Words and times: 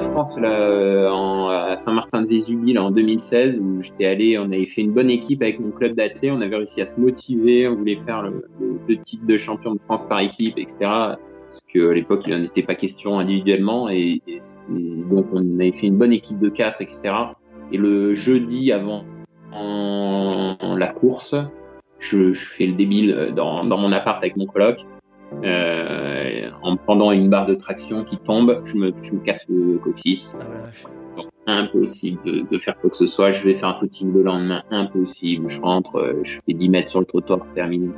de 0.00 0.12
France 0.12 0.38
là, 0.38 1.12
en, 1.12 1.48
à 1.48 1.76
Saint-Martin-de-Vésubie 1.76 2.76
en 2.78 2.90
2016 2.90 3.58
où 3.58 3.80
j'étais 3.80 4.06
allé, 4.06 4.38
on 4.38 4.44
avait 4.44 4.66
fait 4.66 4.82
une 4.82 4.92
bonne 4.92 5.10
équipe 5.10 5.42
avec 5.42 5.60
mon 5.60 5.70
club 5.70 5.94
d'athlètes, 5.94 6.32
on 6.34 6.40
avait 6.40 6.56
réussi 6.56 6.80
à 6.80 6.86
se 6.86 6.98
motiver, 6.98 7.68
on 7.68 7.76
voulait 7.76 7.96
faire 7.96 8.22
le, 8.22 8.42
titre 9.04 9.26
de 9.26 9.36
champion 9.36 9.74
de 9.74 9.80
France 9.80 10.06
par 10.06 10.20
équipe, 10.20 10.58
etc. 10.58 10.76
Parce 10.80 11.60
qu'à 11.72 11.92
l'époque, 11.92 12.22
il 12.26 12.36
n'en 12.36 12.44
était 12.44 12.62
pas 12.62 12.74
question 12.74 13.18
individuellement 13.18 13.88
et, 13.88 14.22
donc 15.10 15.26
on 15.32 15.58
avait 15.58 15.72
fait 15.72 15.86
une 15.86 15.98
bonne 15.98 16.12
équipe 16.12 16.38
de 16.38 16.48
quatre, 16.48 16.80
etc. 16.80 17.14
Et 17.72 17.76
le 17.76 18.14
jeudi 18.14 18.72
avant 18.72 19.04
la 19.52 20.88
course, 20.88 21.34
je, 21.98 22.32
je, 22.32 22.46
fais 22.46 22.66
le 22.66 22.72
débile 22.72 23.32
dans, 23.36 23.64
dans 23.64 23.76
mon 23.76 23.92
appart 23.92 24.18
avec 24.22 24.36
mon 24.36 24.46
coloc 24.46 24.86
euh, 25.44 26.50
en 26.62 26.76
pendant 26.76 27.12
une 27.12 27.28
barre 27.28 27.46
de 27.46 27.54
traction 27.54 28.04
qui 28.04 28.18
tombe, 28.18 28.60
je 28.64 28.76
me, 28.76 28.92
je 29.02 29.12
me 29.12 29.20
casse 29.20 29.44
le 29.48 29.78
coccyx. 29.78 30.36
Ah, 31.46 31.58
impossible 31.58 32.18
de, 32.24 32.44
de, 32.50 32.58
faire 32.58 32.78
quoi 32.78 32.90
que 32.90 32.96
ce 32.96 33.06
soit. 33.06 33.30
Je 33.30 33.44
vais 33.44 33.54
faire 33.54 33.68
un 33.68 33.74
footing 33.74 34.12
le 34.12 34.22
lendemain, 34.22 34.62
impossible. 34.70 35.48
Je 35.48 35.60
rentre, 35.60 35.96
euh, 35.96 36.20
je 36.22 36.38
fais 36.46 36.52
10 36.52 36.68
mètres 36.68 36.88
sur 36.88 37.00
le 37.00 37.06
trottoir, 37.06 37.40
terminé. 37.54 37.90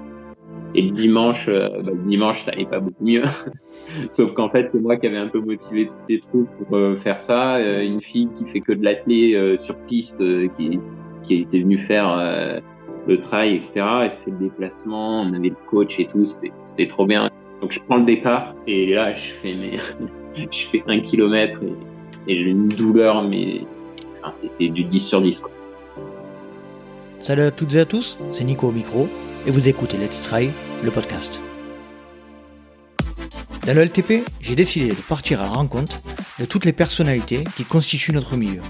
Et 0.74 0.82
le 0.82 0.91
dimanche, 0.91 1.48
euh, 1.48 1.68
bah, 1.82 1.91
le 1.92 2.08
dimanche, 2.08 2.45
ça 2.45 2.52
n'est 2.52 2.64
pas 2.64 2.80
beaucoup 2.80 3.05
mieux. 3.05 3.24
Sauf 4.10 4.33
qu'en 4.33 4.48
fait, 4.48 4.70
c'est 4.72 4.80
moi 4.80 4.96
qui 4.96 5.06
avais 5.06 5.19
un 5.19 5.28
peu 5.28 5.41
motivé 5.41 5.88
toutes 5.88 6.08
les 6.08 6.20
troupes 6.20 6.48
pour 6.58 6.77
euh, 6.77 6.96
faire 6.96 7.20
ça. 7.20 7.60
une 7.83 8.00
fille 8.00 8.28
qui 8.34 8.46
fait 8.46 8.60
que 8.60 8.72
de 8.72 8.84
l'athlé 8.84 9.56
sur 9.58 9.77
piste, 9.86 10.19
qui, 10.55 10.80
qui 11.22 11.34
était 11.42 11.60
venue 11.60 11.78
faire 11.78 12.62
le 13.06 13.20
trail, 13.20 13.56
etc. 13.56 13.72
Elle 14.05 14.11
fait 14.11 14.31
le 14.31 14.39
déplacement, 14.39 15.22
on 15.22 15.33
avait 15.34 15.50
le 15.50 15.56
coach 15.69 15.98
et 15.98 16.06
tout, 16.06 16.25
c'était 16.64 16.86
trop 16.86 17.06
bien. 17.06 17.31
Donc 17.61 17.72
je 17.72 17.81
prends 17.81 17.97
le 17.97 18.05
départ 18.05 18.55
et 18.67 18.92
là 18.92 19.14
je 19.14 19.33
fais 19.41 19.55
je 20.50 20.67
fais 20.69 20.83
un 20.86 21.00
kilomètre 21.00 21.61
et, 22.27 22.36
j'ai 22.36 22.50
une 22.50 22.69
douleur, 22.69 23.23
mais 23.23 23.62
c'était 24.30 24.69
du 24.69 24.84
10 24.84 25.00
sur 25.00 25.20
10. 25.20 25.41
Quoi. 25.41 25.50
Salut 27.20 27.42
à 27.42 27.50
toutes 27.50 27.75
et 27.75 27.80
à 27.80 27.84
tous, 27.84 28.19
c'est 28.30 28.45
Nico 28.45 28.69
au 28.69 28.73
micro 28.73 29.08
et 29.47 29.50
vous 29.50 29.69
écoutez 29.69 29.97
Let's 29.97 30.23
Try, 30.23 30.50
le 30.83 30.91
podcast. 30.91 31.41
Dans 33.67 33.75
le 33.75 33.84
LTP, 33.84 34.25
j'ai 34.41 34.56
décidé 34.56 34.89
de 34.89 34.95
partir 34.95 35.41
à 35.41 35.45
la 35.45 35.50
rencontre 35.50 36.00
de 36.41 36.45
toutes 36.45 36.64
les 36.64 36.73
personnalités 36.73 37.45
qui 37.56 37.64
constituent 37.64 38.12
notre 38.12 38.36
milieu. 38.36 38.62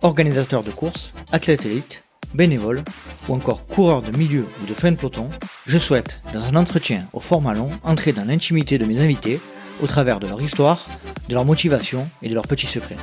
Organisateurs 0.00 0.62
de 0.62 0.70
courses, 0.70 1.12
athlètes 1.30 1.66
élites, 1.66 2.02
bénévole 2.34 2.82
ou 3.28 3.34
encore 3.34 3.66
coureur 3.66 4.02
de 4.02 4.16
milieu 4.16 4.46
ou 4.62 4.66
de 4.66 4.74
fin 4.74 4.90
de 4.90 4.96
peloton, 4.96 5.28
je 5.66 5.78
souhaite, 5.78 6.20
dans 6.32 6.44
un 6.44 6.56
entretien 6.56 7.06
au 7.12 7.20
format 7.20 7.54
long, 7.54 7.70
entrer 7.82 8.12
dans 8.12 8.24
l'intimité 8.24 8.78
de 8.78 8.84
mes 8.84 9.00
invités 9.00 9.40
au 9.82 9.86
travers 9.86 10.20
de 10.20 10.26
leur 10.26 10.40
histoire, 10.40 10.86
de 11.28 11.34
leur 11.34 11.44
motivation 11.44 12.08
et 12.22 12.28
de 12.28 12.34
leurs 12.34 12.46
petits 12.46 12.66
secrets. 12.66 12.96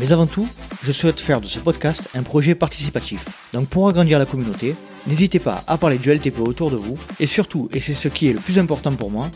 Mais 0.00 0.12
avant 0.12 0.26
tout, 0.26 0.48
je 0.82 0.92
souhaite 0.92 1.20
faire 1.20 1.42
de 1.42 1.46
ce 1.46 1.58
podcast 1.58 2.08
un 2.14 2.22
projet 2.22 2.54
participatif. 2.54 3.22
Donc 3.52 3.68
pour 3.68 3.86
agrandir 3.86 4.18
la 4.18 4.24
communauté, 4.24 4.74
n'hésitez 5.06 5.38
pas 5.38 5.62
à 5.66 5.76
parler 5.76 5.98
du 5.98 6.10
LTP 6.10 6.40
autour 6.40 6.70
de 6.70 6.76
vous 6.76 6.98
et 7.20 7.26
surtout, 7.26 7.68
et 7.74 7.80
c'est 7.80 7.92
ce 7.92 8.08
qui 8.08 8.28
est 8.28 8.32
le 8.32 8.38
plus 8.38 8.58
important 8.58 8.94
pour 8.94 9.10
moi, 9.10 9.30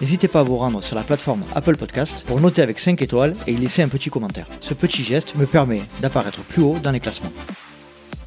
n'hésitez 0.00 0.26
pas 0.26 0.40
à 0.40 0.42
vous 0.42 0.56
rendre 0.56 0.82
sur 0.82 0.96
la 0.96 1.04
plateforme 1.04 1.42
Apple 1.54 1.76
Podcast 1.76 2.24
pour 2.26 2.40
noter 2.40 2.62
avec 2.62 2.80
5 2.80 3.00
étoiles 3.00 3.32
et 3.46 3.52
y 3.52 3.56
laisser 3.56 3.82
un 3.82 3.88
petit 3.88 4.10
commentaire. 4.10 4.48
Ce 4.58 4.74
petit 4.74 5.04
geste 5.04 5.36
me 5.36 5.46
permet 5.46 5.82
d'apparaître 6.00 6.40
plus 6.40 6.62
haut 6.62 6.78
dans 6.82 6.90
les 6.90 7.00
classements. 7.00 7.32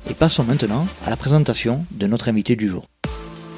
Et 0.09 0.13
passons 0.13 0.45
maintenant 0.45 0.87
à 1.05 1.09
la 1.09 1.17
présentation 1.17 1.85
de 1.91 2.07
notre 2.07 2.29
invité 2.29 2.55
du 2.55 2.69
jour. 2.69 2.85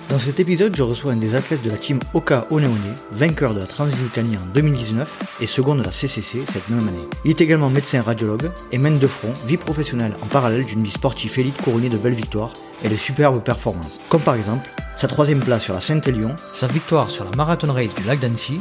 Dans 0.10 0.20
cet 0.20 0.40
épisode, 0.40 0.76
je 0.76 0.84
reçois 0.84 1.14
un 1.14 1.18
des 1.18 1.34
athlètes 1.34 1.64
de 1.64 1.70
la 1.70 1.78
team 1.78 2.00
Oka 2.14 2.46
Oneone, 2.52 2.96
vainqueur 3.12 3.54
de 3.54 3.60
la 3.60 3.66
Transvulcanie 3.66 4.38
en 4.38 4.46
2019 4.54 5.38
et 5.42 5.48
second 5.48 5.76
de 5.76 5.84
la 5.84 5.92
CCC 5.92 6.44
cette 6.52 6.70
même 6.70 6.88
année. 6.88 7.08
Il 7.24 7.32
est 7.32 7.42
également 7.42 7.70
médecin 7.70 8.02
radiologue 8.02 8.52
et 8.72 8.78
mène 8.78 9.00
de 9.00 9.08
front 9.08 9.34
vie 9.48 9.58
professionnelle 9.58 10.14
en 10.22 10.28
parallèle 10.28 10.66
d'une 10.66 10.84
vie 10.84 10.92
sportive 10.92 11.40
élite 11.40 11.60
couronnée 11.62 11.90
de 11.90 11.98
belles 11.98 12.14
victoires 12.14 12.54
et 12.84 12.90
de 12.90 12.96
superbes 12.96 13.42
performances, 13.42 14.02
comme 14.10 14.22
par 14.22 14.36
exemple 14.36 14.70
sa 14.98 15.08
troisième 15.08 15.40
place 15.40 15.64
sur 15.64 15.74
la 15.74 15.82
Saint-Élion, 15.82 16.36
sa 16.54 16.68
victoire 16.68 17.10
sur 17.10 17.24
la 17.24 17.32
Marathon 17.36 17.72
Race 17.72 17.96
du 17.96 18.04
lac 18.04 18.20
d'Annecy 18.20 18.60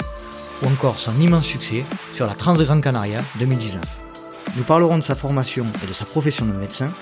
ou 0.62 0.66
encore 0.68 0.96
son 0.96 1.20
immense 1.20 1.44
succès 1.44 1.84
sur 2.14 2.26
la 2.26 2.34
Trans 2.34 2.54
Gran 2.54 2.80
Canaria 2.80 3.20
2019. 3.40 3.82
Nous 4.56 4.62
parlerons 4.62 4.98
de 4.98 5.02
sa 5.02 5.16
formation 5.16 5.66
et 5.82 5.86
de 5.86 5.92
sa 5.92 6.04
profession 6.04 6.46
de 6.46 6.52
médecin, 6.52 6.92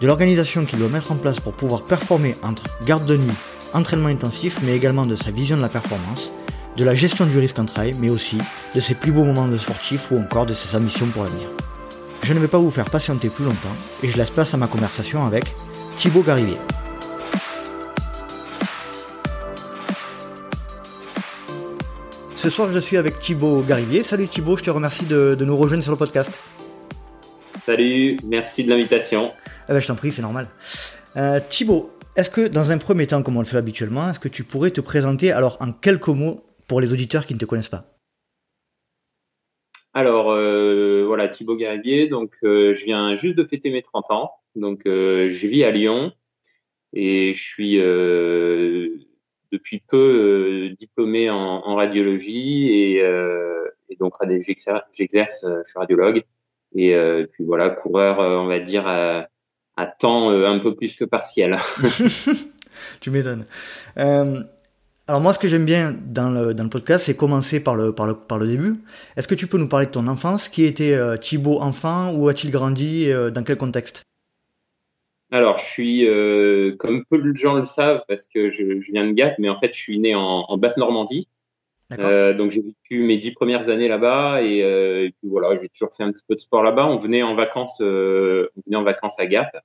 de 0.00 0.06
l'organisation 0.06 0.64
qu'il 0.64 0.78
doit 0.78 0.88
mettre 0.88 1.12
en 1.12 1.16
place 1.16 1.40
pour 1.40 1.52
pouvoir 1.52 1.82
performer 1.82 2.34
entre 2.42 2.64
garde 2.84 3.06
de 3.06 3.16
nuit 3.16 3.32
entraînement 3.74 4.08
intensif, 4.08 4.58
mais 4.62 4.76
également 4.76 5.06
de 5.06 5.16
sa 5.16 5.30
vision 5.30 5.56
de 5.56 5.62
la 5.62 5.68
performance, 5.68 6.30
de 6.76 6.84
la 6.84 6.94
gestion 6.94 7.26
du 7.26 7.38
risque 7.38 7.58
en 7.58 7.64
trail, 7.64 7.94
mais 7.98 8.10
aussi 8.10 8.38
de 8.74 8.80
ses 8.80 8.94
plus 8.94 9.12
beaux 9.12 9.24
moments 9.24 9.48
de 9.48 9.58
sportif 9.58 10.10
ou 10.10 10.18
encore 10.18 10.46
de 10.46 10.54
ses 10.54 10.76
ambitions 10.76 11.06
pour 11.06 11.24
l'avenir. 11.24 11.48
Je 12.22 12.32
ne 12.32 12.38
vais 12.38 12.48
pas 12.48 12.58
vous 12.58 12.70
faire 12.70 12.90
patienter 12.90 13.28
plus 13.28 13.44
longtemps 13.44 13.76
et 14.02 14.08
je 14.08 14.16
laisse 14.16 14.30
place 14.30 14.52
à 14.52 14.56
ma 14.56 14.66
conversation 14.66 15.24
avec 15.24 15.44
Thibaut 15.98 16.22
Garivier. 16.22 16.58
Ce 22.36 22.50
soir, 22.50 22.70
je 22.70 22.78
suis 22.78 22.96
avec 22.96 23.18
Thibaut 23.18 23.62
Garivier. 23.62 24.02
Salut 24.02 24.28
Thibaut, 24.28 24.56
je 24.56 24.62
te 24.62 24.70
remercie 24.70 25.04
de, 25.04 25.36
nous 25.40 25.56
rejoindre 25.56 25.82
sur 25.82 25.92
le 25.92 25.98
podcast. 25.98 26.30
Salut, 27.64 28.18
merci 28.24 28.62
de 28.62 28.70
l'invitation. 28.70 29.32
Eh 29.68 29.72
ben, 29.72 29.80
je 29.80 29.86
t'en 29.86 29.96
prie, 29.96 30.12
c'est 30.12 30.22
normal. 30.22 30.46
Euh, 31.16 31.40
Thibaut, 31.48 31.95
est-ce 32.16 32.30
que 32.30 32.48
dans 32.48 32.70
un 32.70 32.78
premier 32.78 33.06
temps, 33.06 33.22
comme 33.22 33.36
on 33.36 33.40
le 33.40 33.46
fait 33.46 33.58
habituellement, 33.58 34.10
est-ce 34.10 34.20
que 34.20 34.28
tu 34.28 34.42
pourrais 34.42 34.70
te 34.70 34.80
présenter 34.80 35.32
alors 35.32 35.58
en 35.60 35.72
quelques 35.72 36.08
mots 36.08 36.40
pour 36.66 36.80
les 36.80 36.92
auditeurs 36.92 37.26
qui 37.26 37.34
ne 37.34 37.38
te 37.38 37.44
connaissent 37.44 37.68
pas? 37.68 37.84
Alors 39.92 40.30
euh, 40.30 41.04
voilà, 41.06 41.28
Thibaut 41.28 41.56
Garivier, 41.56 42.08
donc 42.08 42.32
euh, 42.44 42.74
je 42.74 42.84
viens 42.84 43.16
juste 43.16 43.36
de 43.36 43.44
fêter 43.44 43.70
mes 43.70 43.82
30 43.82 44.10
ans, 44.10 44.32
donc 44.54 44.80
euh, 44.86 45.28
je 45.30 45.46
vis 45.46 45.64
à 45.64 45.70
Lyon. 45.70 46.12
Et 46.92 47.34
je 47.34 47.42
suis 47.42 47.76
depuis 49.52 49.82
peu 49.86 50.70
diplômé 50.78 51.28
en, 51.28 51.74
radiologie. 51.74 52.68
Et, 52.68 52.96
et 53.90 53.96
donc 54.00 54.14
j'exerce, 54.94 55.44
je 55.44 55.68
suis 55.68 55.78
radiologue. 55.78 56.24
Et 56.74 56.96
puis 57.32 57.44
voilà, 57.44 57.68
coureur, 57.68 58.18
on 58.20 58.46
va 58.46 58.60
dire 58.60 58.86
à 59.76 59.86
temps 59.86 60.30
euh, 60.30 60.46
un 60.46 60.58
peu 60.58 60.74
plus 60.74 60.94
que 60.96 61.04
partiel. 61.04 61.58
tu 63.00 63.10
m'étonnes. 63.10 63.44
Euh, 63.98 64.42
alors 65.08 65.20
moi, 65.20 65.32
ce 65.34 65.38
que 65.38 65.48
j'aime 65.48 65.64
bien 65.64 65.94
dans 66.06 66.30
le, 66.30 66.54
dans 66.54 66.64
le 66.64 66.70
podcast, 66.70 67.06
c'est 67.06 67.16
commencer 67.16 67.62
par 67.62 67.76
le, 67.76 67.92
par 67.92 68.06
le, 68.06 68.14
par 68.14 68.38
le 68.38 68.46
début. 68.46 68.76
Est-ce 69.16 69.28
que 69.28 69.34
tu 69.34 69.46
peux 69.46 69.58
nous 69.58 69.68
parler 69.68 69.86
de 69.86 69.92
ton 69.92 70.08
enfance? 70.08 70.48
Qui 70.48 70.64
était 70.64 70.94
euh, 70.94 71.16
Thibaut 71.16 71.60
enfant 71.60 72.12
Où 72.14 72.28
a-t-il 72.28 72.50
grandi 72.50 73.08
Dans 73.32 73.44
quel 73.44 73.56
contexte? 73.56 74.02
Alors, 75.32 75.58
je 75.58 75.64
suis, 75.64 76.06
euh, 76.06 76.76
comme 76.78 77.04
peu 77.04 77.18
de 77.18 77.36
gens 77.36 77.54
le 77.54 77.64
savent, 77.64 78.02
parce 78.06 78.28
que 78.28 78.50
je, 78.52 78.80
je, 78.80 78.92
viens 78.92 79.06
de 79.06 79.12
Gap, 79.12 79.34
mais 79.38 79.48
en 79.48 79.58
fait, 79.58 79.72
je 79.72 79.78
suis 79.78 79.98
né 79.98 80.14
en, 80.14 80.44
en 80.48 80.56
Basse-Normandie. 80.56 81.28
Euh, 81.92 82.34
donc, 82.34 82.50
j'ai 82.50 82.62
vécu 82.62 83.02
mes 83.04 83.18
dix 83.18 83.32
premières 83.32 83.68
années 83.68 83.88
là-bas 83.88 84.42
et, 84.42 84.62
euh, 84.64 85.04
et, 85.04 85.10
puis 85.10 85.28
voilà, 85.28 85.56
j'ai 85.60 85.68
toujours 85.68 85.94
fait 85.94 86.02
un 86.02 86.12
petit 86.12 86.24
peu 86.26 86.34
de 86.34 86.40
sport 86.40 86.62
là-bas. 86.62 86.86
On 86.86 86.96
venait 86.98 87.22
en 87.22 87.34
vacances, 87.34 87.80
euh, 87.80 88.50
on 88.56 88.62
venait 88.66 88.76
en 88.76 88.82
vacances 88.82 89.18
à 89.18 89.26
Gap. 89.26 89.56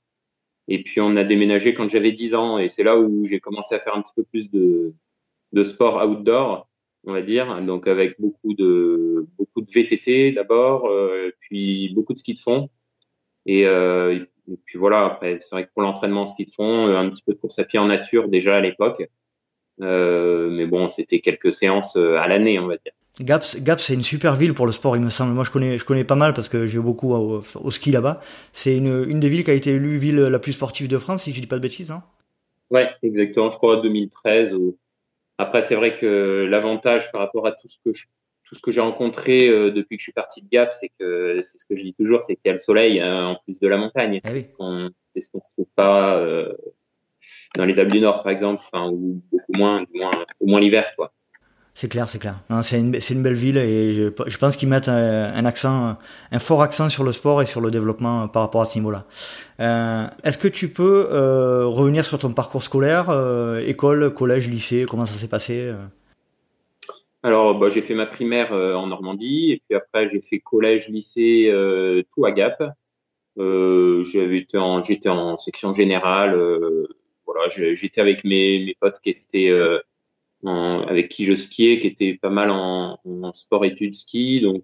Et 0.68 0.84
puis, 0.84 1.02
on 1.02 1.16
a 1.16 1.24
déménagé 1.24 1.74
quand 1.74 1.90
j'avais 1.90 2.12
10 2.12 2.36
ans 2.36 2.58
et 2.60 2.70
c'est 2.70 2.84
là 2.84 2.98
où 2.98 3.26
j'ai 3.26 3.40
commencé 3.40 3.76
à 3.76 3.80
faire 3.80 3.96
un 3.96 4.02
petit 4.02 4.14
peu 4.16 4.24
plus 4.24 4.52
de, 4.52 4.94
de 5.54 5.64
sport 5.64 6.08
outdoor, 6.08 6.70
on 7.06 7.14
va 7.14 7.22
dire. 7.22 7.62
Donc, 7.64 7.88
avec 7.88 8.20
beaucoup 8.22 8.54
de, 8.54 9.28
beaucoup 9.38 9.62
de 9.62 9.72
VTT 9.72 10.32
d'abord, 10.34 10.88
euh, 10.88 11.32
puis 11.40 11.90
beaucoup 11.96 12.14
de 12.14 12.20
ski 12.20 12.36
de 12.36 12.40
fond. 12.40 12.70
Et, 13.48 13.66
euh, 13.66 14.24
et 14.48 14.58
puis 14.66 14.78
voilà, 14.78 15.06
après, 15.06 15.40
c'est 15.42 15.56
vrai 15.56 15.66
que 15.66 15.72
pour 15.74 15.82
l'entraînement 15.82 16.28
ski 16.28 16.46
de 16.46 16.52
fond, 16.52 16.86
un 16.88 17.10
petit 17.10 17.24
peu 17.24 17.34
de 17.34 17.40
course 17.40 17.58
à 17.60 17.64
pied 17.64 17.80
en 17.80 17.88
nature 17.88 18.30
déjà 18.30 18.58
à 18.58 18.62
l'époque. 18.62 19.04
Euh, 19.82 20.50
mais 20.52 20.66
bon, 20.68 20.90
c'était 20.90 21.20
quelques 21.20 21.54
séances 21.54 21.96
euh, 21.96 22.18
à 22.18 22.28
l'année, 22.28 22.60
on 22.60 22.68
va 22.68 22.76
dire. 22.78 22.94
Gap, 23.20 23.44
Gap 23.58 23.80
c'est 23.80 23.94
une 23.94 24.04
super 24.04 24.36
ville 24.36 24.54
pour 24.54 24.66
le 24.66 24.72
sport, 24.72 24.96
il 24.96 25.02
me 25.02 25.10
semble. 25.10 25.34
Moi, 25.34 25.44
je 25.44 25.52
connais, 25.52 25.78
je 25.78 25.86
connais 25.86 26.04
pas 26.04 26.16
mal 26.16 26.34
parce 26.34 26.50
que 26.50 26.66
j'ai 26.66 26.80
beaucoup 26.80 27.14
au, 27.14 27.72
ski 27.72 27.92
là-bas. 27.92 28.22
C'est 28.54 28.76
une, 28.76 29.06
une, 29.08 29.20
des 29.20 29.30
villes 29.30 29.44
qui 29.44 29.52
a 29.52 29.54
été 29.54 29.72
élue 29.72 29.98
ville 29.98 30.18
la 30.18 30.40
plus 30.40 30.54
sportive 30.54 30.88
de 30.88 30.98
France, 30.98 31.24
si 31.24 31.34
je 31.34 31.42
dis 31.42 31.48
pas 31.48 31.58
de 31.58 31.62
bêtises. 31.62 31.92
Hein 31.92 32.04
ouais, 32.70 32.90
exactement. 33.04 33.50
Je 33.50 33.58
crois 33.58 33.82
2013. 33.82 34.56
Ou... 34.56 34.78
Après, 35.38 35.62
c'est 35.62 35.76
vrai 35.76 35.96
que 35.96 36.48
l'avantage 36.50 37.12
par 37.12 37.22
rapport 37.22 37.46
à 37.46 37.52
tout 37.52 37.68
ce 37.68 37.78
que 37.84 37.94
je, 37.94 38.06
tout 38.52 38.56
ce 38.56 38.62
que 38.62 38.72
j'ai 38.72 38.82
rencontré 38.82 39.48
euh, 39.48 39.72
depuis 39.72 39.96
que 39.96 40.02
je 40.02 40.06
suis 40.06 40.12
parti 40.12 40.42
de 40.42 40.48
Gap, 40.50 40.74
c'est 40.78 40.92
que 41.00 41.42
c'est 41.42 41.58
ce 41.58 41.66
que 41.66 41.78
je 41.78 41.84
dis 41.84 41.94
toujours, 41.94 42.22
c'est 42.24 42.36
qu'il 42.36 42.48
y 42.48 42.50
a 42.50 42.54
le 42.54 42.58
soleil 42.58 43.00
hein, 43.00 43.28
en 43.28 43.36
plus 43.44 43.60
de 43.60 43.68
la 43.68 43.78
montagne. 43.78 44.20
Ah 44.24 44.30
oui. 44.34 44.44
C'est 44.44 44.52
ce 45.22 45.30
qu'on 45.32 45.38
ne 45.38 45.54
trouve 45.54 45.68
pas 45.76 46.18
euh, 46.18 46.54
dans 47.56 47.66
les 47.66 47.80
Alpes 47.80 47.92
du 47.92 48.00
Nord, 48.00 48.24
par 48.24 48.32
exemple, 48.32 48.64
enfin, 48.72 48.90
ou 48.90 49.22
beaucoup 49.32 49.54
moins, 49.54 49.82
du 49.82 50.00
moins, 50.00 50.12
au 50.40 50.48
moins 50.48 50.60
l'hiver, 50.60 50.86
quoi. 50.96 51.12
C'est 51.74 51.88
clair, 51.88 52.10
c'est 52.10 52.20
clair. 52.20 52.36
C'est 52.64 52.80
une, 52.80 52.94
une, 53.10 53.24
belle 53.24 53.34
ville 53.34 53.58
et 53.58 53.94
je, 53.94 54.10
je 54.28 54.38
pense 54.38 54.58
qu'ils 54.58 54.68
mettent 54.68 54.90
un, 54.90 55.34
un, 55.34 55.46
accent, 55.46 55.96
un 56.32 56.40
fort 56.40 56.62
accent 56.62 56.90
sur 56.90 57.04
le 57.04 57.14
sport 57.14 57.42
et 57.42 57.46
sur 57.46 57.62
le 57.62 57.72
développement 57.72 58.28
par 58.28 58.42
rapport 58.42 58.62
à 58.62 58.66
ce 58.66 58.78
niveau-là. 58.78 59.06
Euh, 59.62 60.04
Est-ce 60.24 60.38
que 60.38 60.50
tu 60.50 60.68
peux 60.68 61.08
euh, 61.12 61.66
revenir 61.66 62.04
sur 62.04 62.20
ton 62.20 62.34
parcours 62.34 62.62
scolaire, 62.62 63.10
euh, 63.10 63.60
école, 63.66 64.14
collège, 64.14 64.50
lycée, 64.50 64.86
comment 64.88 65.06
ça 65.06 65.14
s'est 65.14 65.30
passé 65.30 65.74
Alors, 67.24 67.58
bah, 67.58 67.70
j'ai 67.70 67.82
fait 67.82 67.96
ma 67.96 68.06
primaire 68.06 68.52
en 68.52 68.88
Normandie 68.88 69.54
et 69.54 69.62
puis 69.66 69.76
après 69.76 70.10
j'ai 70.10 70.22
fait 70.22 70.40
collège, 70.40 70.90
lycée, 70.90 71.50
tout 72.14 72.26
à 72.26 72.32
Gap. 72.32 72.62
été 73.38 74.58
en, 74.58 74.84
j'étais 74.84 75.10
en 75.10 75.38
section 75.38 75.72
générale. 75.72 76.38
Voilà, 77.34 77.50
j'étais 77.50 78.02
avec 78.02 78.24
mes, 78.24 78.66
mes 78.66 78.76
potes 78.80 79.00
qui 79.02 79.10
étaient 79.10 79.52
avec 80.44 81.10
qui 81.10 81.26
je 81.26 81.36
skiais, 81.36 81.80
qui 81.80 81.88
étaient 81.88 82.18
pas 82.22 82.30
mal 82.30 82.50
en, 82.50 83.00
en 83.06 83.34
sport 83.34 83.66
études 83.66 83.96
ski. 83.96 84.42
Donc 84.42 84.64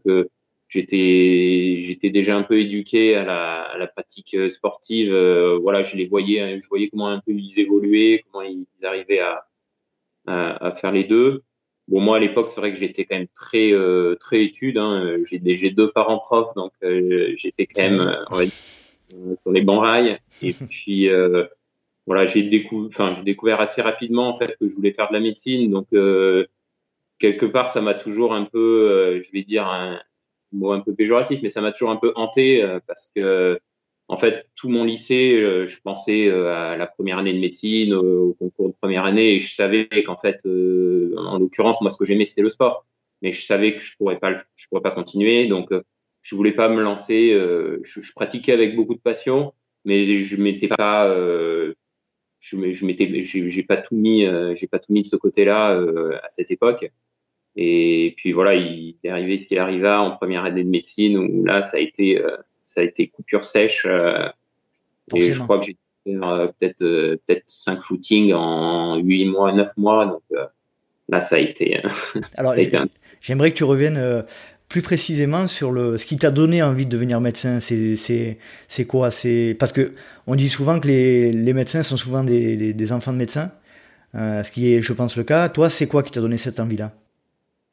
j'étais 0.69 1.79
j'étais 1.81 2.09
déjà 2.09 2.35
un 2.35 2.43
peu 2.43 2.59
éduqué 2.59 3.15
à 3.15 3.23
la, 3.23 3.61
à 3.61 3.77
la 3.77 3.87
pratique 3.87 4.33
euh, 4.33 4.49
sportive. 4.49 5.11
Euh, 5.11 5.57
voilà, 5.61 5.83
je 5.83 5.95
les 5.95 6.07
voyais, 6.07 6.41
hein, 6.41 6.59
je 6.61 6.67
voyais 6.67 6.89
comment 6.89 7.07
un 7.07 7.19
peu 7.19 7.31
ils 7.31 7.59
évoluaient, 7.59 8.23
comment 8.31 8.43
ils, 8.43 8.67
arrivaient 8.83 9.19
à, 9.19 9.45
à, 10.27 10.67
à, 10.67 10.75
faire 10.75 10.91
les 10.91 11.03
deux. 11.03 11.43
Bon, 11.87 12.01
moi 12.01 12.17
à 12.17 12.19
l'époque, 12.19 12.49
c'est 12.49 12.59
vrai 12.59 12.73
que 12.73 12.77
j'étais 12.77 13.05
quand 13.05 13.15
même 13.15 13.27
très 13.33 13.71
euh, 13.71 14.15
très 14.19 14.43
étude. 14.43 14.77
Hein. 14.77 15.17
J'ai 15.25 15.41
j'ai 15.55 15.71
deux 15.71 15.91
parents 15.91 16.19
profs, 16.19 16.53
donc 16.55 16.73
j'étais 16.81 17.65
quand 17.65 17.81
même 17.81 18.25
on 18.29 18.35
va 18.35 18.45
dire, 18.45 18.53
sur 19.41 19.51
les 19.51 19.61
bons 19.61 19.79
rails. 19.79 20.19
Et 20.41 20.53
puis 20.69 21.07
voilà, 22.07 22.25
j'ai 22.25 22.50
j'ai 22.50 23.24
découvert 23.24 23.62
assez 23.62 23.81
rapidement 23.81 24.30
en 24.30 24.38
fait 24.39 24.56
que 24.59 24.68
je 24.68 24.74
voulais 24.75 24.94
faire 24.94 25.09
de 25.09 25.13
la 25.13 25.19
médecine. 25.19 25.69
Donc 25.69 25.88
quelque 27.19 27.45
part, 27.45 27.69
ça 27.69 27.81
m'a 27.81 27.94
toujours 27.94 28.33
un 28.33 28.45
peu, 28.45 29.21
je 29.21 29.31
vais 29.31 29.44
dire, 29.44 29.68
un, 29.68 30.00
mot 30.51 30.71
un 30.71 30.80
peu 30.81 30.94
péjoratif, 30.94 31.39
mais 31.44 31.50
ça 31.50 31.62
m'a 31.62 31.71
toujours 31.71 31.92
un 31.92 31.98
peu 31.98 32.13
hanté 32.15 32.63
euh, 32.63 32.80
parce 32.86 33.12
que 33.15 33.59
en 34.09 34.15
fait, 34.15 34.45
tout 34.56 34.69
mon 34.69 34.86
lycée, 34.86 35.33
euh, 35.36 35.68
je 35.68 35.81
pensais 35.81 36.27
euh, 36.30 36.54
à 36.54 36.77
la 36.77 36.88
première 36.88 37.18
année 37.18 37.33
de 37.33 37.39
médecine, 37.39 37.94
au, 37.94 38.33
concours 38.39 38.69
de 38.69 38.75
première 38.80 39.03
année, 39.03 39.36
et 39.36 39.39
je 39.39 39.53
savais 39.53 39.89
qu'en 40.06 40.15
fait, 40.15 40.45
en 40.45 41.38
l'occurrence, 41.38 41.81
moi, 41.81 41.92
ce 41.92 41.98
que 41.98 42.06
j'aimais, 42.06 42.24
c'était 42.24 42.42
le 42.42 42.50
sport. 42.50 42.86
Mais 43.21 43.31
je 43.33 43.45
savais 43.45 43.75
que 43.75 43.81
je 43.81 43.98
pourrais 43.98 44.18
pas, 44.19 44.31
je 44.56 44.68
pourrais 44.69 44.81
pas 44.81 44.92
continuer, 44.92 45.48
donc 45.48 45.71
je 46.21 46.36
voulais 46.36 46.53
pas 46.53 46.69
me 46.69 46.81
lancer. 46.81 47.31
Je, 47.33 48.13
pratiquais 48.13 48.53
avec 48.53 48.77
beaucoup 48.77 48.94
de 48.94 49.01
passion, 49.01 49.53
mais 49.83 50.19
je 50.19 50.38
m'étais 50.38 50.69
pas, 50.69 51.13
je, 52.39 52.72
je 52.72 52.86
m'étais, 52.86 53.24
j'ai 53.24 53.63
pas 53.63 53.78
tout 53.78 53.95
mis, 53.95 54.25
j'ai 54.56 54.68
pas 54.68 54.80
tout 54.80 54.92
mis 54.92 55.04
de 55.04 55.07
ce 55.07 55.16
côté-là 55.16 55.80
à 56.24 56.30
cette 56.30 56.51
époque. 56.51 56.89
Et 57.57 58.13
puis 58.18 58.34
voilà, 58.34 58.54
il 58.54 58.95
est 59.04 59.10
arrivé 59.10 59.39
ce 59.39 59.48
qu'il 59.48 59.57
arriva 59.57 60.00
en 60.00 60.16
première 60.16 60.45
année 60.45 60.63
de 60.63 60.69
médecine 60.69 61.18
où 61.18 61.44
là, 61.44 61.63
ça 61.63 61.78
a 61.78 61.80
été, 61.80 62.22
euh, 62.22 62.38
ça 62.62 62.81
a 62.81 62.84
été 62.84 63.07
coupure 63.07 63.45
sèche. 63.45 63.86
Euh, 63.89 64.30
et 65.16 65.31
je 65.31 65.42
crois 65.42 65.60
que 65.60 65.66
j'ai 65.66 65.78
euh, 66.07 66.48
peut-être 66.60 66.78
peut-être 67.25 67.44
cinq 67.48 67.81
footings 67.81 68.31
en 68.31 68.98
huit 68.98 69.25
mois, 69.25 69.51
neuf 69.54 69.72
mois. 69.75 70.06
Donc 70.06 70.22
là, 71.10 71.19
ça 71.19 71.38
a 71.38 71.39
été. 71.39 71.81
Alors, 72.38 72.54
j'aimerais 73.22 73.51
que 73.51 73.57
tu 73.57 73.63
reviennes 73.63 74.24
plus 74.69 74.81
précisément 74.81 75.47
sur 75.47 75.71
le 75.71 75.97
ce 75.97 76.05
qui 76.05 76.17
t'a 76.17 76.31
donné 76.31 76.61
envie 76.61 76.85
de 76.85 76.91
devenir 76.91 77.21
médecin. 77.21 77.59
C'est 77.59 78.87
quoi? 78.87 79.11
C'est 79.11 79.55
parce 79.59 79.71
que 79.71 79.93
on 80.27 80.35
dit 80.35 80.49
souvent 80.49 80.79
que 80.79 80.87
les, 80.87 81.31
les 81.31 81.53
médecins 81.53 81.83
sont 81.83 81.97
souvent 81.97 82.23
des, 82.23 82.73
des, 82.73 82.91
enfants 82.91 83.13
de 83.13 83.17
médecins. 83.17 83.51
ce 84.13 84.51
qui 84.51 84.73
est, 84.73 84.81
je 84.81 84.93
pense, 84.93 85.15
le 85.17 85.23
cas. 85.23 85.49
Toi, 85.49 85.69
c'est 85.69 85.87
quoi 85.87 86.03
qui 86.03 86.11
t'a 86.11 86.21
donné 86.21 86.37
cette 86.37 86.59
envie-là? 86.59 86.91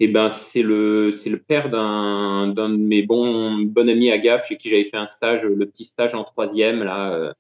Eh 0.01 0.09
ben 0.09 0.29
c'est 0.29 0.63
le 0.63 1.13
le 1.25 1.39
père 1.39 1.71
d'un 1.71 2.49
de 2.49 2.77
mes 2.77 3.03
bons 3.03 3.59
bon 3.61 3.89
amis 3.89 4.11
à 4.11 4.19
Gap 4.19 4.45
chez 4.45 4.57
qui 4.57 4.69
j'avais 4.69 4.85
fait 4.85 4.97
un 4.97 5.07
stage 5.07 5.45
le 5.45 5.67
petit 5.67 5.85
stage 5.85 6.15
en 6.17 6.25
troisième 6.25 6.83
là 6.83 7.13
euh, 7.15 7.33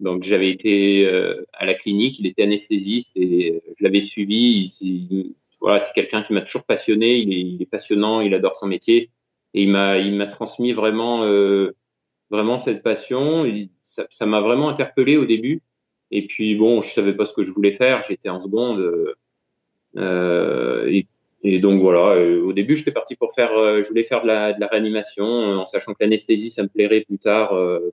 donc 0.00 0.22
j'avais 0.22 0.50
été 0.50 1.06
euh, 1.06 1.46
à 1.54 1.64
la 1.64 1.72
clinique 1.72 2.18
il 2.18 2.26
était 2.26 2.42
anesthésiste 2.42 3.12
et 3.16 3.62
je 3.78 3.84
l'avais 3.84 4.02
suivi 4.02 5.34
voilà 5.64 5.80
c'est 5.80 5.92
quelqu'un 5.92 6.22
qui 6.22 6.32
m'a 6.32 6.42
toujours 6.42 6.64
passionné 6.64 7.16
il 7.16 7.32
est, 7.32 7.40
il 7.40 7.62
est, 7.62 7.66
passionnant 7.66 8.20
il 8.20 8.34
adore 8.34 8.56
son 8.56 8.66
métier 8.66 9.10
et 9.54 9.62
il 9.62 9.68
m'a 9.70 9.98
il 9.98 10.14
m'a 10.14 10.26
transmis 10.26 10.72
vraiment 10.72 11.24
euh, 11.24 11.74
vraiment 12.30 12.58
cette 12.58 12.82
passion 12.82 13.44
ça 13.82 14.26
m'a 14.26 14.40
vraiment 14.40 14.68
interpellé 14.68 15.16
au 15.16 15.24
début 15.24 15.62
et 16.10 16.26
puis 16.26 16.54
bon 16.54 16.80
je 16.80 16.92
savais 16.92 17.14
pas 17.14 17.26
ce 17.26 17.32
que 17.32 17.42
je 17.42 17.52
voulais 17.52 17.72
faire 17.72 18.02
j'étais 18.06 18.28
en 18.28 18.42
seconde 18.42 19.14
euh, 19.96 20.86
et 20.88 21.06
et 21.46 21.58
donc 21.58 21.80
voilà, 21.80 22.14
euh, 22.16 22.42
au 22.42 22.54
début 22.54 22.74
j'étais 22.74 22.90
parti 22.90 23.16
pour 23.16 23.34
faire, 23.34 23.52
euh, 23.52 23.82
je 23.82 23.88
voulais 23.88 24.04
faire 24.04 24.22
de 24.22 24.26
la, 24.26 24.54
de 24.54 24.60
la 24.60 24.66
réanimation, 24.66 25.26
euh, 25.26 25.56
en 25.56 25.66
sachant 25.66 25.92
que 25.92 25.98
l'anesthésie 26.02 26.48
ça 26.50 26.62
me 26.62 26.68
plairait 26.68 27.02
plus 27.02 27.18
tard, 27.18 27.50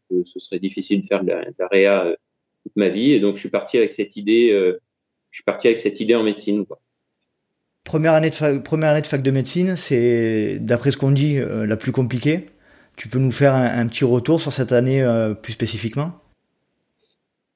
que 0.10 0.24
ce 0.24 0.40
serait 0.40 0.60
difficile 0.60 1.02
de 1.02 1.08
faire 1.08 1.22
de 1.22 1.30
la, 1.30 1.44
de 1.44 1.56
la 1.60 1.68
réa 1.68 2.16
toute 2.64 2.76
ma 2.78 2.88
vie. 2.88 3.12
Et 3.12 3.20
donc 3.20 3.36
je 3.36 3.42
suis 3.42 3.50
parti 3.50 3.78
avec 3.78 3.92
cette 3.92 4.16
idée, 4.16 4.52
je 4.52 5.38
suis 5.38 5.44
parti 5.44 5.68
avec 5.68 5.80
cette 5.80 6.00
idée 6.00 6.16
en 6.16 6.24
médecine. 6.24 6.66
Quoi. 6.66 6.80
Première 7.84 8.14
année 8.14 8.30
de 8.30 8.36
fac, 8.36 8.64
première 8.64 8.90
année 8.90 9.02
de 9.02 9.08
fac 9.08 9.22
de 9.22 9.32
médecine, 9.32 9.76
c'est 9.76 10.58
d'après 10.60 10.92
ce 10.92 10.98
qu'on 10.98 11.12
dit 11.12 11.40
la 11.40 11.78
plus 11.78 11.92
compliquée. 11.92 12.50
Tu 12.96 13.08
peux 13.08 13.20
nous 13.20 13.32
faire 13.32 13.56
un, 13.56 13.66
un 13.66 13.88
petit 13.88 14.06
retour 14.06 14.40
sur 14.40 14.52
cette 14.52 14.72
année 14.72 15.04
plus 15.42 15.54
spécifiquement? 15.54 16.22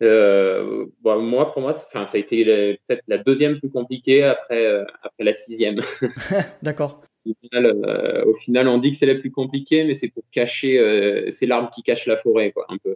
Euh, 0.02 0.86
bon, 1.02 1.22
moi, 1.22 1.54
pour 1.54 1.62
moi, 1.62 1.74
ça 1.74 1.88
a 1.94 2.18
été 2.18 2.44
peut-être 2.86 3.04
la 3.08 3.18
deuxième 3.18 3.60
plus 3.60 3.70
compliquée 3.70 4.24
après, 4.24 4.66
euh, 4.66 4.84
après 5.02 5.24
la 5.24 5.34
sixième. 5.34 5.82
D'accord. 6.62 7.02
Au, 7.26 7.32
euh, 7.56 8.26
au 8.26 8.34
final, 8.36 8.68
on 8.68 8.78
dit 8.78 8.92
que 8.92 8.98
c'est 8.98 9.06
la 9.06 9.16
plus 9.16 9.32
compliquée, 9.32 9.84
mais 9.84 9.96
c'est 9.96 10.10
pour 10.10 10.24
cacher, 10.32 10.78
euh, 10.78 11.32
c'est 11.32 11.46
l'arbre 11.46 11.72
qui 11.72 11.82
cache 11.82 12.06
la 12.06 12.18
forêt, 12.18 12.52
quoi, 12.52 12.66
un 12.70 12.78
peu. 12.78 12.96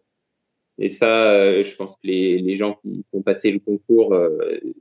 Et 0.80 0.90
ça, 0.90 1.62
je 1.62 1.76
pense 1.76 1.96
que 1.98 2.08
les, 2.08 2.40
les 2.40 2.56
gens 2.56 2.80
qui 2.82 3.04
ont 3.14 3.22
passé 3.22 3.52
le 3.52 3.60
concours, 3.60 4.18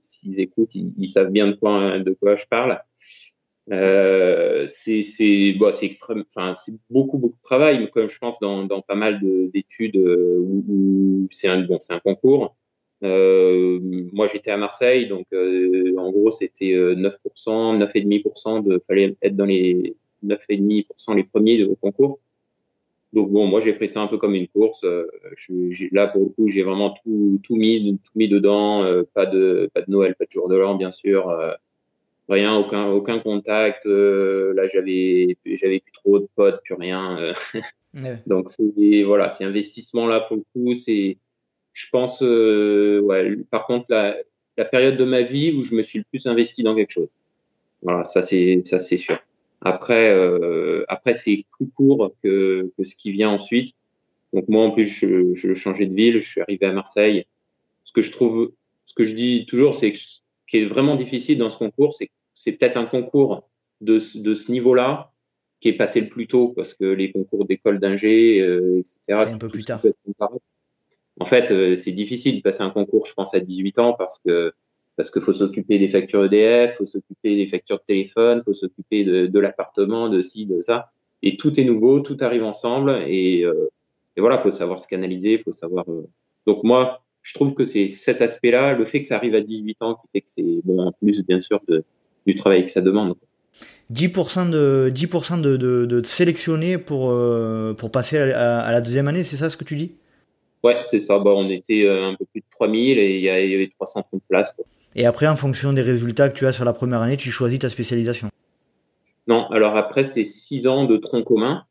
s'ils 0.02 0.40
écoutent, 0.40 0.74
ils, 0.74 0.92
ils, 0.96 1.10
savent 1.10 1.30
bien 1.30 1.48
de 1.48 1.54
quoi, 1.54 1.98
de 1.98 2.12
quoi 2.12 2.36
je 2.36 2.44
parle. 2.48 2.80
Euh, 3.70 4.66
c'est 4.68 5.52
bon, 5.58 5.74
extrême 5.82 6.24
enfin 6.34 6.56
c'est 6.64 6.72
beaucoup 6.88 7.18
beaucoup 7.18 7.36
de 7.36 7.42
travail 7.42 7.90
comme 7.90 8.08
je 8.08 8.18
pense 8.18 8.38
dans, 8.40 8.64
dans 8.64 8.80
pas 8.80 8.94
mal 8.94 9.20
d'études 9.52 9.96
euh, 9.96 10.38
où, 10.40 10.64
où 10.66 11.28
c'est 11.30 11.48
un 11.48 11.60
bon 11.60 11.78
un 11.90 11.98
concours 11.98 12.56
euh, 13.04 13.78
moi 13.82 14.26
j'étais 14.26 14.50
à 14.50 14.56
Marseille 14.56 15.06
donc 15.06 15.26
euh, 15.34 15.94
en 15.98 16.10
gros 16.10 16.32
c'était 16.32 16.72
9% 16.72 17.78
9,5% 17.78 18.64
de 18.64 18.82
fallait 18.86 19.14
être 19.20 19.36
dans 19.36 19.44
les 19.44 19.94
9,5% 20.24 21.14
les 21.14 21.24
premiers 21.24 21.62
au 21.64 21.74
concours 21.74 22.20
donc 23.12 23.30
bon 23.30 23.46
moi 23.46 23.60
j'ai 23.60 23.72
pris 23.72 23.88
ça 23.88 24.00
un 24.00 24.06
peu 24.06 24.18
comme 24.18 24.34
une 24.34 24.48
course 24.48 24.84
je, 25.36 25.94
là 25.94 26.08
pour 26.08 26.24
le 26.24 26.28
coup 26.28 26.48
j'ai 26.48 26.62
vraiment 26.62 26.94
tout 27.02 27.40
tout 27.42 27.56
mis 27.56 27.98
tout 28.04 28.12
mis 28.14 28.28
dedans 28.28 28.84
pas 29.14 29.26
de 29.26 29.70
pas 29.72 29.80
de 29.80 29.90
Noël 29.90 30.14
pas 30.14 30.26
de 30.26 30.30
jour 30.30 30.48
de 30.48 30.56
l'an 30.56 30.74
bien 30.74 30.92
sûr 30.92 31.32
rien, 32.28 32.56
aucun, 32.56 32.86
aucun 32.88 33.18
contact. 33.18 33.86
Euh, 33.86 34.52
là, 34.54 34.68
j'avais, 34.68 35.36
j'avais 35.44 35.80
plus 35.80 35.92
trop 35.92 36.18
de 36.18 36.28
potes, 36.34 36.60
plus 36.62 36.74
rien. 36.74 37.18
Euh. 37.18 37.34
Donc 38.26 38.50
c'est 38.50 39.02
voilà, 39.02 39.34
c'est 39.36 39.44
investissement 39.44 40.06
là 40.06 40.20
pour 40.20 40.36
le 40.36 40.42
coup. 40.52 40.74
C'est, 40.74 41.16
je 41.72 41.86
pense, 41.90 42.22
euh, 42.22 43.00
ouais. 43.00 43.36
Par 43.50 43.66
contre, 43.66 43.86
la, 43.88 44.16
la 44.56 44.64
période 44.64 44.96
de 44.96 45.04
ma 45.04 45.22
vie 45.22 45.52
où 45.52 45.62
je 45.62 45.74
me 45.74 45.82
suis 45.82 46.00
le 46.00 46.04
plus 46.10 46.26
investi 46.26 46.62
dans 46.62 46.74
quelque 46.74 46.92
chose. 46.92 47.08
Voilà, 47.82 48.04
ça 48.04 48.22
c'est, 48.22 48.62
ça 48.64 48.78
c'est 48.78 48.98
sûr. 48.98 49.18
Après, 49.60 50.10
euh, 50.10 50.84
après 50.88 51.14
c'est 51.14 51.44
plus 51.52 51.68
court 51.68 52.12
que, 52.22 52.70
que 52.76 52.84
ce 52.84 52.94
qui 52.94 53.10
vient 53.10 53.30
ensuite. 53.30 53.74
Donc 54.32 54.48
moi 54.48 54.64
en 54.64 54.70
plus, 54.70 54.86
je, 54.86 55.34
je 55.34 55.54
changeais 55.54 55.86
de 55.86 55.94
ville, 55.94 56.20
je 56.20 56.30
suis 56.30 56.40
arrivé 56.40 56.66
à 56.66 56.72
Marseille. 56.72 57.26
Ce 57.84 57.92
que 57.92 58.02
je 58.02 58.12
trouve, 58.12 58.52
ce 58.86 58.94
que 58.94 59.04
je 59.04 59.14
dis 59.14 59.46
toujours, 59.48 59.74
c'est 59.74 59.92
que 59.92 59.98
ce 59.98 60.20
qui 60.48 60.58
est 60.58 60.66
vraiment 60.66 60.96
difficile 60.96 61.38
dans 61.38 61.50
ce 61.50 61.58
concours, 61.58 61.94
c'est 61.94 62.10
c'est 62.38 62.52
peut-être 62.52 62.76
un 62.76 62.86
concours 62.86 63.48
de, 63.80 64.00
de 64.14 64.34
ce 64.34 64.52
niveau-là 64.52 65.12
qui 65.60 65.68
est 65.68 65.76
passé 65.76 66.00
le 66.00 66.08
plus 66.08 66.28
tôt 66.28 66.52
parce 66.54 66.72
que 66.72 66.84
les 66.84 67.10
concours 67.10 67.44
d'école 67.46 67.80
d'ingé, 67.80 68.40
euh, 68.40 68.78
etc. 68.78 69.32
un 69.32 69.38
peu 69.38 69.48
plus 69.48 69.64
tard. 69.64 69.82
En 71.20 71.24
fait, 71.24 71.50
euh, 71.50 71.74
c'est 71.74 71.90
difficile 71.90 72.36
de 72.36 72.42
passer 72.42 72.62
un 72.62 72.70
concours, 72.70 73.06
je 73.06 73.14
pense, 73.14 73.34
à 73.34 73.40
18 73.40 73.80
ans 73.80 73.94
parce 73.94 74.20
que 74.24 74.52
parce 74.98 75.12
qu'il 75.12 75.22
faut 75.22 75.32
s'occuper 75.32 75.78
des 75.78 75.88
factures 75.88 76.24
EDF, 76.24 76.76
faut 76.76 76.86
s'occuper 76.86 77.36
des 77.36 77.46
factures 77.46 77.76
de 77.76 77.84
téléphone, 77.86 78.42
faut 78.44 78.52
s'occuper 78.52 79.04
de, 79.04 79.26
de 79.28 79.38
l'appartement, 79.38 80.08
de 80.08 80.20
ci, 80.22 80.44
de 80.44 80.60
ça. 80.60 80.90
Et 81.22 81.36
tout 81.36 81.58
est 81.58 81.64
nouveau, 81.64 82.00
tout 82.00 82.16
arrive 82.20 82.42
ensemble 82.42 83.04
et, 83.06 83.44
euh, 83.44 83.70
et 84.16 84.20
voilà, 84.20 84.38
faut 84.38 84.50
savoir 84.50 84.80
se 84.80 84.88
canaliser, 84.88 85.38
faut 85.38 85.52
savoir. 85.52 85.88
Euh. 85.88 86.08
Donc 86.48 86.64
moi, 86.64 87.04
je 87.22 87.32
trouve 87.34 87.54
que 87.54 87.62
c'est 87.62 87.86
cet 87.86 88.20
aspect-là, 88.22 88.74
le 88.76 88.86
fait 88.86 89.00
que 89.00 89.06
ça 89.06 89.14
arrive 89.14 89.36
à 89.36 89.40
18 89.40 89.76
ans, 89.82 89.94
qui 89.94 90.08
fait 90.12 90.20
que 90.20 90.30
c'est 90.30 90.60
bon 90.64 90.80
en 90.80 90.92
plus 90.92 91.24
bien 91.24 91.38
sûr 91.38 91.60
de 91.68 91.84
du 92.26 92.34
travail 92.34 92.64
que 92.64 92.70
ça 92.72 92.80
demande. 92.80 93.14
10% 93.92 94.50
de 94.50 94.90
10% 94.92 95.40
de, 95.40 95.56
de, 95.56 95.86
de 95.86 96.04
sélectionnés 96.04 96.76
pour 96.76 97.10
euh, 97.10 97.72
pour 97.72 97.92
passer 97.92 98.18
à, 98.18 98.72
la 98.72 98.80
deuxième 98.80 99.06
année, 99.06 99.22
c'est 99.22 99.36
ça 99.36 99.48
ce 99.48 99.56
que 99.56 99.64
tu 99.64 99.76
dis? 99.76 99.92
Ouais, 100.64 100.80
c'est 100.90 100.98
ça. 100.98 101.20
Bah, 101.20 101.30
on 101.36 101.48
était 101.50 101.84
euh, 101.84 102.08
un 102.10 102.16
peu 102.16 102.24
plus 102.24 102.40
de 102.40 102.46
3000 102.50 102.98
et 102.98 103.16
il 103.18 103.22
y, 103.22 103.30
avait 103.30 103.70
330 103.78 104.20
places. 104.28 104.52
Quoi. 104.56 104.64
Et 104.94 105.06
après, 105.06 105.26
en 105.26 105.36
fonction 105.36 105.72
des 105.72 105.82
résultats 105.82 106.28
que 106.28 106.36
tu 106.36 106.46
as 106.46 106.52
sur 106.52 106.64
la 106.64 106.72
première 106.72 107.02
année, 107.02 107.16
tu 107.16 107.30
choisis 107.30 107.58
ta 107.58 107.68
spécialisation 107.68 108.28
Non, 109.26 109.46
alors 109.50 109.76
après, 109.76 110.04
c'est 110.04 110.24
6 110.24 110.66
ans 110.66 110.84
de 110.84 110.96
tronc 110.96 111.22
commun. 111.24 111.64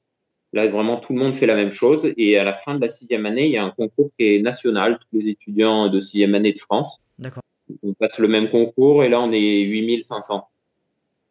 Là, 0.53 0.67
vraiment, 0.67 0.97
tout 0.97 1.13
le 1.13 1.19
monde 1.19 1.35
fait 1.35 1.45
la 1.45 1.55
même 1.55 1.71
chose. 1.71 2.11
Et 2.17 2.37
à 2.37 2.43
la 2.43 2.53
fin 2.53 2.75
de 2.75 2.81
la 2.81 2.87
sixième 2.87 3.25
année, 3.25 3.45
il 3.45 3.51
y 3.51 3.57
a 3.57 3.63
un 3.63 3.71
concours 3.71 4.11
qui 4.17 4.35
est 4.35 4.41
national, 4.41 4.97
tous 4.99 5.17
les 5.17 5.29
étudiants 5.29 5.89
de 5.89 5.99
sixième 5.99 6.35
année 6.35 6.53
de 6.53 6.59
France. 6.59 7.01
D'accord 7.19 7.43
on 7.83 7.93
passe 7.93 8.17
le 8.17 8.27
même 8.27 8.49
concours 8.49 9.03
et 9.03 9.09
là 9.09 9.21
on 9.21 9.31
est 9.31 9.61
8500. 9.61 10.47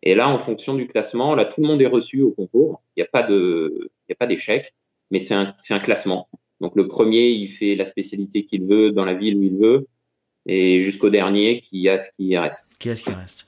Et 0.02 0.14
là, 0.14 0.28
en 0.28 0.38
fonction 0.38 0.74
du 0.74 0.86
classement, 0.86 1.34
là, 1.34 1.46
tout 1.46 1.60
le 1.60 1.66
monde 1.66 1.82
est 1.82 1.86
reçu 1.86 2.22
au 2.22 2.30
concours. 2.30 2.82
Il 2.96 3.00
n'y 3.00 3.06
a 3.06 3.08
pas 3.10 3.22
de, 3.22 3.90
il 4.08 4.10
y 4.10 4.12
a 4.12 4.16
pas 4.16 4.26
d'échec, 4.26 4.74
mais 5.10 5.20
c'est 5.20 5.34
un, 5.34 5.54
c'est 5.58 5.74
un 5.74 5.80
classement. 5.80 6.28
Donc 6.60 6.76
le 6.76 6.86
premier, 6.86 7.30
il 7.30 7.48
fait 7.48 7.74
la 7.74 7.86
spécialité 7.86 8.44
qu'il 8.44 8.64
veut 8.66 8.92
dans 8.92 9.04
la 9.04 9.14
ville 9.14 9.36
où 9.36 9.42
il 9.42 9.56
veut, 9.56 9.86
et 10.46 10.80
jusqu'au 10.80 11.10
dernier, 11.10 11.60
qui 11.60 11.88
a 11.88 11.98
ce 11.98 12.08
qui 12.16 12.36
reste. 12.36 12.68
Qui 12.78 12.90
a 12.90 12.96
ce 12.96 13.02
qui 13.02 13.10
reste. 13.10 13.46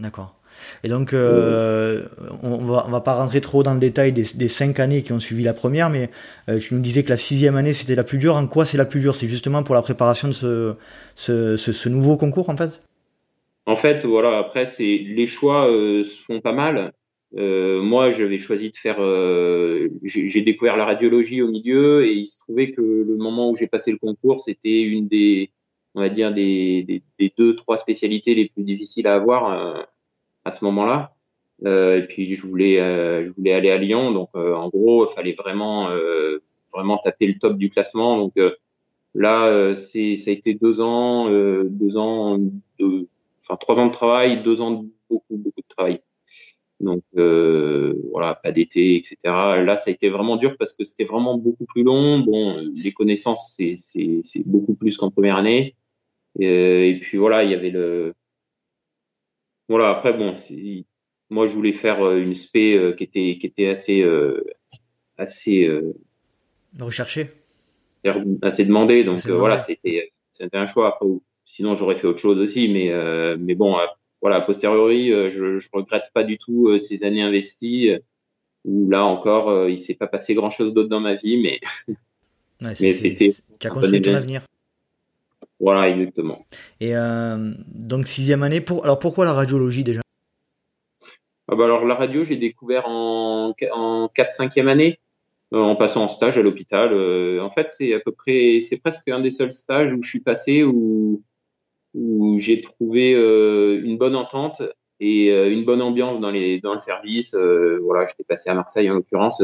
D'accord. 0.00 0.34
Et 0.82 0.88
donc, 0.88 1.12
euh, 1.12 2.04
on, 2.42 2.58
va, 2.66 2.84
on 2.86 2.90
va 2.90 3.00
pas 3.00 3.14
rentrer 3.14 3.40
trop 3.40 3.62
dans 3.62 3.74
le 3.74 3.80
détail 3.80 4.12
des, 4.12 4.24
des 4.34 4.48
cinq 4.48 4.80
années 4.80 5.02
qui 5.02 5.12
ont 5.12 5.20
suivi 5.20 5.42
la 5.42 5.54
première, 5.54 5.90
mais 5.90 6.10
euh, 6.48 6.58
tu 6.58 6.74
nous 6.74 6.80
disais 6.80 7.02
que 7.02 7.10
la 7.10 7.16
sixième 7.16 7.56
année 7.56 7.72
c'était 7.72 7.94
la 7.94 8.04
plus 8.04 8.18
dure. 8.18 8.36
En 8.36 8.46
quoi 8.46 8.64
c'est 8.64 8.78
la 8.78 8.84
plus 8.84 9.00
dure? 9.00 9.14
C'est 9.14 9.28
justement 9.28 9.62
pour 9.62 9.74
la 9.74 9.82
préparation 9.82 10.28
de 10.28 10.32
ce, 10.32 10.74
ce, 11.14 11.56
ce, 11.56 11.88
nouveau 11.88 12.16
concours, 12.16 12.50
en 12.50 12.56
fait? 12.56 12.80
En 13.66 13.76
fait, 13.76 14.04
voilà. 14.04 14.38
Après, 14.38 14.66
c'est 14.66 15.04
les 15.06 15.26
choix 15.26 15.70
euh, 15.70 16.04
sont 16.26 16.40
pas 16.40 16.52
mal. 16.52 16.92
Moi, 17.36 18.10
j'avais 18.10 18.38
choisi 18.38 18.70
de 18.70 18.76
faire. 18.76 18.96
J'ai 20.02 20.40
découvert 20.40 20.78
la 20.78 20.86
radiologie 20.86 21.42
au 21.42 21.48
milieu 21.48 22.06
et 22.06 22.14
il 22.14 22.26
se 22.26 22.38
trouvait 22.38 22.70
que 22.70 22.80
le 22.80 23.16
moment 23.16 23.50
où 23.50 23.56
j'ai 23.56 23.66
passé 23.66 23.92
le 23.92 23.98
concours, 23.98 24.40
c'était 24.40 24.80
une 24.80 25.08
des, 25.08 25.50
on 25.98 26.00
va 26.00 26.08
dire 26.08 26.32
des, 26.32 26.84
des, 26.84 27.02
des, 27.18 27.32
deux 27.36 27.56
trois 27.56 27.76
spécialités 27.76 28.34
les 28.34 28.48
plus 28.48 28.62
difficiles 28.62 29.06
à 29.06 29.14
avoir 29.14 29.50
euh, 29.50 29.82
à 30.44 30.50
ce 30.50 30.64
moment-là. 30.64 31.14
Euh, 31.66 31.98
et 31.98 32.06
puis 32.06 32.34
je 32.34 32.46
voulais, 32.46 32.76
je 32.76 33.30
voulais 33.36 33.52
aller 33.52 33.70
à 33.70 33.78
Lyon, 33.78 34.12
donc 34.12 34.30
en 34.34 34.68
gros, 34.68 35.08
il 35.10 35.14
fallait 35.14 35.32
vraiment, 35.32 35.90
vraiment 36.72 36.98
taper 36.98 37.26
le 37.26 37.38
top 37.38 37.58
du 37.58 37.68
classement. 37.68 38.16
Donc 38.16 38.34
là, 39.14 39.74
c'est, 39.74 40.16
ça 40.16 40.30
a 40.30 40.34
été 40.34 40.54
deux 40.54 40.80
ans, 40.80 41.28
deux 41.28 41.96
ans, 41.96 42.38
de, 42.78 43.08
enfin 43.42 43.56
trois 43.56 43.80
ans 43.80 43.86
de 43.86 43.92
travail, 43.92 44.42
deux 44.44 44.60
ans 44.60 44.70
de 44.70 44.88
beaucoup 45.10 45.36
beaucoup 45.36 45.62
de 45.62 45.74
travail. 45.74 46.00
Donc 46.80 47.02
euh, 47.16 47.94
voilà, 48.12 48.34
pas 48.34 48.52
d'été, 48.52 48.96
etc. 48.96 49.16
Là, 49.24 49.76
ça 49.76 49.84
a 49.88 49.90
été 49.90 50.08
vraiment 50.10 50.36
dur 50.36 50.56
parce 50.58 50.72
que 50.72 50.84
c'était 50.84 51.04
vraiment 51.04 51.36
beaucoup 51.36 51.64
plus 51.64 51.82
long. 51.82 52.20
Bon, 52.20 52.56
les 52.74 52.92
connaissances, 52.92 53.54
c'est 53.56 53.74
c'est 53.76 54.46
beaucoup 54.46 54.74
plus 54.74 54.96
qu'en 54.96 55.10
première 55.10 55.36
année. 55.36 55.74
Et, 56.38 56.46
euh, 56.46 56.86
et, 56.86 56.98
puis 57.00 57.18
voilà, 57.18 57.44
il 57.44 57.50
y 57.50 57.54
avait 57.54 57.70
le 57.70 58.14
voilà. 59.68 59.90
Après 59.90 60.12
bon, 60.12 60.34
moi 61.30 61.46
je 61.46 61.54
voulais 61.54 61.72
faire 61.72 62.02
euh, 62.02 62.18
une 62.18 62.34
spé 62.34 62.74
euh, 62.74 62.92
qui 62.92 63.04
était 63.04 63.38
qui 63.40 63.46
était 63.46 63.68
assez 63.68 64.04
assez 65.16 65.68
recherché, 66.78 67.30
assez 68.42 68.64
demandé. 68.64 69.04
Donc 69.04 69.26
voilà, 69.26 69.58
c'était 69.60 70.12
c'était 70.30 70.56
un 70.56 70.66
choix. 70.66 70.88
Après, 70.88 71.06
sinon 71.44 71.74
j'aurais 71.74 71.96
fait 71.96 72.06
autre 72.06 72.20
chose 72.20 72.38
aussi, 72.38 72.68
mais 72.68 72.92
mais 73.36 73.54
bon 73.54 73.76
voilà, 74.20 74.36
a 74.36 74.40
posteriori, 74.40 75.10
je, 75.30 75.58
je 75.58 75.68
regrette 75.72 76.10
pas 76.12 76.24
du 76.24 76.38
tout 76.38 76.76
ces 76.78 77.04
années 77.04 77.22
investies 77.22 77.90
où 78.64 78.90
là 78.90 79.04
encore, 79.04 79.68
il 79.68 79.78
s'est 79.78 79.94
pas 79.94 80.08
passé 80.08 80.34
grand 80.34 80.50
chose 80.50 80.74
d'autre 80.74 80.88
dans 80.88 80.98
ma 81.00 81.14
vie, 81.14 81.36
mais, 81.36 81.60
mais 82.60 82.92
c'était. 82.92 83.32
Tu 83.60 83.66
as 83.66 83.70
construit 83.70 84.02
ton 84.02 84.14
avenir. 84.14 84.42
Voilà, 85.60 85.88
exactement. 85.88 86.46
Et 86.80 86.96
euh, 86.96 87.52
donc 87.66 88.06
sixième 88.06 88.42
année. 88.42 88.60
Pour 88.60 88.84
alors 88.84 88.98
pourquoi 88.98 89.24
la 89.24 89.32
radiologie 89.32 89.84
déjà? 89.84 90.02
Ah 91.50 91.56
bah 91.56 91.64
alors 91.64 91.84
la 91.84 91.94
radio, 91.94 92.24
j'ai 92.24 92.36
découvert 92.36 92.86
en 92.86 93.54
en 93.72 94.08
4 94.14 94.32
5 94.32 94.58
année 94.58 95.00
en 95.50 95.76
passant 95.76 96.04
en 96.04 96.08
stage 96.08 96.36
à 96.36 96.42
l'hôpital. 96.42 96.92
en 97.40 97.50
fait, 97.50 97.70
c'est 97.70 97.94
à 97.94 98.00
peu 98.00 98.12
près, 98.12 98.60
c'est 98.62 98.76
presque 98.76 99.08
un 99.08 99.20
des 99.20 99.30
seuls 99.30 99.52
stages 99.52 99.92
où 99.92 100.02
je 100.02 100.08
suis 100.08 100.20
passé 100.20 100.62
où 100.62 101.22
où 101.94 102.38
j'ai 102.38 102.60
trouvé 102.60 103.14
euh, 103.14 103.80
une 103.82 103.98
bonne 103.98 104.16
entente 104.16 104.62
et 105.00 105.30
euh, 105.30 105.50
une 105.50 105.64
bonne 105.64 105.82
ambiance 105.82 106.20
dans 106.20 106.30
les 106.30 106.60
dans 106.60 106.72
le 106.72 106.78
service. 106.78 107.34
Euh, 107.34 107.78
voilà, 107.82 108.06
j'étais 108.06 108.24
passé 108.24 108.50
à 108.50 108.54
Marseille 108.54 108.90
en 108.90 108.94
l'occurrence. 108.94 109.42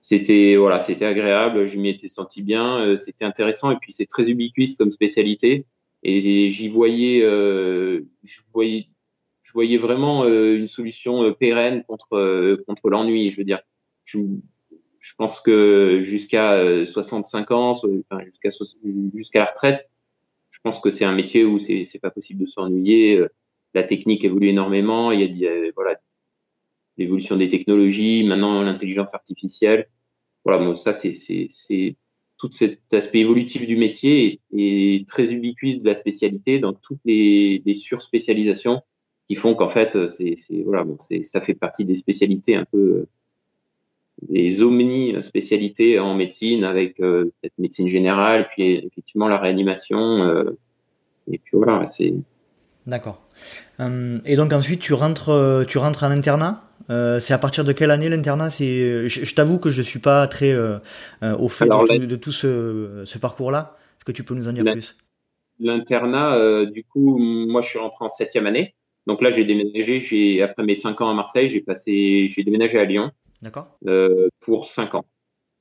C'était 0.00 0.56
voilà, 0.56 0.80
c'était 0.80 1.04
agréable. 1.04 1.66
Je 1.66 1.78
m'y 1.78 1.88
étais 1.88 2.08
senti 2.08 2.42
bien. 2.42 2.96
c'était 2.96 3.24
intéressant 3.24 3.70
et 3.70 3.76
puis 3.80 3.92
c'est 3.92 4.06
très 4.06 4.28
ubiquiste 4.30 4.78
comme 4.78 4.92
spécialité. 4.92 5.66
Et 6.02 6.20
j'y 6.50 6.68
voyais, 6.68 7.20
je 7.22 8.40
voyais, 8.52 8.88
je 9.42 9.52
voyais 9.52 9.78
vraiment 9.78 10.24
une 10.26 10.68
solution 10.68 11.32
pérenne 11.34 11.82
contre 11.88 12.56
contre 12.66 12.90
l'ennui. 12.90 13.30
Je 13.30 13.38
veux 13.38 13.44
dire, 13.44 13.60
je, 14.04 14.20
je 15.06 15.14
pense 15.16 15.40
que 15.40 16.00
jusqu'à 16.02 16.84
65 16.84 17.50
ans, 17.52 17.70
enfin, 17.72 18.24
jusqu'à 18.24 18.50
jusqu'à 19.14 19.38
la 19.38 19.46
retraite, 19.46 19.88
je 20.50 20.58
pense 20.64 20.80
que 20.80 20.90
c'est 20.90 21.04
un 21.04 21.14
métier 21.14 21.44
où 21.44 21.60
c'est 21.60 21.84
c'est 21.84 22.00
pas 22.00 22.10
possible 22.10 22.44
de 22.44 22.50
s'ennuyer. 22.50 23.16
Euh, 23.18 23.28
la 23.74 23.84
technique 23.84 24.24
évolue 24.24 24.48
énormément. 24.48 25.12
Il 25.12 25.38
y 25.38 25.46
a, 25.46 25.52
voilà 25.76 26.00
l'évolution 26.98 27.36
des 27.36 27.48
technologies, 27.48 28.24
maintenant 28.24 28.62
l'intelligence 28.62 29.14
artificielle. 29.14 29.88
Voilà, 30.44 30.64
bon, 30.64 30.76
ça 30.76 30.92
c'est 30.92 31.96
tout 32.38 32.52
cet 32.52 32.92
aspect 32.92 33.20
évolutif 33.20 33.66
du 33.66 33.76
métier 33.76 34.40
est, 34.52 35.08
très 35.08 35.32
ubiquiste 35.32 35.82
de 35.82 35.86
la 35.86 35.96
spécialité 35.96 36.58
dans 36.58 36.74
toutes 36.74 37.00
les, 37.04 37.62
les 37.64 37.74
surspécialisations 37.74 38.82
qui 39.26 39.34
font 39.34 39.54
qu'en 39.54 39.70
fait 39.70 39.96
c'est 40.08 40.36
voilà 40.64 40.84
bon, 40.84 40.98
ça 41.22 41.40
fait 41.40 41.54
partie 41.54 41.84
des 41.84 41.94
spécialités 41.94 42.54
un 42.54 42.64
peu 42.64 43.06
des 44.22 44.62
omni-spécialités 44.62 45.98
en 45.98 46.14
médecine 46.14 46.64
avec 46.64 47.00
euh, 47.00 47.24
peut-être 47.40 47.58
médecine 47.58 47.88
générale, 47.88 48.48
puis 48.48 48.76
effectivement 48.86 49.28
la 49.28 49.38
réanimation. 49.38 50.22
Euh, 50.22 50.58
et 51.30 51.38
puis 51.38 51.56
voilà, 51.56 51.86
c'est. 51.86 52.14
D'accord. 52.86 53.20
Hum, 53.78 54.20
et 54.24 54.36
donc 54.36 54.52
ensuite, 54.52 54.80
tu 54.80 54.94
rentres, 54.94 55.30
euh, 55.30 55.64
tu 55.64 55.78
rentres 55.78 56.04
en 56.04 56.10
internat 56.10 56.62
c'est 56.88 57.34
à 57.34 57.38
partir 57.38 57.64
de 57.64 57.72
quelle 57.72 57.90
année 57.90 58.08
l'internat 58.08 58.48
C'est, 58.48 59.08
je, 59.08 59.34
t'avoue 59.34 59.58
que 59.58 59.70
je 59.70 59.82
suis 59.82 59.98
pas 59.98 60.28
très 60.28 60.54
au 60.56 61.48
fait 61.48 61.66
de, 61.66 62.14
tout, 62.14 62.30
ce, 62.30 63.02
ce 63.04 63.18
parcours-là. 63.18 63.76
Est-ce 63.98 64.04
que 64.04 64.12
tu 64.12 64.22
peux 64.22 64.36
nous 64.36 64.46
en 64.46 64.52
dire 64.52 64.62
plus? 64.62 64.96
L'internat, 65.58 66.64
du 66.66 66.84
coup, 66.84 67.18
moi, 67.18 67.60
je 67.60 67.70
suis 67.70 67.80
rentré 67.80 68.04
en 68.04 68.08
septième 68.08 68.46
année. 68.46 68.76
Donc 69.08 69.20
là, 69.20 69.30
j'ai 69.30 69.44
déménagé. 69.44 70.00
J'ai 70.00 70.42
après 70.42 70.62
mes 70.62 70.76
cinq 70.76 71.00
ans 71.00 71.10
à 71.10 71.14
Marseille, 71.14 71.48
j'ai 71.48 71.60
passé, 71.60 72.28
j'ai 72.30 72.44
déménagé 72.44 72.78
à 72.78 72.84
Lyon. 72.84 73.10
D'accord. 73.42 73.78
Euh, 73.86 74.28
pour 74.40 74.66
5 74.66 74.94
ans. 74.94 75.04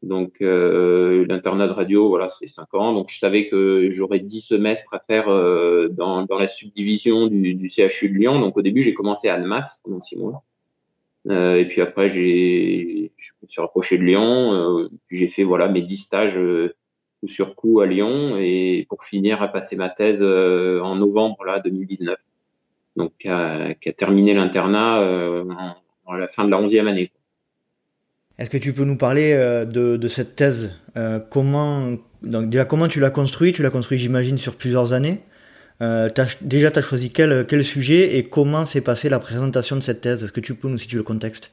Donc 0.05 0.35
euh, 0.41 1.25
l'internat 1.27 1.67
de 1.67 1.73
radio, 1.73 2.07
voilà, 2.09 2.29
c'est 2.29 2.47
5 2.47 2.73
ans. 2.75 2.93
Donc 2.93 3.09
je 3.09 3.17
savais 3.17 3.47
que 3.47 3.89
j'aurais 3.91 4.19
10 4.19 4.41
semestres 4.41 4.93
à 4.93 4.99
faire 4.99 5.29
euh, 5.29 5.89
dans, 5.89 6.23
dans 6.25 6.37
la 6.37 6.47
subdivision 6.47 7.25
du, 7.25 7.55
du 7.55 7.69
CHU 7.69 8.09
de 8.09 8.13
Lyon. 8.13 8.39
Donc 8.39 8.55
au 8.55 8.61
début, 8.61 8.81
j'ai 8.81 8.93
commencé 8.93 9.29
à 9.29 9.33
Annemasse 9.33 9.81
pendant 9.83 9.99
6 9.99 10.17
mois. 10.17 10.43
Euh, 11.27 11.57
et 11.57 11.65
puis 11.65 11.81
après, 11.81 12.09
j'ai, 12.09 13.13
je 13.17 13.31
me 13.41 13.47
suis 13.47 13.59
rapproché 13.59 13.97
de 13.97 14.03
Lyon. 14.03 14.53
Euh, 14.53 14.89
j'ai 15.09 15.27
fait 15.27 15.43
voilà 15.43 15.67
mes 15.69 15.81
10 15.81 15.97
stages 15.97 16.39
coup 17.19 17.27
sur 17.27 17.55
coup 17.55 17.79
à 17.79 17.87
Lyon 17.87 18.37
et 18.37 18.85
pour 18.87 19.03
finir 19.05 19.41
à 19.41 19.47
passer 19.47 19.75
ma 19.75 19.89
thèse 19.89 20.21
en 20.21 20.95
novembre 20.95 21.43
là 21.45 21.59
2019. 21.59 22.15
Donc 22.95 23.11
qui 23.17 23.27
a, 23.27 23.73
terminé 23.97 24.35
l'internat 24.35 24.99
à 26.07 26.17
la 26.17 26.27
fin 26.27 26.45
de 26.45 26.51
la 26.51 26.61
11e 26.61 26.85
année. 26.85 27.11
Est-ce 28.37 28.49
que 28.49 28.57
tu 28.57 28.73
peux 28.73 28.83
nous 28.83 28.97
parler 28.97 29.31
euh, 29.31 29.63
de, 29.63 30.07
cette 30.09 30.35
thèse 30.35 30.77
euh, 30.97 31.19
Comment 31.19 31.95
déjà 32.21 32.65
comment 32.65 32.89
tu 32.89 32.99
l'as 32.99 33.09
construit 33.09 33.53
Tu 33.53 33.61
l'as 33.61 33.69
construit, 33.69 33.97
j'imagine, 33.97 34.37
sur 34.37 34.55
plusieurs 34.55 34.91
années. 34.91 35.19
Euh, 35.81 36.09
déjà, 36.41 36.71
tu 36.71 36.79
as 36.79 36.81
choisi 36.81 37.09
quel, 37.09 37.63
sujet 37.63 38.17
et 38.17 38.23
comment 38.23 38.65
s'est 38.65 38.83
passée 38.83 39.07
la 39.07 39.19
présentation 39.19 39.77
de 39.77 39.81
cette 39.81 40.01
thèse? 40.01 40.23
Est-ce 40.23 40.31
que 40.33 40.41
tu 40.41 40.55
peux 40.55 40.67
nous 40.67 40.77
situer 40.77 40.97
le 40.97 41.03
contexte? 41.03 41.51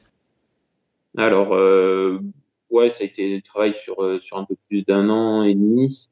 Alors, 1.17 1.53
euh, 1.53 2.19
ça 2.89 3.03
a 3.03 3.03
été 3.03 3.37
un 3.37 3.39
travail 3.39 3.73
sur, 3.73 4.01
un 4.01 4.43
peu 4.43 4.55
plus 4.67 4.83
d'un 4.85 5.09
an 5.09 5.43
et 5.43 5.55
demi. 5.55 6.09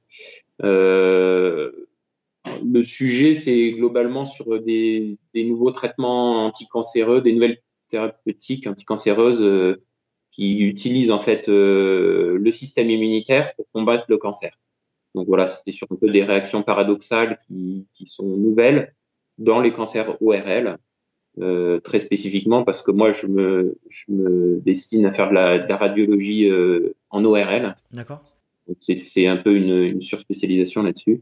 Le 2.64 2.84
sujet, 2.84 3.36
c'est 3.36 3.72
globalement 3.72 4.26
sur 4.26 4.62
des 4.62 5.18
nouveaux 5.36 5.72
traitements 5.72 6.46
anticancéreux, 6.46 7.20
des 7.22 7.34
nouvelles 7.34 7.58
thérapeutiques 7.90 8.68
anticancéreuses 8.68 9.78
qui 10.32 10.60
utilise 10.60 11.12
en 11.12 11.20
fait 11.20 11.50
euh, 11.50 12.38
le 12.38 12.52
système 12.52 12.90
immunitaire 12.90 13.54
pour 13.56 13.66
combattre 13.74 14.06
le 14.08 14.18
cancer. 14.18 14.58
Donc 15.14 15.28
voilà, 15.28 15.48
c'était 15.48 15.72
sur 15.72 15.88
un 15.92 15.96
peu 15.96 16.10
des 16.10 16.24
réactions 16.24 16.64
paradoxales 16.64 17.40
qui, 17.48 17.86
qui 17.94 18.08
sont 18.08 18.26
nouvelles 18.26 18.94
dans 19.38 19.60
les 19.60 19.74
cancers 19.74 20.16
ORL, 20.22 20.78
euh, 21.40 21.80
très 21.80 22.00
spécifiquement 22.00 22.64
parce 22.64 22.82
que 22.82 22.92
moi 22.92 23.12
je 23.12 23.28
me, 23.28 23.78
je 23.90 24.04
me 24.10 24.60
destine 24.62 25.06
à 25.06 25.12
faire 25.12 25.30
de 25.30 25.34
la, 25.34 25.60
de 25.60 25.68
la 25.68 25.78
radiologie 25.78 26.50
euh, 26.50 26.96
en 27.10 27.24
ORL. 27.26 27.76
D'accord. 27.92 28.22
C'est 28.80 29.28
un 29.28 29.38
peu 29.38 29.56
une, 29.56 29.84
une 29.84 30.02
surspécialisation 30.02 30.84
là-dessus. 30.84 31.22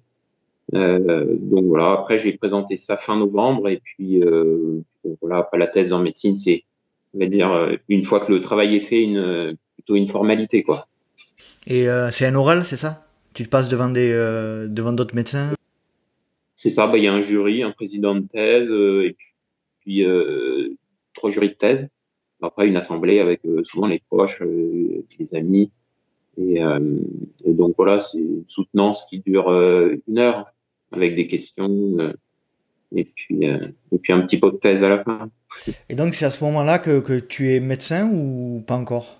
Euh, 0.75 1.35
donc 1.39 1.65
voilà, 1.65 1.93
après 1.93 2.19
j'ai 2.19 2.33
présenté 2.33 2.75
ça 2.75 2.95
fin 2.95 3.17
novembre 3.17 3.69
et 3.69 3.81
puis 3.83 4.21
euh, 4.21 4.81
voilà, 5.21 5.43
pas 5.43 5.57
la 5.57 5.65
thèse 5.65 5.91
en 5.93 5.99
médecine, 5.99 6.35
c'est 6.35 6.63
on 7.13 7.19
va 7.19 7.25
dire, 7.25 7.51
euh, 7.51 7.75
une 7.87 8.03
fois 8.03 8.19
que 8.19 8.31
le 8.31 8.41
travail 8.41 8.75
est 8.75 8.81
fait, 8.81 9.01
une, 9.01 9.55
plutôt 9.75 9.95
une 9.95 10.07
formalité, 10.07 10.63
quoi. 10.63 10.87
Et 11.67 11.89
euh, 11.89 12.11
c'est 12.11 12.25
un 12.25 12.35
oral, 12.35 12.65
c'est 12.65 12.77
ça? 12.77 13.05
Tu 13.33 13.43
te 13.43 13.49
passes 13.49 13.69
devant 13.69 13.89
des 13.89 14.11
euh, 14.11 14.67
devant 14.67 14.93
d'autres 14.93 15.15
médecins? 15.15 15.53
C'est 16.55 16.69
ça, 16.69 16.87
bah, 16.87 16.97
il 16.97 17.03
y 17.03 17.07
a 17.07 17.13
un 17.13 17.21
jury, 17.21 17.63
un 17.63 17.71
président 17.71 18.15
de 18.15 18.27
thèse, 18.27 18.69
et 18.69 19.15
puis, 19.81 20.05
trois 21.13 21.29
jurys 21.29 21.49
de 21.49 21.53
thèse. 21.53 21.87
Après, 22.41 22.67
une 22.67 22.77
assemblée 22.77 23.19
avec 23.19 23.41
souvent 23.63 23.87
les 23.87 24.01
proches, 24.09 24.41
les 24.41 25.35
amis. 25.35 25.71
Et, 26.37 26.61
et 27.45 27.53
donc 27.53 27.75
voilà, 27.77 27.99
c'est 27.99 28.17
une 28.17 28.43
soutenance 28.47 29.05
qui 29.09 29.19
dure 29.19 29.49
une 30.07 30.17
heure 30.17 30.47
avec 30.91 31.15
des 31.15 31.27
questions 31.27 32.13
et 32.95 33.05
puis 33.05 33.45
et 33.45 33.97
puis 34.01 34.13
un 34.13 34.21
petit 34.21 34.37
pot 34.37 34.51
de 34.51 34.57
thèse 34.57 34.83
à 34.83 34.89
la 34.89 35.03
fin. 35.03 35.29
Et 35.89 35.96
donc 35.96 36.13
c'est 36.13 36.25
à 36.25 36.29
ce 36.29 36.44
moment-là 36.44 36.79
que, 36.79 37.00
que 37.00 37.20
tu 37.20 37.53
es 37.53 37.60
médecin 37.60 38.10
ou 38.12 38.63
pas 38.65 38.75
encore? 38.75 39.20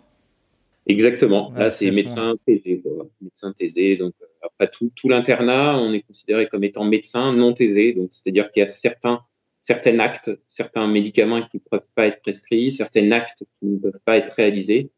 Exactement. 0.90 1.54
Là, 1.56 1.70
c'est 1.70 1.92
médecin 1.92 2.34
thésé, 2.48 2.82
Médecin 3.22 3.54
thésé. 3.54 3.96
Donc, 3.96 4.14
euh, 4.22 4.26
après 4.42 4.70
tout, 4.72 4.92
tout 4.96 5.08
l'internat, 5.08 5.78
on 5.78 5.94
est 5.94 6.02
considéré 6.02 6.48
comme 6.48 6.64
étant 6.64 6.84
médecin 6.84 7.32
non 7.32 7.54
thésé. 7.54 7.94
Donc, 7.94 8.08
c'est-à-dire 8.10 8.52
qu'il 8.52 8.62
y 8.62 8.64
a 8.64 8.68
certains, 8.68 9.22
certains 9.60 10.00
actes, 10.00 10.32
certains 10.48 10.88
médicaments 10.88 11.44
qui 11.44 11.58
ne 11.58 11.62
peuvent 11.70 11.88
pas 11.94 12.08
être 12.08 12.22
prescrits, 12.22 12.72
certains 12.72 13.12
actes 13.12 13.44
qui 13.60 13.68
ne 13.68 13.78
peuvent 13.78 14.00
pas 14.04 14.18
être 14.18 14.34
réalisés. 14.34 14.90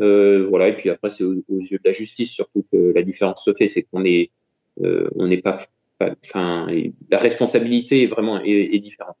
Euh, 0.00 0.46
voilà. 0.48 0.68
Et 0.68 0.76
puis 0.76 0.88
après, 0.88 1.10
c'est 1.10 1.24
aux, 1.24 1.34
yeux 1.34 1.78
de 1.78 1.88
la 1.88 1.92
justice 1.92 2.30
surtout 2.30 2.64
que 2.72 2.92
la 2.94 3.02
différence 3.02 3.44
se 3.44 3.52
fait, 3.52 3.68
c'est 3.68 3.82
qu'on 3.82 4.06
est, 4.06 4.30
euh, 4.82 5.10
on 5.14 5.26
n'est 5.28 5.42
pas, 5.42 5.66
enfin, 6.24 6.66
la 7.10 7.18
responsabilité 7.18 8.02
est 8.02 8.06
vraiment 8.06 8.42
est, 8.42 8.74
est 8.74 8.78
différente. 8.78 9.16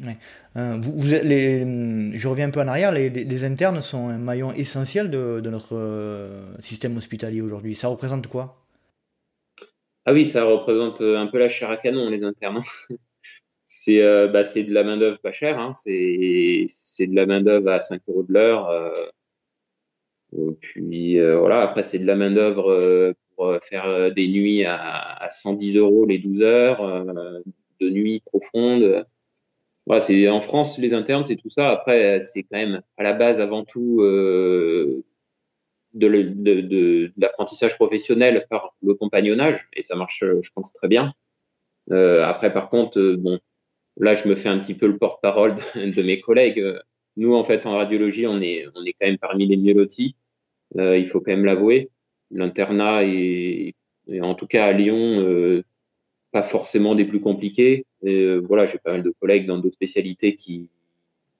Euh, 0.00 0.80
je 2.14 2.28
reviens 2.28 2.48
un 2.48 2.50
peu 2.50 2.60
en 2.60 2.68
arrière, 2.68 2.92
les, 2.92 3.44
internes 3.44 3.80
sont 3.80 4.08
un 4.08 4.18
maillon 4.18 4.52
essentiel 4.52 5.10
de, 5.10 5.40
notre 5.50 5.76
euh, 5.76 6.44
système 6.60 6.96
hospitalier 6.96 7.42
aujourd'hui. 7.42 7.74
Ça 7.74 7.88
représente 7.88 8.26
quoi? 8.26 8.56
Ah 10.04 10.12
oui, 10.12 10.26
ça 10.26 10.44
représente 10.44 11.00
euh, 11.00 11.18
un 11.18 11.26
peu 11.26 11.38
la 11.38 11.48
chair 11.48 11.70
à 11.70 11.76
canon, 11.76 12.10
les 12.10 12.24
internes. 12.24 12.62
c'est 13.64 14.00
bah, 14.28 14.42
de 14.42 14.72
la 14.72 14.84
main-d'œuvre 14.84 15.18
pas 15.18 15.32
chère, 15.32 15.58
hein. 15.58 15.72
c'est 15.74 15.86
de 17.06 17.14
la 17.14 17.26
main-d'œuvre 17.26 17.70
à 17.70 17.80
5 17.80 18.02
euros 18.08 18.22
de 18.22 18.32
l'heure. 18.32 18.68
puis 20.60 21.18
voilà, 21.18 21.62
après, 21.62 21.82
c'est 21.82 21.98
de 21.98 22.06
la 22.06 22.16
main-d'œuvre 22.16 23.14
pour 23.36 23.56
faire 23.62 24.12
des 24.12 24.28
nuits 24.28 24.64
à, 24.64 24.76
à, 25.22 25.30
110 25.30 25.76
euros 25.76 26.04
les 26.04 26.18
12 26.18 26.42
heures, 26.42 27.04
de 27.80 27.88
nuits 27.88 28.22
profondes 28.26 29.06
voilà, 29.86 30.00
c'est 30.00 30.28
en 30.28 30.40
France 30.40 30.78
les 30.78 30.94
internes, 30.94 31.24
c'est 31.24 31.36
tout 31.36 31.50
ça. 31.50 31.70
Après, 31.70 32.22
c'est 32.22 32.42
quand 32.44 32.58
même 32.58 32.82
à 32.96 33.02
la 33.02 33.12
base 33.12 33.40
avant 33.40 33.64
tout 33.64 34.00
euh, 34.00 35.04
de, 35.94 37.12
l'apprentissage 37.16 37.76
professionnel 37.76 38.46
par 38.48 38.74
le 38.82 38.94
compagnonnage 38.94 39.68
et 39.74 39.82
ça 39.82 39.96
marche, 39.96 40.20
je 40.22 40.50
pense 40.54 40.72
très 40.72 40.88
bien. 40.88 41.14
Euh, 41.90 42.24
après, 42.24 42.52
par 42.52 42.70
contre, 42.70 42.98
euh, 42.98 43.16
bon, 43.16 43.40
là, 43.96 44.14
je 44.14 44.28
me 44.28 44.36
fais 44.36 44.48
un 44.48 44.58
petit 44.58 44.74
peu 44.74 44.86
le 44.86 44.98
porte-parole 44.98 45.56
de, 45.74 46.02
mes 46.02 46.20
collègues. 46.20 46.62
Nous, 47.16 47.34
en 47.34 47.44
fait, 47.44 47.66
en 47.66 47.76
radiologie, 47.76 48.26
on 48.26 48.40
est, 48.40 48.66
on 48.74 48.84
est 48.84 48.92
quand 48.92 49.06
même 49.06 49.18
parmi 49.18 49.46
les 49.46 49.56
mieux 49.56 49.74
lotis. 49.74 50.16
Euh, 50.78 50.96
il 50.98 51.08
faut 51.08 51.20
quand 51.20 51.32
même 51.32 51.44
l'avouer. 51.44 51.90
L'internat 52.30 53.04
est, 53.04 53.74
en 54.20 54.34
tout 54.34 54.46
cas 54.46 54.66
à 54.66 54.72
Lyon, 54.72 54.96
euh, 55.20 55.62
pas 56.32 56.42
forcément 56.42 56.94
des 56.94 57.04
plus 57.04 57.20
compliqués. 57.20 57.86
Et 58.02 58.20
euh, 58.20 58.38
voilà, 58.38 58.66
j'ai 58.66 58.78
pas 58.78 58.92
mal 58.92 59.02
de 59.02 59.14
collègues 59.20 59.46
dans 59.46 59.58
d'autres 59.58 59.74
spécialités 59.74 60.34
qui, 60.34 60.68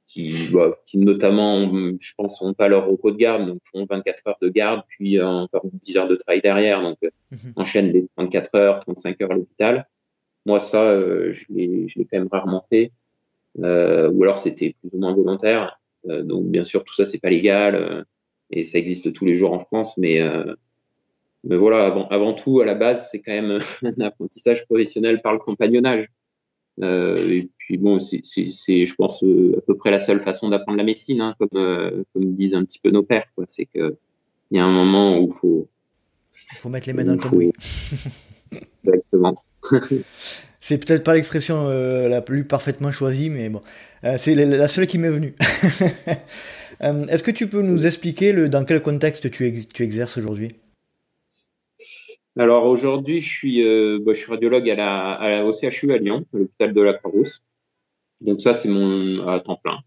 qui, 0.07 0.49
bah, 0.53 0.79
qui 0.85 0.99
notamment, 0.99 1.71
je 1.99 2.13
pense, 2.17 2.41
n'ont 2.43 2.55
pas 2.55 2.69
leur 2.69 2.87
repos 2.87 3.11
de 3.11 3.17
garde, 3.17 3.47
donc 3.47 3.61
font 3.73 3.87
24 3.89 4.29
heures 4.29 4.39
de 4.43 4.49
garde, 4.49 4.83
puis 4.89 5.19
euh, 5.19 5.27
encore 5.27 5.63
10 5.73 5.97
heures 5.97 6.09
de 6.09 6.17
travail 6.17 6.43
derrière, 6.43 6.83
donc 6.83 6.99
mmh. 7.31 7.37
enchaînent 7.57 7.93
des 7.93 8.07
34 8.17 8.55
heures, 8.55 8.81
35 8.81 9.21
heures 9.23 9.33
à 9.33 9.35
l'hôpital. 9.35 9.89
Moi, 10.45 10.61
ça, 10.61 10.83
euh, 10.83 11.33
je 11.33 11.47
l'ai 11.51 11.89
quand 12.11 12.19
même 12.19 12.29
rarement 12.31 12.67
fait. 12.69 12.93
Euh, 13.63 14.11
ou 14.11 14.23
alors 14.23 14.39
c'était 14.39 14.75
plus 14.81 14.91
ou 14.95 14.99
moins 14.99 15.15
volontaire. 15.15 15.79
donc 16.07 16.47
bien 16.47 16.65
sûr, 16.65 16.85
tout 16.85 16.95
ça, 16.95 17.05
c'est 17.05 17.19
pas 17.19 17.29
légal 17.29 18.07
et 18.51 18.63
ça 18.65 18.79
existe 18.79 19.13
tous 19.13 19.27
les 19.27 19.37
jours 19.37 19.53
en 19.53 19.61
France, 19.61 19.97
mais 19.99 20.21
mais 21.45 21.57
voilà, 21.57 21.87
avant, 21.87 22.07
avant 22.09 22.35
tout, 22.35 22.61
à 22.61 22.65
la 22.65 22.75
base, 22.75 23.09
c'est 23.11 23.21
quand 23.21 23.33
même 23.33 23.61
un 23.83 24.01
apprentissage 24.01 24.65
professionnel 24.67 25.21
par 25.23 25.33
le 25.33 25.39
compagnonnage. 25.39 26.07
Euh, 26.83 27.29
et 27.29 27.51
puis 27.59 27.77
bon, 27.77 28.01
c'est, 28.01 28.23
je 28.25 28.95
pense, 28.95 29.23
euh, 29.23 29.57
à 29.59 29.61
peu 29.63 29.77
près 29.77 29.91
la 29.91 29.99
seule 29.99 30.21
façon 30.21 30.49
d'apprendre 30.49 30.79
la 30.79 30.85
médecine, 30.85 31.21
hein, 31.21 31.35
comme, 31.39 31.49
euh, 31.55 32.05
comme 32.13 32.35
disent 32.35 32.55
un 32.55 32.65
petit 32.65 32.79
peu 32.79 32.91
nos 32.91 33.03
pères. 33.03 33.27
Quoi. 33.35 33.45
C'est 33.49 33.67
que 33.67 33.97
il 34.51 34.59
y 34.59 34.61
a 34.61 34.65
un 34.65 34.73
moment 34.73 35.19
où 35.19 35.33
faut. 35.41 35.69
Il 36.53 36.59
faut 36.59 36.69
mettre 36.69 36.87
les 36.87 36.93
mains 36.93 37.05
dans 37.05 37.15
le 37.15 37.19
cambouis. 37.19 37.53
Exactement. 38.85 39.43
c'est 40.61 40.85
peut-être 40.85 41.05
pas 41.05 41.15
l'expression 41.15 41.69
la 41.69 42.21
plus 42.21 42.45
parfaitement 42.45 42.91
choisie, 42.91 43.31
mais 43.31 43.49
bon, 43.49 43.63
c'est 44.19 44.35
la 44.35 44.69
seule 44.69 44.87
qui 44.87 44.99
m'est 44.99 45.11
venue. 45.11 45.35
Est-ce 46.81 47.23
que 47.23 47.31
tu 47.31 47.47
peux 47.47 47.63
nous 47.63 47.87
expliquer 47.87 48.33
le, 48.33 48.51
dans 48.51 48.65
quel 48.65 48.83
contexte 48.83 49.31
tu, 49.31 49.65
tu 49.73 49.83
exerces 49.83 50.19
aujourd'hui? 50.19 50.57
Alors 52.39 52.67
aujourd'hui, 52.67 53.21
je 53.21 53.29
suis, 53.29 53.63
euh, 53.63 53.99
bah, 54.01 54.15
je 54.15 54.21
suis 54.21 54.31
radiologue 54.31 54.69
à 54.71 54.75
la, 54.75 55.13
à 55.13 55.29
la, 55.29 55.47
au 55.47 55.53
CHU 55.53 55.93
à 55.93 55.99
Lyon, 55.99 56.25
à 56.33 56.39
l'hôpital 56.39 56.73
de 56.73 56.81
la 56.81 56.95
Croix-Rousse. 56.95 57.43
Donc 58.21 58.41
ça, 58.41 58.55
c'est 58.55 58.69
mon 58.69 59.27
à 59.29 59.41
temps 59.41 59.57
plein. 59.63 59.81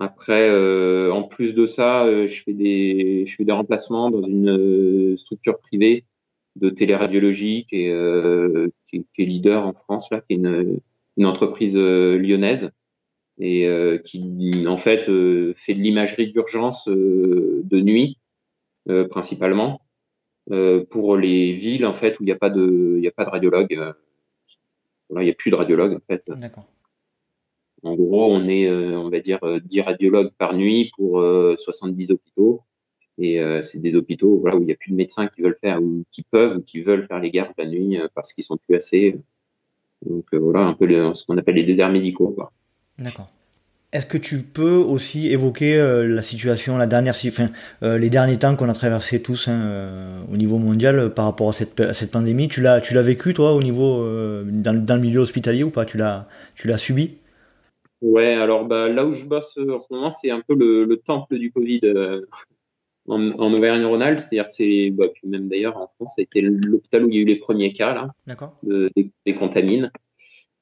Après, 0.00 0.48
euh, 0.48 1.10
en 1.12 1.22
plus 1.22 1.54
de 1.54 1.66
ça, 1.66 2.04
euh, 2.04 2.26
je 2.26 2.42
fais 2.42 2.52
des, 2.52 3.24
je 3.26 3.36
fais 3.36 3.44
des 3.44 3.52
remplacements 3.52 4.10
dans 4.10 4.22
une 4.22 5.16
structure 5.16 5.58
privée 5.58 6.04
de 6.56 6.70
téléradiologie 6.70 7.66
qui 7.68 7.86
est, 7.86 8.70
qui, 8.86 9.04
est 9.18 9.24
leader 9.24 9.66
en 9.66 9.72
France 9.72 10.08
là, 10.10 10.20
qui 10.20 10.34
est 10.34 10.36
une, 10.36 10.80
une 11.16 11.26
entreprise 11.26 11.76
lyonnaise 11.76 12.70
et 13.38 13.68
qui 14.04 14.64
en 14.66 14.76
fait 14.76 15.04
fait 15.04 15.74
de 15.74 15.80
l'imagerie 15.80 16.32
d'urgence 16.32 16.88
de 16.88 17.80
nuit 17.80 18.18
principalement 19.10 19.80
pour 20.90 21.16
les 21.16 21.52
villes 21.52 21.86
en 21.86 21.94
fait 21.94 22.18
où 22.18 22.22
il 22.22 22.26
n'y 22.26 22.32
a 22.32 22.36
pas 22.36 22.50
de 22.50 22.98
il 23.00 23.06
a 23.06 23.10
pas 23.10 23.24
de 23.24 23.30
radiologue 23.30 23.74
euh, 23.74 23.92
il 25.10 25.24
n'y 25.24 25.30
a 25.30 25.34
plus 25.34 25.50
de 25.50 25.56
radiologue 25.56 25.94
en 25.94 26.00
fait 26.06 26.24
D'accord. 26.28 26.66
en 27.82 27.94
gros 27.94 28.32
on 28.32 28.48
est 28.48 28.66
euh, 28.66 28.98
on 28.98 29.10
va 29.10 29.20
dire 29.20 29.40
10 29.62 29.80
radiologues 29.82 30.32
par 30.38 30.54
nuit 30.54 30.90
pour 30.96 31.22
70 31.58 32.10
hôpitaux 32.12 32.62
et 33.18 33.40
c'est 33.62 33.80
des 33.80 33.94
hôpitaux 33.94 34.38
voilà 34.38 34.56
où 34.56 34.62
il 34.62 34.66
n'y 34.66 34.72
a 34.72 34.76
plus 34.76 34.92
de 34.92 34.96
médecins 34.96 35.26
qui 35.26 35.42
veulent 35.42 35.58
faire 35.60 35.82
ou 35.82 36.04
qui 36.10 36.22
peuvent 36.22 36.58
ou 36.58 36.62
qui 36.62 36.82
veulent 36.82 37.06
faire 37.06 37.18
les 37.18 37.30
gardes 37.30 37.52
la 37.58 37.66
nuit 37.66 37.98
parce 38.14 38.32
qu'ils 38.32 38.44
sont 38.44 38.56
plus 38.56 38.76
assez 38.76 39.18
donc 40.06 40.32
voilà 40.32 40.60
un 40.60 40.74
peu 40.74 40.86
ce 41.14 41.26
qu'on 41.26 41.36
appelle 41.36 41.56
les 41.56 41.64
déserts 41.64 41.90
médicaux. 41.90 42.36
D'accord. 42.98 43.28
Est-ce 43.90 44.04
que 44.04 44.18
tu 44.18 44.42
peux 44.42 44.76
aussi 44.76 45.28
évoquer 45.28 45.78
euh, 45.78 46.06
la 46.06 46.20
situation, 46.20 46.76
la 46.76 46.86
dernière, 46.86 47.14
enfin, 47.26 47.48
euh, 47.82 47.96
les 47.96 48.10
derniers 48.10 48.38
temps 48.38 48.54
qu'on 48.54 48.68
a 48.68 48.74
traversé 48.74 49.22
tous 49.22 49.48
hein, 49.48 49.62
euh, 49.64 50.20
au 50.30 50.36
niveau 50.36 50.58
mondial 50.58 51.14
par 51.14 51.24
rapport 51.24 51.48
à 51.48 51.52
cette, 51.54 51.80
à 51.80 51.94
cette 51.94 52.10
pandémie? 52.10 52.48
Tu 52.48 52.60
l'as, 52.60 52.82
tu 52.82 52.92
l'as 52.92 53.02
vécu 53.02 53.32
toi 53.32 53.54
au 53.54 53.62
niveau 53.62 54.04
dans, 54.44 54.84
dans, 54.84 54.96
le 54.96 55.00
milieu 55.00 55.20
hospitalier 55.20 55.62
ou 55.62 55.70
pas? 55.70 55.86
Tu 55.86 55.96
l'as, 55.96 56.28
tu 56.54 56.68
l'as 56.68 56.76
subi? 56.76 57.16
Ouais, 58.02 58.34
alors 58.34 58.66
bah, 58.66 58.90
là 58.90 59.06
où 59.06 59.14
je 59.14 59.24
bosse 59.24 59.56
en 59.56 59.80
ce 59.80 59.86
moment, 59.90 60.10
c'est 60.10 60.30
un 60.30 60.42
peu 60.46 60.54
le, 60.54 60.84
le 60.84 60.98
temple 60.98 61.38
du 61.38 61.50
Covid 61.50 61.80
en, 63.08 63.30
en 63.30 63.52
Auvergne-Rhône-Alpes, 63.54 64.20
c'est-à-dire 64.20 64.48
que 64.48 64.52
c'est, 64.52 64.90
bah, 64.90 65.06
puis 65.14 65.26
même 65.28 65.48
d'ailleurs 65.48 65.78
en 65.78 65.90
France, 65.96 66.12
c'était 66.16 66.42
l'hôpital 66.42 67.06
où 67.06 67.08
il 67.08 67.14
y 67.14 67.18
a 67.20 67.22
eu 67.22 67.24
les 67.24 67.38
premiers 67.38 67.72
cas 67.72 67.94
là, 67.94 68.36
de, 68.64 68.90
des, 68.94 69.10
des 69.24 69.34
contamines. 69.34 69.90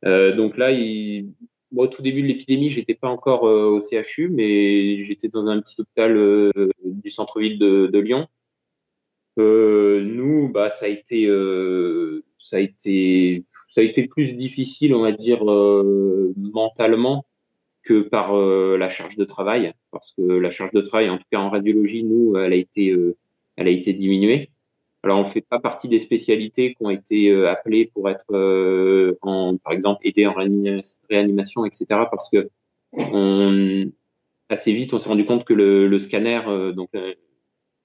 donc 0.05 0.57
là, 0.57 0.71
il 0.71 1.33
moi, 1.73 1.85
au 1.85 1.89
tout 1.89 2.03
début 2.03 2.23
de 2.23 2.29
l'épidémie, 2.29 2.71
j'étais 2.71 2.95
pas 2.95 3.09
encore 3.09 3.47
euh, 3.47 3.67
au 3.67 3.81
CHU, 3.81 4.29
mais 4.29 5.03
j'étais 5.05 5.29
dans 5.29 5.49
un 5.49 5.61
petit 5.61 5.81
hôpital 5.81 6.17
euh, 6.17 6.53
du 6.85 7.11
centre-ville 7.11 7.59
de, 7.59 7.89
de, 7.93 7.99
Lyon. 7.99 8.29
Euh, 9.39 10.03
nous, 10.03 10.49
bah, 10.49 10.71
ça 10.71 10.87
a 10.87 10.89
été, 10.89 11.27
ça 12.39 12.57
a 12.57 12.61
été, 12.61 13.45
ça 13.69 13.81
a 13.81 13.85
été 13.85 14.07
plus 14.07 14.35
difficile, 14.35 14.95
on 14.95 15.03
va 15.03 15.13
dire, 15.13 15.45
mentalement 15.45 17.27
que 17.83 18.01
par 18.01 18.35
la 18.37 18.89
charge 18.89 19.17
de 19.17 19.25
travail, 19.25 19.73
parce 19.91 20.13
que 20.17 20.23
la 20.23 20.51
charge 20.51 20.73
de 20.73 20.81
travail, 20.81 21.11
en 21.11 21.19
tout 21.19 21.25
cas 21.31 21.39
en 21.39 21.51
radiologie, 21.51 22.05
nous, 22.05 22.37
elle 22.37 22.53
a 22.53 22.57
été, 22.57 22.95
elle 23.57 23.69
a 23.69 23.71
été 23.71 23.93
diminuée. 23.93 24.51
Alors, 25.07 25.21
on 25.21 25.25
fait 25.25 25.41
pas 25.41 25.61
partie 25.61 25.87
des 25.89 26.01
spécialités 26.01 26.75
qui 26.75 26.85
ont 26.85 26.91
été 26.91 27.31
euh, 27.31 27.49
appelées 27.49 27.93
pour 27.95 28.11
être, 28.11 28.25
euh, 28.33 29.17
par 29.23 29.73
exemple, 29.73 30.01
aidées 30.05 30.27
en 30.27 30.35
réanimation, 31.09 31.65
etc. 31.65 31.87
Parce 32.11 32.29
que 32.29 32.49
assez 34.49 34.73
vite, 34.73 34.93
on 34.93 34.99
s'est 34.99 35.09
rendu 35.09 35.25
compte 35.25 35.45
que 35.45 35.55
le, 35.55 35.97
scanner 36.01 36.41
euh, 36.49 36.73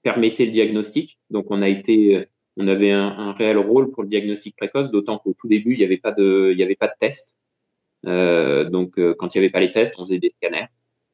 permettait 0.02 0.46
le 0.46 0.50
diagnostic. 0.50 1.20
Donc, 1.30 1.46
on 1.50 1.62
a 1.62 1.68
été, 1.68 2.26
on 2.56 2.66
avait 2.66 2.90
un, 2.90 3.30
réel 3.34 3.58
rôle 3.58 3.92
pour 3.92 4.02
le 4.02 4.08
diagnostic 4.08 4.56
précoce, 4.56 4.90
d'autant 4.90 5.18
qu'au 5.18 5.32
tout 5.32 5.46
début, 5.46 5.74
il 5.74 5.78
n'y 5.78 5.84
avait 5.84 5.98
pas 5.98 6.10
de, 6.10 6.52
il 6.52 6.60
avait 6.60 6.74
pas 6.74 6.88
de 6.88 6.94
test. 6.98 7.38
donc, 8.04 8.94
quand 8.96 9.32
il 9.32 9.38
n'y 9.38 9.44
avait 9.44 9.52
pas 9.52 9.60
les 9.60 9.70
tests, 9.70 9.94
on 9.96 10.06
faisait 10.06 10.18
des 10.18 10.34
scanners. 10.38 10.66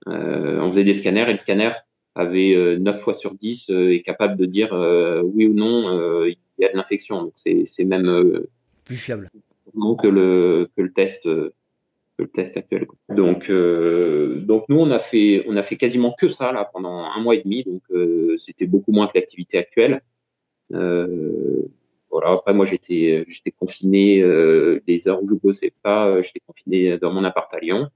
on 0.07 0.68
faisait 0.71 0.85
des 0.85 0.94
scanners 0.94 1.29
et 1.29 1.33
le 1.33 1.37
scanner 1.37 1.73
avait 2.14 2.79
9 2.79 2.97
euh, 2.97 2.99
fois 2.99 3.14
sur 3.14 3.35
10 3.35 3.71
euh, 3.71 3.94
est 3.94 4.03
capable 4.03 4.37
de 4.37 4.47
dire 4.47 4.73
euh, 4.73 5.23
oui 5.23 5.47
ou 5.47 5.55
non 5.55 6.25
il 6.27 6.37
y 6.59 6.64
a 6.64 6.73
de 6.73 6.77
l'infection. 6.77 7.23
Donc 7.23 7.33
c'est 7.37 7.85
même 7.85 8.44
plus 8.85 8.97
fiable 8.97 9.31
que 10.01 10.09
le 10.09 10.68
que 10.77 10.83
le 10.83 10.92
test 10.92 11.29
le 12.18 12.27
test 12.27 12.57
actuel. 12.57 12.87
Donc, 13.09 13.49
euh, 13.49 14.40
donc 14.40 14.64
nous, 14.68 14.79
on 14.79 14.90
a 14.90 14.99
fait, 14.99 15.44
on 15.47 15.57
a 15.57 15.62
fait 15.62 15.77
quasiment 15.77 16.12
que 16.18 16.29
ça 16.29 16.53
là 16.53 16.68
pendant 16.73 17.05
un 17.05 17.21
mois 17.21 17.37
et 17.37 17.42
demi. 17.42 17.64
Donc, 17.64 17.83
euh, 17.90 18.37
c'était 18.38 18.66
beaucoup 18.66 18.92
moins 18.92 19.07
que 19.07 19.12
l'activité 19.14 19.57
actuelle. 19.57 20.03
Euh, 20.75 21.62
voilà. 22.11 22.33
Après, 22.33 22.53
moi, 22.55 22.66
j'étais, 22.66 23.25
j'étais 23.29 23.53
confiné 23.53 24.21
euh, 24.21 24.83
les 24.88 25.07
heures 25.07 25.23
où 25.23 25.29
je 25.29 25.35
bossais 25.35 25.73
pas. 25.83 26.21
J'étais 26.23 26.40
confiné 26.44 26.99
dans 26.99 27.12
mon 27.12 27.25
appart 27.25 27.53
à 27.55 27.61
Lyon. 27.61 27.88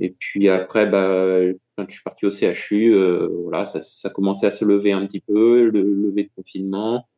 Et 0.00 0.10
puis 0.10 0.48
après, 0.48 0.86
bah, 0.86 1.40
quand 1.76 1.86
je 1.88 1.94
suis 1.94 2.02
parti 2.02 2.26
au 2.26 2.30
CHU, 2.30 2.94
voilà, 3.42 3.64
ça, 3.64 3.80
ça 3.80 4.10
commençait 4.10 4.46
à 4.46 4.50
se 4.50 4.64
lever 4.64 4.92
un 4.92 5.06
petit 5.06 5.20
peu, 5.20 5.68
le 5.70 5.82
lever 5.82 6.24
de 6.24 6.30
confinement. 6.36 7.08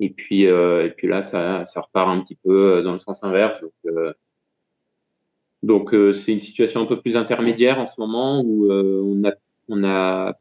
Et 0.00 0.10
puis, 0.10 0.42
et 0.42 0.92
puis 0.96 1.08
là, 1.08 1.22
ça, 1.22 1.66
ça 1.66 1.80
repart 1.80 2.08
un 2.08 2.20
petit 2.20 2.36
peu 2.36 2.82
dans 2.82 2.92
le 2.92 2.98
sens 2.98 3.24
inverse. 3.24 3.60
Donc, 3.60 4.14
donc 5.62 5.92
euh, 5.92 6.12
c'est 6.12 6.32
une 6.32 6.40
situation 6.40 6.80
un 6.80 6.86
peu 6.86 7.00
plus 7.00 7.16
intermédiaire 7.16 7.78
en 7.78 7.86
ce 7.86 8.00
moment 8.00 8.42
où 8.42 8.70
euh, 8.70 9.02
on 9.04 9.28
a 9.28 9.32
on 9.68 9.84
a 9.84 10.38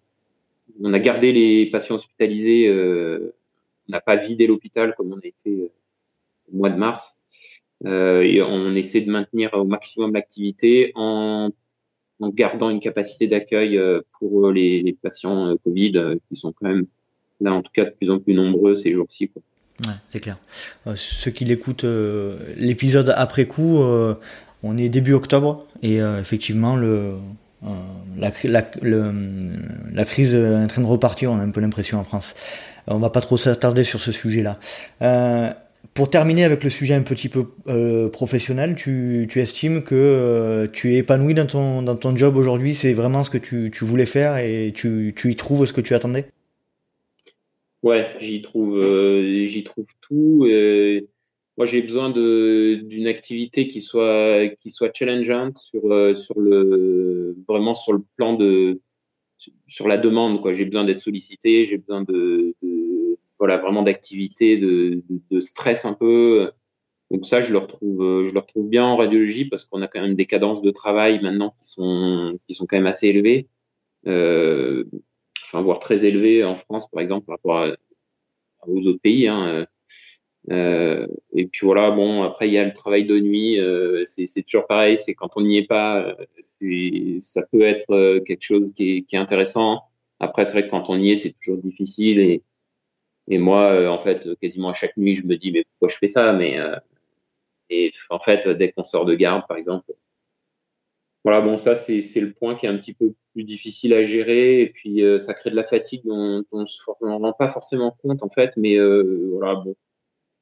on 0.82 0.94
a 0.94 1.00
gardé 1.00 1.32
les 1.32 1.66
patients 1.72 1.96
hospitalisés, 1.96 2.68
euh, 2.68 3.34
on 3.88 3.94
n'a 3.94 4.02
pas 4.02 4.16
vidé 4.16 4.46
l'hôpital 4.46 4.94
comme 4.96 5.12
on 5.12 5.18
a 5.20 5.26
été 5.26 5.72
au 6.54 6.58
mois 6.58 6.70
de 6.70 6.78
mars. 6.78 7.16
et 7.86 8.42
on 8.42 8.76
essaie 8.76 9.02
de 9.02 9.12
maintenir 9.12 9.54
au 9.54 9.66
maximum 9.66 10.14
l'activité 10.14 10.92
en, 10.96 11.50
en 12.20 12.30
gardant 12.30 12.70
une 12.70 12.80
capacité 12.80 13.28
d'accueil 13.28 13.80
pour 14.20 14.52
les, 14.52 14.82
les 14.82 14.94
patients 14.94 15.56
Covid 15.64 16.18
qui 16.30 16.36
sont 16.36 16.52
quand 16.52 16.68
même 16.68 16.86
là 17.40 17.54
en 17.54 17.62
tout 17.62 17.72
cas 17.74 17.86
de 17.86 17.92
plus 17.92 18.10
en 18.10 18.20
plus 18.20 18.34
nombreux 18.34 18.76
ces 18.76 18.92
jours-ci. 18.92 19.30
Ouais, 19.82 19.94
c'est 20.10 20.20
clair. 20.20 20.38
ceux 20.96 21.32
qui 21.32 21.46
l'écoutent 21.46 21.86
l'épisode 22.58 23.14
après 23.16 23.46
coup, 23.46 23.80
on 24.64 24.78
est 24.78 24.90
début 24.90 25.14
octobre 25.14 25.66
et 25.82 26.02
euh, 26.02 26.20
effectivement 26.20 26.76
le, 26.76 27.16
euh, 27.64 27.68
la, 28.18 28.32
la, 28.84 30.06
crise 30.06 30.34
est 30.34 30.56
en 30.56 30.68
train 30.68 30.82
de 30.82 30.88
repartir, 30.88 31.32
on 31.32 31.40
a 31.40 31.44
un 31.44 31.52
peu 31.52 31.62
l'impression 31.62 32.00
en 32.00 32.04
France. 32.04 32.36
Euh, 32.90 32.94
on 32.94 33.00
va 33.00 33.10
pas 33.10 33.22
trop 33.22 33.38
s'attarder 33.38 33.84
sur 33.84 34.00
ce 34.00 34.12
sujet-là. 34.12 34.60
Pour 35.94 36.10
terminer 36.10 36.44
avec 36.44 36.64
le 36.64 36.70
sujet 36.70 36.94
un 36.94 37.02
petit 37.02 37.30
peu 37.30 37.46
professionnel, 38.12 38.76
tu, 38.76 39.28
estimes 39.36 39.84
que 39.84 40.68
tu 40.74 40.94
es 40.94 40.98
épanoui 40.98 41.34
dans 41.34 41.46
ton, 41.48 42.16
job 42.16 42.36
aujourd'hui? 42.38 42.76
C'est 42.76 42.94
vraiment 42.94 43.24
ce 43.24 43.30
que 43.30 43.38
tu, 43.38 43.72
voulais 43.82 44.06
faire 44.06 44.38
et 44.38 44.72
tu, 44.76 45.14
y 45.24 45.36
trouves 45.36 45.66
ce 45.66 45.74
que 45.74 45.82
tu 45.82 45.96
attendais? 45.96 46.26
Ouais, 47.82 48.08
j'y 48.20 48.42
trouve, 48.42 48.80
j'y 48.80 49.64
trouve 49.64 49.86
tout 50.02 50.46
moi 51.58 51.66
j'ai 51.66 51.82
besoin 51.82 52.12
d'une 52.12 53.08
activité 53.08 53.68
qui 53.68 53.82
soit 53.82 54.48
qui 54.62 54.70
soit 54.70 54.92
challengeante 54.94 55.58
sur 55.58 55.92
euh, 55.92 56.16
sur 56.16 56.40
le 56.40 57.36
vraiment 57.48 57.74
sur 57.74 57.94
le 57.94 58.04
plan 58.16 58.34
de 58.36 58.80
sur 59.68 59.88
la 59.88 59.98
demande 59.98 60.40
j'ai 60.54 60.66
besoin 60.66 60.86
d'être 60.86 61.00
sollicité 61.00 61.66
j'ai 61.66 61.78
besoin 61.78 62.04
de, 62.04 62.56
voilà 63.40 63.58
vraiment 63.58 63.84
d'activité 63.84 64.58
de, 64.58 65.04
de, 65.32 65.40
stress 65.40 65.86
un 65.86 65.94
peu 65.94 66.52
donc 67.12 67.26
ça 67.26 67.40
je 67.42 67.52
le 67.52 67.60
retrouve 67.60 68.26
je 68.26 68.34
le 68.34 68.40
retrouve 68.40 68.68
bien 68.68 68.86
en 68.86 68.96
radiologie 68.96 69.46
parce 69.46 69.66
qu'on 69.66 69.82
a 69.82 69.88
quand 69.88 70.02
même 70.02 70.16
des 70.16 70.26
cadences 70.26 70.62
de 70.62 70.72
travail 70.72 71.22
maintenant 71.22 71.56
qui 71.60 71.68
sont 71.68 72.40
qui 72.48 72.56
sont 72.56 72.66
quand 72.66 72.78
même 72.78 72.88
assez 72.88 73.08
élevées 73.08 73.48
euh, 74.08 74.86
enfin 75.46 75.62
voire 75.62 75.80
très 75.80 76.06
élevées 76.06 76.44
en 76.44 76.56
France 76.56 76.90
par 76.90 77.02
exemple 77.02 77.26
par 77.26 77.36
rapport 77.36 77.76
aux 78.68 78.82
autres 78.82 79.02
pays 79.02 79.28
hein 79.28 79.68
euh, 80.50 81.08
et 81.34 81.48
puis 81.48 81.66
voilà, 81.66 81.92
bon, 81.92 82.24
après 82.24 82.48
il 82.48 82.54
y 82.54 82.58
a 82.58 82.64
le 82.64 82.74
travail 82.74 83.06
de 83.06 83.20
nuit, 83.20 83.60
euh, 83.60 84.04
c'est 84.06 84.44
toujours 84.44 84.66
pareil, 84.68 84.98
c'est 84.98 85.14
quand 85.14 85.36
on 85.36 85.42
n'y 85.42 85.58
est 85.58 85.68
pas, 85.68 86.16
c'est 86.40 87.18
ça 87.20 87.46
peut 87.52 87.64
être 87.64 87.92
euh, 87.92 88.22
quelque 88.22 88.44
chose 88.44 88.72
qui 88.74 88.98
est, 88.98 89.02
qui 89.04 89.16
est 89.16 89.20
intéressant. 89.20 89.82
Après, 90.20 90.46
c'est 90.46 90.54
vrai 90.54 90.66
que 90.66 90.72
quand 90.72 90.90
on 90.90 90.98
y 90.98 91.12
est, 91.12 91.16
c'est 91.18 91.36
toujours 91.44 91.62
difficile 91.62 92.20
et 92.20 92.44
et 93.28 93.38
moi, 93.40 93.72
euh, 93.74 93.88
en 93.88 94.00
fait, 94.00 94.28
quasiment 94.42 94.70
à 94.70 94.74
chaque 94.74 94.98
nuit, 94.98 95.16
je 95.16 95.26
me 95.26 95.38
dis 95.38 95.52
mais 95.52 95.64
pourquoi 95.66 95.90
je 95.90 95.98
fais 95.98 96.08
ça? 96.08 96.34
Mais 96.34 96.58
et 97.70 97.92
en 98.10 98.20
fait, 98.20 98.48
dès 98.48 98.72
qu'on 98.72 98.84
sort 98.84 99.06
de 99.06 99.16
garde, 99.16 99.46
par 99.48 99.58
exemple, 99.58 99.94
voilà, 101.24 101.42
bon, 101.42 101.58
ça 101.58 101.76
c'est 101.76 102.02
c'est 102.02 102.22
le 102.22 102.34
point 102.34 102.56
qui 102.56 102.66
est 102.66 102.70
un 102.70 102.78
petit 102.78 102.94
peu 102.94 103.14
plus 103.34 103.44
difficile 103.44 103.94
à 103.94 104.06
gérer 104.06 104.62
et 104.62 104.70
puis 104.70 105.02
ça 105.20 105.34
crée 105.34 105.52
de 105.52 105.56
la 105.56 105.66
fatigue 105.66 106.04
dont, 106.06 106.44
on 106.52 106.60
ne 106.62 107.20
rend 107.20 107.34
pas 107.34 107.50
forcément 107.50 107.98
compte 108.02 108.24
en 108.24 108.30
fait, 108.30 108.54
mais 108.58 108.78
voilà, 108.80 109.56
bon 109.56 109.76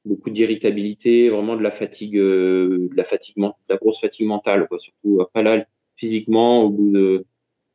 beaucoup 0.06 0.30
d'irritabilité, 0.30 1.28
vraiment 1.28 1.56
de 1.56 1.62
la 1.62 1.70
fatigue, 1.70 2.16
euh, 2.16 2.88
de 2.90 2.96
la 2.96 3.04
fatigue, 3.04 3.36
de 3.36 3.52
la 3.68 3.76
grosse 3.76 4.00
fatigue 4.00 4.26
mentale, 4.26 4.66
quoi, 4.68 4.78
surtout. 4.78 5.20
Après 5.20 5.42
là, 5.42 5.66
physiquement, 5.96 6.62
au 6.62 6.70
bout 6.70 6.90
de, 6.92 7.26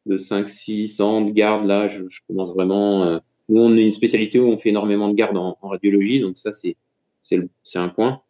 de 0.08 0.18
5, 0.18 0.50
6 0.50 1.02
ans 1.02 1.22
de 1.22 1.32
garde, 1.32 1.66
là, 1.66 1.88
je, 1.88 2.04
je 2.10 2.22
commence 2.28 2.54
vraiment. 2.54 3.20
Nous, 3.52 3.62
on 3.62 3.78
est 3.78 3.84
une 3.84 3.92
spécialité 3.92 4.40
où 4.40 4.48
on 4.48 4.58
fait 4.58 4.70
énormément 4.70 5.10
de 5.10 5.16
garde 5.16 5.38
en, 5.38 5.58
en 5.62 5.68
radiologie, 5.70 6.20
donc 6.20 6.38
ça, 6.38 6.52
c'est 6.52 6.76
c'est 7.22 7.80
un 7.80 7.90
point. 7.90 8.22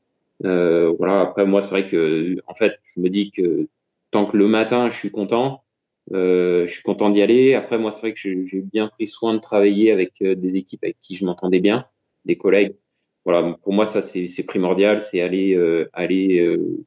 Euh, 0.46 0.94
voilà. 0.98 1.22
Après, 1.22 1.46
moi, 1.46 1.62
c'est 1.62 1.70
vrai 1.70 1.88
que, 1.88 2.38
en 2.48 2.54
fait, 2.56 2.74
je 2.84 3.00
me 3.00 3.10
dis 3.10 3.32
que 3.32 3.68
tant 4.12 4.26
que 4.26 4.36
le 4.36 4.48
matin, 4.48 4.90
je 4.90 4.98
suis 4.98 5.12
content, 5.12 5.64
euh, 6.14 6.68
je 6.68 6.74
suis 6.74 6.84
content 6.84 7.10
d'y 7.10 7.22
aller. 7.22 7.54
Après, 7.54 7.78
moi, 7.80 7.92
c'est 7.92 8.02
vrai 8.02 8.14
que 8.14 8.20
j'ai 8.20 8.62
bien 8.62 8.90
pris 8.90 9.08
soin 9.08 9.34
de 9.34 9.40
travailler 9.40 9.92
avec 9.92 10.14
euh, 10.22 10.36
des 10.36 10.58
équipes 10.58 10.84
avec 10.84 10.98
qui 11.00 11.16
je 11.16 11.26
m'entendais 11.26 11.62
bien, 11.62 11.86
des 12.26 12.36
collègues 12.38 12.76
voilà, 13.26 13.56
pour 13.64 13.74
moi, 13.74 13.86
ça, 13.86 14.02
c'est 14.02 14.44
primordial, 14.46 15.02
c'est 15.02 15.22
aller, 15.22 15.54
euh, 15.56 15.90
aller, 15.94 16.40
euh, 16.40 16.84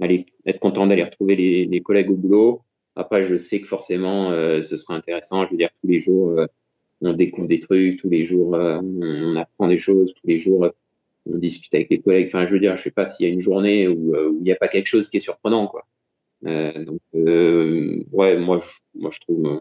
aller, 0.00 0.26
être 0.46 0.60
content 0.60 0.86
d'aller 0.86 1.02
retrouver 1.02 1.34
les, 1.36 1.64
les, 1.66 1.80
collègues 1.80 2.10
au 2.10 2.16
boulot. 2.16 2.62
Après, 2.94 3.22
je 3.22 3.36
sais 3.36 3.60
que 3.60 3.66
forcément, 3.66 4.30
euh, 4.30 4.62
ce 4.62 4.76
sera 4.76 4.94
intéressant. 4.94 5.44
Je 5.46 5.50
veux 5.50 5.56
dire, 5.56 5.70
tous 5.80 5.88
les 5.88 6.00
jours, 6.00 6.40
on 7.00 7.12
découvre 7.12 7.48
des 7.48 7.60
trucs, 7.60 8.00
tous 8.00 8.08
les 8.08 8.24
jours, 8.24 8.52
on, 8.52 9.36
apprend 9.36 9.68
des 9.68 9.78
choses, 9.78 10.12
tous 10.14 10.26
les 10.26 10.38
jours, 10.38 10.70
on 11.26 11.38
discute 11.38 11.74
avec 11.74 11.90
les 11.90 12.00
collègues. 12.00 12.26
Enfin, 12.28 12.46
je 12.46 12.52
veux 12.52 12.60
dire, 12.60 12.76
je 12.76 12.84
sais 12.84 12.90
pas 12.90 13.06
s'il 13.06 13.26
y 13.26 13.30
a 13.30 13.32
une 13.32 13.40
journée 13.40 13.88
où, 13.88 14.14
il 14.38 14.42
n'y 14.42 14.52
a 14.52 14.56
pas 14.56 14.68
quelque 14.68 14.86
chose 14.86 15.08
qui 15.08 15.18
est 15.18 15.20
surprenant, 15.20 15.66
quoi. 15.66 15.86
donc, 16.42 17.00
ouais, 17.14 18.36
moi, 18.36 18.60
je, 18.60 19.00
moi, 19.00 19.10
je 19.12 19.20
trouve. 19.20 19.60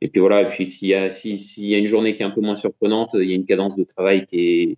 et 0.00 0.08
puis 0.08 0.20
voilà, 0.20 0.42
et 0.42 0.48
puis 0.48 0.66
s'il 0.66 0.88
y 0.88 0.94
a, 0.94 1.10
s'il 1.10 1.66
y 1.66 1.74
a 1.74 1.78
une 1.78 1.88
journée 1.88 2.16
qui 2.16 2.22
est 2.22 2.26
un 2.26 2.30
peu 2.30 2.40
moins 2.40 2.56
surprenante, 2.56 3.10
il 3.14 3.28
y 3.28 3.32
a 3.32 3.36
une 3.36 3.46
cadence 3.46 3.76
de 3.76 3.84
travail 3.84 4.26
qui 4.26 4.40
est, 4.40 4.76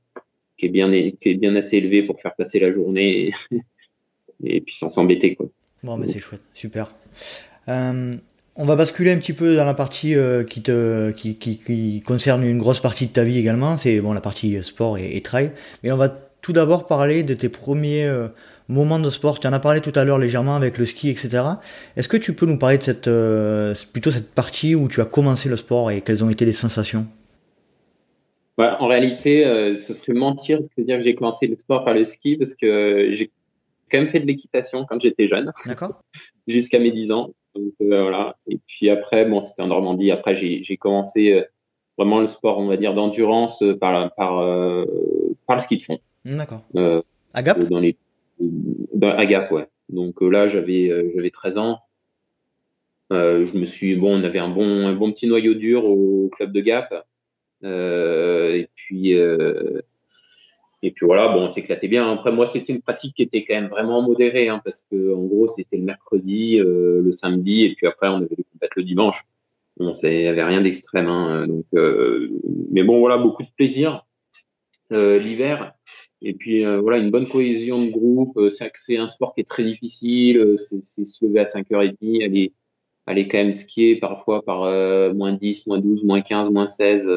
qui 0.58 0.66
est 0.66 0.70
bien, 0.70 0.90
qui 0.90 1.28
est 1.28 1.34
bien 1.34 1.54
assez 1.56 1.76
élevé 1.76 2.02
pour 2.02 2.20
faire 2.20 2.34
passer 2.34 2.58
la 2.58 2.70
journée 2.70 3.30
et, 4.44 4.60
puis 4.60 4.74
sans 4.74 4.90
s'embêter. 4.90 5.36
Quoi. 5.36 5.48
Bon, 5.82 5.96
mais 5.96 6.08
c'est 6.08 6.18
chouette, 6.18 6.42
super. 6.52 6.94
Euh, 7.68 8.16
on 8.58 8.64
va 8.64 8.76
basculer 8.76 9.12
un 9.12 9.18
petit 9.18 9.32
peu 9.32 9.56
dans 9.56 9.64
la 9.64 9.74
partie 9.74 10.14
euh, 10.14 10.44
qui, 10.44 10.60
te, 10.62 11.10
qui, 11.12 11.36
qui, 11.36 11.58
qui, 11.58 12.02
concerne 12.02 12.42
une 12.42 12.58
grosse 12.58 12.80
partie 12.80 13.06
de 13.06 13.12
ta 13.12 13.24
vie 13.24 13.38
également, 13.38 13.76
c'est 13.76 14.00
bon, 14.00 14.12
la 14.12 14.20
partie 14.20 14.62
sport 14.62 14.98
et, 14.98 15.16
et, 15.16 15.22
trail. 15.22 15.52
Mais 15.82 15.92
on 15.92 15.96
va 15.96 16.08
tout 16.08 16.52
d'abord 16.52 16.86
parler 16.86 17.22
de 17.22 17.34
tes 17.34 17.48
premiers 17.48 18.04
euh, 18.04 18.28
moments 18.68 18.98
de 18.98 19.10
sport. 19.10 19.40
Tu 19.40 19.46
en 19.46 19.52
as 19.52 19.60
parlé 19.60 19.80
tout 19.80 19.92
à 19.94 20.04
l'heure 20.04 20.18
légèrement 20.18 20.56
avec 20.56 20.76
le 20.76 20.84
ski, 20.84 21.08
etc. 21.08 21.42
Est-ce 21.96 22.08
que 22.08 22.16
tu 22.16 22.34
peux 22.34 22.46
nous 22.46 22.58
parler 22.58 22.78
de 22.78 22.82
cette, 22.82 23.10
plutôt 23.92 24.10
cette 24.10 24.30
partie 24.30 24.74
où 24.74 24.88
tu 24.88 25.00
as 25.00 25.06
commencé 25.06 25.48
le 25.48 25.56
sport 25.56 25.90
et 25.90 26.00
quelles 26.00 26.22
ont 26.22 26.30
été 26.30 26.44
les 26.44 26.52
sensations? 26.52 27.06
En 28.58 28.88
réalité, 28.88 29.46
euh, 29.46 29.76
ce 29.76 29.94
serait 29.94 30.14
mentir 30.14 30.60
de 30.60 30.82
dire 30.82 30.98
que 30.98 31.04
j'ai 31.04 31.14
commencé 31.14 31.46
le 31.46 31.56
sport 31.56 31.84
par 31.84 31.94
le 31.94 32.04
ski 32.04 32.36
parce 32.36 32.54
que 32.54 33.10
j'ai 33.12 33.30
quand 33.90 33.98
même 33.98 34.08
fait 34.08 34.18
de 34.18 34.26
l'équitation 34.26 34.84
quand 34.84 35.00
j'étais 35.00 35.28
jeune. 35.28 35.52
D'accord. 35.64 36.02
Jusqu'à 36.48 36.80
mes 36.80 36.90
10 36.90 37.12
ans. 37.12 37.30
Donc, 37.58 37.74
euh, 37.82 38.02
voilà. 38.02 38.36
Et 38.46 38.58
puis 38.66 38.90
après, 38.90 39.24
bon, 39.24 39.40
c'était 39.40 39.62
en 39.62 39.68
Normandie. 39.68 40.10
Après, 40.10 40.36
j'ai 40.36 40.76
commencé 40.76 41.32
euh, 41.32 41.42
vraiment 41.96 42.20
le 42.20 42.26
sport, 42.26 42.58
on 42.58 42.66
va 42.66 42.76
dire, 42.76 42.94
d'endurance 42.94 43.62
par, 43.80 44.14
par, 44.14 44.86
par 45.46 45.56
le 45.56 45.62
ski 45.62 45.78
de 45.78 45.82
fond. 45.82 45.98
D'accord. 46.24 46.62
à 47.34 47.42
Gap 47.42 47.58
dans 47.68 47.80
les, 47.80 47.96
dans, 48.38 49.10
À 49.10 49.26
Gap, 49.26 49.50
ouais. 49.50 49.66
Donc 49.88 50.20
là, 50.20 50.46
j'avais 50.46 50.92
j'avais 51.14 51.30
13 51.30 51.58
ans. 51.58 51.78
je 53.10 53.58
me 53.58 53.66
suis 53.66 53.96
bon, 53.96 54.20
on 54.20 54.24
avait 54.24 54.38
un 54.38 54.48
bon 54.48 54.86
un 54.86 54.94
bon 54.94 55.12
petit 55.12 55.26
noyau 55.26 55.54
dur 55.54 55.84
au 55.84 56.28
club 56.28 56.52
de 56.52 56.60
Gap. 56.60 57.06
Euh, 57.64 58.54
et 58.54 58.68
puis 58.74 59.14
euh, 59.14 59.80
et 60.82 60.92
puis 60.92 61.06
voilà, 61.06 61.28
bon, 61.28 61.44
on 61.44 61.48
s'éclatait 61.48 61.88
bien. 61.88 62.12
Après, 62.12 62.30
moi, 62.30 62.46
c'était 62.46 62.72
une 62.72 62.82
pratique 62.82 63.16
qui 63.16 63.22
était 63.22 63.44
quand 63.44 63.54
même 63.54 63.68
vraiment 63.68 64.00
modérée, 64.02 64.48
hein, 64.48 64.60
parce 64.64 64.86
que 64.90 65.14
en 65.14 65.24
gros, 65.24 65.48
c'était 65.48 65.76
le 65.76 65.82
mercredi, 65.82 66.60
euh, 66.60 67.02
le 67.02 67.10
samedi, 67.10 67.64
et 67.64 67.74
puis 67.74 67.86
après, 67.86 68.08
on 68.08 68.16
avait 68.16 68.36
les 68.36 68.44
compètes 68.44 68.76
le 68.76 68.84
dimanche. 68.84 69.24
Bon, 69.78 69.92
il 70.02 70.10
n'y 70.10 70.26
avait 70.26 70.44
rien 70.44 70.60
d'extrême. 70.60 71.08
Hein, 71.08 71.48
donc, 71.48 71.64
euh, 71.74 72.30
mais 72.70 72.84
bon, 72.84 73.00
voilà, 73.00 73.18
beaucoup 73.18 73.42
de 73.42 73.48
plaisir 73.56 74.06
euh, 74.92 75.18
l'hiver. 75.18 75.74
Et 76.22 76.34
puis 76.34 76.64
voilà, 76.64 76.98
une 76.98 77.12
bonne 77.12 77.28
cohésion 77.28 77.84
de 77.84 77.90
groupe. 77.90 78.40
C'est 78.50 78.96
un 78.96 79.06
sport 79.06 79.34
qui 79.34 79.42
est 79.42 79.48
très 79.48 79.62
difficile. 79.62 80.56
C'est 80.58 81.04
se 81.04 81.24
lever 81.24 81.40
à 81.40 81.44
5h30, 81.44 82.24
aller, 82.24 82.52
aller 83.06 83.28
quand 83.28 83.38
même 83.38 83.52
skier 83.52 83.96
parfois 84.00 84.44
par 84.44 84.62
moins 85.14 85.32
10, 85.32 85.66
moins 85.68 85.78
12, 85.78 86.02
moins 86.02 86.20
15, 86.20 86.50
moins 86.50 86.66
16 86.66 87.08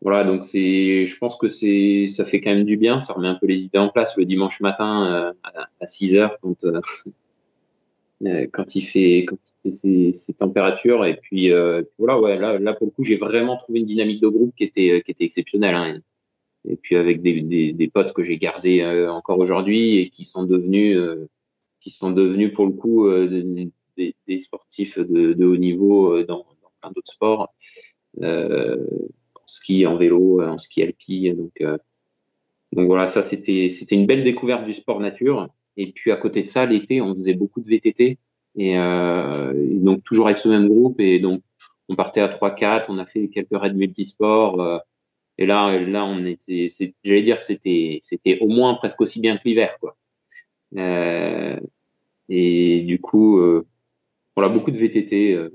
voilà, 0.00 0.24
donc 0.24 0.44
c'est, 0.44 1.06
je 1.06 1.18
pense 1.18 1.36
que 1.36 1.48
c'est, 1.48 2.06
ça 2.08 2.24
fait 2.24 2.40
quand 2.40 2.54
même 2.54 2.64
du 2.64 2.76
bien, 2.76 3.00
ça 3.00 3.14
remet 3.14 3.28
un 3.28 3.34
peu 3.34 3.46
les 3.46 3.64
idées 3.64 3.78
en 3.78 3.88
place. 3.88 4.16
Le 4.16 4.24
dimanche 4.24 4.60
matin 4.60 5.34
euh, 5.44 5.50
à, 5.80 5.86
6 5.86 6.14
heures 6.14 6.38
quand, 6.40 6.64
euh, 8.24 8.46
quand 8.52 8.76
il 8.76 8.82
fait 8.82 9.24
quand 9.26 9.36
il 9.64 9.72
fait 9.72 10.12
ces, 10.12 10.34
températures. 10.34 11.04
Et 11.04 11.16
puis 11.16 11.50
voilà 11.98 12.20
ouais 12.20 12.38
là 12.38 12.58
là 12.58 12.74
pour 12.74 12.86
le 12.86 12.92
coup 12.92 13.02
j'ai 13.02 13.16
vraiment 13.16 13.56
trouvé 13.56 13.80
une 13.80 13.86
dynamique 13.86 14.22
de 14.22 14.28
groupe 14.28 14.54
qui 14.56 14.64
était 14.64 15.02
qui 15.04 15.10
était 15.10 15.24
exceptionnelle 15.24 15.74
hein. 15.74 16.00
et 16.68 16.76
puis 16.76 16.96
avec 16.96 17.22
des, 17.22 17.42
des, 17.42 17.72
des 17.72 17.88
potes 17.88 18.12
que 18.12 18.22
j'ai 18.22 18.38
gardés 18.38 18.84
encore 19.08 19.38
aujourd'hui 19.38 19.98
et 19.98 20.10
qui 20.10 20.24
sont 20.24 20.44
devenus 20.44 20.96
qui 21.80 21.90
sont 21.90 22.12
devenus 22.12 22.52
pour 22.54 22.66
le 22.66 22.72
coup 22.72 23.10
des, 23.10 24.14
des, 24.26 24.38
sportifs 24.38 24.98
de, 24.98 25.32
de, 25.32 25.44
haut 25.44 25.56
niveau 25.56 26.22
dans, 26.22 26.46
dans 26.62 26.70
plein 26.80 26.92
d'autres 26.92 27.12
sports. 27.12 27.52
Euh, 28.22 28.76
ski, 29.48 29.86
en 29.86 29.96
vélo, 29.96 30.42
en 30.42 30.58
ski 30.58 30.82
alpi. 30.82 31.32
Donc, 31.34 31.52
euh, 31.60 31.78
donc 32.72 32.86
voilà, 32.86 33.06
ça 33.06 33.22
c'était 33.22 33.68
c'était 33.70 33.96
une 33.96 34.06
belle 34.06 34.24
découverte 34.24 34.64
du 34.64 34.72
sport 34.74 35.00
nature. 35.00 35.48
Et 35.76 35.92
puis 35.92 36.12
à 36.12 36.16
côté 36.16 36.42
de 36.42 36.48
ça, 36.48 36.66
l'été, 36.66 37.00
on 37.00 37.14
faisait 37.16 37.34
beaucoup 37.34 37.60
de 37.60 37.68
VTT. 37.68 38.18
Et, 38.56 38.78
euh, 38.78 39.52
donc 39.80 40.04
toujours 40.04 40.26
avec 40.26 40.38
ce 40.38 40.48
même 40.48 40.68
groupe. 40.68 41.00
Et 41.00 41.18
donc 41.20 41.42
on 41.88 41.96
partait 41.96 42.20
à 42.20 42.28
3-4, 42.28 42.86
on 42.88 42.98
a 42.98 43.06
fait 43.06 43.28
quelques 43.28 43.48
raids 43.52 43.72
multisports. 43.74 44.60
Euh, 44.60 44.78
et 45.38 45.46
là, 45.46 45.78
là, 45.78 46.04
on 46.04 46.24
était, 46.24 46.66
j'allais 47.04 47.22
dire, 47.22 47.40
c'était, 47.42 48.00
c'était 48.02 48.38
au 48.40 48.48
moins 48.48 48.74
presque 48.74 49.00
aussi 49.00 49.20
bien 49.20 49.36
que 49.38 49.42
l'hiver, 49.46 49.78
quoi. 49.80 49.96
Euh, 50.76 51.58
et 52.28 52.82
du 52.82 53.00
coup, 53.00 53.38
euh, 53.38 53.66
voilà, 54.36 54.52
beaucoup 54.52 54.70
de 54.70 54.78
VTT. 54.78 55.34
Euh, 55.34 55.50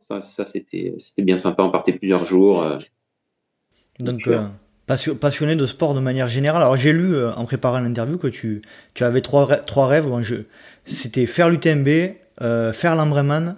ça, 0.00 0.22
ça 0.22 0.44
c'était, 0.44 0.94
c'était 0.98 1.22
bien 1.22 1.38
sympa. 1.38 1.62
On 1.62 1.70
partait 1.70 1.92
plusieurs 1.92 2.26
jours. 2.26 2.64
Euh, 4.02 4.04
Donc, 4.04 4.26
euh, 4.28 4.44
passionné 5.20 5.56
de 5.56 5.66
sport 5.66 5.94
de 5.94 6.00
manière 6.00 6.28
générale. 6.28 6.62
Alors, 6.62 6.76
j'ai 6.76 6.92
lu 6.92 7.16
en 7.24 7.44
préparant 7.44 7.80
l'interview 7.80 8.18
que 8.18 8.28
tu, 8.28 8.62
tu 8.94 9.04
avais 9.04 9.20
trois, 9.20 9.46
trois 9.56 9.86
rêves. 9.86 10.06
C'était 10.86 11.26
faire 11.26 11.50
l'UTMB, 11.50 11.88
faire 12.72 12.94
l'Ambreman 12.96 13.56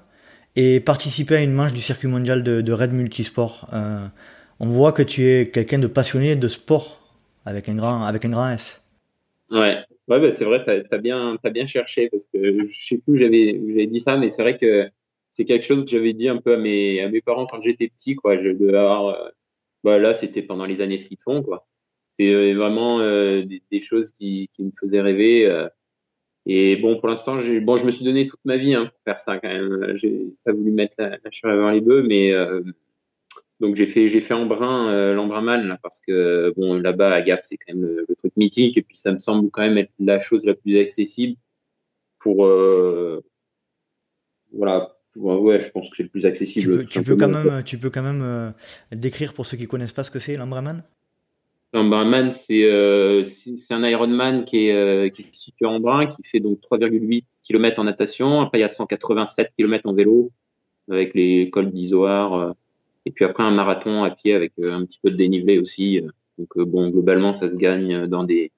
et 0.57 0.81
participer 0.81 1.37
à 1.37 1.43
une 1.43 1.53
manche 1.53 1.73
du 1.73 1.81
circuit 1.81 2.09
mondial 2.09 2.43
de, 2.43 2.61
de 2.61 2.73
Red 2.73 2.93
Multisport. 2.93 3.69
on 4.59 4.67
voit 4.69 4.93
que 4.93 5.03
tu 5.03 5.25
es 5.25 5.47
quelqu'un 5.47 5.79
de 5.79 5.87
passionné 5.87 6.35
de 6.35 6.49
sport 6.49 7.01
avec 7.45 7.69
un 7.69 7.77
grand, 7.77 8.03
avec 8.03 8.25
un 8.25 8.31
grand 8.31 8.51
S. 8.51 8.83
Ouais, 9.51 9.85
Ouais, 10.11 10.19
bah, 10.19 10.33
c'est 10.33 10.45
vrai, 10.45 10.65
tu 10.65 10.71
as, 10.93 10.99
bien, 10.99 11.39
as 11.41 11.51
bien 11.51 11.69
cherché 11.69 12.09
parce 12.11 12.27
que 12.27 12.69
je 12.69 12.85
sais 12.85 12.99
plus 12.99 13.13
où 13.15 13.17
j'avais 13.17 13.87
dit 13.87 14.01
ça, 14.01 14.17
mais 14.17 14.31
c'est 14.31 14.43
vrai 14.43 14.59
que 14.59 14.91
c'est 15.31 15.45
quelque 15.45 15.65
chose 15.65 15.85
que 15.85 15.91
j'avais 15.91 16.15
dit 16.15 16.29
un 16.29 16.39
peu 16.39 16.55
à 16.55 16.57
mes, 16.57 17.01
à 17.01 17.09
mes 17.09 17.21
parents 17.21 17.47
quand 17.47 17.63
j'étais 17.63 17.89
petit. 17.89 18.17
Quoi. 18.17 18.37
Je 18.37 18.49
devais 18.49 18.77
avoir, 18.77 19.07
euh, 19.11 19.29
bah, 19.85 19.99
là, 19.99 20.15
c'était 20.15 20.43
pendant 20.43 20.65
les 20.67 20.81
années 20.81 20.99
de 20.99 21.23
fond. 21.23 21.43
Quoi. 21.43 21.67
C'est 22.13 22.33
euh, 22.33 22.55
vraiment 22.55 23.01
euh, 23.01 23.45
des, 23.71 23.81
choses 23.81 24.13
qui, 24.13 24.51
qui 24.53 24.65
me 24.65 24.73
faisaient 24.79 25.01
rêver. 25.01 25.69
et 26.47 26.77
bon, 26.77 26.99
pour 26.99 27.09
l'instant, 27.09 27.37
bon, 27.63 27.77
je 27.77 27.85
me 27.85 27.91
suis 27.91 28.05
donné 28.05 28.27
toute 28.27 28.45
ma 28.45 28.57
vie 28.57 28.75
hein, 28.75 28.87
pour 28.87 29.01
faire 29.05 29.21
ça 29.21 29.39
quand 29.39 29.49
même. 29.49 29.97
J'ai 29.97 30.27
pas 30.45 30.53
voulu 30.53 30.73
mettre 30.73 30.95
la, 30.99 31.11
la 31.11 31.31
charrue 31.31 31.55
avant 31.55 31.71
les 31.71 31.81
bœufs, 31.81 32.03
mais 32.03 32.33
donc 33.61 33.77
j'ai 33.77 33.87
fait 33.87 34.09
j'ai 34.09 34.21
fait 34.21 34.35
Embrun 34.35 34.89
euh, 34.89 35.15
l'Embrunman 35.15 35.69
là 35.69 35.79
parce 35.83 36.01
que 36.01 36.53
bon 36.57 36.75
là-bas 36.81 37.13
à 37.13 37.23
Gap 37.23 37.41
c'est 37.45 37.59
quand 37.59 37.75
même 37.75 37.85
le, 37.85 38.17
truc 38.17 38.33
mythique 38.37 38.77
et 38.77 38.83
puis 38.83 38.97
ça 38.97 39.13
me 39.13 39.19
semble 39.19 39.51
quand 39.51 39.63
même 39.63 39.79
être 39.79 39.93
la 39.99 40.19
chose 40.19 40.45
la 40.45 40.55
plus 40.55 40.79
accessible 40.79 41.37
pour 42.19 42.47
euh, 42.47 43.23
voilà 44.53 44.97
ouais 45.17 45.61
je 45.61 45.71
pense 45.71 45.91
que 45.91 45.97
c'est 45.97 46.03
le 46.03 46.09
plus 46.09 46.27
accessible. 46.27 46.87
Tu 46.87 47.03
peux, 47.03 47.17
quand 47.17 47.29
même 47.29 47.63
tu 47.65 47.79
peux 47.79 47.91
quand 47.91 48.03
même 48.03 48.23
euh, 48.23 48.51
décrire 48.93 49.35
pour 49.35 49.47
ceux 49.47 49.57
qui 49.57 49.67
connaissent 49.67 49.93
pas 49.93 50.05
ce 50.05 50.11
que 50.11 50.19
c'est 50.19 50.37
l'Embrunman. 50.37 50.83
L'Embrunman 51.73 52.33
c'est 52.33 52.65
euh, 52.65 53.25
c'est 53.25 53.75
un 53.75 53.85
Ironman 53.85 54.45
qui 54.45 54.69
est 54.69 55.15
qui 55.15 55.23
se 55.23 55.33
situé 55.33 55.67
en 55.67 55.75
Embrun 55.75 56.07
qui 56.07 56.23
fait 56.25 56.41
donc 56.41 56.61
3,8 56.61 57.25
km 57.43 57.81
en 57.81 57.85
natation 57.85 58.41
après 58.41 58.59
il 58.59 58.63
y 58.63 58.65
a 58.65 58.69
187 58.69 59.53
km 59.57 59.89
en 59.89 59.95
vélo 59.95 60.31
avec 60.91 61.15
les 61.15 61.51
cols 61.51 61.71
d'Isoar 61.71 62.55
et 63.07 63.11
puis 63.11 63.25
après 63.25 63.43
un 63.43 63.51
marathon 63.51 64.05
à 64.05 64.11
pied 64.11 64.35
avec 64.35 64.53
euh, 64.59 64.75
un 64.75 64.85
petit 64.85 64.99
peu 65.03 65.11
de 65.11 65.17
dénivelé 65.17 65.59
aussi. 65.59 66.01
Donc 66.39 66.49
euh, 66.57 66.65
bon, 66.65 66.91
globalement, 66.91 67.33
ça 67.33 67.51
se 67.51 67.57
gagne 67.57 68.07
dans 68.07 68.25
des 68.25 68.53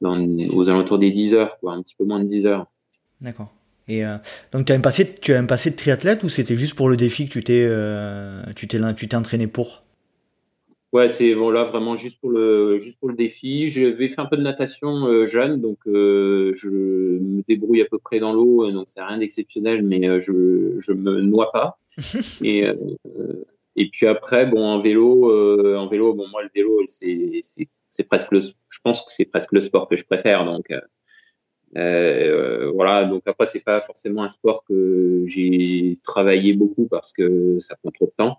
dans, 0.00 0.18
aux 0.50 0.68
alentours 0.70 0.98
des 0.98 1.10
10 1.10 1.34
heures, 1.34 1.58
quoi, 1.58 1.74
un 1.74 1.82
petit 1.82 1.94
peu 1.94 2.04
moins 2.04 2.20
de 2.20 2.24
10 2.24 2.46
heures. 2.46 2.66
D'accord. 3.20 3.52
Et 3.90 4.04
euh, 4.04 4.16
donc 4.52 4.66
tu 4.66 4.72
as 4.72 4.76
un 4.76 4.80
passé, 4.80 5.14
tu 5.14 5.32
as 5.32 5.38
un 5.38 5.46
passé 5.46 5.70
de 5.70 5.76
triathlète 5.76 6.22
ou 6.22 6.28
c'était 6.28 6.56
juste 6.56 6.74
pour 6.74 6.88
le 6.88 6.96
défi 6.96 7.26
que 7.26 7.32
tu 7.32 7.42
t'es, 7.44 7.68
tu 8.54 8.68
t'es, 8.68 8.78
tu 8.94 9.08
t'es 9.08 9.16
entraîné 9.16 9.46
pour? 9.46 9.82
Ouais, 10.92 11.08
c'est 11.08 11.36
bon 11.36 11.50
là 11.50 11.64
vraiment 11.64 11.94
juste 11.94 12.18
pour 12.20 12.30
le 12.30 12.78
juste 12.78 12.98
pour 12.98 13.08
le 13.08 13.14
défi. 13.14 13.68
J'avais 13.68 14.08
fait 14.08 14.20
un 14.20 14.26
peu 14.26 14.36
de 14.36 14.42
natation 14.42 15.26
jeune, 15.26 15.60
donc 15.60 15.78
je 15.86 16.68
me 16.68 17.42
débrouille 17.46 17.82
à 17.82 17.84
peu 17.84 17.98
près 17.98 18.18
dans 18.18 18.32
l'eau, 18.32 18.70
donc 18.72 18.88
c'est 18.88 19.02
rien 19.02 19.18
d'exceptionnel, 19.18 19.82
mais 19.82 20.20
je 20.20 20.76
je 20.78 20.92
me 20.92 21.20
noie 21.20 21.52
pas. 21.52 21.78
et 22.42 22.66
et 23.76 23.88
puis 23.88 24.06
après, 24.06 24.46
bon, 24.46 24.62
en 24.62 24.80
vélo, 24.80 25.30
euh, 25.30 25.76
en 25.76 25.86
vélo, 25.86 26.12
bon, 26.14 26.28
moi, 26.28 26.42
le 26.42 26.50
vélo, 26.54 26.82
c'est, 26.86 27.40
c'est, 27.42 27.68
c'est 27.90 28.04
presque 28.04 28.30
le, 28.32 28.40
je 28.40 28.78
pense 28.82 29.00
que 29.00 29.10
c'est 29.10 29.24
presque 29.24 29.52
le 29.52 29.60
sport 29.60 29.88
que 29.88 29.96
je 29.96 30.04
préfère. 30.04 30.44
Donc, 30.44 30.70
euh, 31.76 32.66
euh, 32.66 32.70
voilà. 32.72 33.04
Donc 33.04 33.22
après, 33.26 33.46
c'est 33.46 33.60
pas 33.60 33.80
forcément 33.80 34.22
un 34.22 34.28
sport 34.28 34.64
que 34.64 35.24
j'ai 35.26 35.98
travaillé 36.02 36.52
beaucoup 36.52 36.86
parce 36.88 37.12
que 37.12 37.58
ça 37.60 37.76
prend 37.76 37.90
trop 37.90 38.06
de 38.06 38.12
temps. 38.16 38.38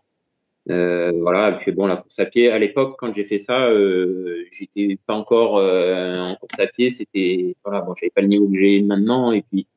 Euh, 0.69 1.11
voilà. 1.21 1.49
Et 1.49 1.57
puis 1.57 1.71
bon, 1.71 1.87
la 1.87 1.97
course 1.97 2.19
à 2.19 2.25
pied. 2.25 2.51
À 2.51 2.59
l'époque, 2.59 2.95
quand 2.99 3.13
j'ai 3.13 3.25
fait 3.25 3.39
ça, 3.39 3.65
euh, 3.65 4.45
j'étais 4.51 4.97
pas 5.05 5.13
encore 5.15 5.57
euh, 5.57 6.19
en 6.19 6.35
course 6.35 6.59
à 6.59 6.67
pied. 6.67 6.91
C'était 6.91 7.55
voilà, 7.63 7.81
bon, 7.81 7.93
j'avais 7.95 8.11
pas 8.11 8.21
le 8.21 8.27
niveau 8.27 8.47
que 8.47 8.57
j'ai 8.57 8.81
maintenant. 8.81 9.31
Et 9.31 9.41
puis, 9.41 9.67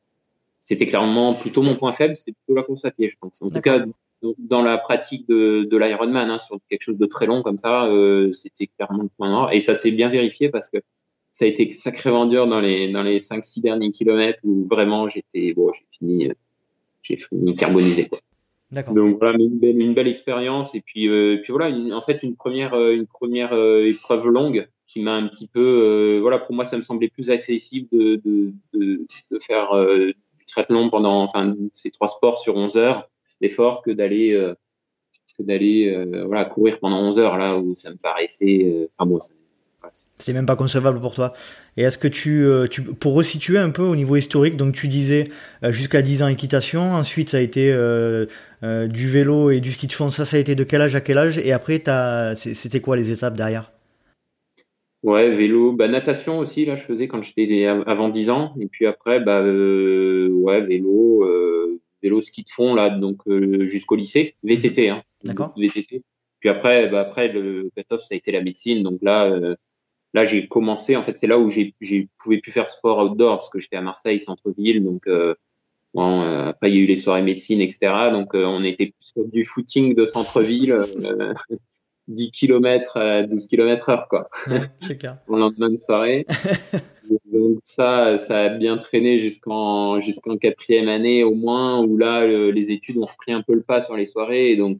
c'était 0.60 0.86
clairement 0.86 1.34
plutôt 1.34 1.62
mon 1.62 1.76
point 1.76 1.92
faible. 1.92 2.16
C'était 2.16 2.32
plutôt 2.32 2.56
la 2.56 2.62
course 2.62 2.84
à 2.84 2.90
pied, 2.90 3.08
je 3.08 3.16
pense. 3.18 3.40
En 3.40 3.50
tout 3.50 3.60
cas, 3.60 3.84
dans 4.38 4.62
la 4.62 4.78
pratique 4.78 5.28
de, 5.28 5.64
de 5.70 5.76
l'Ironman, 5.76 6.30
hein, 6.30 6.38
sur 6.38 6.58
quelque 6.68 6.82
chose 6.82 6.98
de 6.98 7.06
très 7.06 7.26
long 7.26 7.42
comme 7.42 7.58
ça, 7.58 7.86
euh, 7.86 8.32
c'était 8.32 8.66
clairement 8.66 9.02
le 9.02 9.10
point 9.16 9.28
noir. 9.28 9.52
Et 9.52 9.60
ça 9.60 9.74
s'est 9.74 9.90
bien 9.90 10.08
vérifié 10.08 10.48
parce 10.48 10.70
que 10.70 10.78
ça 11.34 11.44
a 11.44 11.48
été 11.48 11.74
sacrément 11.74 12.26
dur 12.26 12.46
dans 12.46 12.60
les 12.60 12.90
dans 12.90 13.02
les 13.02 13.18
5-6 13.18 13.60
derniers 13.60 13.90
kilomètres 13.90 14.40
où 14.44 14.66
vraiment 14.70 15.08
j'étais 15.08 15.52
bon, 15.52 15.72
j'ai 15.72 15.84
fini 15.90 16.30
j'ai 17.02 17.16
fini 17.16 17.56
carbonisé 17.56 18.08
quoi. 18.08 18.20
D'accord. 18.70 18.94
Donc 18.94 19.18
voilà 19.18 19.36
une 19.38 19.58
belle, 19.58 19.80
une 19.80 19.94
belle 19.94 20.08
expérience 20.08 20.74
et 20.74 20.80
puis 20.80 21.08
euh, 21.08 21.40
puis 21.42 21.52
voilà 21.52 21.68
en 21.94 22.00
fait 22.00 22.22
une 22.22 22.36
première 22.36 22.74
euh, 22.74 22.94
une 22.94 23.06
première 23.06 23.52
euh, 23.52 23.84
épreuve 23.84 24.26
longue 24.28 24.68
qui 24.86 25.00
m'a 25.02 25.14
un 25.14 25.26
petit 25.26 25.48
peu 25.48 25.60
euh, 25.60 26.20
voilà 26.20 26.38
pour 26.38 26.54
moi 26.54 26.64
ça 26.64 26.78
me 26.78 26.82
semblait 26.82 27.08
plus 27.08 27.30
accessible 27.30 27.88
de 27.90 28.20
de 28.24 28.52
de, 28.72 29.06
de 29.32 29.38
faire 29.40 29.74
du 29.74 30.46
triathlon 30.46 30.88
pendant 30.88 31.22
enfin 31.22 31.54
ces 31.72 31.90
trois 31.90 32.08
sports 32.08 32.38
sur 32.38 32.54
11 32.56 32.76
heures 32.76 33.10
d'effort 33.40 33.82
que 33.82 33.90
d'aller 33.90 34.32
euh, 34.32 34.54
que 35.36 35.42
d'aller 35.42 35.92
euh, 35.92 36.24
voilà 36.26 36.44
courir 36.44 36.78
pendant 36.78 37.00
11 37.00 37.18
heures 37.18 37.38
là 37.38 37.58
où 37.58 37.74
ça 37.74 37.90
me 37.90 37.96
paraissait 37.96 38.62
euh, 38.64 38.86
enfin 38.96 39.10
bon 39.10 39.18
c'est 40.14 40.32
même 40.32 40.46
pas 40.46 40.56
concevable 40.56 41.00
pour 41.00 41.14
toi. 41.14 41.32
Et 41.76 41.82
est-ce 41.82 41.98
que 41.98 42.08
tu, 42.08 42.46
tu, 42.70 42.82
pour 42.82 43.14
resituer 43.14 43.58
un 43.58 43.70
peu 43.70 43.82
au 43.82 43.96
niveau 43.96 44.16
historique, 44.16 44.56
donc 44.56 44.74
tu 44.74 44.88
disais 44.88 45.24
jusqu'à 45.62 46.02
10 46.02 46.22
ans 46.22 46.28
équitation, 46.28 46.92
ensuite 46.92 47.30
ça 47.30 47.38
a 47.38 47.40
été 47.40 47.72
du 48.62 49.08
vélo 49.08 49.50
et 49.50 49.60
du 49.60 49.72
ski 49.72 49.86
de 49.86 49.92
fond, 49.92 50.10
ça 50.10 50.24
ça 50.24 50.36
a 50.36 50.40
été 50.40 50.54
de 50.54 50.64
quel 50.64 50.80
âge 50.80 50.94
à 50.94 51.00
quel 51.00 51.18
âge 51.18 51.38
Et 51.38 51.52
après, 51.52 51.82
c'était 52.36 52.80
quoi 52.80 52.96
les 52.96 53.10
étapes 53.10 53.36
derrière? 53.36 53.72
Ouais, 55.02 55.30
vélo, 55.30 55.72
bah, 55.72 55.86
natation 55.88 56.38
aussi, 56.38 56.64
là 56.64 56.76
je 56.76 56.84
faisais 56.84 57.08
quand 57.08 57.20
j'étais 57.22 57.66
avant 57.66 58.08
10 58.08 58.30
ans. 58.30 58.54
Et 58.60 58.66
puis 58.66 58.86
après, 58.86 59.20
bah, 59.20 59.42
ouais, 59.42 60.60
vélo, 60.60 61.24
vélo 62.04 62.22
ski 62.22 62.44
de 62.44 62.50
fond 62.50 62.74
là 62.74 62.90
donc 62.90 63.26
euh, 63.26 63.64
jusqu'au 63.66 63.96
lycée 63.96 64.36
VTT 64.44 64.90
hein 64.90 65.02
d'accord 65.24 65.54
VTT 65.56 66.02
puis 66.38 66.48
après 66.50 66.88
bah, 66.88 67.00
après 67.00 67.28
le 67.28 67.70
cut-off 67.74 68.02
ça 68.02 68.14
a 68.14 68.16
été 68.16 68.30
la 68.30 68.42
médecine 68.42 68.82
donc 68.82 68.98
là 69.02 69.24
euh, 69.24 69.56
là 70.14 70.24
j'ai 70.24 70.48
commencé 70.48 70.96
en 70.96 71.03
fait 71.03 71.16
c'est 71.16 71.27
là 71.27 71.38
où 71.38 71.50
j'ai 71.50 71.74
j'ai 71.81 72.09
pouvais 72.18 72.38
plus 72.38 72.53
faire 72.53 72.70
sport 72.70 72.98
outdoor 72.98 73.37
parce 73.37 73.50
que 73.50 73.59
j'étais 73.59 73.77
à 73.77 73.83
Marseille 73.83 74.20
centre-ville 74.20 74.83
donc 74.83 75.07
euh, 75.07 75.35
bon, 75.92 76.22
après 76.22 76.70
il 76.70 76.77
y 76.77 76.79
a 76.79 76.83
eu 76.83 76.87
les 76.87 76.96
soirées 76.96 77.22
médecine 77.22 77.61
etc 77.61 78.11
donc 78.11 78.35
on 78.35 78.64
était 78.64 78.94
sur 79.00 79.27
du 79.27 79.44
footing 79.44 79.94
de 79.94 80.07
centre-ville 80.07 80.79
10 82.09 82.31
km 82.33 82.96
à 82.96 83.22
12 83.22 83.46
km 83.46 83.88
heure 83.88 84.09
quoi. 84.09 84.29
C'est 84.83 84.98
clair. 84.98 85.18
Le 85.29 85.38
lendemain 85.38 85.70
de 85.70 85.81
soirée. 85.81 86.27
Donc 87.33 87.59
ça, 87.64 88.18
ça 88.27 88.44
a 88.44 88.48
bien 88.48 88.79
traîné 88.79 89.20
jusqu'en 89.20 90.00
jusqu'en 90.00 90.38
quatrième 90.38 90.88
année 90.88 91.22
au 91.22 91.35
moins, 91.35 91.83
où 91.83 91.98
là 91.98 92.27
les 92.27 92.70
études 92.70 92.96
ont 92.98 93.07
repris 93.07 93.33
un 93.33 93.42
peu 93.42 93.55
le 93.55 93.62
pas 93.62 93.83
sur 93.83 93.96
les 93.96 94.07
soirées, 94.07 94.50
et 94.50 94.57
donc 94.57 94.79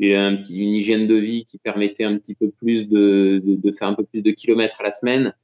euh, 0.00 0.18
a 0.18 0.22
un 0.22 0.36
petit, 0.36 0.58
une 0.58 0.70
hygiène 0.70 1.06
de 1.06 1.14
vie 1.14 1.44
qui 1.44 1.58
permettait 1.58 2.04
un 2.04 2.16
petit 2.18 2.34
peu 2.34 2.50
plus 2.50 2.88
de, 2.88 3.40
de, 3.44 3.56
de 3.56 3.72
faire 3.72 3.88
un 3.88 3.94
peu 3.94 4.04
plus 4.04 4.22
de 4.22 4.30
kilomètres 4.30 4.80
à 4.80 4.84
la 4.84 4.92
semaine. 4.92 5.34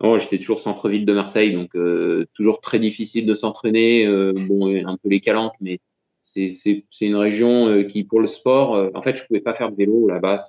Oh, 0.00 0.16
j'étais 0.18 0.38
toujours 0.38 0.60
centre-ville 0.60 1.04
de 1.04 1.12
Marseille, 1.12 1.52
donc 1.52 1.74
euh, 1.74 2.26
toujours 2.34 2.60
très 2.60 2.78
difficile 2.78 3.26
de 3.26 3.34
s'entraîner. 3.34 4.06
Euh, 4.06 4.32
bon, 4.32 4.72
un 4.72 4.96
peu 4.96 5.08
les 5.08 5.20
calanques, 5.20 5.54
mais 5.60 5.80
c'est 6.22 6.50
c'est 6.50 6.84
c'est 6.90 7.06
une 7.06 7.16
région 7.16 7.84
qui 7.84 8.04
pour 8.04 8.20
le 8.20 8.28
sport, 8.28 8.90
en 8.94 9.02
fait, 9.02 9.16
je 9.16 9.26
pouvais 9.26 9.40
pas 9.40 9.54
faire 9.54 9.72
de 9.72 9.76
vélo 9.76 10.06
là-bas. 10.08 10.44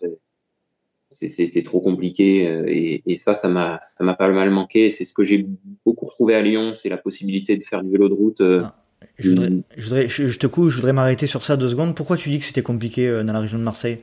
c'était 1.10 1.64
trop 1.64 1.82
compliqué 1.82 2.44
et, 2.68 3.02
et, 3.12 3.16
ça, 3.16 3.34
ça 3.34 3.48
m'a 3.48 3.80
ça 3.82 4.04
m'a 4.04 4.14
pas 4.14 4.30
mal 4.30 4.52
manqué. 4.52 4.92
C'est 4.92 5.06
ce 5.06 5.14
que 5.14 5.24
j'ai 5.24 5.46
beaucoup 5.86 6.06
retrouvé 6.06 6.36
à 6.36 6.42
Lyon, 6.42 6.76
c'est 6.76 6.90
la 6.90 6.98
possibilité 6.98 7.58
de 7.58 7.64
faire 7.64 7.82
du 7.84 7.90
vélo 7.90 8.10
de 8.10 8.14
route. 8.14 8.42
Ah, 8.42 8.76
je, 9.20 9.30
voudrais, 9.30 9.50
je, 9.78 9.84
voudrais, 9.84 10.10
je, 10.10 10.40
te 10.40 10.48
coupe, 10.48 10.70
je 10.70 10.76
voudrais 10.78 10.94
m'arrêter 10.94 11.28
sur 11.28 11.44
ça 11.44 11.58
deux 11.58 11.70
secondes. 11.70 11.96
Pourquoi 11.96 12.18
tu 12.18 12.30
dis 12.30 12.40
que 12.40 12.46
c'était 12.46 12.64
compliqué 12.64 13.10
dans 13.24 13.34
la 13.34 13.40
région 13.40 13.58
de 13.58 13.64
Marseille? 13.64 14.00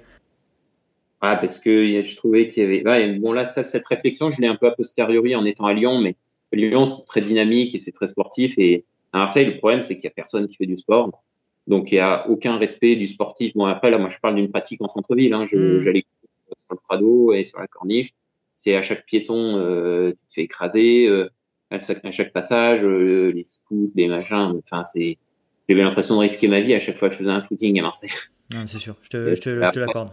Ah, 1.21 1.37
parce 1.37 1.59
que 1.59 2.03
je 2.05 2.17
trouvais 2.17 2.49
qu'il 2.49 2.63
y 2.63 2.67
avait. 2.67 3.19
bon, 3.19 3.33
là, 3.33 3.45
ça, 3.47 3.63
cette 3.63 3.87
réflexion, 3.87 4.31
je 4.31 4.41
l'ai 4.41 4.47
un 4.47 4.57
peu 4.57 4.67
a 4.67 4.73
posteriori 4.73 5.35
en 5.35 5.45
étant 5.45 5.67
à 5.67 5.73
Lyon, 5.73 6.01
mais 6.01 6.17
Lyon, 6.53 6.87
c'est 6.87 7.05
très 7.07 7.23
dynamique 7.23 7.75
et 7.75 7.79
c'est 7.79 7.93
très 7.93 8.07
sportif. 8.07 8.55
Et 8.59 8.85
à 9.13 9.19
Marseille, 9.19 9.47
le 9.47 9.59
problème, 9.59 9.83
c'est 9.83 9.95
qu'il 9.95 10.05
y 10.05 10.09
a 10.09 10.11
personne 10.11 10.47
qui 10.47 10.57
fait 10.57 10.67
du 10.67 10.77
sport. 10.77 11.11
Donc, 11.67 11.91
il 11.91 11.97
y 11.97 11.99
a 11.99 12.29
aucun 12.29 12.59
respect 12.59 12.97
du 12.97 13.09
sportif. 13.09 13.55
Bon, 13.55 13.67
après, 13.67 13.91
là, 13.91 13.99
moi, 13.99 14.09
je 14.09 14.19
parle 14.19 14.37
d'une 14.37 14.51
pratique 14.51 14.81
en 14.83 14.89
centre-ville. 14.89 15.33
Hein. 15.33 15.45
Mmh. 15.45 15.81
J'allais 15.81 16.05
sur 16.47 16.57
le 16.71 16.77
Prado 16.77 17.33
et 17.33 17.45
sur 17.45 17.59
la 17.59 17.67
Corniche. 17.67 18.15
C'est 18.55 18.77
à 18.77 18.83
chaque 18.83 19.05
piéton, 19.05 19.59
euh, 19.59 20.11
tu 20.11 20.17
te 20.29 20.35
fais 20.35 20.43
écraser. 20.43 21.07
Euh, 21.09 21.29
à, 21.71 21.79
chaque, 21.81 22.33
passage, 22.33 22.85
euh, 22.85 23.33
les 23.35 23.45
scouts, 23.45 23.93
les 23.95 24.09
machins. 24.09 24.61
Enfin, 24.65 24.85
c'est. 24.85 25.19
J'avais 25.69 25.83
l'impression 25.83 26.15
de 26.15 26.21
risquer 26.21 26.47
ma 26.47 26.61
vie 26.61 26.75
à 26.75 26.81
chaque 26.81 26.97
fois 26.97 27.09
que 27.09 27.15
je 27.15 27.19
faisais 27.19 27.31
un 27.31 27.43
footing 27.43 27.79
à 27.81 27.83
Marseille. 27.83 28.11
c'est 28.67 28.79
sûr, 28.79 28.97
je 29.03 29.09
te, 29.09 29.35
je 29.35 29.41
te, 29.41 29.49
je 29.51 29.71
te 29.73 29.79
l'accorde 29.79 30.11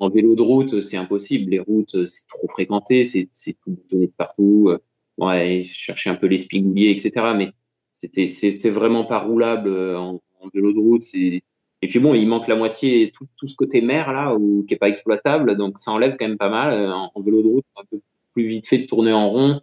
en 0.00 0.10
vélo 0.10 0.36
de 0.36 0.42
route, 0.42 0.80
c'est 0.80 0.96
impossible. 0.96 1.50
Les 1.50 1.58
routes, 1.58 2.06
c'est 2.06 2.26
trop 2.28 2.48
fréquenté, 2.48 3.04
c'est 3.04 3.28
tout 3.64 3.76
donné 3.90 4.06
de 4.06 4.12
partout. 4.16 4.70
Ouais, 5.18 5.64
chercher 5.64 6.10
un 6.10 6.14
peu 6.14 6.26
les 6.26 6.38
spigouliers, 6.38 6.90
etc. 6.90 7.32
Mais 7.36 7.52
c'était 7.94 8.28
c'était 8.28 8.70
vraiment 8.70 9.04
pas 9.04 9.18
roulable 9.18 9.68
euh, 9.68 9.98
en, 9.98 10.20
vélo 10.54 10.72
de 10.72 10.78
route. 10.78 11.02
Et 11.14 11.42
puis 11.88 11.98
bon, 11.98 12.14
il 12.14 12.28
manque 12.28 12.46
la 12.46 12.54
moitié, 12.56 13.10
tout, 13.12 13.26
tout 13.36 13.48
ce 13.48 13.56
côté 13.56 13.80
mer 13.80 14.12
là, 14.12 14.34
ou 14.36 14.64
qui 14.66 14.74
est 14.74 14.78
pas 14.78 14.88
exploitable, 14.88 15.56
donc 15.56 15.78
ça 15.78 15.90
enlève 15.90 16.16
quand 16.16 16.28
même 16.28 16.38
pas 16.38 16.48
mal. 16.48 16.72
Euh, 16.72 16.92
en, 16.92 17.10
en 17.12 17.22
vélo 17.22 17.42
de 17.42 17.48
route, 17.48 17.64
un 17.76 17.84
peu 17.90 18.00
plus 18.34 18.46
vite 18.46 18.68
fait 18.68 18.78
de 18.78 18.86
tourner 18.86 19.12
en 19.12 19.28
rond. 19.30 19.60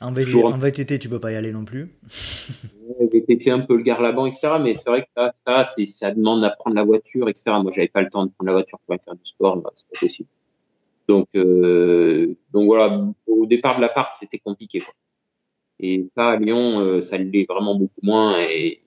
En, 0.00 0.12
VTT, 0.12 0.98
tu 0.98 1.08
peux 1.08 1.20
pas 1.20 1.32
y 1.32 1.36
aller 1.36 1.52
non 1.52 1.64
plus. 1.64 1.90
VTT, 3.00 3.50
un 3.50 3.60
peu 3.60 3.76
le 3.76 3.82
garlaban, 3.82 4.26
etc. 4.26 4.54
Mais 4.60 4.76
c'est 4.78 4.88
vrai 4.88 5.02
que 5.02 5.08
ça, 5.14 5.34
ça, 5.46 5.64
ça 5.86 6.14
demande 6.14 6.40
d'apprendre 6.40 6.76
la 6.76 6.84
voiture, 6.84 7.28
etc. 7.28 7.52
Moi, 7.62 7.70
j'avais 7.74 7.88
pas 7.88 8.00
le 8.00 8.08
temps 8.08 8.24
de 8.24 8.30
prendre 8.30 8.46
la 8.46 8.52
voiture 8.54 8.78
pour 8.78 8.94
aller 8.94 9.02
faire 9.04 9.14
du 9.14 9.24
sport, 9.24 9.56
bah, 9.58 9.70
c'est 9.74 9.86
pas 9.92 10.00
possible. 10.00 10.28
Donc, 11.08 11.28
euh, 11.34 12.36
donc 12.52 12.66
voilà, 12.66 13.04
au 13.26 13.46
départ 13.46 13.76
de 13.76 13.80
l'appart, 13.80 14.14
c'était 14.18 14.38
compliqué. 14.38 14.80
Quoi. 14.80 14.94
Et 15.80 16.06
ça, 16.16 16.30
à 16.30 16.36
Lyon, 16.36 16.80
euh, 16.80 17.00
ça 17.00 17.18
l'est 17.18 17.46
vraiment 17.48 17.74
beaucoup 17.74 18.00
moins. 18.02 18.40
Et 18.40 18.80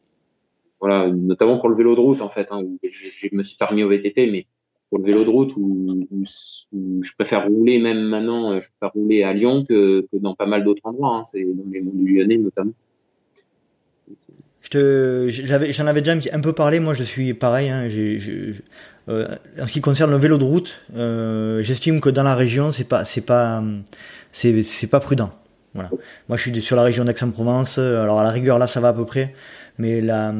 voilà, 0.79 1.09
notamment 1.09 1.57
pour 1.59 1.69
le 1.69 1.75
vélo 1.75 1.95
de 1.95 1.99
route, 1.99 2.21
en 2.21 2.29
fait, 2.29 2.51
hein, 2.51 2.61
où 2.63 2.79
je, 2.83 3.27
me 3.33 3.43
suis 3.43 3.57
permis 3.57 3.83
au 3.83 3.89
VTT, 3.89 4.31
mais 4.31 4.47
pour 4.93 5.01
le 5.01 5.11
vélo 5.11 5.23
de 5.23 5.29
route 5.29 5.53
où, 5.57 6.05
je 7.01 7.11
préfère 7.17 7.47
rouler 7.47 7.79
même 7.79 8.03
maintenant, 8.03 8.59
je 8.59 8.67
préfère 8.69 8.93
rouler 8.93 9.23
à 9.23 9.33
Lyon 9.33 9.65
que, 9.67 10.05
dans 10.13 10.35
pas 10.35 10.45
mal 10.45 10.63
d'autres 10.63 10.83
endroits. 10.83 11.17
Hein. 11.17 11.23
C'est 11.31 11.43
dans 11.43 11.63
les 11.71 11.81
monts 11.81 11.95
du 11.95 12.13
Lyonnais 12.13 12.37
notamment. 12.37 12.73
J'en 14.71 15.87
avais 15.87 16.01
déjà 16.01 16.15
un 16.31 16.41
peu 16.41 16.53
parlé, 16.53 16.79
moi 16.79 16.93
je 16.93 17.01
suis 17.01 17.33
pareil. 17.33 17.69
Hein, 17.69 17.87
euh, 19.09 19.35
en 19.59 19.65
ce 19.65 19.73
qui 19.73 19.81
concerne 19.81 20.11
le 20.11 20.17
vélo 20.17 20.37
de 20.37 20.43
route, 20.43 20.79
euh, 20.95 21.63
j'estime 21.63 21.99
que 21.99 22.09
dans 22.09 22.21
la 22.21 22.35
région, 22.35 22.71
c'est 22.71 22.87
pas, 22.87 23.03
pas, 23.25 24.99
prudent. 24.99 25.31
Moi, 25.73 26.37
je 26.37 26.51
suis 26.51 26.61
sur 26.61 26.75
la 26.75 26.83
région 26.83 27.03
d'Aix-en-Provence. 27.03 27.79
Alors 27.79 28.19
à 28.19 28.23
la 28.23 28.29
rigueur, 28.29 28.59
là, 28.59 28.67
ça 28.67 28.79
va 28.79 28.89
à 28.89 28.93
peu 28.93 29.05
près 29.05 29.33
mais 29.77 30.01
la 30.01 30.33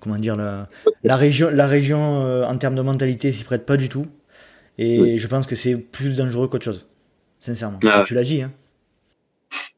comment 0.00 0.16
dire 0.16 0.36
la, 0.36 0.68
la 1.04 1.16
région 1.16 1.50
la 1.50 1.66
région 1.66 2.22
euh, 2.22 2.44
en 2.44 2.56
termes 2.56 2.74
de 2.74 2.82
mentalité 2.82 3.32
s'y 3.32 3.44
prête 3.44 3.66
pas 3.66 3.76
du 3.76 3.88
tout. 3.88 4.06
Et 4.78 5.18
je 5.18 5.28
pense 5.28 5.46
que 5.46 5.54
c'est 5.54 5.76
plus 5.76 6.16
dangereux 6.16 6.48
qu'autre 6.48 6.64
chose 6.64 6.86
sincèrement. 7.40 7.78
Ah. 7.86 8.02
Tu 8.06 8.14
l'as 8.14 8.24
dit 8.24 8.42
hein. 8.42 8.52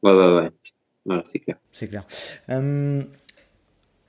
Ouais 0.03 0.13
ouais 0.13 0.35
ouais. 0.35 0.49
Voilà, 1.05 1.21
c'est 1.25 1.39
clair. 1.39 1.57
C'est 1.71 1.87
clair. 1.87 2.05
Hum, 2.49 3.05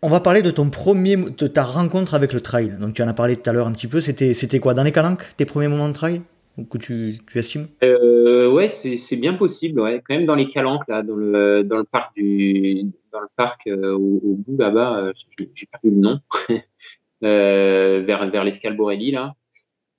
on 0.01 0.09
va 0.09 0.21
parler 0.21 0.43
de 0.43 0.51
ton 0.51 0.71
premier 0.71 1.17
de 1.17 1.47
ta 1.47 1.65
rencontre 1.65 2.15
avec 2.15 2.33
le 2.33 2.41
trail. 2.41 2.77
Donc 2.81 2.95
tu 2.95 3.03
en 3.03 3.09
as 3.09 3.15
parlé 3.15 3.37
tout 3.37 3.51
à 3.51 3.53
l'heure 3.53 3.67
un 3.67 3.73
petit 3.73 3.89
peu. 3.89 4.01
C'était 4.01 4.33
c'était 4.33 4.61
quoi? 4.61 4.75
Dans 4.75 4.85
les 4.85 4.93
calanques? 4.93 5.25
Tes 5.37 5.45
premiers 5.45 5.69
moments 5.69 5.89
de 5.89 5.95
trail? 5.95 6.23
Que 6.65 6.79
tu, 6.79 7.19
tu 7.27 7.39
estimes 7.39 7.69
euh, 7.83 8.51
Ouais, 8.51 8.69
c'est 8.71 9.17
bien 9.17 9.35
possible. 9.35 9.81
Ouais. 9.81 10.03
Quand 10.07 10.15
même 10.15 10.27
dans 10.27 10.35
les 10.35 10.49
calanques, 10.49 10.89
là, 10.89 11.03
dans 11.03 11.15
le, 11.15 11.63
dans 11.63 11.77
le 11.77 11.85
parc, 11.85 12.17
du, 12.17 12.87
dans 13.13 13.21
le 13.21 13.29
parc 13.37 13.67
euh, 13.67 13.93
au, 13.93 14.35
bout 14.37 14.57
là-bas, 14.59 14.99
euh, 14.99 15.13
j'ai 15.55 15.67
perdu 15.67 15.91
le 15.91 16.01
nom, 16.01 16.21
euh, 17.25 18.03
vers, 18.07 18.29
vers 18.31 18.45
l'escale 18.45 18.77
Borelli, 18.77 19.11
là. 19.11 19.35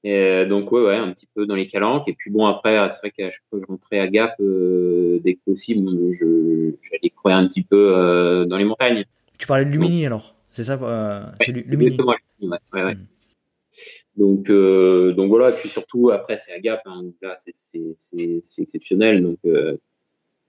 Et, 0.03 0.45
donc, 0.45 0.71
ouais, 0.71 0.81
ouais, 0.81 0.95
un 0.95 1.11
petit 1.11 1.27
peu 1.35 1.45
dans 1.45 1.55
les 1.55 1.67
calanques. 1.67 2.07
Et 2.07 2.13
puis, 2.13 2.31
bon, 2.31 2.45
après, 2.45 2.77
c'est 2.89 2.99
vrai 2.99 3.11
qu'à 3.11 3.31
chaque 3.31 3.43
fois 3.49 3.59
que 3.59 3.65
je 3.65 3.71
rentrais 3.71 3.99
à 3.99 4.07
Gap, 4.07 4.35
dès 4.39 5.33
que 5.33 5.39
possible, 5.45 5.89
j'allais 6.81 7.09
courir 7.09 7.37
un 7.37 7.47
petit 7.47 7.63
peu 7.63 8.45
dans 8.47 8.57
les 8.57 8.63
montagnes. 8.63 9.03
Tu 9.37 9.47
parlais 9.47 9.65
de 9.65 9.71
Lumini 9.71 10.05
alors 10.05 10.35
C'est 10.51 10.63
ça 10.63 11.33
C'est 11.41 11.51
Lumini. 11.51 11.97
Ouais, 11.99 12.83
ouais. 12.83 12.95
Hmm. 12.95 13.05
Donc, 14.17 14.49
euh, 14.49 15.13
donc 15.13 15.29
voilà. 15.29 15.51
Et 15.51 15.53
puis 15.53 15.69
surtout, 15.69 16.09
après, 16.09 16.37
c'est 16.37 16.51
à 16.51 16.59
Gap. 16.59 16.81
Hein, 16.85 17.05
là, 17.21 17.35
c'est 17.37 18.61
exceptionnel. 18.61 19.21
Donc, 19.21 19.37
euh, 19.45 19.77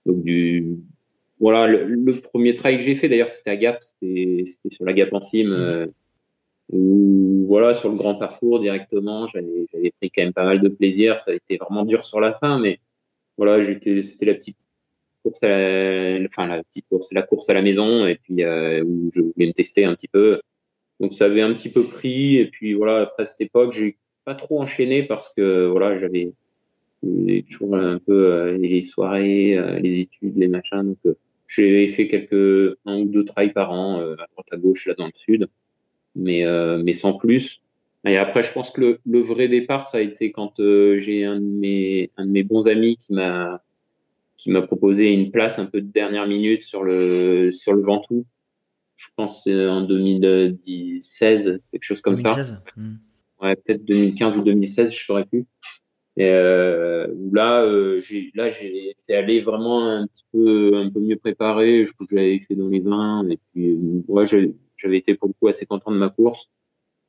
donc 0.06 0.22
du, 0.22 0.78
voilà. 1.38 1.66
Le, 1.66 2.20
premier 2.20 2.54
trail 2.54 2.78
que 2.78 2.82
j'ai 2.82 2.96
fait, 2.96 3.08
d'ailleurs, 3.08 3.30
c'était 3.30 3.50
à 3.50 3.56
Gap. 3.56 3.82
C'était 3.82 4.44
sur 4.70 4.84
la 4.84 4.92
Gap 4.92 5.12
en 5.12 5.20
cime. 5.20 5.52
Euh, 5.52 5.86
où, 6.70 7.46
voilà, 7.46 7.74
sur 7.74 7.88
le 7.88 7.96
grand 7.96 8.14
parcours 8.14 8.60
directement, 8.60 9.26
j'avais 9.28 9.66
pris 10.00 10.10
quand 10.10 10.22
même 10.22 10.32
pas 10.32 10.44
mal 10.44 10.60
de 10.60 10.68
plaisir. 10.68 11.18
Ça 11.20 11.30
a 11.30 11.34
été 11.34 11.56
vraiment 11.56 11.84
dur 11.84 12.04
sur 12.04 12.20
la 12.20 12.34
fin, 12.34 12.58
mais 12.58 12.78
voilà, 13.38 13.64
c'était 13.64 14.26
la 14.26 14.34
petite 14.34 14.56
course 15.22 15.42
à 15.42 15.48
la, 15.48 16.26
enfin 16.26 16.46
la 16.46 16.62
petite 16.62 16.86
course, 16.88 17.12
la 17.12 17.22
course 17.22 17.48
à 17.48 17.54
la 17.54 17.62
maison, 17.62 18.06
et 18.06 18.16
puis 18.16 18.42
euh, 18.42 18.82
où 18.84 19.10
je 19.14 19.20
voulais 19.20 19.46
me 19.46 19.52
tester 19.52 19.84
un 19.84 19.94
petit 19.94 20.08
peu. 20.08 20.40
Donc 21.00 21.14
ça 21.14 21.26
avait 21.26 21.42
un 21.42 21.54
petit 21.54 21.70
peu 21.70 21.84
pris. 21.84 22.36
Et 22.36 22.46
puis 22.46 22.74
voilà, 22.74 23.02
après 23.02 23.24
cette 23.24 23.40
époque, 23.40 23.72
j'ai 23.72 23.96
pas 24.24 24.34
trop 24.34 24.60
enchaîné 24.60 25.02
parce 25.04 25.32
que 25.34 25.66
voilà, 25.66 25.98
j'avais 25.98 26.32
toujours 27.48 27.76
un 27.76 27.98
peu 27.98 28.32
euh, 28.32 28.58
les 28.58 28.82
soirées, 28.82 29.56
euh, 29.56 29.78
les 29.78 30.00
études, 30.00 30.36
les 30.36 30.48
machins. 30.48 30.82
Donc 30.82 30.98
euh, 31.06 31.14
j'ai 31.46 31.88
fait 31.88 32.08
quelques 32.08 32.76
un 32.84 32.98
ou 33.00 33.04
deux 33.06 33.24
trails 33.24 33.52
par 33.52 33.72
an 33.72 34.00
à 34.00 34.26
droite 34.32 34.48
à 34.50 34.56
gauche 34.56 34.86
là 34.86 34.94
dans 34.94 35.06
le 35.06 35.12
sud, 35.14 35.48
mais 36.14 36.44
mais 36.84 36.92
sans 36.92 37.14
plus. 37.14 37.62
Et 38.04 38.18
après, 38.18 38.42
je 38.42 38.52
pense 38.52 38.70
que 38.70 38.80
le, 38.82 39.00
le 39.06 39.20
vrai 39.20 39.48
départ, 39.48 39.86
ça 39.86 39.98
a 39.98 40.00
été 40.02 40.30
quand 40.30 40.52
j'ai 40.58 41.24
un 41.24 41.40
de 41.40 41.46
mes 41.46 42.10
un 42.18 42.26
de 42.26 42.30
mes 42.32 42.42
bons 42.42 42.68
amis 42.68 42.98
qui 42.98 43.14
m'a 43.14 43.62
qui 44.36 44.50
m'a 44.50 44.60
proposé 44.60 45.10
une 45.10 45.30
place 45.30 45.58
un 45.58 45.64
peu 45.64 45.80
de 45.80 45.90
dernière 45.90 46.26
minute 46.26 46.64
sur 46.64 46.82
le 46.84 47.50
sur 47.50 47.72
le 47.72 47.80
Ventoux 47.80 48.26
je 48.98 49.06
pense 49.16 49.44
c'est 49.44 49.66
en 49.66 49.82
2016, 49.82 51.60
quelque 51.70 51.82
chose 51.82 52.00
comme 52.00 52.16
2016. 52.16 52.48
ça. 52.48 52.62
Hmm. 52.76 52.96
Ouais, 53.40 53.54
peut-être 53.54 53.84
2015 53.84 54.36
ou 54.36 54.42
2016, 54.42 54.92
je 54.92 55.04
saurais 55.04 55.24
plus. 55.24 55.46
Et 56.16 56.28
euh, 56.30 57.06
là, 57.32 57.62
euh, 57.62 58.00
j'ai 58.00 58.32
là 58.34 58.50
j'ai 58.50 58.90
été 58.90 59.14
allé 59.14 59.40
vraiment 59.40 59.86
un 59.86 60.08
petit 60.08 60.24
peu 60.32 60.76
un 60.76 60.90
peu 60.90 60.98
mieux 60.98 61.14
préparé. 61.14 61.86
Je 61.86 61.92
crois 61.92 62.08
que 62.08 62.16
j'avais 62.16 62.40
fait 62.40 62.56
dans 62.56 62.68
les 62.68 62.80
20 62.80 63.28
et 63.30 63.38
puis 63.52 63.70
euh, 63.70 64.02
ouais, 64.08 64.26
j'avais 64.26 64.98
été 64.98 65.14
pour 65.14 65.28
le 65.28 65.34
coup 65.34 65.46
assez 65.46 65.64
content 65.64 65.92
de 65.92 65.96
ma 65.96 66.08
course. 66.08 66.50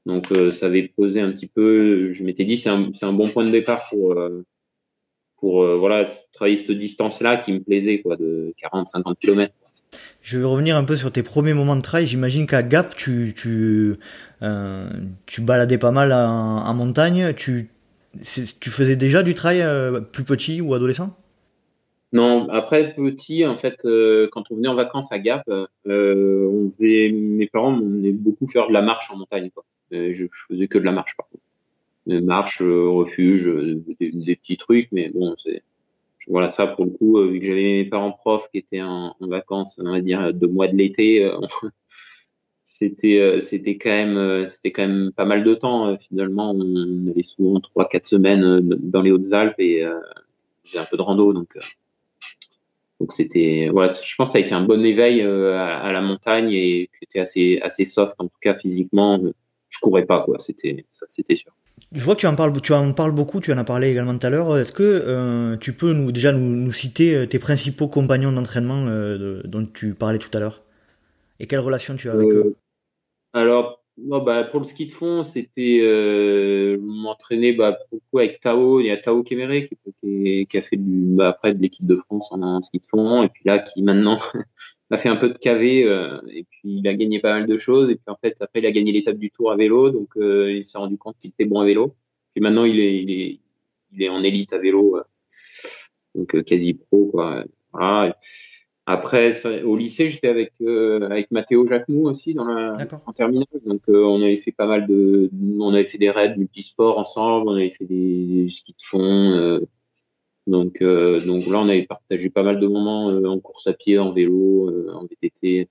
Donc 0.06 0.32
euh, 0.32 0.52
ça 0.52 0.68
avait 0.68 0.90
posé 0.96 1.22
un 1.22 1.32
petit 1.32 1.48
peu. 1.48 2.12
Je 2.12 2.24
m'étais 2.24 2.46
dit 2.46 2.58
c'est 2.58 2.70
un 2.70 2.92
c'est 2.94 3.08
un 3.08 3.14
bon 3.14 3.30
point 3.32 3.46
de 3.46 3.50
départ 3.50 3.90
pour 3.90 4.12
euh, 4.12 4.46
pour 5.38 5.66
voilà 5.78 6.06
travailler 6.32 6.58
cette 6.58 6.72
distance 6.72 7.20
là 7.20 7.38
qui 7.38 7.52
me 7.54 7.62
plaisait 7.62 8.02
quoi 8.02 8.16
de 8.16 8.54
40 8.58 8.90
50 8.90 9.18
km. 9.18 9.52
Je 10.22 10.38
vais 10.38 10.46
revenir 10.46 10.78
un 10.78 10.84
peu 10.84 10.96
sur 10.96 11.12
tes 11.12 11.24
premiers 11.24 11.54
moments 11.54 11.76
de 11.76 11.82
trail. 11.82 12.06
J'imagine 12.06 12.46
qu'à 12.46 12.62
Gap, 12.62 12.96
tu, 12.96 13.34
tu, 13.36 13.96
euh, 14.44 14.88
baladais 15.40 15.78
pas 15.78 15.92
mal 15.92 16.14
en, 16.14 16.74
montagne. 16.76 17.34
Tu, 17.34 17.70
faisais 18.24 18.96
déjà 18.96 19.24
du 19.24 19.34
trail 19.34 19.62
euh, 19.62 20.02
plus 20.02 20.24
petit 20.24 20.62
ou 20.62 20.74
adolescent? 20.74 21.18
Non, 22.12 22.48
après 22.50 22.94
petit, 22.96 23.46
en 23.46 23.58
fait, 23.58 23.86
euh, 23.86 24.28
quand 24.32 24.52
on 24.52 24.56
venait 24.56 24.68
en 24.68 24.76
vacances 24.76 25.12
à 25.12 25.20
Gap, 25.20 25.44
on 25.48 26.70
faisait, 26.70 27.12
mes 27.12 27.48
parents 27.48 27.72
m'emmenaient 27.72 28.12
beaucoup 28.12 28.48
faire 28.48 28.68
de 28.68 28.74
la 28.74 28.82
marche 28.82 29.10
en 29.12 29.18
montagne. 29.18 29.50
Je, 29.92 30.26
faisais 30.48 30.68
que 30.68 30.78
de 30.78 30.84
la 30.84 30.92
marche, 30.92 31.16
par 31.18 31.28
contre. 31.30 32.24
marche, 32.24 32.62
refuge, 32.62 33.46
des, 34.00 34.12
des, 34.12 34.36
petits 34.36 34.58
trucs, 34.58 34.90
mais 34.92 35.10
bon, 35.10 35.34
c'est 35.38 35.64
voilà, 36.30 36.48
ça 36.48 36.68
pour 36.68 36.86
le 36.86 36.92
coup, 36.92 37.18
euh, 37.18 37.28
vu 37.28 37.40
que 37.40 37.46
j'avais 37.48 37.62
mes 37.62 37.86
parents 37.86 38.12
profs 38.12 38.50
qui 38.52 38.60
étaient 38.60 38.82
en, 38.82 39.16
vacances, 39.20 39.80
on 39.84 39.92
va 39.92 40.02
dire 40.02 40.34
deux 40.34 40.48
mois 40.48 40.68
de 40.68 40.76
l'été, 40.76 41.26
euh, 41.26 41.38
c'était 42.66 43.20
euh, 43.20 43.40
c'était 43.40 43.78
quand 43.78 43.90
même 43.90 44.48
c'était 44.48 44.72
quand 44.72 44.88
même 44.88 45.12
pas 45.16 45.26
mal 45.26 45.44
de 45.44 45.56
temps 45.56 45.98
finalement. 45.98 46.52
On 46.52 47.10
avait 47.10 47.24
souvent 47.24 47.60
trois 47.60 47.90
quatre 47.90 48.06
semaines 48.06 48.60
dans 48.62 49.02
les 49.02 49.12
Hautes-Alpes 49.12 49.60
et 49.60 49.84
j'ai 50.66 50.78
un 50.80 50.86
peu 50.86 50.98
de 50.98 51.02
rando 51.02 51.34
donc 51.34 51.58
donc 53.00 53.14
c'était 53.14 53.70
voilà, 53.72 53.92
je 53.92 54.16
pense 54.16 54.30
que 54.30 54.34
ça 54.34 54.38
a 54.38 54.42
été 54.42 54.54
un 54.54 54.64
bon 54.64 54.86
éveil 54.86 55.22
à, 55.22 55.92
la 55.92 56.02
montagne 56.02 56.52
et 56.52 56.90
qui 57.00 57.06
était 57.06 57.20
assez 57.20 57.60
assez 57.64 57.86
soft 57.86 58.16
en 58.20 58.26
tout 58.26 58.38
cas 58.42 58.56
physiquement. 58.56 59.20
Je 59.70 59.80
courais 59.80 60.06
pas 60.06 60.22
quoi, 60.24 60.38
c'était 60.40 60.86
ça 60.92 61.06
c'était 61.10 61.36
sûr. 61.36 61.54
Je 61.92 62.04
vois 62.04 62.16
que 62.16 62.20
tu 62.20 62.28
en 62.28 62.36
parles, 62.36 62.60
tu 62.62 62.74
en 62.74 62.94
parles 62.94 63.14
beaucoup, 63.14 63.40
tu 63.40 63.52
en 63.52 63.58
as 63.58 63.64
parlé 63.64 63.90
également 63.90 64.16
tout 64.16 64.28
à 64.28 64.30
l'heure. 64.30 64.58
Est-ce 64.58 64.72
que 64.72 64.84
euh, 64.84 65.58
tu 65.58 65.74
peux 65.74 65.94
nous 65.94 66.12
déjà 66.12 66.32
nous, 66.32 66.72
citer 66.72 67.16
euh, 67.16 67.26
tes 67.26 67.40
principaux 67.40 67.88
compagnons 67.88 68.32
d'entraînement 68.32 68.86
euh, 68.88 69.42
dont 69.46 69.66
tu 69.66 69.96
parlais 69.96 70.20
tout 70.20 70.30
à 70.34 70.40
l'heure? 70.40 70.58
Et 71.40 71.48
quelle 71.48 71.60
relation 71.60 71.96
tu 71.96 72.10
as 72.10 72.14
avec 72.14 72.30
eux? 72.30 72.56
Alors, 73.34 73.84
bah, 73.98 74.44
pour 74.44 74.60
le 74.60 74.68
ski 74.68 74.86
de 74.86 74.92
fond, 74.92 75.24
c'était 75.24 76.78
m'entraîner 76.80 77.54
bah, 77.54 77.80
beaucoup 77.92 78.20
avec 78.20 78.40
Tao. 78.40 78.80
Il 78.80 78.86
y 78.86 78.92
a 78.92 78.98
Tao 78.98 79.24
Kéméré 79.24 79.68
qui, 80.04 80.46
qui, 80.48 80.58
a 80.58 80.62
fait 80.62 80.78
du, 80.78 81.16
bah, 81.16 81.30
après 81.30 81.56
de 81.56 81.62
l'équipe 81.62 81.88
de 81.88 81.96
France 81.96 82.28
en, 82.32 82.62
ski 82.62 82.80
de 82.80 82.86
fond 82.86 83.24
et 83.24 83.30
puis 83.30 83.42
là 83.46 83.58
qui 83.58 83.82
maintenant 83.82 84.20
a 84.92 84.98
fait 84.98 85.10
un 85.10 85.16
peu 85.16 85.30
de 85.30 85.38
KV 85.38 85.84
euh, 85.84 86.20
et 86.30 86.44
puis 86.44 86.78
il 86.80 86.88
a 86.88 86.94
gagné 86.94 87.20
pas 87.20 87.34
mal 87.34 87.48
de 87.48 87.58
choses 87.58 87.90
et 87.90 87.96
puis 87.96 88.06
en 88.08 88.16
fait 88.16 88.36
après 88.40 88.60
il 88.60 88.66
a 88.66 88.72
gagné 88.72 88.92
l'étape 88.92 89.18
du 89.18 89.30
Tour 89.30 89.52
à 89.52 89.56
vélo 89.56 89.92
donc 89.92 90.10
euh, 90.18 90.52
il 90.52 90.64
s'est 90.64 90.78
rendu 90.78 90.98
compte 90.98 91.18
qu'il 91.20 91.30
était 91.32 91.46
bon 91.46 91.60
à 91.60 91.66
vélo. 91.66 91.96
Puis 92.34 92.42
maintenant 92.42 92.66
il 92.66 92.80
est 92.80 93.02
il 93.02 93.12
est 93.12 93.40
il 93.92 94.04
est 94.04 94.10
en 94.10 94.24
élite 94.24 94.54
à 94.54 94.58
vélo 94.58 94.98
euh, 94.98 95.04
donc 96.16 96.44
quasi 96.44 96.74
pro 96.74 97.06
quoi 97.12 97.44
voilà. 97.72 98.16
Après 98.88 99.46
au 99.64 99.76
lycée 99.76 100.10
j'étais 100.10 100.30
avec 100.30 100.54
avec 100.62 101.30
Mathéo 101.30 101.68
Jacquemou 101.68 102.10
aussi 102.10 102.34
dans 102.34 102.46
la 102.46 102.74
en 103.06 103.14
terminale 103.14 103.46
donc 103.64 103.84
on 103.88 104.24
avait 104.24 104.38
fait 104.38 104.52
pas 104.52 104.66
mal 104.66 104.88
de 104.88 105.30
on 105.60 105.72
avait 105.76 105.86
fait 105.86 106.00
des 106.00 106.10
raids 106.10 106.36
multisports 106.36 106.98
ensemble 106.98 107.50
on 107.50 107.54
avait 107.54 107.70
fait 107.70 107.86
des, 107.86 108.26
des 108.26 108.50
skis 108.50 108.74
de 108.74 108.82
fond 108.84 109.60
donc, 110.50 110.82
euh, 110.82 111.22
donc 111.22 111.46
là, 111.46 111.60
on 111.60 111.70
avait 111.70 111.86
partagé 111.86 112.30
pas 112.30 112.42
mal 112.42 112.60
de 112.60 112.68
moments 112.68 113.12
euh, 113.12 113.26
en 113.26 113.40
course 113.40 113.68
à 113.68 113.74
pied, 113.74 114.00
en 114.00 114.12
vélo, 114.12 114.70
euh, 114.70 114.92
en 114.94 115.06
VTT. 115.06 115.70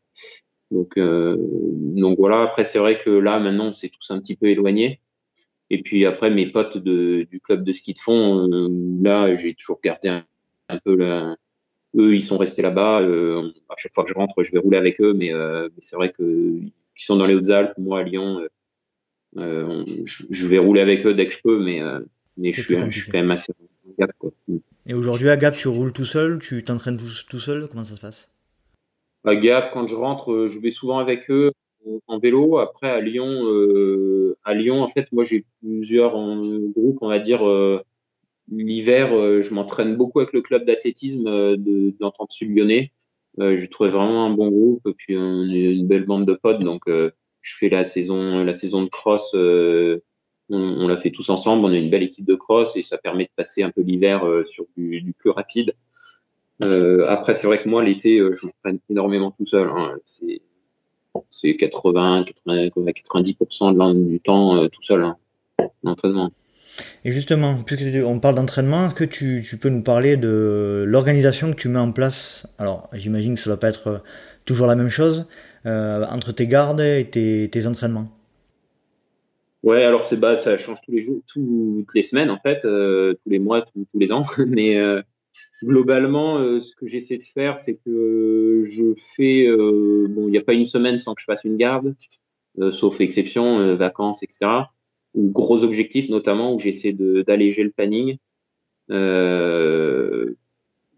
Donc, 0.71 0.99
donc 0.99 2.19
voilà. 2.19 2.43
Après, 2.43 2.63
c'est 2.65 2.79
vrai 2.79 2.99
que 2.99 3.09
là, 3.09 3.41
maintenant, 3.41 3.69
on 3.69 3.73
s'est 3.73 3.89
tous 3.89 4.11
un 4.11 4.21
petit 4.21 4.37
peu 4.37 4.47
éloignés. 4.47 5.01
Et 5.71 5.83
puis 5.83 6.05
après, 6.05 6.31
mes 6.31 6.47
potes 6.47 6.77
de, 6.77 7.27
du 7.31 7.41
club 7.41 7.65
de 7.65 7.73
ski 7.73 7.95
de 7.95 7.99
fond, 7.99 8.49
là, 9.03 9.35
j'ai 9.35 9.55
toujours 9.55 9.81
gardé 9.83 10.09
un, 10.69 10.79
peu 10.85 10.95
là. 10.95 11.37
Eux, 11.97 12.15
ils 12.15 12.23
sont 12.23 12.37
restés 12.37 12.61
là-bas. 12.61 12.99
à 12.99 13.77
chaque 13.79 13.95
fois 13.95 14.05
que 14.05 14.11
je 14.11 14.15
rentre, 14.15 14.43
je 14.43 14.53
vais 14.53 14.59
rouler 14.59 14.77
avec 14.77 15.01
eux, 15.01 15.15
mais, 15.15 15.33
mais 15.33 15.81
c'est 15.81 15.97
vrai 15.97 16.13
que 16.13 16.23
ils 16.23 17.03
sont 17.03 17.17
dans 17.17 17.27
les 17.27 17.35
Hautes-Alpes. 17.35 17.79
Moi, 17.79 18.01
à 18.01 18.03
Lyon, 18.03 18.47
je, 19.37 20.25
je, 20.29 20.49
vais 20.49 20.59
rouler 20.59 20.83
avec 20.83 21.07
eux 21.07 21.15
dès 21.15 21.29
que 21.29 21.33
je 21.33 21.41
peux, 21.43 21.65
mais, 21.65 21.81
mais 22.37 22.53
je 22.53 22.61
suis, 22.61 22.77
je 22.91 23.01
suis 23.01 23.11
quand 23.11 23.19
même 23.19 23.31
assez. 23.31 23.55
Quoi. 24.19 24.31
Et 24.91 24.95
aujourd'hui, 24.95 25.29
à 25.29 25.37
Gap, 25.37 25.55
tu 25.55 25.69
roules 25.69 25.93
tout 25.93 26.07
seul 26.07 26.39
Tu 26.39 26.65
t'entraînes 26.65 26.97
tout, 26.97 27.39
seul 27.39 27.69
Comment 27.69 27.85
ça 27.85 27.95
se 27.95 28.01
passe? 28.01 28.27
À 29.23 29.37
Gap, 29.37 29.71
quand 29.75 29.87
je 29.87 29.95
rentre, 29.95 30.33
euh, 30.33 30.49
je 30.49 30.59
vais 30.59 30.71
souvent 30.71 30.99
avec 30.99 31.31
eux 31.31 31.53
en 32.07 32.19
vélo. 32.19 32.57
Après, 32.57 32.89
à 32.89 33.03
Lyon, 33.03 33.45
euh, 33.45 34.39
à 34.45 34.55
Lyon, 34.55 34.83
en 34.83 34.89
fait, 34.89 35.13
moi, 35.13 35.25
j'ai 35.25 35.45
plusieurs 35.61 36.13
groupes, 36.75 36.99
on 37.03 37.09
va 37.09 37.19
dire. 37.19 37.47
Euh, 37.47 37.83
l'hiver, 38.51 39.11
je 39.43 39.53
m'entraîne 39.53 39.95
beaucoup 39.95 40.21
avec 40.21 40.33
le 40.33 40.41
club 40.41 40.65
d'athlétisme 40.65 41.57
d'entente 42.01 42.33
sud 42.33 42.57
lyonnais. 42.57 42.93
je 43.37 43.67
trouvais 43.67 43.91
vraiment 43.91 44.25
un 44.25 44.31
bon 44.31 44.49
groupe, 44.49 44.87
et 44.87 44.95
puis 44.95 45.19
on 45.19 45.43
une 45.43 45.87
belle 45.87 46.07
bande 46.07 46.25
de 46.25 46.33
potes. 46.33 46.61
Donc, 46.61 46.85
je 46.87 47.57
fais 47.59 47.69
la 47.69 47.85
saison, 47.85 48.43
la 48.43 48.55
saison 48.55 48.83
de 48.83 48.89
cross 48.89 49.35
on, 50.51 50.89
l'a 50.89 50.97
fait 50.97 51.11
tous 51.11 51.29
ensemble. 51.31 51.65
On 51.65 51.73
a 51.73 51.77
une 51.77 51.91
belle 51.91 52.03
équipe 52.03 52.25
de 52.25 52.35
cross 52.35 52.77
et 52.77 52.83
ça 52.83 52.99
permet 52.99 53.25
de 53.25 53.31
passer 53.37 53.63
un 53.63 53.71
peu 53.71 53.83
l'hiver 53.83 54.27
euh, 54.27 54.45
sur 54.47 54.67
du, 54.77 55.15
plus 55.19 55.31
rapide. 55.31 55.75
Euh, 56.63 57.07
après, 57.09 57.35
c'est 57.35 57.47
vrai 57.47 57.63
que 57.63 57.69
moi, 57.69 57.85
l'été, 57.85 58.19
euh, 58.19 58.35
je 58.35 58.47
m'entraîne 58.47 58.81
énormément 58.91 59.31
tout 59.31 59.47
seul. 59.47 59.69
Hein. 59.69 59.97
C'est 61.31 61.57
80, 61.57 62.25
80, 62.25 62.69
90% 62.69 64.09
du 64.09 64.21
temps 64.21 64.69
tout 64.69 64.83
seul, 64.83 65.03
hein, 65.03 65.17
l'entraînement. 65.83 66.31
Et 67.05 67.11
justement, 67.11 67.57
puisqu'on 67.65 68.21
parle 68.21 68.37
d'entraînement, 68.37 68.87
est-ce 68.87 68.95
que 68.95 69.05
tu, 69.05 69.59
peux 69.61 69.69
nous 69.69 69.83
parler 69.83 70.17
de 70.17 70.85
l'organisation 70.87 71.51
que 71.51 71.57
tu 71.57 71.69
mets 71.69 71.79
en 71.79 71.91
place? 71.91 72.47
Alors, 72.59 72.89
j'imagine 72.93 73.35
que 73.35 73.41
ça 73.41 73.51
ne 73.51 73.55
va 73.55 73.59
pas 73.59 73.69
être 73.69 74.05
toujours 74.45 74.69
la 74.69 74.77
même 74.77 74.91
chose 74.91 75.27
entre 75.65 76.31
tes 76.31 76.47
gardes 76.47 76.81
et 76.81 77.09
tes 77.11 77.67
entraînements. 77.67 78.18
Ouais, 79.65 79.83
alors 79.83 80.05
c'est 80.05 80.17
bah 80.17 80.37
ça 80.37 80.57
change 80.57 80.81
tous 80.83 80.93
les 80.93 81.03
jours, 81.03 81.21
toutes 81.27 81.93
les 81.95 82.05
semaines 82.05 82.31
en 82.31 82.39
fait, 82.39 82.65
euh, 82.65 83.15
tous 83.15 83.31
les 83.31 83.41
mois, 83.41 83.63
tous, 83.63 83.87
les 83.95 84.13
ans. 84.13 84.25
Mais 84.47 84.77
euh, 84.77 85.03
globalement, 85.63 86.39
euh, 86.39 86.61
ce 86.61 86.77
que 86.77 86.87
j'essaie 86.87 87.19
de 87.19 87.25
faire, 87.25 87.59
c'est 87.59 87.75
que 87.85 88.63
je 88.65 88.95
fais 89.17 89.49
bon, 89.49 90.29
il 90.29 90.31
n'y 90.31 90.39
a 90.39 90.43
pas 90.43 90.53
une 90.55 90.67
semaine 90.67 90.99
sans 90.99 91.15
que 91.15 91.21
je 91.21 91.27
fasse 91.27 91.43
une 91.45 91.57
garde, 91.57 91.97
sauf 92.73 93.01
exception, 93.01 93.75
vacances, 93.77 94.23
etc. 94.23 94.69
Ou 95.15 95.31
gros 95.31 95.65
objectifs 95.65 96.09
notamment 96.09 96.55
où 96.55 96.59
j'essaie 96.61 96.93
d'alléger 96.93 97.65
le 97.65 97.71
planning. 97.71 98.19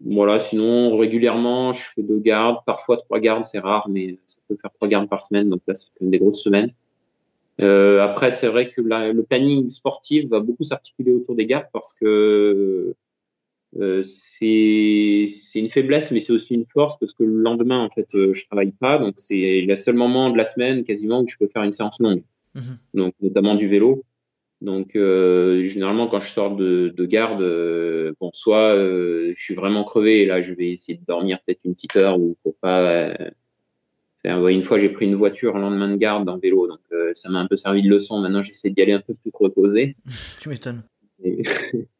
voilà, 0.01 0.39
sinon 0.39 0.97
régulièrement 0.97 1.73
je 1.73 1.83
fais 1.95 2.03
deux 2.03 2.19
gardes, 2.19 2.57
parfois 2.67 2.97
trois 2.97 3.19
gardes, 3.19 3.43
c'est 3.43 3.59
rare, 3.59 3.89
mais 3.89 4.19
ça 4.27 4.37
peut 4.47 4.57
faire 4.61 4.71
trois 4.73 4.87
gardes 4.87 5.09
par 5.09 5.23
semaine, 5.23 5.49
donc 5.49 5.61
là 5.67 5.73
c'est 5.73 5.89
des 6.01 6.19
grosses 6.19 6.43
semaines. 6.43 6.73
Euh, 7.61 8.01
après, 8.01 8.31
c'est 8.31 8.47
vrai 8.47 8.69
que 8.69 8.81
le 8.81 9.21
planning 9.23 9.69
sportif 9.69 10.27
va 10.29 10.39
beaucoup 10.39 10.63
s'articuler 10.63 11.13
autour 11.13 11.35
des 11.35 11.45
gaps 11.45 11.69
parce 11.71 11.93
que 11.93 12.95
euh, 13.79 14.03
c'est 14.03 15.59
une 15.59 15.69
faiblesse, 15.69 16.11
mais 16.11 16.19
c'est 16.19 16.33
aussi 16.33 16.53
une 16.53 16.65
force 16.65 16.97
parce 16.99 17.13
que 17.13 17.23
le 17.23 17.41
lendemain, 17.41 17.79
en 17.79 17.89
fait, 17.89 18.13
euh, 18.15 18.33
je 18.33 18.45
travaille 18.45 18.71
pas, 18.71 18.97
donc 18.97 19.15
c'est 19.17 19.61
le 19.61 19.75
seul 19.75 19.95
moment 19.95 20.29
de 20.29 20.37
la 20.37 20.45
semaine 20.45 20.83
quasiment 20.83 21.21
où 21.21 21.27
je 21.27 21.37
peux 21.37 21.47
faire 21.47 21.63
une 21.63 21.71
séance 21.71 21.97
longue, 21.99 22.23
mhm. 22.55 22.77
donc 22.93 23.13
notamment 23.21 23.55
du 23.55 23.67
vélo. 23.67 24.03
Donc 24.59 24.95
euh, 24.95 25.65
généralement, 25.67 26.07
quand 26.07 26.19
je 26.19 26.29
sors 26.29 26.55
de, 26.55 26.93
de 26.95 27.05
garde, 27.05 27.41
euh, 27.41 28.13
bon, 28.19 28.29
soit 28.33 28.75
je 28.75 29.41
suis 29.41 29.55
vraiment 29.55 29.83
crevé 29.83 30.21
et 30.21 30.25
là, 30.25 30.41
je 30.41 30.53
vais 30.53 30.71
essayer 30.71 30.97
de 30.97 31.05
dormir 31.07 31.39
peut-être 31.45 31.61
une 31.63 31.73
petite 31.73 31.95
heure 31.95 32.19
ou 32.19 32.37
pour 32.43 32.55
pas 32.57 33.15
une 34.23 34.63
fois, 34.63 34.77
j'ai 34.77 34.89
pris 34.89 35.05
une 35.05 35.15
voiture 35.15 35.55
le 35.55 35.61
lendemain 35.61 35.89
de 35.89 35.97
garde 35.97 36.29
en 36.29 36.37
vélo, 36.37 36.67
donc 36.67 36.79
euh, 36.91 37.11
ça 37.15 37.29
m'a 37.29 37.39
un 37.39 37.47
peu 37.47 37.57
servi 37.57 37.81
de 37.81 37.89
leçon. 37.89 38.19
Maintenant, 38.19 38.43
j'essaie 38.43 38.69
d'y 38.69 38.81
aller 38.81 38.93
un 38.93 39.01
peu 39.01 39.13
plus 39.13 39.31
reposé. 39.33 39.95
tu 40.39 40.49
m'étonnes. 40.49 40.83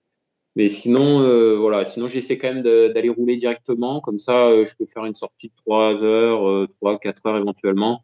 Mais 0.56 0.68
sinon, 0.68 1.22
euh, 1.22 1.56
voilà, 1.56 1.86
sinon 1.86 2.08
j'essaie 2.08 2.38
quand 2.38 2.54
même 2.54 2.64
d'aller 2.64 3.10
rouler 3.10 3.38
directement, 3.38 4.02
comme 4.02 4.20
ça, 4.20 4.48
euh, 4.48 4.66
je 4.66 4.76
peux 4.76 4.86
faire 4.86 5.06
une 5.06 5.16
sortie 5.16 5.48
de 5.48 5.54
3 5.66 6.04
heures, 6.04 6.68
3, 6.82 7.00
4 7.00 7.26
heures 7.26 7.38
éventuellement. 7.38 8.04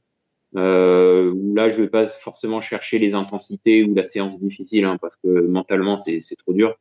Euh, 0.56 1.32
où 1.34 1.54
là, 1.56 1.70
je 1.70 1.82
vais 1.82 1.90
pas 1.90 2.08
forcément 2.08 2.62
chercher 2.62 3.00
les 3.00 3.14
intensités 3.16 3.84
ou 3.84 3.94
la 3.94 4.06
séance 4.06 4.40
difficile, 4.40 4.86
hein, 4.86 4.98
parce 5.00 5.18
que 5.18 5.28
mentalement, 5.28 5.98
c'est 5.98 6.22
trop 6.38 6.54
dur. 6.54 6.76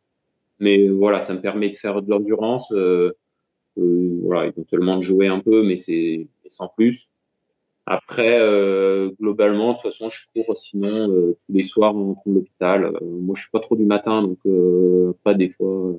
Mais 0.61 0.89
voilà, 0.89 1.21
ça 1.21 1.35
me 1.35 1.41
permet 1.41 1.69
de 1.69 1.77
faire 1.77 2.01
de 2.01 2.09
l'endurance, 2.09 2.73
voilà, 3.77 4.47
éventuellement 4.47 4.97
de 4.99 5.03
jouer 5.03 5.27
un 5.27 5.41
peu, 5.41 5.65
mais 5.65 5.77
c'est 5.77 6.29
sans 6.49 6.69
plus. 6.69 7.09
Après, 7.87 8.41
euh, 8.41 9.11
globalement, 9.21 9.69
de 9.69 9.73
toute 9.75 9.93
façon, 9.93 10.09
je 10.09 10.19
cours 10.35 10.59
sinon 10.59 11.09
euh, 11.09 11.37
tous 11.47 11.53
les 11.53 11.63
soirs 11.63 11.95
en 11.95 12.07
rentrant 12.07 12.31
de 12.31 12.35
l'hôpital. 12.35 12.85
Euh, 12.85 12.99
moi, 13.03 13.37
je 13.37 13.43
suis 13.43 13.51
pas 13.51 13.61
trop 13.61 13.77
du 13.77 13.85
matin, 13.85 14.23
donc 14.23 14.39
pas 15.23 15.35
des 15.35 15.51
fois, 15.51 15.93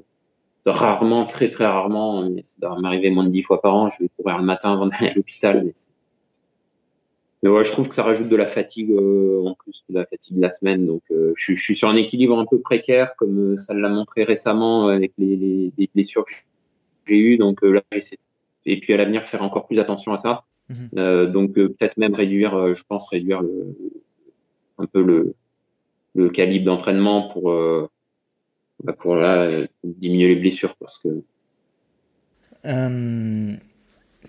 rarement, 0.66 1.26
très 1.26 1.48
très 1.48 1.66
rarement, 1.66 2.30
mais 2.30 2.44
ça 2.44 2.56
doit 2.60 2.78
m'arriver 2.80 3.10
moins 3.10 3.24
de 3.24 3.30
dix 3.30 3.44
fois 3.44 3.62
par 3.62 3.74
an. 3.74 3.90
Je 3.90 4.04
vais 4.04 4.10
courir 4.18 4.38
le 4.38 4.44
matin 4.44 4.74
avant 4.74 4.88
d'aller 4.88 5.08
à 5.08 5.14
l'hôpital. 5.14 5.64
Mais, 5.64 5.72
mais 7.42 7.50
ouais, 7.50 7.64
je 7.64 7.72
trouve 7.72 7.88
que 7.88 7.96
ça 7.96 8.04
rajoute 8.04 8.28
de 8.28 8.36
la 8.36 8.48
fatigue 8.48 8.92
en 8.92 9.54
plus 9.54 9.86
de 9.90 9.96
la 9.96 10.06
fatigue 10.06 10.36
de 10.36 10.42
la 10.42 10.52
semaine. 10.52 10.86
Donc, 10.86 11.04
je, 11.10 11.56
je, 11.56 11.62
suis 11.62 11.76
sur 11.78 11.88
un 11.88 11.96
équilibre 11.96 12.38
un 12.38 12.46
peu 12.46 12.60
précaire, 12.60 13.16
comme 13.16 13.58
ça 13.58 13.74
l'a 13.74 13.88
montré 13.88 14.26
récemment 14.26 14.90
avec 14.90 15.14
les, 15.18 15.38
les, 15.38 15.72
les 15.78 15.90
blessures 15.96 16.26
que 16.26 16.34
j'ai 17.06 17.18
eues. 17.18 17.38
Donc 17.38 17.62
là, 17.62 17.82
j'essaie 17.94 18.18
et 18.68 18.82
puis 18.82 18.94
à 18.94 18.98
l'avenir 18.98 19.26
faire 19.28 19.42
encore 19.42 19.66
plus 19.66 19.80
attention 19.80 20.12
à 20.12 20.18
ça. 20.18 20.44
Mhm. 20.70 20.90
Euh, 20.98 21.28
donc 21.28 21.58
euh, 21.58 21.70
peut-être 21.70 21.98
même 21.98 22.14
réduire, 22.14 22.56
euh, 22.56 22.74
je 22.74 22.84
pense 22.88 23.10
réduire 23.10 23.42
le, 23.42 23.76
un 24.78 24.86
peu 24.86 25.02
le, 25.02 25.34
le 26.16 26.30
calibre 26.30 26.66
d'entraînement 26.66 27.30
pour 27.30 27.54
bah, 28.84 28.94
pour 28.94 29.16
là, 29.16 29.50
diminuer 29.84 30.36
les 30.36 30.40
blessures 30.40 30.76
parce 30.80 30.98
que 31.00 31.10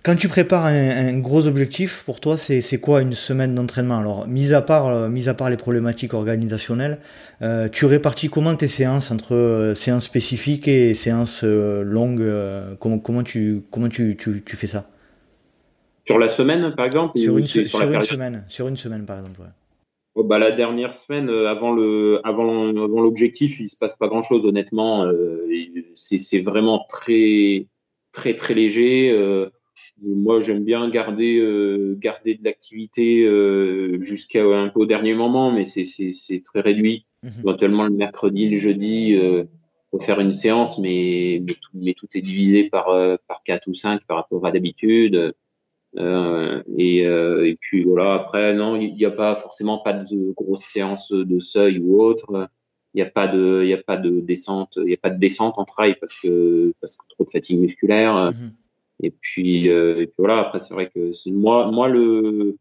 quand 0.05 0.15
tu 0.15 0.29
prépares 0.29 0.67
un, 0.67 1.19
gros 1.19 1.49
objectif, 1.49 2.05
pour 2.05 2.21
toi, 2.21 2.39
c'est 2.39 2.81
quoi 2.81 3.03
une 3.03 3.15
semaine 3.15 3.53
d'entraînement? 3.57 3.99
Alors, 3.99 4.29
mis 4.29 4.53
à 4.53 4.63
part, 4.63 5.11
mis 5.11 5.29
à 5.29 5.35
part 5.35 5.51
les 5.51 5.57
problématiques 5.57 6.15
organisationnelles, 6.15 7.01
tu 7.73 7.85
répartis 7.85 8.29
comment 8.29 8.55
tes 8.55 8.69
séances 8.69 9.11
entre 9.11 9.73
séances 9.75 10.05
spécifiques 10.05 10.69
et 10.69 10.95
séances 10.95 11.43
longues 11.43 12.31
comment, 12.79 13.01
comment, 13.01 13.25
tu, 13.25 13.63
comment 13.73 13.89
tu, 13.89 14.17
tu, 14.17 14.43
tu 14.45 14.57
fais 14.57 14.69
ça? 14.69 14.89
Sur 16.09 16.19
la 16.19 16.29
semaine, 16.29 16.75
par 16.75 16.87
exemple 16.87 17.19
Sur, 17.19 17.37
une, 17.37 17.47
semaine. 17.47 18.45
Sur 18.49 18.69
une 18.69 18.77
semaine, 18.77 19.05
par 19.05 19.19
exemple. 19.19 19.41
Oh, 20.15 20.25
bah, 20.25 20.39
la 20.39 20.53
dernière 20.53 20.95
semaine, 20.95 21.29
euh, 21.29 21.49
avant 21.49 21.73
le, 21.73 22.21
avant, 22.25 22.71
avant 22.71 23.01
l'objectif, 23.01 23.61
il 23.61 23.69
se 23.69 23.77
passe 23.77 23.95
pas 23.95 24.09
grand 24.09 24.23
chose, 24.23 24.45
honnêtement. 24.47 25.05
Euh, 25.05 25.47
c'est 25.95 26.41
vraiment 26.41 26.87
très, 26.89 27.67
très, 28.13 28.35
très 28.35 28.55
léger. 28.55 29.11
Euh, 29.13 29.51
moi, 30.03 30.41
j'aime 30.41 30.65
bien 30.65 30.89
garder, 30.89 31.45
garder 31.99 32.37
de 32.37 32.45
l'activité 32.45 33.29
jusqu'à 34.01 34.45
un 34.45 34.69
peu 34.69 34.81
au 34.81 34.87
dernier 34.87 35.13
moment, 35.13 35.53
mais 35.53 35.65
c'est 35.67 36.43
très 36.43 36.61
réduit. 36.61 37.05
Mhm. 37.23 37.33
Éventuellement 37.41 37.85
le 37.85 37.91
mercredi, 37.91 38.49
le 38.49 38.57
jeudi, 38.57 39.15
euh, 39.15 39.45
pour 39.91 40.05
faire 40.05 40.21
une 40.21 40.33
séance, 40.33 40.79
mais, 40.79 41.43
mais, 41.75 41.95
tout, 41.95 42.07
est 42.15 42.21
divisé 42.21 42.65
par, 42.65 42.89
euh, 42.89 43.17
par 43.27 43.43
4 43.43 43.67
ou 43.67 43.75
5 43.75 44.03
par 44.07 44.19
rapport 44.19 44.45
à 44.47 44.53
d'habitude. 44.53 45.35
Euh, 45.97 46.63
et, 46.77 47.07
euh, 47.07 47.47
et 47.47 47.57
puis 47.57 47.83
voilà, 47.83 48.15
après, 48.15 48.55
non, 48.55 48.77
il 48.77 48.95
n'y 48.95 49.05
a 49.05 49.11
pas 49.11 49.37
forcément 49.37 49.79
pas 49.79 49.95
de 49.95 50.33
grosses 50.33 50.65
séances 50.65 51.13
de 51.13 51.41
seuil 51.41 51.79
ou 51.79 52.01
autre. 52.01 52.49
Il 52.95 52.99
n'y 52.99 53.03
a 53.03 53.11
pas 53.11 53.29
de, 53.29 53.63
il 53.65 53.69
y 53.69 53.75
a 53.75 53.83
pas 53.83 53.97
de 53.97 54.21
descente, 54.21 54.75
il 54.77 54.85
n'y 54.85 54.95
a 54.95 54.99
pas 54.99 55.11
de 55.11 55.19
descente 55.19 55.55
en 55.59 55.65
trail 55.65 55.97
parce 56.01 56.15
que, 56.15 56.73
parce 56.81 56.97
que 56.97 57.05
trop 57.09 57.25
de 57.25 57.31
fatigue 57.31 57.61
musculaire. 57.61 58.33
Mhm. 58.33 58.53
Et 59.03 59.11
puis, 59.11 59.69
euh, 59.69 60.01
et 60.01 60.07
puis 60.07 60.15
voilà, 60.19 60.39
après, 60.39 60.59
c'est 60.59 60.75
vrai 60.75 60.91
que 60.91 61.13
moi, 61.31 61.71
moi, 61.71 61.89
le, 61.89 62.57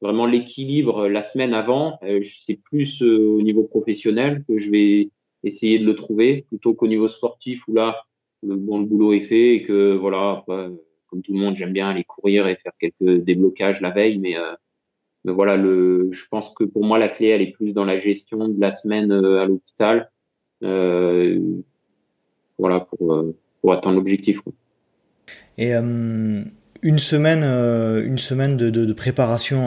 vraiment 0.00 0.26
l'équilibre 0.26 1.08
la 1.08 1.22
semaine 1.22 1.54
avant, 1.54 1.98
euh, 2.02 2.20
c'est 2.44 2.56
plus 2.56 3.02
euh, 3.02 3.18
au 3.18 3.42
niveau 3.42 3.64
professionnel 3.64 4.44
que 4.46 4.58
je 4.58 4.70
vais 4.70 5.08
essayer 5.44 5.78
de 5.78 5.84
le 5.84 5.94
trouver 5.94 6.44
plutôt 6.48 6.74
qu'au 6.74 6.86
niveau 6.86 7.08
sportif 7.08 7.66
où 7.68 7.74
là, 7.74 8.04
le 8.42 8.56
bon 8.56 8.80
le 8.80 8.86
boulot 8.86 9.12
est 9.12 9.22
fait 9.22 9.54
et 9.54 9.62
que 9.62 9.94
voilà, 9.94 10.44
comme 11.12 11.20
tout 11.20 11.34
le 11.34 11.38
monde, 11.38 11.56
j'aime 11.56 11.74
bien 11.74 11.90
aller 11.90 12.04
courir 12.04 12.46
et 12.46 12.56
faire 12.56 12.72
quelques 12.80 13.22
déblocages 13.22 13.82
la 13.82 13.90
veille, 13.90 14.18
mais, 14.18 14.34
euh, 14.38 14.54
mais 15.24 15.32
voilà, 15.32 15.56
le, 15.56 16.08
je 16.10 16.24
pense 16.30 16.48
que 16.56 16.64
pour 16.64 16.84
moi 16.84 16.98
la 16.98 17.10
clé, 17.10 17.26
elle 17.28 17.42
est 17.42 17.52
plus 17.52 17.74
dans 17.74 17.84
la 17.84 17.98
gestion 17.98 18.48
de 18.48 18.58
la 18.58 18.70
semaine 18.70 19.12
à 19.12 19.44
l'hôpital, 19.44 20.10
euh, 20.64 21.38
voilà 22.58 22.80
pour 22.80 23.26
pour 23.60 23.72
atteindre 23.72 23.96
l'objectif. 23.96 24.40
Et 25.56 25.72
une 25.74 26.98
semaine, 26.98 27.42
euh, 27.44 28.04
une 28.04 28.18
semaine 28.18 28.56
de, 28.56 28.70
de, 28.70 28.84
de 28.84 28.92
préparation 28.92 29.60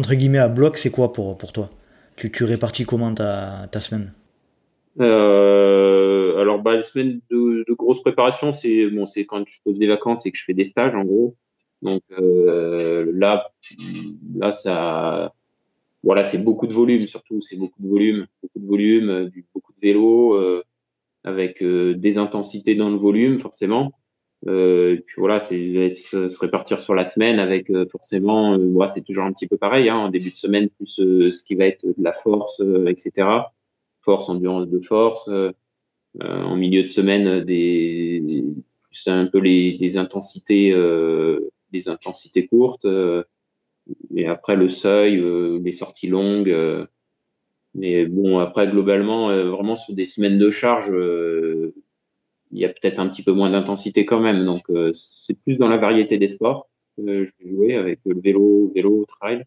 entre 0.00 0.14
guillemets 0.14 0.38
à 0.38 0.48
bloc, 0.48 0.78
c'est 0.78 0.90
quoi 0.90 1.12
pour, 1.12 1.36
pour 1.36 1.52
toi? 1.52 1.68
Tu, 2.16 2.30
tu 2.30 2.44
répartis 2.44 2.84
comment 2.84 3.12
ta, 3.12 3.66
ta 3.70 3.80
semaine? 3.80 4.12
Euh, 5.00 6.01
bah, 6.62 6.76
une 6.76 6.82
semaine 6.82 7.20
de, 7.30 7.64
de 7.66 7.74
grosse 7.74 8.00
préparation, 8.00 8.52
c'est 8.52 8.86
bon, 8.90 9.06
c'est 9.06 9.26
quand 9.26 9.44
je 9.48 9.58
pose 9.64 9.78
des 9.78 9.86
vacances 9.86 10.26
et 10.26 10.32
que 10.32 10.38
je 10.38 10.44
fais 10.44 10.54
des 10.54 10.64
stages, 10.64 10.94
en 10.94 11.04
gros. 11.04 11.36
Donc 11.82 12.02
euh, 12.12 13.10
là, 13.14 13.50
là, 14.36 14.52
ça, 14.52 15.34
voilà, 16.02 16.24
c'est 16.24 16.38
beaucoup 16.38 16.66
de 16.66 16.72
volume, 16.72 17.06
surtout, 17.06 17.40
c'est 17.40 17.56
beaucoup 17.56 17.82
de 17.82 17.88
volume, 17.88 18.26
beaucoup 18.42 18.58
de 18.58 18.66
volume, 18.66 19.10
euh, 19.10 19.30
beaucoup 19.54 19.72
de 19.72 19.80
vélo, 19.80 20.34
euh, 20.34 20.62
avec 21.24 21.62
des 21.62 22.18
intensités 22.18 22.74
dans 22.74 22.90
le 22.90 22.96
volume, 22.96 23.40
forcément. 23.40 23.92
Euh, 24.48 24.96
puis 25.06 25.14
voilà, 25.18 25.38
c'est 25.38 25.94
se 25.94 26.38
répartir 26.40 26.80
sur 26.80 26.94
la 26.94 27.04
semaine 27.04 27.38
avec 27.38 27.70
euh, 27.70 27.86
forcément, 27.90 28.54
euh, 28.58 28.86
c'est 28.88 29.04
toujours 29.04 29.24
un 29.24 29.32
petit 29.32 29.46
peu 29.46 29.56
pareil. 29.56 29.88
Hein, 29.88 29.96
en 29.96 30.08
début 30.08 30.30
de 30.30 30.36
semaine, 30.36 30.68
plus 30.68 30.98
euh, 31.00 31.30
ce 31.30 31.42
qui 31.42 31.54
va 31.54 31.66
être 31.66 31.86
de 31.86 32.02
la 32.02 32.12
force, 32.12 32.60
etc. 32.88 33.28
Force, 34.00 34.28
endurance 34.28 34.68
de 34.68 34.80
force. 34.80 35.30
En 36.20 36.56
milieu 36.56 36.82
de 36.82 36.88
semaine, 36.88 37.40
des, 37.44 38.44
c'est 38.90 39.10
un 39.10 39.26
peu 39.26 39.38
les, 39.38 39.78
les 39.78 39.96
intensités, 39.96 40.74
les 41.72 41.88
intensités 41.88 42.46
courtes. 42.46 42.86
et 44.14 44.26
après 44.26 44.56
le 44.56 44.68
seuil, 44.68 45.22
les 45.62 45.72
sorties 45.72 46.08
longues. 46.08 46.54
mais 47.74 48.06
bon, 48.06 48.38
après 48.38 48.68
globalement, 48.68 49.28
vraiment 49.28 49.76
sur 49.76 49.94
des 49.94 50.06
semaines 50.06 50.38
de 50.38 50.50
charge 50.50 50.92
il 52.52 52.60
y 52.60 52.64
a 52.64 52.68
peut-être 52.68 52.98
un 52.98 53.08
petit 53.08 53.22
peu 53.22 53.32
moins 53.32 53.50
d'intensité 53.50 54.04
quand 54.04 54.20
même. 54.20 54.44
Donc, 54.44 54.62
euh, 54.70 54.92
c'est 54.94 55.34
plus 55.34 55.58
dans 55.58 55.68
la 55.68 55.78
variété 55.78 56.18
des 56.18 56.28
sports 56.28 56.68
que 56.96 57.24
je 57.24 57.32
vais 57.40 57.50
jouer 57.50 57.74
avec 57.74 58.00
le 58.04 58.20
vélo, 58.20 58.70
vélo, 58.74 59.04
trail, 59.06 59.44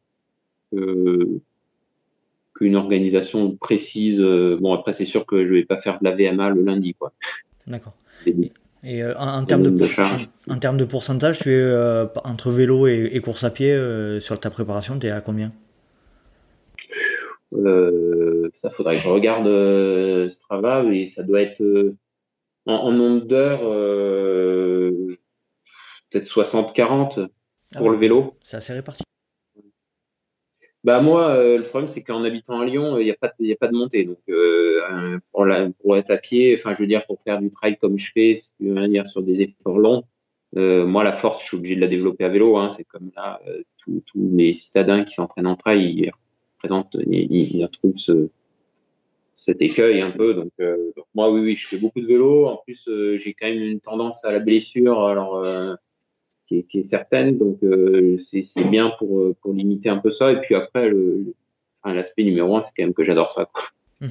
qu'une 2.55 2.75
organisation 2.75 3.55
précise. 3.55 4.19
Euh, 4.21 4.57
bon, 4.59 4.73
après, 4.73 4.93
c'est 4.93 5.05
sûr 5.05 5.25
que 5.25 5.45
je 5.45 5.53
vais 5.53 5.65
pas 5.65 5.77
faire 5.77 5.99
de 5.99 6.05
la 6.05 6.15
VMA 6.15 6.49
le 6.49 6.61
lundi, 6.61 6.93
quoi. 6.93 7.11
D'accord. 7.67 7.93
Et 8.83 9.03
euh, 9.03 9.13
en, 9.17 9.45
termes 9.45 9.63
de, 9.63 9.87
en, 10.49 10.59
termes 10.59 10.77
de 10.77 10.85
pourcentage, 10.85 11.39
tu 11.39 11.51
es 11.51 11.73
entre 12.23 12.51
vélo 12.51 12.87
et, 12.87 13.19
course 13.23 13.43
à 13.43 13.49
pied 13.49 13.75
sur 14.19 14.39
ta 14.39 14.49
préparation, 14.49 14.97
tu 14.99 15.07
es 15.07 15.11
à 15.11 15.21
combien? 15.21 15.51
Ça 18.53 18.69
faudrait 18.69 18.95
que 18.95 19.01
je 19.01 19.09
regarde 19.09 20.29
Strava 20.29 20.83
et 20.91 21.07
ça 21.07 21.23
doit 21.23 21.41
être 21.41 21.61
en, 22.65 22.91
nombre 22.91 23.25
d'heures, 23.25 23.61
euh, 23.63 25.17
peut-être 26.09 26.27
60-40 26.27 27.27
ah 27.73 27.77
pour 27.77 27.89
le 27.89 27.97
vélo. 27.97 28.35
C'est 28.43 28.57
assez 28.57 28.73
réparti. 28.73 29.03
Bah 30.85 31.01
moi, 31.01 31.31
euh, 31.31 31.57
le 31.57 31.63
problème 31.63 31.87
c'est 31.87 32.03
qu'en 32.03 32.23
habitant 32.23 32.59
à 32.59 32.65
Lyon, 32.65 32.99
il 32.99 33.05
n'y 33.05 33.09
a 33.09 33.15
pas, 33.15 33.29
a 33.29 33.55
pas 33.59 33.67
de 33.67 33.75
montée. 33.75 34.03
Donc 34.05 34.19
euh, 34.29 35.17
pour, 35.31 35.43
la, 35.43 35.67
pour 35.81 35.97
être 35.97 36.11
à 36.11 36.17
pied, 36.17 36.55
enfin 36.55 36.75
je 36.75 36.79
veux 36.79 36.85
dire 36.85 37.03
pour 37.07 37.19
faire 37.23 37.41
du 37.41 37.49
trail 37.49 37.75
comme 37.77 37.97
je 37.97 38.11
fais, 38.13 38.35
veux 38.59 38.87
dire 38.87 39.07
sur 39.07 39.23
des 39.23 39.41
efforts 39.41 39.79
longs, 39.79 40.03
euh, 40.57 40.85
moi 40.85 41.03
la 41.03 41.13
force, 41.13 41.41
je 41.41 41.47
suis 41.47 41.57
obligé 41.57 41.75
de 41.75 41.81
la 41.81 41.87
développer 41.87 42.23
à 42.23 42.29
vélo. 42.29 42.57
Hein, 42.57 42.69
c'est 42.77 42.83
comme 42.83 43.09
là, 43.15 43.41
tous 43.77 44.03
les 44.15 44.53
citadins 44.53 45.03
qui 45.03 45.15
s'entraînent 45.15 45.47
en 45.47 45.55
trail, 45.55 45.91
ils 45.91 46.11
présentent, 46.59 46.97
ils, 47.07 47.55
ils 47.55 47.63
retrouvent 47.63 47.97
ce, 47.97 48.29
cet 49.33 49.63
écueil 49.63 50.01
un 50.01 50.11
peu. 50.11 50.35
Donc, 50.35 50.51
donc, 50.59 51.05
moi, 51.15 51.31
oui, 51.31 51.41
oui, 51.41 51.55
je 51.55 51.67
fais 51.67 51.77
beaucoup 51.77 51.99
de 51.99 52.05
vélo. 52.05 52.45
En 52.45 52.57
plus, 52.57 52.87
j'ai 53.15 53.33
quand 53.33 53.47
même 53.47 53.57
une 53.57 53.79
tendance 53.79 54.23
à 54.23 54.31
la 54.31 54.39
blessure, 54.39 55.03
alors 55.03 55.43
qui 56.45 56.59
est, 56.59 56.63
qui, 56.63 56.79
est, 56.79 56.83
certaine. 56.83 57.37
Donc, 57.37 57.59
c'est 58.19 58.69
bien 58.69 58.91
pour 58.97 59.35
pour 59.41 59.53
limiter 59.53 59.89
un 59.89 59.97
peu 59.97 60.11
ça. 60.11 60.31
Et 60.31 60.41
puis 60.41 60.55
après, 60.55 60.89
le, 60.89 61.33
l'aspect 61.85 62.23
numéro 62.23 62.57
un, 62.57 62.61
c'est 62.61 62.71
quand 62.75 62.83
même 62.83 62.93
que 62.93 63.03
j'adore 63.03 63.31
ça. 63.31 63.45
Quoi. 63.51 63.63
Mmh 64.01 64.07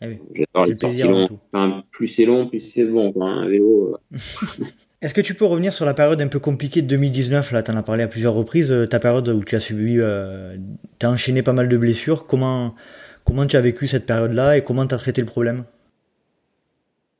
ah 0.00 0.06
oui. 0.06 0.18
J'adore 0.32 0.66
les 0.66 0.78
sorties 0.78 1.02
longues. 1.02 1.38
Enfin, 1.52 1.82
plus 1.90 2.06
c'est 2.06 2.24
long, 2.24 2.46
plus 2.46 2.60
c'est 2.60 2.84
bon. 2.84 3.12
Quoi, 3.12 3.26
un 3.26 3.48
vélo. 3.48 3.96
Est-ce 5.02 5.12
que 5.12 5.20
tu 5.20 5.34
peux 5.34 5.44
revenir 5.44 5.72
sur 5.72 5.84
la 5.84 5.94
période 5.94 6.20
un 6.20 6.28
peu 6.28 6.38
compliquée 6.38 6.82
de 6.82 6.86
2019 6.86 7.50
Là, 7.50 7.62
tu 7.64 7.70
en 7.72 7.76
as 7.76 7.82
parlé 7.82 8.04
à 8.04 8.08
plusieurs 8.08 8.34
reprises. 8.34 8.72
Ta 8.90 9.00
période 9.00 9.28
où 9.28 9.42
tu 9.42 9.56
as 9.56 9.60
subi, 9.60 9.96
euh, 9.98 10.56
tu 11.00 11.06
as 11.06 11.10
enchaîné 11.10 11.42
pas 11.42 11.52
mal 11.52 11.68
de 11.68 11.76
blessures. 11.76 12.26
Comment 12.26 12.74
Comment 13.28 13.46
tu 13.46 13.56
as 13.58 13.60
vécu 13.60 13.86
cette 13.86 14.06
période-là 14.06 14.56
et 14.56 14.64
comment 14.64 14.86
tu 14.86 14.94
as 14.94 14.98
traité 14.98 15.20
le 15.20 15.26
problème? 15.26 15.64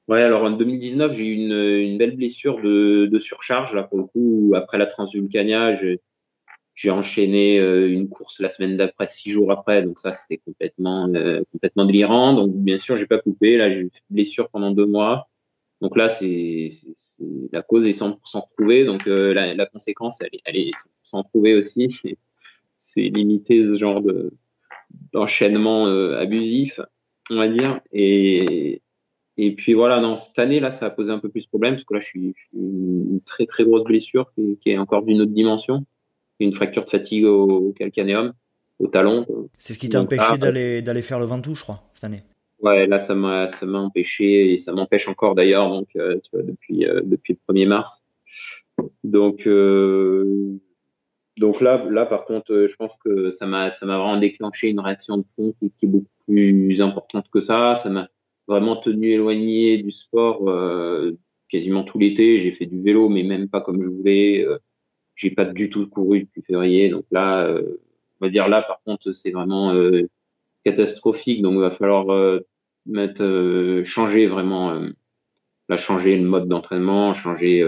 Ouais, 0.09 0.23
alors 0.23 0.43
en 0.45 0.51
2019, 0.53 1.13
j'ai 1.13 1.27
eu 1.27 1.35
une, 1.35 1.53
une, 1.53 1.99
belle 1.99 2.17
blessure 2.17 2.61
de, 2.63 3.07
de, 3.07 3.19
surcharge. 3.19 3.75
Là, 3.75 3.83
pour 3.83 3.99
le 3.99 4.05
coup, 4.05 4.53
après 4.57 4.79
la 4.79 4.87
Transvulcania, 4.87 5.75
j'ai 6.75 6.91
enchaîné 6.91 7.59
euh, 7.59 7.93
une 7.93 8.09
course 8.09 8.41
la 8.41 8.49
semaine 8.49 8.77
d'après, 8.79 9.07
six 9.07 9.31
jours 9.31 9.53
après. 9.53 9.83
Donc 9.83 9.99
ça, 9.99 10.15
c'était 10.15 10.39
complètement, 10.39 11.09
euh, 11.15 11.43
complètement 11.53 11.85
délirant. 11.85 12.33
Donc 12.35 12.55
bien 12.55 12.79
sûr, 12.79 12.97
j'ai 12.97 13.07
pas 13.07 13.19
coupé. 13.19 13.59
Là, 13.59 13.69
j'ai 13.71 13.77
eu 13.77 13.83
une 13.83 13.91
blessure 14.09 14.49
pendant 14.49 14.71
deux 14.71 14.87
mois. 14.87 15.29
Donc 15.81 15.97
là, 15.97 16.09
c'est 16.09 16.71
la 17.53 17.63
cause 17.63 17.87
est 17.87 18.01
100% 18.01 18.17
retrouvée. 18.49 18.85
Donc 18.87 19.07
euh, 19.07 19.35
la, 19.35 19.55
la, 19.55 19.67
conséquence, 19.67 20.19
elle 20.23 20.41
elle 20.45 20.57
est 20.57 20.71
100% 21.05 21.29
trouvée 21.29 21.55
aussi. 21.55 21.89
C'est 22.81 23.09
limiter 23.09 23.67
ce 23.67 23.77
genre 23.77 24.01
de, 24.01 24.33
d'enchaînement 25.13 25.89
euh, 25.89 26.17
abusif, 26.19 26.81
on 27.31 27.37
va 27.37 27.49
dire. 27.49 27.81
Et, 27.93 28.83
et 29.41 29.55
puis 29.55 29.73
voilà, 29.73 30.01
dans 30.01 30.17
cette 30.17 30.39
année 30.41 30.59
là, 30.59 30.73
ça 30.73 30.87
a 30.87 30.91
posé 30.91 31.13
un 31.13 31.21
peu 31.21 31.29
plus 31.29 31.45
de 31.45 31.49
problème 31.49 31.75
parce 31.75 31.85
que 31.85 31.95
là, 31.95 32.01
je 32.01 32.07
suis, 32.07 32.35
une 32.53 33.21
très 33.25 33.47
très 33.47 33.65
grosse 33.65 33.85
blessure 33.85 34.31
qui, 34.35 34.59
est 34.67 34.79
encore 34.79 35.05
d'une 35.05 35.21
autre 35.21 35.33
dimension, 35.33 35.87
une 36.41 36.53
fracture 36.53 36.85
de 36.85 36.91
fatigue 36.91 37.25
au, 37.25 37.73
calcanéum, 37.79 38.33
au 38.81 38.89
talon. 38.89 39.27
C'est 39.59 39.75
ce 39.75 39.79
qui 39.79 39.89
t'a 39.89 40.01
empêché 40.01 40.39
d'aller 40.39 40.83
d'aller 40.83 41.03
faire 41.03 41.21
le 41.21 41.25
Ventoux, 41.25 41.55
je 41.55 41.63
crois, 41.63 41.85
cette 41.95 42.05
année. 42.05 42.25
Ouais, 42.61 42.89
là, 42.89 42.99
ça 42.99 43.15
m'a 43.15 43.47
ça 43.47 43.65
m'a 43.65 43.79
empêché 43.79 44.53
et 44.53 44.57
ça 44.57 44.73
m'empêche 44.73 45.07
encore 45.07 45.37
d'ailleurs, 45.37 45.69
donc 45.69 45.89
euh, 45.95 46.19
tu 46.25 46.31
vois, 46.33 46.43
depuis 46.43 46.85
euh, 46.85 47.01
depuis 47.05 47.39
le 47.49 47.55
1er 47.55 47.69
mars. 47.69 48.03
Donc 49.05 49.47
euh, 49.47 50.59
donc 51.37 51.61
là, 51.61 51.85
là, 51.89 52.07
par 52.07 52.25
contre, 52.25 52.67
je 52.69 52.75
pense 52.75 52.97
que 53.05 53.31
ça 53.31 53.47
m'a, 53.47 53.71
ça 53.71 53.87
m'a 53.87 53.99
vraiment 53.99 54.19
déclenché 54.19 54.69
une 54.69 54.81
réaction 54.81 55.19
de 55.19 55.25
fond 55.37 55.55
qui, 55.61 55.87
est 55.87 55.87
beaucoup 55.87 56.11
plus 56.27 56.83
importante 56.83 57.27
que 57.33 57.41
ça. 57.41 57.77
Ça 57.77 57.89
m'a 57.89 58.09
vraiment 58.49 58.77
tenu 58.77 59.13
éloigné 59.13 59.79
du 59.79 59.91
sport 59.93 60.49
euh, 60.49 61.13
quasiment 61.49 61.85
tout 61.85 61.99
l'été. 61.99 62.41
J'ai 62.41 62.53
fait 62.53 62.67
du 62.67 62.81
vélo, 62.83 63.09
mais 63.09 63.23
même 63.23 63.49
pas 63.49 63.61
comme 63.61 63.83
je 63.83 63.89
voulais. 63.89 64.45
Euh, 64.45 64.59
j'ai 65.15 65.31
pas 65.31 65.45
du 65.45 65.71
tout 65.71 65.89
couru 65.89 66.21
depuis 66.21 66.43
février. 66.43 66.89
Donc 66.89 67.05
là, 67.11 67.45
euh, 67.47 67.81
on 68.21 68.27
va 68.27 68.31
dire 68.31 68.49
là, 68.49 68.63
par 68.63 68.81
contre, 68.85 69.13
c'est 69.13 69.31
vraiment 69.31 69.75
euh, 69.75 70.09
catastrophique. 70.65 71.43
Donc 71.43 71.55
il 71.55 71.61
va 71.61 71.71
falloir 71.71 72.41
mettre, 72.87 73.83
changer 73.85 74.27
vraiment. 74.27 74.81
là, 75.69 75.77
changer 75.77 76.17
le 76.17 76.25
mode 76.25 76.49
d'entraînement, 76.49 77.15
changer, 77.15 77.65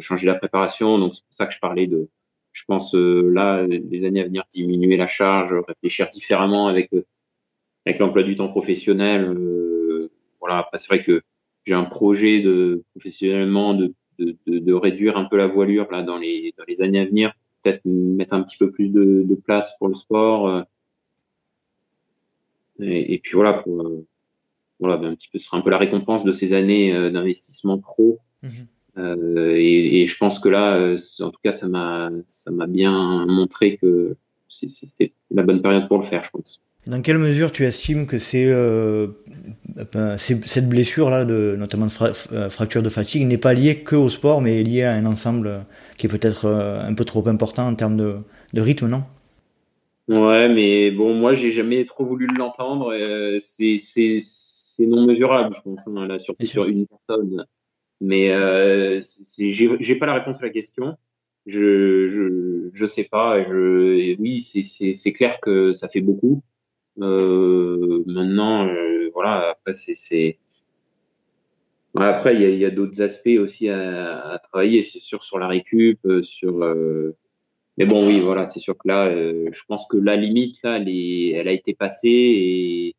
changer 0.00 0.26
la 0.26 0.34
préparation. 0.34 0.98
Donc 0.98 1.14
c'est 1.16 1.24
pour 1.24 1.34
ça 1.34 1.46
que 1.46 1.54
je 1.54 1.60
parlais 1.60 1.86
de 1.86 2.08
je 2.52 2.64
pense 2.66 2.94
euh, 2.94 3.30
là, 3.32 3.66
les 3.66 4.04
années 4.04 4.20
à 4.20 4.24
venir, 4.24 4.44
diminuer 4.52 4.96
la 4.96 5.06
charge, 5.06 5.54
réfléchir 5.66 6.10
différemment 6.10 6.68
avec 6.68 6.92
euh, 6.92 7.04
avec 7.86 7.98
l'emploi 7.98 8.22
du 8.22 8.36
temps 8.36 8.48
professionnel. 8.48 9.24
Euh, 10.42 10.46
voilà. 10.48 10.58
Après, 10.58 10.78
c'est 10.78 10.88
vrai 10.88 11.02
que 11.02 11.22
j'ai 11.64 11.74
un 11.74 11.84
projet 11.84 12.40
de 12.40 12.82
professionnellement 12.92 13.74
de, 13.74 13.94
de, 14.18 14.36
de, 14.46 14.58
de, 14.58 14.72
réduire 14.72 15.16
un 15.16 15.24
peu 15.24 15.36
la 15.36 15.46
voilure 15.46 15.90
là 15.90 16.02
dans 16.02 16.18
les 16.18 16.54
dans 16.58 16.64
les 16.66 16.82
années 16.82 17.00
à 17.00 17.04
venir. 17.06 17.32
Peut-être 17.62 17.82
mettre 17.84 18.34
un 18.34 18.42
petit 18.42 18.58
peu 18.58 18.70
plus 18.72 18.88
de, 18.88 19.22
de 19.24 19.34
place 19.36 19.72
pour 19.78 19.88
le 19.88 19.94
sport. 19.94 20.64
Et, 22.80 23.20
puis 23.20 23.34
voilà, 23.34 23.52
pour, 23.52 23.88
voilà, 24.80 24.96
ben, 24.96 25.10
un 25.10 25.14
petit 25.14 25.28
peu, 25.28 25.38
ce 25.38 25.44
sera 25.44 25.58
un 25.58 25.60
peu 25.60 25.70
la 25.70 25.78
récompense 25.78 26.24
de 26.24 26.32
ces 26.32 26.52
années 26.52 26.92
d'investissement 27.12 27.78
pro. 27.78 28.18
Mhm. 28.42 28.66
Euh, 28.98 29.54
et, 29.56 30.02
et, 30.02 30.06
je 30.06 30.16
pense 30.18 30.38
que 30.38 30.48
là, 30.48 30.96
en 31.20 31.30
tout 31.30 31.40
cas, 31.42 31.52
ça 31.52 31.68
m'a, 31.68 32.10
ça 32.26 32.50
m'a 32.50 32.66
bien 32.66 33.24
montré 33.26 33.76
que 33.76 34.16
c'était 34.48 35.12
la 35.30 35.42
bonne 35.42 35.62
période 35.62 35.88
pour 35.88 35.98
le 35.98 36.04
faire, 36.04 36.24
je 36.24 36.30
pense. 36.30 36.62
Dans 36.86 37.00
quelle 37.00 37.18
mesure 37.18 37.52
tu 37.52 37.64
estimes 37.64 38.06
que 38.06 38.18
c'est, 38.18 38.46
euh, 38.46 39.06
ben, 39.92 40.18
cette 40.18 40.68
blessure-là, 40.68 41.24
de, 41.24 41.54
notamment 41.56 41.86
de 41.86 41.92
euh, 42.34 42.50
fracture 42.50 42.82
de 42.82 42.88
fatigue, 42.88 43.24
n'est 43.26 43.38
pas 43.38 43.54
liée 43.54 43.84
que 43.84 43.94
au 43.94 44.08
sport, 44.08 44.40
mais 44.40 44.60
est 44.60 44.64
liée 44.64 44.82
à 44.82 44.94
un 44.94 45.06
ensemble 45.06 45.64
qui 45.96 46.06
est 46.06 46.10
peut-être 46.10 46.46
euh, 46.46 46.80
un 46.80 46.94
peu 46.94 47.04
trop 47.04 47.26
important 47.28 47.68
en 47.68 47.74
termes 47.76 47.96
de, 47.96 48.16
de 48.52 48.60
rythme, 48.60 48.88
non? 48.88 49.04
Ouais, 50.08 50.48
mais 50.48 50.90
bon, 50.90 51.14
moi, 51.14 51.34
j'ai 51.34 51.52
jamais 51.52 51.84
trop 51.84 52.04
voulu 52.04 52.26
l'entendre. 52.26 52.92
c'est, 53.38 53.76
c'est, 53.78 54.18
c'est 54.20 54.86
non 54.86 55.06
mesurable, 55.06 55.54
je 55.54 55.62
pense, 55.62 55.86
hein, 55.86 56.06
là, 56.08 56.18
surtout 56.18 56.46
sur 56.46 56.64
une 56.64 56.88
personne. 56.88 57.46
Mais 58.00 58.32
euh, 58.32 59.00
j'ai 59.38 59.94
pas 59.94 60.06
la 60.06 60.14
réponse 60.14 60.40
à 60.40 60.46
la 60.46 60.50
question 60.50 60.96
je 61.46 62.08
je 62.08 62.70
je 62.72 62.86
sais 62.86 63.04
pas 63.04 63.42
je 63.42 64.16
oui 64.20 64.40
c'est 64.40 64.92
c'est 64.92 65.12
clair 65.12 65.40
que 65.40 65.72
ça 65.72 65.88
fait 65.88 66.00
beaucoup 66.00 66.40
euh, 66.40 66.51
maintenant 66.96 68.66
euh, 68.66 69.10
voilà 69.12 69.50
après 69.50 69.72
c'est 69.72 70.38
après 71.94 72.34
il 72.34 72.58
y 72.58 72.64
a, 72.64 72.70
d'autres 72.70 73.02
aspects 73.02 73.38
aussi 73.38 73.68
à, 73.68 74.28
à 74.28 74.38
travailler. 74.38 74.82
C'est 74.82 75.00
sûr 75.00 75.24
sur 75.24 75.38
la 75.38 75.46
récup 75.48 75.98
euh, 76.06 76.22
sur 76.22 76.62
euh, 76.62 77.16
mais 77.76 77.86
bon 77.86 78.06
oui 78.06 78.20
voilà 78.20 78.46
c'est 78.46 78.60
sûr 78.60 78.76
que 78.76 78.88
là 78.88 79.06
euh, 79.06 79.48
je 79.52 79.60
pense 79.68 79.86
que 79.88 79.96
la 79.96 80.16
limite 80.16 80.62
là 80.62 80.78
elle, 80.78 80.88
est, 80.88 81.30
elle 81.30 81.48
a 81.48 81.52
été 81.52 81.74
passée 81.74 82.08
et 82.08 82.96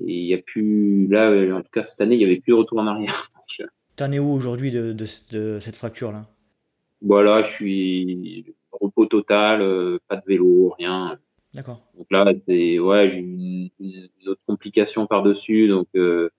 il 0.00 0.24
y 0.26 0.34
a 0.34 0.38
plus 0.38 1.08
là 1.08 1.30
en 1.54 1.62
tout 1.62 1.70
cas 1.72 1.82
cette 1.82 2.00
année 2.00 2.14
il 2.14 2.20
y 2.20 2.24
avait 2.24 2.40
plus 2.40 2.52
de 2.52 2.56
retour 2.56 2.78
en 2.78 2.86
arrière. 2.86 3.30
T'en 3.96 4.12
es 4.12 4.20
où 4.20 4.30
aujourd'hui 4.30 4.70
de, 4.70 4.92
de, 4.92 5.06
de 5.32 5.58
cette 5.60 5.74
fracture 5.74 6.12
là 6.12 6.26
voilà, 7.00 7.42
je 7.42 7.52
suis 7.52 8.54
repos 8.72 9.06
total, 9.06 9.62
euh, 9.62 9.98
pas 10.08 10.16
de 10.16 10.22
vélo, 10.26 10.74
rien. 10.78 11.18
D'accord. 11.58 11.80
Donc 11.96 12.06
là, 12.12 12.32
c'est 12.46 12.78
ouais, 12.78 13.08
j'ai 13.08 13.18
une, 13.18 13.68
une, 13.80 14.08
autre 14.28 14.40
complication 14.46 15.08
par 15.08 15.24
dessus, 15.24 15.66
donc 15.66 15.88
euh, 15.96 16.30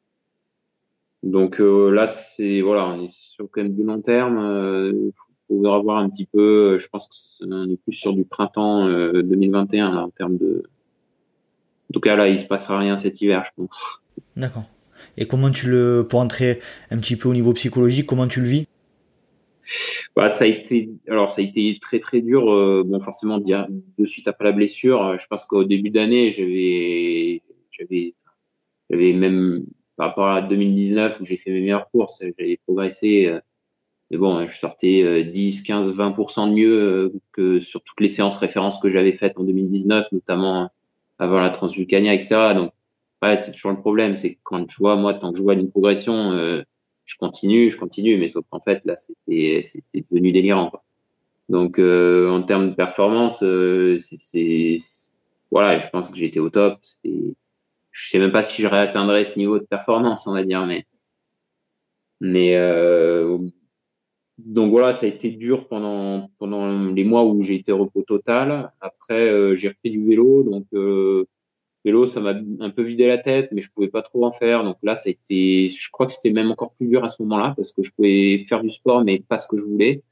donc 1.24 1.60
euh, 1.60 1.92
là, 1.92 2.08
c'est 2.08 2.62
voilà, 2.62 2.88
on 2.88 3.04
est 3.04 3.14
sur 3.14 3.50
quand 3.52 3.62
même 3.62 3.76
du 3.76 3.84
long 3.84 4.00
terme. 4.00 4.40
Il 4.96 5.12
faudra 5.50 5.80
voir 5.80 5.98
un 5.98 6.10
petit 6.10 6.26
peu. 6.26 6.78
Je 6.78 6.88
pense 6.88 7.42
qu'on 7.42 7.70
est 7.70 7.76
plus 7.84 7.92
sur 7.92 8.14
du 8.14 8.24
printemps 8.24 8.88
2021 8.88 9.92
là, 9.94 10.06
en 10.06 10.10
termes 10.10 10.38
de. 10.38 10.64
En 11.90 11.94
tout 11.94 12.00
cas, 12.00 12.16
là, 12.16 12.30
il 12.30 12.40
se 12.40 12.46
passera 12.46 12.80
rien 12.80 12.96
cet 12.96 13.20
hiver, 13.20 13.44
je 13.44 13.52
pense. 13.58 14.00
D'accord. 14.38 14.70
Et 15.18 15.28
comment 15.28 15.52
tu 15.52 15.70
le, 15.70 16.08
pour 16.10 16.22
entrer 16.22 16.62
un 16.92 16.98
petit 16.98 17.18
peu 17.18 17.28
au 17.28 17.34
niveau 17.34 17.52
psychologique, 17.52 18.06
comment 18.06 18.30
tu 18.30 18.40
le 18.40 18.48
vis? 18.48 18.68
Bah, 20.16 20.30
ça 20.30 20.46
a 20.46 20.48
été, 20.48 20.90
alors 21.08 21.32
ça 21.32 21.42
a 21.42 21.44
été 21.44 21.78
très 21.82 22.00
très 22.00 22.22
dur. 22.22 22.52
Euh, 22.52 22.84
bon, 22.86 23.00
forcément, 23.00 23.40
de 23.40 24.06
suite 24.06 24.28
après 24.28 24.46
la 24.46 24.52
blessure, 24.52 25.04
euh, 25.04 25.18
je 25.18 25.28
pense 25.28 25.46
qu'au 25.46 25.64
début 25.64 25.90
d'année, 25.90 26.30
j'avais, 26.32 27.42
j'avais, 27.72 28.16
j'avais 28.90 29.14
même 29.14 29.66
par 29.96 30.10
rapport 30.10 30.28
à 30.30 30.42
2019 30.42 31.20
où 31.20 31.26
j'ai 31.26 31.38
fait 31.38 31.52
mes 31.52 31.62
meilleures 31.62 31.90
courses, 31.92 32.22
j'avais 32.38 32.58
progressé. 32.66 33.28
Euh, 33.28 33.40
mais 34.12 34.18
bon, 34.18 34.48
je 34.48 34.58
sortais 34.58 35.24
10, 35.24 35.62
15, 35.62 35.96
20% 35.96 36.50
de 36.50 36.54
mieux 36.56 37.14
que 37.32 37.60
sur 37.60 37.84
toutes 37.84 38.02
les 38.02 38.10
séances 38.10 38.38
références 38.38 38.80
que 38.80 38.90
j'avais 38.90 39.14
faites 39.14 39.38
en 39.38 39.44
2019, 39.44 40.08
notamment 40.12 40.72
avant 41.20 41.40
la 41.40 41.52
Transvulcania, 41.52 42.16
etc. 42.16 42.56
Donc, 42.56 42.72
ouais, 43.22 43.38
c'est 43.38 43.52
toujours 43.52 43.70
le 43.70 43.78
problème, 43.78 44.18
c'est 44.18 44.40
quand 44.42 44.68
je 44.68 44.78
vois, 44.78 44.96
moi, 44.96 45.14
tant 45.14 45.32
que 45.32 45.38
je 45.38 45.44
vois 45.44 45.54
une 45.54 45.70
progression, 45.70 46.64
je 47.10 47.18
continue, 47.18 47.72
je 47.72 47.78
continue, 47.78 48.18
mais 48.18 48.30
sauf 48.30 48.46
qu'en 48.50 48.60
fait 48.62 48.82
là 48.86 48.96
c'était 48.96 49.64
devenu 50.12 50.32
délirant. 50.32 50.70
Quoi. 50.70 50.84
Donc 51.50 51.80
euh, 51.80 52.30
en 52.30 52.44
termes 52.44 52.70
de 52.70 52.76
performance, 52.76 53.42
euh, 53.42 53.98
c'est 54.00 54.78
voilà, 55.52 55.80
je 55.80 55.90
pense 55.90 56.12
que 56.12 56.18
j'étais 56.18 56.40
au 56.40 56.52
top. 56.52 56.80
Je 57.04 58.10
sais 58.10 58.20
même 58.20 58.32
pas 58.32 58.44
si 58.44 58.62
je 58.62 58.68
réatteindrais 58.68 59.26
ce 59.26 59.40
niveau 59.40 59.58
de 59.58 59.66
performance, 59.66 60.28
on 60.28 60.34
va 60.34 60.44
dire, 60.44 60.66
mais 60.68 60.86
mais 62.22 62.56
euh, 62.56 63.40
donc 64.38 64.70
voilà, 64.70 64.94
ça 64.94 65.08
a 65.08 65.10
été 65.10 65.32
dur 65.32 65.68
pendant 65.68 66.30
pendant 66.38 66.92
les 66.92 67.04
mois 67.04 67.26
où 67.26 67.42
j'ai 67.42 67.56
été 67.56 67.72
repos 67.72 68.04
total. 68.04 68.72
Après, 68.82 69.30
euh, 69.32 69.56
j'ai 69.56 69.70
refait 69.70 69.90
du 69.90 70.06
vélo, 70.08 70.44
donc 70.44 70.68
euh, 70.76 71.26
vélo, 71.86 72.06
ça 72.06 72.20
m'a 72.20 72.34
un 72.60 72.70
peu 72.70 72.84
vidé 72.84 73.08
la 73.08 73.18
tête, 73.18 73.50
mais 73.52 73.62
je 73.62 73.72
pouvais 73.72 73.88
pas 73.88 74.02
trop 74.02 74.26
en 74.26 74.32
faire. 74.32 74.64
Donc 74.64 74.78
là, 74.84 74.96
ça 74.96 75.10
a 75.10 75.12
été, 75.12 75.70
je 75.70 75.90
crois 75.92 76.06
que 76.08 76.14
c'était 76.14 76.32
même 76.32 76.52
encore 76.52 76.74
plus 76.74 76.88
dur 76.88 77.04
à 77.04 77.10
ce 77.10 77.22
moment-là 77.22 77.54
parce 77.56 77.72
que 77.72 77.84
je 77.84 77.92
pouvais 77.92 78.46
faire 78.48 78.64
du 78.64 78.70
sport, 78.70 79.04
mais 79.04 79.20
pas 79.20 79.38
ce 79.38 79.48
que 79.48 79.58
je 79.58 79.64
voulais. 79.64 80.04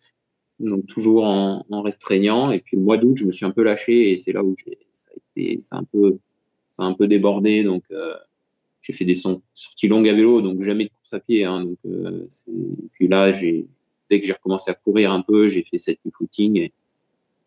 Donc 0.60 0.88
toujours 0.88 1.26
en, 1.26 1.66
en 1.70 1.82
restreignant. 1.82 2.52
Et 2.52 2.60
puis 2.60 2.78
le 2.78 2.84
mois 2.84 2.98
d'août, 2.98 3.18
je 3.18 3.26
me 3.26 3.32
suis 3.32 3.46
un 3.46 3.52
peu 3.52 3.64
lâché 3.64 4.12
et 4.12 4.18
c'est 4.18 4.32
là 4.32 4.44
où 4.44 4.56
ça 4.92 5.12
a 5.12 5.18
été, 5.18 5.60
ça 5.60 5.76
un 5.78 5.84
peu, 5.84 6.18
ça 6.68 6.84
un 6.84 6.94
peu 6.94 7.08
débordé. 7.08 7.64
Donc 7.64 7.84
euh, 7.92 8.16
j'ai 8.82 8.94
fait 8.94 9.06
des 9.06 9.16
sorties 9.16 9.88
longues 9.88 10.08
à 10.08 10.14
vélo, 10.14 10.42
donc 10.42 10.62
jamais 10.64 10.86
de 10.86 10.90
course 10.90 11.14
à 11.14 11.20
pied. 11.20 11.44
Hein, 11.44 11.66
donc 11.66 11.78
euh, 11.86 12.28
et 12.48 12.88
puis 12.94 13.08
là, 13.08 13.32
j'ai, 13.34 13.68
dès 14.10 14.22
que 14.22 14.26
j'ai 14.26 14.34
recommencé 14.34 14.72
à 14.72 14.74
courir 14.74 15.12
un 15.12 15.22
peu, 15.22 15.50
j'ai 15.50 15.64
fait 15.64 15.78
cette 15.78 16.00
footing 16.14 16.58
et, 16.58 16.72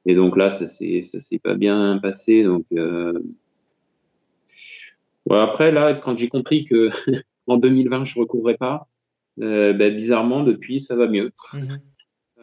et 0.07 0.14
donc 0.14 0.37
là, 0.37 0.51
ça 0.51 0.66
s'est, 0.66 1.01
ça 1.01 1.21
s'est 1.21 1.39
pas 1.39 1.55
bien 1.55 1.99
passé. 1.99 2.43
Donc 2.45 2.64
euh, 2.73 3.18
après, 5.39 5.72
là, 5.72 5.95
quand 5.95 6.16
j'ai 6.16 6.28
compris 6.28 6.64
que 6.64 6.91
en 7.47 7.57
2020, 7.57 8.05
je 8.05 8.18
recourrais 8.18 8.57
pas, 8.57 8.89
euh, 9.41 9.72
ben, 9.72 9.95
bizarrement, 9.95 10.43
depuis, 10.43 10.81
ça 10.81 10.97
va 10.97 11.07
mieux. 11.07 11.33
Ça 11.53 11.59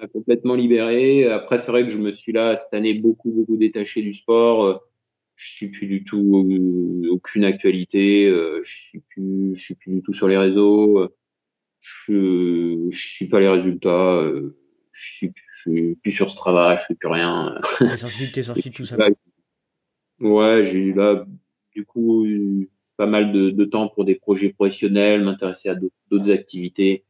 a 0.02 0.08
complètement 0.08 0.56
libéré. 0.56 1.26
Après, 1.26 1.58
c'est 1.58 1.72
vrai 1.72 1.84
que 1.84 1.90
je 1.90 1.98
me 1.98 2.14
suis 2.14 2.32
là, 2.32 2.56
cette 2.56 2.74
année, 2.74 2.94
beaucoup, 2.94 3.32
beaucoup 3.32 3.58
détaché 3.58 4.02
du 4.02 4.14
sport. 4.14 4.84
Je 5.36 5.52
suis 5.52 5.70
plus 5.70 5.88
du 5.88 6.04
tout 6.04 6.48
aucune 7.10 7.44
actualité. 7.44 8.30
Je 8.30 8.70
suis 8.70 9.00
plus, 9.10 9.56
je 9.56 9.62
suis 9.62 9.76
plus 9.76 9.92
du 9.92 10.02
tout 10.02 10.14
sur 10.14 10.28
les 10.28 10.38
réseaux. 10.38 11.10
Je, 11.80 12.88
je 12.90 13.08
suis 13.08 13.28
pas 13.28 13.40
les 13.40 13.50
résultats. 13.50 14.24
Je 14.92 15.12
suis, 15.14 15.32
je 15.52 15.62
suis 15.62 15.96
plus 15.96 16.12
sur 16.12 16.30
Strava. 16.30 16.76
Je 16.76 16.86
fais 16.88 16.96
plus 16.96 17.10
rien. 17.10 17.60
T'es 17.80 17.98
sorti, 17.98 18.32
t'es 18.32 18.44
sorti 18.44 18.72
tout 18.72 18.86
ça. 18.86 18.98
Ouais, 20.20 20.64
j'ai 20.64 20.80
eu 20.80 20.94
là, 20.94 21.26
du 21.74 21.86
coup, 21.86 22.26
pas 22.98 23.06
mal 23.06 23.32
de, 23.32 23.52
de 23.52 23.66
temps 23.66 23.88
pour 23.88 24.06
des 24.06 24.16
projets 24.16 24.50
professionnels, 24.50 25.24
m'intéresser 25.24 25.70
à 25.70 25.76
d'autres 25.76 26.32
activités 26.32 27.06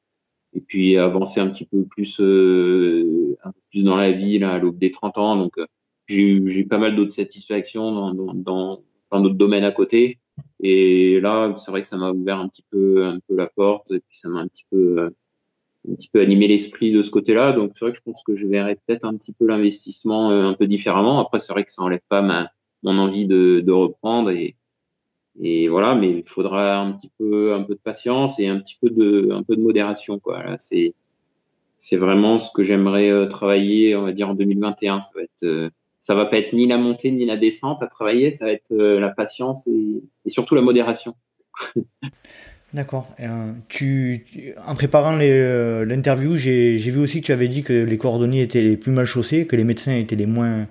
et 0.54 0.62
puis 0.62 0.98
avancer 0.98 1.40
un 1.40 1.50
petit 1.50 1.66
peu 1.66 1.86
plus 1.86 2.20
euh, 2.20 3.38
un 3.44 3.52
peu 3.52 3.60
plus 3.72 3.84
dans 3.84 3.96
la 3.96 4.12
vie 4.12 4.40
là 4.40 4.54
à 4.54 4.60
l'aube 4.60 4.78
des 4.78 4.92
30 4.92 5.18
ans. 5.18 5.36
Donc 5.38 5.58
euh, 5.58 5.66
j'ai 6.08 6.24
eu 6.24 6.68
pas 6.68 6.78
mal 6.78 6.96
d'autres 6.96 7.12
satisfactions 7.12 7.92
dans 7.92 8.14
dans 8.14 8.34
dans, 8.34 8.84
dans 9.12 9.22
d'autres 9.22 9.36
domaines 9.36 9.64
à 9.64 9.72
côté. 9.72 10.20
Et 10.62 11.20
là 11.22 11.56
c'est 11.60 11.72
vrai 11.72 11.82
que 11.82 11.88
ça 11.88 11.98
m'a 11.98 12.12
ouvert 12.12 12.40
un 12.40 12.48
petit 12.48 12.66
peu 12.70 13.06
un 13.06 13.20
peu 13.28 13.36
la 13.36 13.48
porte 13.48 13.92
et 13.92 14.00
puis 14.00 14.18
ça 14.18 14.30
m'a 14.30 14.40
un 14.40 14.48
petit 14.48 14.66
peu 14.70 15.10
un 15.90 15.96
petit 15.96 16.10
peu 16.10 16.20
animé 16.22 16.48
l'esprit 16.48 16.92
de 16.92 17.02
ce 17.02 17.12
côté-là. 17.12 17.54
Donc 17.54 17.72
c'est 17.76 17.86
vrai 17.86 17.92
que 17.92 17.98
je 17.98 18.04
pense 18.04 18.24
que 18.24 18.36
je 18.36 18.48
verrai 18.48 18.76
peut-être 18.76 19.06
un 19.06 19.16
petit 19.16 19.34
peu 19.34 19.46
l'investissement 19.48 20.32
euh, 20.32 20.48
un 20.48 20.54
peu 20.54 20.68
différemment. 20.68 21.20
Après 21.20 21.40
c'est 21.40 21.54
vrai 21.54 21.66
que 21.66 21.72
ça 21.72 21.82
enlève 21.84 22.02
pas 22.10 22.22
ma 22.22 22.52
mon 22.84 22.98
envie 23.00 23.26
de, 23.26 23.62
de 23.66 23.72
reprendre 23.72 24.30
et 24.30 24.56
et 25.42 25.68
voilà, 25.68 25.96
mais 25.96 26.10
il 26.10 26.24
faudra 26.28 26.80
un 26.80 26.94
petit 26.94 27.12
peu, 27.18 27.54
un 27.54 27.64
peu 27.64 27.76
de 27.76 27.80
patience 27.80 28.40
et 28.40 28.48
un 28.48 28.60
petit 28.60 28.78
peu 28.82 28.90
de, 28.90 29.30
un 29.32 29.44
peu 29.44 29.56
de 29.56 29.62
modération, 29.62 30.20
quoi. 30.20 30.44
C'est, 30.58 30.94
c'est 31.78 31.98
vraiment 31.98 32.40
ce 32.40 32.50
que 32.52 32.64
j'aimerais 32.64 33.10
euh, 33.10 33.28
travailler, 33.28 33.96
on 33.96 34.04
va 34.04 34.12
dire 34.12 34.30
en 34.30 34.34
2021. 34.34 35.02
Ça 35.02 35.12
va 35.16 35.22
être, 35.22 35.44
euh, 35.44 35.70
ça 36.00 36.16
va 36.16 36.26
pas 36.26 36.38
être 36.38 36.54
ni 36.54 36.68
la 36.68 36.78
montée 36.78 37.12
ni 37.12 37.26
la 37.26 37.38
descente 37.38 37.84
à 37.84 37.88
travailler, 37.88 38.34
ça 38.34 38.46
va 38.46 38.52
être 38.52 38.72
euh, 38.72 39.00
la 39.00 39.10
patience 39.10 39.68
et, 39.68 40.02
et, 40.26 40.30
surtout 40.30 40.56
la 40.56 40.62
modération. 40.62 41.16
D'accord. 42.74 43.08
tu, 43.70 44.26
en 44.68 44.76
préparant 44.76 45.16
l'interview, 45.16 46.36
j'ai 46.36 46.78
vu 46.78 47.00
aussi 47.00 47.22
que 47.22 47.28
tu 47.28 47.32
avais 47.32 47.48
dit 47.48 47.64
que 47.64 47.72
les 47.72 47.98
coordonnées 47.98 48.42
étaient 48.42 48.62
les 48.62 48.76
plus 48.76 48.92
mal 48.92 49.06
chaussés, 49.06 49.48
que 49.48 49.56
les 49.56 49.64
médecins 49.64 49.96
étaient 49.96 50.18
les 50.18 50.26
moins 50.26 50.68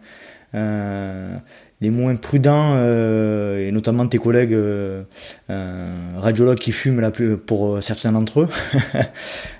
les 1.80 1.90
moins 1.90 2.16
prudents, 2.16 2.74
euh, 2.76 3.68
et 3.68 3.70
notamment 3.70 4.06
tes 4.06 4.18
collègues 4.18 4.54
euh, 4.54 5.02
euh, 5.50 6.14
radiologues 6.16 6.58
qui 6.58 6.72
fument 6.72 7.10
plus, 7.12 7.36
pour 7.36 7.82
certains 7.82 8.12
d'entre 8.12 8.40
eux. 8.40 8.48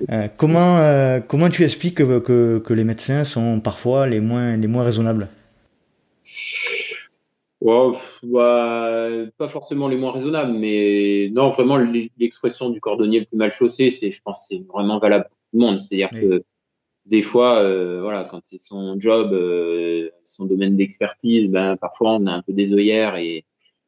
comment, 0.36 1.20
comment 1.28 1.50
tu 1.50 1.64
expliques 1.64 1.96
que, 1.96 2.18
que, 2.18 2.58
que, 2.58 2.74
les 2.74 2.84
médecins 2.84 3.24
sont 3.24 3.60
parfois 3.60 4.06
les 4.06 4.20
moins, 4.20 4.56
les 4.56 4.66
moins 4.66 4.84
raisonnables? 4.84 5.28
Bah, 8.22 9.08
pas 9.38 9.48
forcément 9.48 9.88
les 9.88 9.96
moins 9.96 10.12
raisonnables, 10.12 10.52
mais 10.52 11.28
non, 11.32 11.50
vraiment 11.50 11.78
l'expression 12.18 12.70
du 12.70 12.80
cordonnier 12.80 13.20
le 13.20 13.26
plus 13.26 13.36
mal 13.36 13.50
chaussé, 13.50 13.90
c'est, 13.90 14.10
je 14.10 14.22
pense, 14.22 14.46
c'est 14.48 14.62
vraiment 14.72 14.98
valable 14.98 15.24
pour 15.24 15.36
tout 15.36 15.58
le 15.58 15.60
monde. 15.60 15.78
C'est-à-dire 15.78 16.10
que 16.10 16.44
des 17.06 17.22
fois, 17.22 17.60
euh, 17.60 18.00
voilà, 18.02 18.24
quand 18.24 18.40
c'est 18.42 18.58
son 18.58 18.98
job, 18.98 19.32
euh, 19.32 20.10
son 20.24 20.44
domaine 20.44 20.76
d'expertise, 20.76 21.48
ben 21.48 21.76
parfois 21.76 22.14
on 22.14 22.26
a 22.26 22.32
un 22.32 22.42
peu 22.42 22.52
des 22.52 22.72
œillères 22.72 23.16
et 23.16 23.44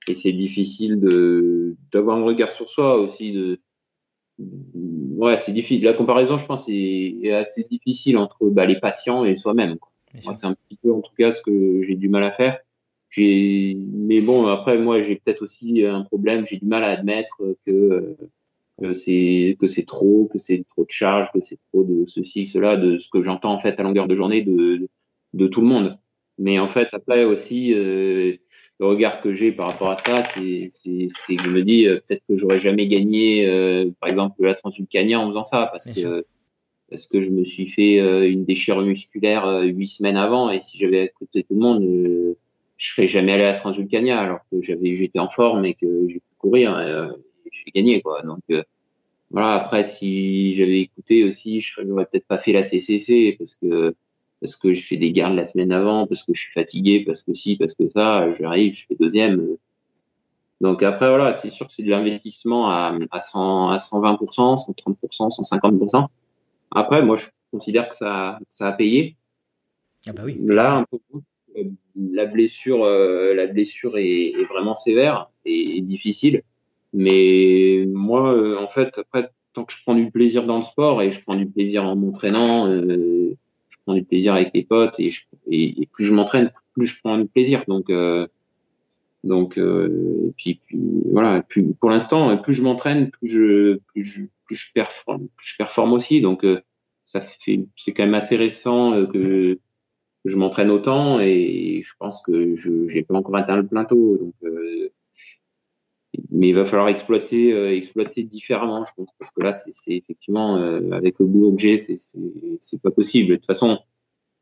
et 0.07 0.15
c'est 0.15 0.33
difficile 0.33 1.01
de 1.01 1.77
d'avoir 1.93 2.17
un 2.17 2.23
regard 2.23 2.53
sur 2.53 2.71
soi 2.71 2.97
aussi 2.97 3.33
de 3.33 3.61
ouais 4.39 5.37
c'est 5.37 5.53
difficile. 5.53 5.85
La 5.85 5.95
comparaison 5.95 6.39
je 6.39 6.47
pense 6.47 6.65
est, 6.69 7.33
assez 7.33 7.65
difficile 7.65 8.17
entre 8.17 8.49
bah, 8.49 8.67
les 8.67 8.79
patients 8.79 9.25
et 9.25 9.35
soi-même 9.35 9.77
c'est 10.33 10.47
un 10.47 10.55
petit 10.55 10.77
peu 10.77 10.93
en 10.93 11.01
tout 11.01 11.13
cas 11.19 11.31
ce 11.33 11.43
que 11.43 11.83
j'ai 11.83 11.97
du 11.97 12.09
mal 12.09 12.25
à 12.25 12.31
faire. 12.31 12.59
J'ai 13.11 13.77
mais 13.93 14.21
bon 14.21 14.47
après 14.47 14.79
moi 14.79 15.03
j'ai 15.03 15.17
peut-être 15.17 15.43
aussi 15.43 15.85
un 15.85 16.03
problème 16.03 16.47
j'ai 16.47 16.57
du 16.59 16.67
mal 16.67 16.85
à 16.85 16.91
admettre 16.91 17.57
que 17.67 18.17
que 18.17 18.17
c'est 18.93 19.57
que 19.61 19.67
c'est 19.67 19.87
trop 19.87 20.29
que 20.33 20.39
c'est 20.39 20.65
trop 20.71 20.85
de 20.85 20.91
charge 20.91 21.31
que 21.33 21.41
c'est 21.41 21.59
trop 21.73 21.83
de 21.83 22.07
ceci 22.07 22.47
cela 22.47 22.77
de 22.77 22.99
ce 22.99 23.09
que 23.09 23.21
j'entends 23.21 23.53
en 23.53 23.59
fait 23.59 23.79
à 23.81 23.83
longueur 23.83 24.07
de 24.07 24.15
journée 24.15 24.43
de 24.43 24.89
de 25.35 25.47
tout 25.47 25.61
le 25.61 25.67
monde. 25.67 25.99
Mais 26.39 26.59
en 26.59 26.69
fait 26.69 26.89
après 26.93 27.25
aussi 27.25 27.75
euh, 27.75 28.37
le 28.81 28.87
regard 28.87 29.21
que 29.21 29.33
j'ai 29.33 29.53
par 29.53 29.69
rapport 29.69 29.91
à 29.91 29.97
ça, 29.97 30.23
c'est 30.23 30.71
que 31.37 31.43
je 31.43 31.51
me 31.51 31.63
dis 31.63 31.87
euh, 31.87 32.01
peut-être 32.07 32.23
que 32.29 32.37
j'aurais 32.37 32.61
jamais 32.61 32.87
gagné, 32.87 33.47
euh, 33.47 33.91
par 34.01 34.09
exemple, 34.09 34.45
la 34.45 34.55
Transvulcania 34.55 35.19
en 35.19 35.29
faisant 35.29 35.45
ça, 35.45 35.69
parce 35.73 35.87
que 35.87 36.25
parce 36.91 37.07
que 37.07 37.21
je 37.21 37.31
me 37.31 37.45
suis 37.45 37.69
fait 37.69 38.01
euh, 38.01 38.31
une 38.31 38.47
déchirure 38.47 38.81
musculaire 38.81 39.47
huit 39.65 39.89
semaines 39.89 40.17
avant, 40.17 40.51
et 40.51 40.63
si 40.63 40.79
j'avais 40.79 41.05
écouté 41.05 41.43
tout 41.43 41.55
le 41.55 41.61
monde, 41.61 41.83
je 42.77 42.93
serais 42.93 43.09
jamais 43.09 43.33
allé 43.33 43.43
à 43.45 43.53
la 43.53 43.55
Transvulcania, 43.55 44.19
alors 44.19 44.41
que 44.51 44.63
j'avais 44.63 44.95
j'étais 44.97 45.19
en 45.19 45.29
forme 45.29 45.65
et 45.65 45.75
que 45.75 46.09
j'ai 46.09 46.21
pu 46.21 46.35
courir, 46.39 46.79
et, 46.81 47.09
j'ai 47.53 47.71
gagné 47.71 48.01
quoi. 48.03 48.23
Donc 48.23 48.41
voilà. 49.31 49.55
Après, 49.55 49.85
si 49.85 50.55
j'avais 50.55 50.81
écouté 50.81 51.25
aussi, 51.25 51.61
je 51.61 51.81
n'aurais 51.83 52.07
peut-être 52.07 52.27
pas 52.27 52.39
fait 52.39 52.53
la 52.53 52.63
CCC 52.63 53.37
parce 53.39 53.55
que 53.57 53.95
parce 54.41 54.57
que 54.57 54.73
j'ai 54.73 54.83
fait 54.83 54.97
des 54.97 55.13
gardes 55.13 55.35
la 55.35 55.45
semaine 55.45 55.73
avant, 55.73 56.07
parce 56.07 56.23
que 56.23 56.33
je 56.33 56.41
suis 56.43 56.53
fatigué, 56.53 57.05
parce 57.05 57.23
que 57.23 57.35
si, 57.35 57.57
parce 57.57 57.75
que 57.75 57.89
ça, 57.89 58.31
j'arrive, 58.33 58.75
je 58.75 58.87
fais 58.87 58.95
deuxième. 58.95 59.57
Donc 60.61 60.83
après, 60.83 61.09
voilà, 61.09 61.33
c'est 61.33 61.51
sûr 61.51 61.67
que 61.67 61.73
c'est 61.73 61.83
de 61.83 61.91
l'investissement 61.91 62.71
à, 62.71 62.97
à, 63.11 63.23
100, 63.23 63.71
à 63.71 63.77
120%, 63.79 64.65
130%, 64.67 65.31
150%. 65.43 66.07
Après, 66.71 67.03
moi, 67.03 67.17
je 67.17 67.27
considère 67.51 67.89
que 67.89 67.95
ça, 67.95 68.39
ça 68.49 68.69
a 68.69 68.73
payé. 68.73 69.17
Ah 70.07 70.13
bah 70.13 70.23
oui. 70.25 70.37
Là, 70.41 70.77
un 70.77 70.85
peu, 70.85 70.99
la 71.97 72.27
blessure, 72.27 72.85
euh, 72.85 73.35
la 73.35 73.47
blessure 73.47 73.99
est, 73.99 74.31
est, 74.31 74.45
vraiment 74.45 74.75
sévère 74.75 75.31
et, 75.45 75.81
difficile. 75.81 76.43
Mais 76.93 77.85
moi, 77.93 78.33
euh, 78.35 78.59
en 78.59 78.69
fait, 78.69 78.99
après, 78.99 79.31
tant 79.53 79.65
que 79.65 79.73
je 79.73 79.79
prends 79.83 79.95
du 79.95 80.11
plaisir 80.11 80.47
dans 80.47 80.57
le 80.57 80.63
sport 80.63 81.03
et 81.03 81.11
je 81.11 81.23
prends 81.23 81.37
du 81.37 81.47
plaisir 81.47 81.87
en 81.87 81.97
m'entraînant, 81.97 82.69
euh, 82.69 83.37
du 83.89 84.05
plaisir 84.05 84.35
avec 84.35 84.51
les 84.55 84.65
potes 84.65 85.01
et, 85.01 85.11
et, 85.51 85.89
plus 85.93 86.05
je 86.05 86.13
m'entraîne, 86.13 86.53
plus 86.75 86.87
je 86.87 87.01
prends 87.03 87.19
du 87.19 87.27
plaisir. 87.27 87.65
Donc, 87.69 87.91
euh, 87.91 88.27
donc, 89.25 89.59
euh, 89.59 90.29
et 90.29 90.33
puis, 90.37 90.61
puis 90.67 90.79
voilà. 91.11 91.43
Plus, 91.43 91.75
pour 91.75 91.91
l'instant, 91.91 92.37
plus 92.39 92.55
je 92.55 92.63
m'entraîne, 92.63 93.11
plus 93.11 93.29
je, 93.29 93.79
plus 93.89 94.05
je, 94.05 94.23
plus 94.45 94.57
je 94.57 94.73
performe, 94.73 95.29
plus 95.37 95.47
je 95.49 95.57
performe 95.57 95.93
aussi. 95.93 96.21
Donc, 96.21 96.45
euh, 96.45 96.61
ça 97.05 97.21
fait, 97.21 97.67
c'est 97.77 97.93
quand 97.93 98.05
même 98.05 98.15
assez 98.15 98.37
récent 98.37 98.93
euh, 98.95 99.07
que 99.07 99.59
je 100.25 100.37
m'entraîne 100.37 100.71
autant 100.71 101.21
et 101.21 101.81
je 101.83 101.93
pense 101.99 102.21
que 102.23 102.57
je 102.57 102.89
j'ai 102.89 103.03
pas 103.03 103.15
encore 103.15 103.37
atteint 103.37 103.57
le 103.57 103.67
plateau. 103.67 104.19
Donc, 104.19 104.35
euh, 104.45 104.91
mais 106.31 106.49
il 106.49 106.55
va 106.55 106.65
falloir 106.65 106.89
exploiter 106.89 107.53
euh, 107.53 107.75
exploiter 107.75 108.23
différemment 108.23 108.85
je 108.85 108.93
pense 108.97 109.09
parce 109.19 109.31
que 109.31 109.43
là 109.43 109.53
c'est 109.53 109.93
effectivement 109.93 110.57
euh, 110.57 110.91
avec 110.93 111.19
le 111.19 111.27
boulot 111.27 111.55
que 111.55 111.61
j'ai 111.61 111.79
c'est 111.79 111.97
c'est 112.61 112.83
pas 112.83 112.91
possible. 112.91 113.31
De 113.31 113.37
toute 113.37 113.47
façon 113.47 113.79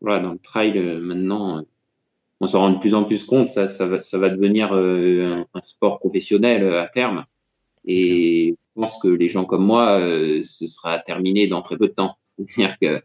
voilà 0.00 0.20
dans 0.20 0.32
le 0.32 0.38
trail 0.38 0.78
euh, 0.78 1.00
maintenant 1.00 1.64
on 2.40 2.46
s'en 2.46 2.60
rend 2.60 2.72
de 2.72 2.78
plus 2.78 2.94
en 2.94 3.04
plus 3.04 3.24
compte. 3.24 3.48
Ça 3.48 3.68
ça 3.68 3.86
va 3.86 4.02
ça 4.02 4.18
va 4.18 4.30
devenir 4.30 4.72
un, 4.72 5.46
un, 5.52 5.62
sport 5.62 5.98
professionnel 6.00 6.74
à 6.74 6.88
terme. 6.88 7.24
Et 7.84 8.56
je 8.76 8.80
pense 8.80 8.98
que 8.98 9.08
les 9.08 9.28
gens 9.28 9.44
comme 9.44 9.64
moi 9.64 10.00
ce 10.42 10.66
sera 10.66 10.98
terminé 10.98 11.46
dans 11.46 11.62
très 11.62 11.76
peu 11.76 11.88
de 11.88 11.94
temps. 11.94 12.16
C'est-à-dire 12.24 12.78
que 12.78 13.02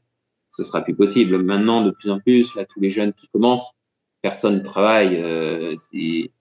ce 0.49 0.63
sera 0.63 0.81
plus 0.81 0.95
possible. 0.95 1.37
Maintenant 1.41 1.83
de 1.83 1.91
plus 1.91 2.09
en 2.09 2.19
plus 2.19 2.53
là 2.55 2.65
tous 2.65 2.79
les 2.81 2.89
jeunes 2.89 3.13
qui 3.13 3.27
commencent 3.29 3.71
personne 4.21 4.57
ne 4.57 4.63
travaille 4.63 5.15
c'est 5.77 6.31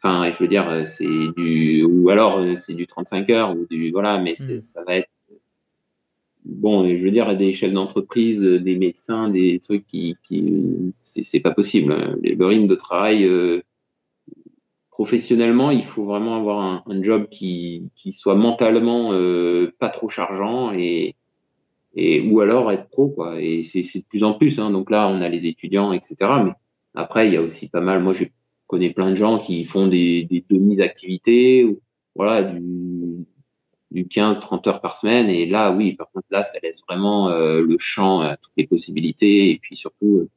Enfin, 0.00 0.30
je 0.32 0.38
veux 0.38 0.48
dire, 0.48 0.68
euh, 0.68 0.84
c'est 0.86 1.06
du 1.36 1.82
ou 1.84 2.08
alors 2.08 2.38
euh, 2.38 2.54
c'est 2.56 2.74
du 2.74 2.86
35 2.86 3.30
heures 3.30 3.56
ou 3.56 3.66
du 3.68 3.90
voilà, 3.90 4.18
mais 4.18 4.34
mm. 4.38 4.62
ça 4.62 4.82
va 4.84 4.96
être 4.96 5.08
bon. 6.48 6.88
Je 6.88 7.02
veux 7.04 7.10
dire, 7.10 7.36
des 7.36 7.52
chefs 7.52 7.72
d'entreprise, 7.72 8.42
euh, 8.42 8.58
des 8.58 8.76
médecins, 8.76 9.28
des 9.28 9.60
trucs 9.60 9.86
qui, 9.86 10.16
qui 10.24 10.92
c'est 11.02 11.40
pas 11.40 11.52
possible. 11.52 11.92
Hein. 11.92 12.16
Le 12.22 12.46
rythme 12.46 12.66
de 12.66 12.74
travail 12.74 13.24
euh, 13.24 13.62
professionnellement, 14.90 15.70
il 15.70 15.84
faut 15.84 16.04
vraiment 16.04 16.36
avoir 16.36 16.60
un, 16.60 16.82
un 16.86 17.02
job 17.02 17.28
qui, 17.30 17.90
qui 17.94 18.12
soit 18.12 18.34
mentalement 18.34 19.12
euh, 19.12 19.72
pas 19.78 19.90
trop 19.90 20.08
chargeant 20.08 20.72
et 20.72 21.14
et 21.94 22.20
ou 22.20 22.40
alors 22.40 22.70
être 22.70 22.88
pro 22.88 23.08
quoi. 23.08 23.40
Et 23.40 23.62
c'est 23.62 23.82
de 23.82 24.04
plus 24.08 24.24
en 24.24 24.34
plus. 24.34 24.58
Hein. 24.58 24.70
Donc 24.70 24.90
là, 24.90 25.08
on 25.08 25.20
a 25.20 25.28
les 25.28 25.46
étudiants, 25.46 25.92
etc. 25.92 26.16
Mais 26.44 26.52
après, 26.94 27.28
il 27.28 27.34
y 27.34 27.36
a 27.36 27.42
aussi 27.42 27.68
pas 27.68 27.80
mal. 27.80 28.02
Moi, 28.02 28.12
j'ai 28.14 28.32
connais 28.68 28.90
plein 28.90 29.10
de 29.10 29.16
gens 29.16 29.38
qui 29.38 29.64
font 29.64 29.88
des, 29.88 30.24
des 30.24 30.44
demi-activités, 30.48 31.66
voilà, 32.14 32.42
du, 32.42 33.26
du 33.90 34.04
15-30 34.04 34.68
heures 34.68 34.80
par 34.80 34.94
semaine. 34.94 35.28
Et 35.28 35.46
là, 35.46 35.72
oui, 35.72 35.94
par 35.94 36.10
contre, 36.12 36.26
là, 36.30 36.44
ça 36.44 36.58
laisse 36.62 36.82
vraiment 36.88 37.30
euh, 37.30 37.60
le 37.60 37.76
champ 37.78 38.20
à 38.20 38.36
toutes 38.36 38.52
les 38.56 38.66
possibilités. 38.66 39.50
Et 39.50 39.58
puis 39.58 39.76
surtout, 39.76 40.18
euh, 40.18 40.28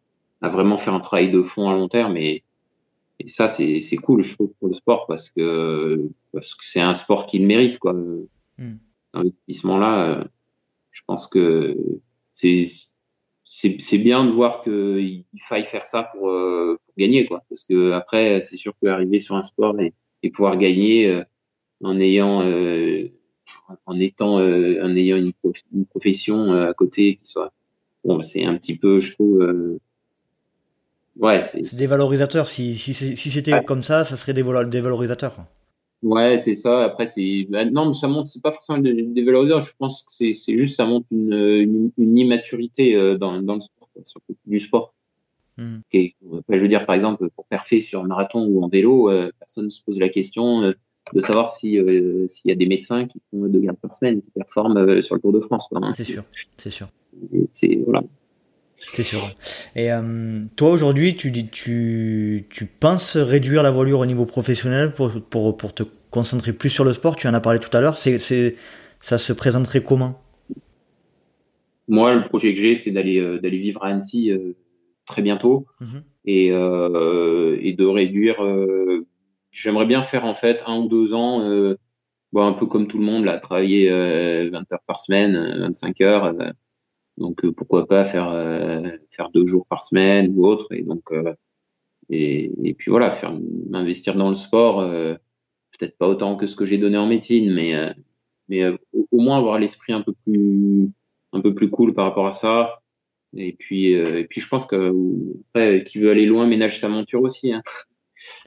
à 0.41 0.49
vraiment 0.49 0.77
faire 0.77 0.93
un 0.93 0.99
travail 0.99 1.32
de 1.32 1.43
fond 1.43 1.69
à 1.69 1.73
long 1.73 1.88
terme. 1.88 2.17
Et, 2.17 2.43
et 3.19 3.27
ça, 3.27 3.47
c'est 3.47 3.82
cool, 4.01 4.23
je 4.23 4.34
trouve, 4.34 4.51
pour 4.59 4.69
le 4.69 4.73
sport, 4.73 5.05
parce 5.07 5.29
que 5.29 6.09
parce 6.34 6.55
que 6.55 6.65
c'est 6.65 6.79
un 6.79 6.95
sport 6.95 7.27
qui 7.27 7.38
le 7.38 7.45
mérite, 7.45 7.77
quoi. 7.77 7.93
Mm. 7.93 8.25
Cet 8.57 9.15
investissement-là, 9.15 10.07
euh, 10.07 10.23
je 10.91 11.01
pense 11.05 11.27
que 11.27 11.77
c'est 12.34 12.65
c'est 13.54 13.97
bien 13.97 14.24
de 14.26 14.32
voir 14.32 14.64
qu'il 14.64 15.26
faille 15.49 15.66
faire 15.66 15.86
ça 15.86 16.04
pour, 16.04 16.30
euh, 16.30 16.80
pour, 16.86 16.93
gagner, 16.97 17.26
quoi. 17.26 17.43
Parce 17.49 17.66
que 17.66 17.91
après, 17.91 18.41
c'est 18.43 18.56
sûr 18.56 18.74
qu'arriver 18.82 19.20
sur 19.20 19.36
un 19.36 19.43
sport 19.43 19.78
et, 19.82 19.93
et 20.24 20.30
pouvoir 20.30 20.56
gagner 20.56 21.08
euh, 21.08 21.24
en 21.84 21.99
ayant, 21.99 22.43
euh, 22.43 23.10
en 23.86 23.99
étant, 23.99 24.39
euh, 24.39 24.80
en 24.82 24.95
ayant 24.95 25.18
une, 25.18 25.34
une 25.74 25.86
profession 25.86 26.54
à 26.54 26.74
côté 26.74 27.18
qui 27.18 27.30
soit, 27.30 27.52
bon, 28.06 28.24
c'est 28.24 28.45
un 28.45 28.56
petit 28.56 28.78
peu, 28.78 29.02
je 29.02 29.12
trouve. 29.14 29.80
ouais, 31.20 31.43
c'est 31.43 31.76
dévalorisateur. 31.76 32.47
Si, 32.47 32.78
si, 32.78 32.93
si 32.93 33.32
c'était 33.32 33.62
comme 33.66 33.84
ça, 33.84 34.06
ça 34.06 34.16
serait 34.16 34.34
dévalorisateur. 34.34 35.36
Ouais, 36.04 36.39
c'est 36.39 36.56
ça. 36.56 36.84
Après, 36.84 37.08
c'est 37.08 37.45
bah, 37.49 37.66
non, 37.66 37.88
mais 37.88 37.93
ça 37.93 38.08
montre. 38.08 38.30
C'est 38.30 38.41
pas 38.41 38.52
forcément 38.52 38.80
des, 38.80 39.04
des 39.04 39.24
valorisateurs. 39.24 39.62
Je 39.62 39.74
pense 39.78 40.04
que 40.04 40.12
c'est 40.12 40.34
c'est 40.34 40.58
juste 40.58 40.78
ça 40.78 40.86
montre 40.86 41.06
une, 41.12 41.34
une, 41.34 41.91
une 41.97 42.18
immaturité 42.18 42.95
euh, 42.95 43.18
dans 43.18 43.41
dans 43.41 43.56
le 43.56 43.62
sport, 43.62 43.89
surtout 44.06 44.36
du 44.45 44.60
sport. 44.60 44.93
Hmm. 45.58 45.80
Et, 45.93 46.16
je 46.49 46.58
veux 46.58 46.68
dire, 46.68 46.86
par 46.86 46.95
exemple, 46.95 47.30
pour 47.36 47.45
perfer 47.45 47.82
sur 47.82 48.02
un 48.02 48.08
marathon 48.08 48.45
ou 48.47 48.64
en 48.64 48.68
vélo, 48.68 49.12
euh, 49.12 49.32
personne 49.38 49.66
ne 49.66 49.70
se 49.70 49.84
pose 49.84 49.99
la 49.99 50.10
question 50.10 50.64
euh, 50.64 50.74
de 51.14 51.22
savoir 51.22 51.52
si 51.52 51.78
s'il 52.30 52.49
y 52.49 52.52
a 52.52 52.56
des 52.56 52.68
médecins 52.68 53.06
qui 53.06 53.22
font 53.30 53.45
deux 53.47 53.60
gardes 53.60 53.78
par 53.78 53.93
semaine 53.93 54.22
qui 54.22 54.32
performent 54.32 55.02
sur 55.02 55.16
le 55.16 55.22
Tour 55.22 55.34
de 55.34 55.41
France. 55.41 55.68
Hein. 55.74 55.91
C'est 55.93 56.04
sûr, 56.04 56.24
c'est 56.58 56.70
sûr. 56.72 56.88
C'est 57.52 57.76
voilà. 57.86 58.04
C'est 58.93 59.03
sûr. 59.03 59.19
Et 59.75 59.91
euh, 59.91 60.43
toi 60.55 60.69
aujourd'hui, 60.69 61.15
tu, 61.15 61.32
tu, 61.47 62.45
tu 62.49 62.65
penses 62.65 63.15
réduire 63.17 63.63
la 63.63 63.71
voilure 63.71 63.99
au 63.99 64.05
niveau 64.05 64.25
professionnel 64.25 64.93
pour, 64.93 65.11
pour, 65.29 65.55
pour 65.55 65.73
te 65.73 65.84
concentrer 66.09 66.53
plus 66.53 66.69
sur 66.69 66.84
le 66.84 66.93
sport? 66.93 67.15
Tu 67.15 67.27
en 67.27 67.34
as 67.34 67.41
parlé 67.41 67.59
tout 67.59 67.75
à 67.75 67.82
l'heure. 67.82 67.97
C'est, 67.97 68.55
ça 68.99 69.17
se 69.17 69.34
présenterait 69.34 69.84
comment? 69.84 70.21
Moi, 71.88 72.15
le 72.15 72.23
projet 72.25 72.53
que 72.53 72.61
j'ai, 72.61 72.75
c'est 72.75 72.91
d'aller, 72.91 73.19
euh, 73.19 73.39
d'aller 73.39 73.59
vivre 73.59 73.84
à 73.84 73.88
Annecy 73.88 74.32
euh, 74.32 74.55
très 75.05 75.21
bientôt 75.21 75.65
mhm. 75.79 76.03
et, 76.25 76.47
et 76.47 77.73
de 77.73 77.86
réduire. 77.86 78.38
J'aimerais 79.51 79.86
bien 79.86 80.01
faire 80.01 80.25
en 80.25 80.34
fait 80.34 80.63
un 80.65 80.77
ou 80.77 80.88
deux 80.88 81.13
ans, 81.13 81.39
bon, 82.32 82.45
un 82.45 82.53
peu 82.53 82.65
comme 82.65 82.88
tout 82.88 82.97
le 82.97 83.03
monde, 83.03 83.25
là, 83.25 83.38
travailler 83.38 83.89
20 83.89 84.71
heures 84.71 84.84
par 84.88 85.01
semaine, 85.01 85.36
25 85.59 86.01
heures 86.01 86.34
donc 87.18 87.43
euh, 87.43 87.51
pourquoi 87.51 87.88
pas 87.88 88.05
faire 88.05 88.30
euh, 88.30 88.89
faire 89.12 89.30
deux 89.30 89.45
jours 89.45 89.66
par 89.68 89.84
semaine 89.84 90.34
ou 90.36 90.45
autre 90.45 90.68
et 90.72 90.84
donc 90.84 91.03
euh, 91.12 91.34
et, 92.09 92.51
et, 92.64 92.74
puis 92.74 92.91
voilà 92.91 93.12
faire 93.12 93.34
m'investir 93.70 94.16
dans 94.16 94.30
le 94.30 94.36
sport 94.36 94.82
peut-être 94.82 95.97
pas 95.97 96.07
autant 96.07 96.36
que 96.36 96.47
ce 96.47 96.55
que 96.55 96.66
j'ai 96.66 96.78
donné 96.78 96.97
en 96.97 97.07
médecine 97.07 97.53
mais 97.53 97.74
mais 98.49 98.68
au, 98.68 99.20
moins 99.20 99.38
avoir 99.38 99.59
l'esprit 99.59 99.93
un 99.93 100.01
peu 100.01 100.14
plus 100.26 100.89
un 101.32 101.41
peu 101.41 101.53
plus 101.53 101.70
cool 101.70 101.93
par 101.93 102.05
rapport 102.05 102.28
à 102.28 102.34
ça 102.34 102.82
et 103.38 103.53
puis 103.53 103.91
et 103.91 104.26
puis 104.26 104.41
je 104.41 104.47
pense 104.49 104.66
que 104.66 104.93
après, 105.49 105.84
qui 105.86 105.99
veut 105.99 106.12
aller 106.12 106.26
loin 106.26 106.47
ménage 106.47 106.82
sa 106.82 106.89
monture 106.89 107.22
aussi 107.22 107.53
hein. 107.53 107.62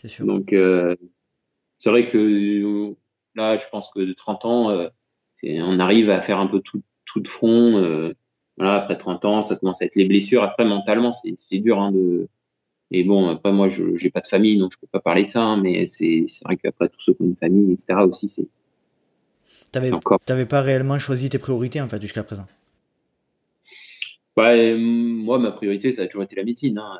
sûr. 0.04 0.26
donc 0.26 0.54
c'est 1.78 1.90
vrai 1.90 2.06
que 2.06 2.94
là 3.34 3.56
je 3.56 3.66
pense 3.70 3.88
que 3.94 4.00
de 4.00 4.12
30 4.12 4.44
ans 4.44 4.88
on 5.42 5.78
arrive 5.78 6.10
à 6.10 6.20
faire 6.20 6.38
un 6.38 6.48
peu 6.48 6.60
tout 6.60 6.82
tout 7.06 7.20
de 7.20 7.28
front 7.28 8.12
voilà, 8.56 8.76
après 8.76 8.96
30 8.96 9.24
ans, 9.24 9.42
ça 9.42 9.56
commence 9.56 9.82
à 9.82 9.86
être 9.86 9.96
les 9.96 10.04
blessures. 10.04 10.42
Après, 10.42 10.64
mentalement, 10.64 11.12
c'est 11.12 11.58
dur 11.58 11.80
hein, 11.80 11.92
de. 11.92 12.28
Et 12.90 13.02
bon, 13.02 13.28
après, 13.28 13.52
moi, 13.52 13.68
je 13.68 13.82
n'ai 13.82 14.10
pas 14.10 14.20
de 14.20 14.28
famille, 14.28 14.58
donc 14.58 14.72
je 14.72 14.78
peux 14.78 14.86
pas 14.86 15.00
parler 15.00 15.24
de 15.24 15.30
ça, 15.30 15.40
hein, 15.40 15.56
mais 15.56 15.86
c'est 15.88 16.26
vrai 16.44 16.56
qu'après, 16.56 16.88
tous 16.88 17.00
ceux 17.00 17.14
qui 17.14 17.22
ont 17.22 17.26
une 17.26 17.36
famille, 17.36 17.72
etc., 17.72 18.00
aussi, 18.08 18.28
c'est. 18.28 18.46
Tu 19.72 19.80
n'avais 20.28 20.46
pas 20.46 20.60
réellement 20.60 21.00
choisi 21.00 21.28
tes 21.28 21.38
priorités, 21.38 21.80
en 21.80 21.88
fait, 21.88 22.00
jusqu'à 22.00 22.22
présent? 22.22 22.46
Bah, 24.36 24.54
Moi, 24.76 25.38
ma 25.38 25.50
priorité, 25.50 25.90
ça 25.90 26.02
a 26.02 26.06
toujours 26.06 26.22
été 26.22 26.36
la 26.36 26.44
médecine. 26.44 26.78
Hein. 26.78 26.98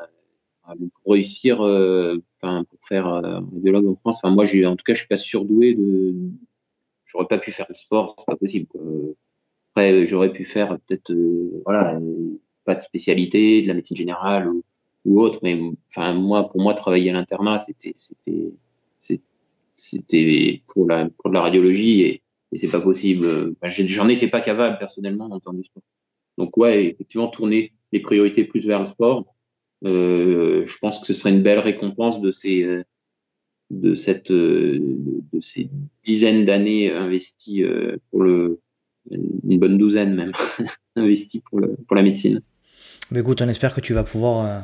Pour 1.03 1.13
réussir, 1.13 1.65
euh, 1.65 2.21
enfin, 2.41 2.65
pour 2.65 2.79
faire 2.89 3.07
euh, 3.07 3.41
radiologue 3.53 3.87
en 3.87 3.95
France, 3.97 4.19
enfin, 4.23 4.35
moi, 4.35 4.45
en 4.45 4.77
tout 4.77 4.85
cas, 4.85 4.95
je 4.95 4.99
suis 4.99 5.09
pas 5.09 5.19
surdoué 5.19 5.75
de. 5.75 6.15
J'aurais 7.05 7.27
pas 7.27 7.39
pu 7.39 7.53
faire 7.53 7.67
le 7.69 7.75
sport, 7.75 8.13
c'est 8.17 8.25
pas 8.27 8.35
possible. 8.35 8.67
Quoi. 8.67 8.81
Après, 9.77 10.07
j'aurais 10.07 10.33
pu 10.33 10.45
faire 10.45 10.79
peut-être, 10.87 11.11
euh, 11.11 11.61
voilà, 11.65 11.99
pas 12.65 12.77
de 12.77 12.81
spécialité, 12.81 13.63
de 13.63 13.67
la 13.67 13.75
médecine 13.75 13.97
générale 13.97 14.49
ou 15.05 15.21
autre. 15.21 15.41
Mais 15.43 15.61
enfin, 15.91 16.15
moi, 16.15 16.49
pour 16.49 16.61
moi, 16.61 16.75
travailler 16.75 17.11
à 17.11 17.15
l'internat, 17.15 17.59
c'était, 17.59 17.93
c'était, 17.97 18.53
c'était 19.75 20.63
pour 20.69 20.89
la, 20.89 21.09
pour 21.19 21.33
la 21.33 21.41
radiologie 21.41 22.03
et, 22.03 22.21
c'est 22.57 22.69
pas 22.69 22.81
possible. 22.81 23.57
j'en 23.65 24.09
étais 24.09 24.29
pas 24.29 24.41
capable 24.41 24.79
personnellement 24.79 25.25
en 25.25 25.41
temps 25.41 25.53
du 25.53 25.65
sport. 25.65 25.83
Donc 26.39 26.57
ouais, 26.57 26.85
effectivement, 26.87 27.27
tourner 27.27 27.73
les 27.91 27.99
priorités 27.99 28.45
plus 28.45 28.65
vers 28.65 28.79
le 28.79 28.87
sport. 28.87 29.27
Euh, 29.85 30.65
je 30.65 30.79
pense 30.79 31.01
que 31.01 31.07
ce 31.07 31.15
serait 31.15 31.31
une 31.31 31.43
belle 31.43 31.59
récompense 31.59 32.21
de 32.21 32.31
ces 32.31 32.85
de 33.71 33.95
cette 33.97 34.31
de 34.31 35.41
ces 35.41 35.69
dizaines 36.05 36.45
d'années 36.45 36.93
investies 36.93 37.65
euh, 37.65 37.97
pour 38.13 38.23
le 38.23 38.61
une 39.11 39.59
bonne 39.59 39.79
douzaine 39.79 40.15
même 40.15 40.33
investies 40.97 41.41
pour 41.41 41.61
le 41.61 41.77
pour 41.87 41.97
la 41.97 42.03
médecine. 42.03 42.41
Mais 43.11 43.21
écoute, 43.21 43.43
on 43.43 43.49
espère 43.49 43.75
que 43.75 43.81
tu 43.81 43.93
vas 43.93 44.05
pouvoir 44.05 44.47
euh, 44.47 44.61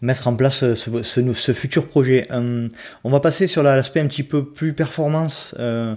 mettre 0.00 0.28
en 0.28 0.36
place 0.36 0.74
ce, 0.74 1.02
ce, 1.02 1.52
futur 1.52 1.86
projet. 1.86 2.26
Euh, 2.30 2.68
on 3.04 3.10
va 3.10 3.20
passer 3.20 3.46
sur 3.46 3.62
l'aspect 3.62 4.00
un 4.00 4.06
petit 4.06 4.22
peu 4.22 4.44
plus 4.44 4.72
performance. 4.72 5.54
Euh, 5.58 5.94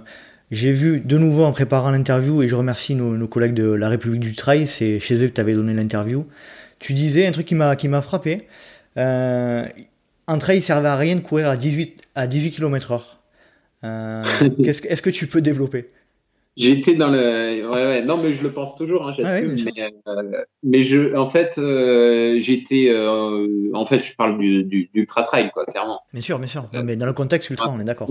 j'ai 0.50 0.72
vu 0.72 1.00
de 1.00 1.18
nouveau 1.18 1.44
en 1.44 1.52
préparant 1.52 1.90
l'interview, 1.90 2.42
et 2.42 2.48
je 2.48 2.54
remercie 2.54 2.94
nos, 2.94 3.26
collègues 3.28 3.54
de 3.54 3.70
la 3.70 3.88
République 3.88 4.20
du 4.20 4.34
Trail, 4.34 4.66
c'est 4.66 4.98
chez 4.98 5.14
eux 5.22 5.28
que 5.28 5.32
tu 5.32 5.40
avais 5.40 5.54
donné 5.54 5.72
l'interview. 5.72 6.26
Tu 6.78 6.94
disais 6.94 7.26
un 7.26 7.32
truc 7.32 7.46
qui 7.46 7.54
m'a, 7.54 7.76
qui 7.76 7.88
m'a 7.88 8.02
frappé. 8.02 8.46
Euh, 8.98 9.64
en 10.26 10.38
trail, 10.38 10.58
il 10.58 10.62
servait 10.62 10.88
à 10.88 10.96
rien 10.96 11.16
de 11.16 11.20
courir 11.20 11.48
à 11.48 11.56
18, 11.56 12.02
à 12.14 12.26
18 12.26 12.50
km 12.50 12.92
heure. 12.92 13.18
est-ce 13.82 15.02
que 15.02 15.10
tu 15.10 15.26
peux 15.26 15.40
développer? 15.40 15.90
J'étais 16.56 16.94
dans 16.94 17.08
le. 17.08 17.66
Ouais, 17.66 17.84
ouais, 17.86 18.02
non, 18.02 18.18
mais 18.18 18.34
je 18.34 18.42
le 18.42 18.52
pense 18.52 18.74
toujours, 18.76 19.08
hein, 19.08 19.12
j'assume. 19.12 19.56
mais, 19.64 19.90
euh, 20.06 20.44
mais, 20.62 20.82
je, 20.82 21.16
en 21.16 21.28
fait, 21.28 21.56
euh, 21.56 22.38
j'étais. 22.40 22.90
Euh, 22.90 23.70
en 23.72 23.86
fait, 23.86 24.02
je 24.02 24.14
parle 24.14 24.38
du, 24.38 24.64
du, 24.64 24.90
d'ultra 24.92 25.22
trail, 25.22 25.50
quoi, 25.52 25.64
clairement. 25.64 26.00
Bien 26.12 26.20
sûr, 26.20 26.38
bien 26.38 26.48
sûr. 26.48 26.68
mais 26.84 26.96
dans 26.96 27.06
le 27.06 27.14
contexte 27.14 27.48
ultra, 27.48 27.70
on 27.70 27.80
est 27.80 27.84
d'accord. 27.84 28.10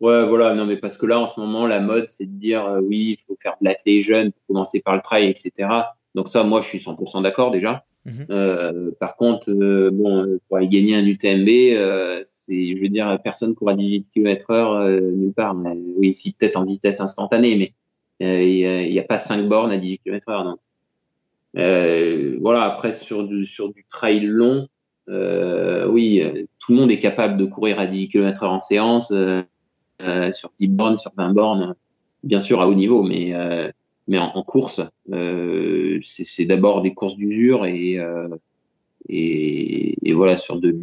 Ouais, 0.00 0.26
voilà. 0.26 0.54
Non, 0.54 0.66
mais 0.66 0.76
parce 0.76 0.96
que 0.96 1.06
là, 1.06 1.20
en 1.20 1.26
ce 1.26 1.38
moment, 1.38 1.66
la 1.66 1.78
mode, 1.78 2.08
c'est 2.08 2.26
de 2.26 2.36
dire 2.38 2.78
oui, 2.82 3.18
il 3.18 3.24
faut 3.28 3.38
faire 3.40 3.56
de 3.60 3.66
l'athlète 3.66 4.02
jeune, 4.02 4.32
commencer 4.48 4.80
par 4.80 4.96
le 4.96 5.00
trail, 5.00 5.30
etc. 5.30 5.68
Donc, 6.16 6.28
ça, 6.28 6.42
moi, 6.42 6.62
je 6.62 6.68
suis 6.68 6.78
100% 6.78 7.22
d'accord 7.22 7.52
déjà. 7.52 7.84
Mhm. 8.04 8.26
Euh, 8.30 8.90
par 8.98 9.16
contre, 9.16 9.50
euh, 9.50 9.90
bon, 9.92 10.38
pour 10.48 10.56
aller 10.56 10.68
gagner 10.68 10.96
un 10.96 11.04
UTMB, 11.04 11.48
euh, 11.48 12.20
c'est, 12.24 12.76
je 12.76 12.82
veux 12.82 12.88
dire, 12.88 13.18
personne 13.22 13.54
court 13.54 13.70
à 13.70 13.74
18 13.74 14.08
km 14.12 14.50
heure 14.50 14.88
nulle 14.88 15.32
part. 15.32 15.54
Mais, 15.54 15.76
oui, 15.96 16.12
si 16.14 16.32
peut-être 16.32 16.56
en 16.56 16.64
vitesse 16.64 17.00
instantanée, 17.00 17.56
mais 17.56 17.74
il 18.20 18.90
n'y 18.90 18.98
a, 18.98 19.04
pas 19.04 19.18
5 19.18 19.48
bornes 19.48 19.70
à 19.70 19.78
18 19.78 19.98
km 20.04 20.28
heure. 20.30 20.44
Donc, 20.44 20.58
voilà. 22.40 22.64
Après, 22.64 22.92
sur 22.92 23.26
du 23.26 23.46
sur 23.46 23.72
du 23.72 23.84
trail 23.88 24.20
long, 24.20 24.68
oui, 25.08 26.22
tout 26.58 26.72
le 26.72 26.78
monde 26.78 26.90
est 26.90 26.98
capable 26.98 27.36
de 27.36 27.44
courir 27.44 27.78
à 27.78 27.86
10 27.86 28.08
km 28.08 28.44
heure 28.44 28.52
en 28.52 28.60
séance, 28.60 29.12
sur 30.32 30.52
10 30.58 30.68
bornes, 30.68 30.98
sur 30.98 31.12
20 31.16 31.32
bornes, 31.32 31.74
bien 32.24 32.40
sûr 32.40 32.60
à 32.60 32.68
haut 32.68 32.74
niveau, 32.74 33.04
mais 33.04 33.32
mais 34.08 34.18
en, 34.18 34.42
course, 34.42 34.80
euh, 35.12 36.00
c'est 36.02 36.44
d'abord 36.44 36.82
des 36.82 36.92
courses 36.92 37.16
d'usure 37.16 37.66
et, 37.66 37.98
euh, 37.98 38.28
et, 39.08 39.96
et, 40.08 40.12
voilà 40.12 40.36
sur 40.36 40.60
de 40.60 40.74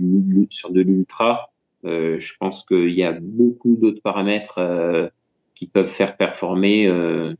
sur 0.49 0.71
de 0.71 0.81
l'ultra, 0.81 1.51
euh, 1.85 2.19
je 2.19 2.33
pense 2.39 2.63
qu'il 2.65 2.91
y 2.91 3.03
a 3.03 3.13
beaucoup 3.13 3.75
d'autres 3.75 4.01
paramètres 4.01 4.57
euh, 4.57 5.07
qui 5.55 5.67
peuvent 5.67 5.91
faire 5.91 6.17
performer. 6.17 6.87
Euh. 6.87 7.33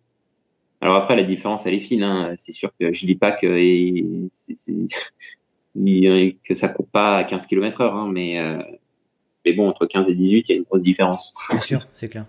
Alors 0.82 0.96
après, 0.96 1.16
la 1.16 1.24
différence 1.24 1.66
elle 1.66 1.74
est 1.74 1.80
fine. 1.80 2.04
Hein. 2.04 2.36
C'est 2.38 2.54
sûr 2.54 2.72
que 2.80 2.94
je 2.94 3.06
dis 3.06 3.16
pas 3.16 3.32
que 3.32 3.48
c'est 4.32 4.56
que 6.44 6.54
ça 6.54 6.70
court 6.70 6.88
pas 6.88 7.18
à 7.18 7.24
15 7.24 7.46
km 7.48 7.82
heure, 7.82 7.96
hein, 7.96 8.10
mais 8.12 8.40
mais 9.46 9.54
bon, 9.54 9.70
entre 9.70 9.86
15 9.86 10.10
et 10.10 10.16
18, 10.16 10.50
il 10.50 10.52
y 10.52 10.56
a 10.56 10.58
une 10.58 10.64
grosse 10.64 10.84
différence. 10.84 11.34
Bien 11.50 11.60
sûr, 11.60 11.88
c'est 11.96 12.10
clair 12.10 12.26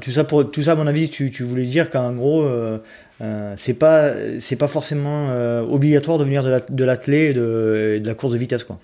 tout 0.00 0.10
ça, 0.10 0.24
pour, 0.24 0.50
tout 0.50 0.62
ça, 0.62 0.72
à 0.72 0.74
mon 0.74 0.86
avis, 0.86 1.10
tu, 1.10 1.30
tu 1.30 1.42
voulais 1.42 1.64
dire 1.64 1.90
qu'en 1.90 2.14
gros, 2.14 2.42
euh, 2.42 2.78
euh, 3.20 3.54
c'est 3.56 3.78
pas, 3.78 4.14
c'est 4.40 4.56
pas 4.56 4.68
forcément 4.68 5.28
euh, 5.30 5.62
obligatoire 5.62 6.18
de 6.18 6.24
venir 6.24 6.42
de, 6.42 6.50
la, 6.50 6.60
de 6.60 7.12
et 7.12 7.34
de, 7.34 7.98
de, 7.98 8.06
la 8.06 8.14
course 8.14 8.32
de 8.32 8.38
vitesse, 8.38 8.64
quoi. 8.64 8.78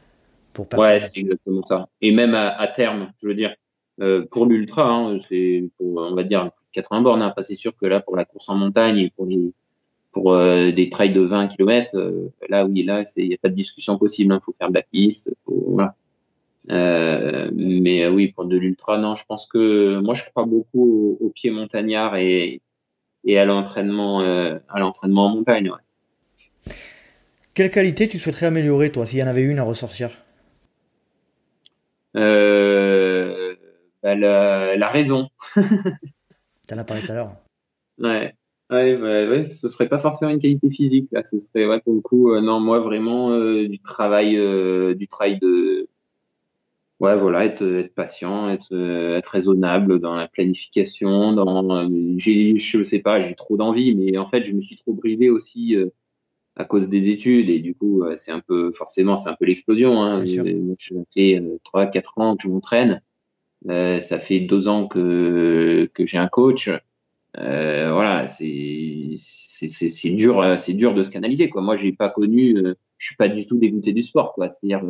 Ouais, 0.76 0.98
c'est 1.00 1.18
exactement 1.18 1.62
ça. 1.64 1.88
Et 2.00 2.10
même 2.10 2.34
à, 2.34 2.66
terme, 2.68 3.12
je 3.22 3.28
veux 3.28 3.34
dire, 3.34 3.54
euh, 4.00 4.26
pour 4.30 4.46
l'ultra, 4.46 4.90
hein, 4.90 5.18
c'est, 5.28 5.64
on 5.80 6.14
va 6.14 6.24
dire, 6.24 6.50
80 6.72 7.02
bornes. 7.02 7.22
Hein, 7.22 7.32
c'est 7.42 7.54
sûr 7.54 7.76
que 7.76 7.86
là, 7.86 8.00
pour 8.00 8.16
la 8.16 8.24
course 8.24 8.48
en 8.48 8.56
montagne 8.56 8.98
et 8.98 9.12
pour 9.14 9.26
les, 9.26 9.52
pour 10.12 10.32
euh, 10.32 10.72
des 10.72 10.88
trails 10.88 11.12
de 11.12 11.20
20 11.20 11.48
km, 11.48 11.96
là, 12.48 12.66
oui, 12.66 12.82
là, 12.82 13.04
il 13.16 13.28
n'y 13.28 13.34
a 13.34 13.38
pas 13.38 13.50
de 13.50 13.54
discussion 13.54 13.98
possible. 13.98 14.32
Il 14.32 14.36
hein, 14.36 14.40
faut 14.44 14.54
faire 14.58 14.68
de 14.68 14.74
la 14.74 14.82
piste. 14.82 15.30
Voilà. 15.46 15.94
Euh, 16.70 17.50
mais 17.54 18.04
euh, 18.04 18.10
oui, 18.10 18.32
pour 18.32 18.44
de 18.44 18.58
l'ultra, 18.58 18.98
non, 18.98 19.14
je 19.14 19.24
pense 19.26 19.46
que 19.46 19.98
moi, 20.00 20.14
je 20.14 20.24
crois 20.24 20.44
beaucoup 20.44 21.16
au, 21.20 21.30
pied 21.30 21.50
montagnard 21.50 22.16
et, 22.16 22.60
et 23.24 23.38
à 23.38 23.44
l'entraînement, 23.44 24.20
euh, 24.20 24.58
à 24.68 24.80
l'entraînement 24.80 25.26
en 25.26 25.30
montagne. 25.30 25.70
Ouais. 25.70 26.74
Quelle 27.54 27.70
qualité 27.70 28.08
tu 28.08 28.18
souhaiterais 28.18 28.46
améliorer, 28.46 28.92
toi, 28.92 29.06
s'il 29.06 29.18
y 29.18 29.22
en 29.22 29.26
avait 29.26 29.42
une 29.42 29.58
à 29.58 29.62
ressortir? 29.62 30.10
Bah, 32.14 32.20
la, 34.14 34.76
la, 34.76 34.88
raison. 34.88 35.28
T'en 36.68 36.78
as 36.78 36.84
parlé 36.84 37.02
tout 37.02 37.12
à 37.12 37.14
l'heure. 37.14 37.32
Ouais. 37.98 38.34
Ouais, 38.70 38.96
bah, 38.96 39.28
ouais, 39.28 39.50
ce 39.50 39.68
serait 39.68 39.88
pas 39.88 39.98
forcément 39.98 40.30
une 40.30 40.40
qualité 40.40 40.70
physique 40.70 41.08
là, 41.10 41.24
ce 41.24 41.40
serait 41.40 41.66
ouais, 41.66 41.80
pour 41.80 41.94
le 41.94 42.00
coup 42.00 42.38
non 42.38 42.60
moi 42.60 42.80
vraiment 42.80 43.30
du 43.40 43.80
travail 43.80 44.36
du 44.94 45.08
travail 45.08 45.38
de 45.38 45.88
ouais, 47.00 47.16
voilà, 47.16 47.44
être, 47.44 47.62
être 47.62 47.94
patient, 47.94 48.48
être, 48.50 48.74
être 49.16 49.28
raisonnable 49.28 50.00
dans 50.00 50.14
la 50.14 50.28
planification. 50.28 51.32
Dans, 51.32 51.88
j'ai, 52.16 52.58
je 52.58 52.82
sais 52.82 53.00
pas, 53.00 53.20
j'ai 53.20 53.34
trop 53.34 53.56
d'envie, 53.56 53.94
mais 53.94 54.18
en 54.18 54.26
fait, 54.26 54.44
je 54.44 54.52
me 54.52 54.60
suis 54.60 54.76
trop 54.76 54.94
brivé 54.94 55.30
aussi 55.30 55.76
euh, 55.76 55.90
à 56.58 56.64
cause 56.64 56.88
des 56.88 57.08
études 57.08 57.48
et 57.50 57.60
du 57.60 57.74
coup, 57.74 58.02
euh, 58.02 58.16
c'est 58.18 58.32
un 58.32 58.40
peu, 58.40 58.72
forcément, 58.72 59.16
c'est 59.16 59.30
un 59.30 59.36
peu 59.36 59.46
l'explosion. 59.46 60.02
Hein. 60.02 60.24
Je, 60.26 60.94
fais 61.14 61.40
euh, 61.40 61.58
trois, 61.64 61.86
quatre 61.86 62.18
ans 62.18 62.36
que 62.36 62.42
je 62.42 62.48
m'entraîne. 62.48 63.00
Euh, 63.68 64.00
ça 64.00 64.18
fait 64.18 64.40
deux 64.40 64.68
ans 64.68 64.86
que 64.86 65.90
que 65.94 66.06
j'ai 66.06 66.18
un 66.18 66.28
coach. 66.28 66.70
Euh, 67.38 67.92
voilà, 67.92 68.26
c'est 68.26 69.10
c'est 69.16 69.68
c'est 69.68 70.10
dur, 70.10 70.56
c'est 70.58 70.74
dur 70.74 70.94
de 70.94 71.02
se 71.02 71.10
canaliser 71.10 71.48
quoi. 71.48 71.62
Moi, 71.62 71.76
j'ai 71.76 71.92
pas 71.92 72.08
connu, 72.08 72.56
je 72.98 73.06
suis 73.06 73.16
pas 73.16 73.28
du 73.28 73.46
tout 73.46 73.58
dégoûté 73.58 73.92
du 73.92 74.02
sport 74.02 74.32
quoi. 74.34 74.50
C'est-à-dire 74.50 74.82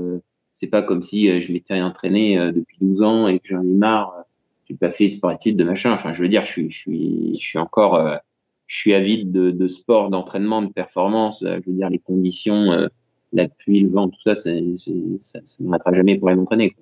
c'est 0.59 0.67
pas 0.67 0.83
comme 0.83 1.03
si 1.03 1.31
euh, 1.31 1.41
je 1.41 1.53
m'étais 1.53 1.81
entraîné 1.81 2.37
euh, 2.37 2.51
depuis 2.51 2.77
12 2.81 3.03
ans 3.03 3.29
et 3.29 3.39
que 3.39 3.47
j'en 3.49 3.63
ai 3.63 3.75
marre. 3.75 4.15
Euh, 4.19 4.23
j'ai 4.69 4.75
pas 4.75 4.91
fait 4.91 5.09
de 5.09 5.15
sport 5.15 5.31
études, 5.31 5.57
de 5.57 5.65
machin. 5.65 5.93
Enfin, 5.93 6.13
je 6.13 6.21
veux 6.21 6.29
dire, 6.29 6.45
je 6.45 6.69
suis, 6.69 7.59
encore, 7.59 8.19
je 8.67 8.77
suis 8.77 8.93
avide 8.93 9.33
de, 9.33 9.69
sport, 9.69 10.11
d'entraînement, 10.11 10.61
de 10.61 10.71
performance. 10.71 11.43
je 11.43 11.63
veux 11.67 11.75
dire, 11.75 11.89
les 11.89 11.99
conditions, 11.99 12.91
la 13.33 13.49
pluie, 13.49 13.81
le 13.81 13.89
vent, 13.89 14.11
tout 14.11 14.21
ça, 14.23 14.35
ça, 14.35 14.51
ne 14.51 15.69
m'attrape 15.69 15.95
jamais 15.95 16.19
pour 16.19 16.29
aller 16.29 16.37
m'entraîner. 16.37 16.77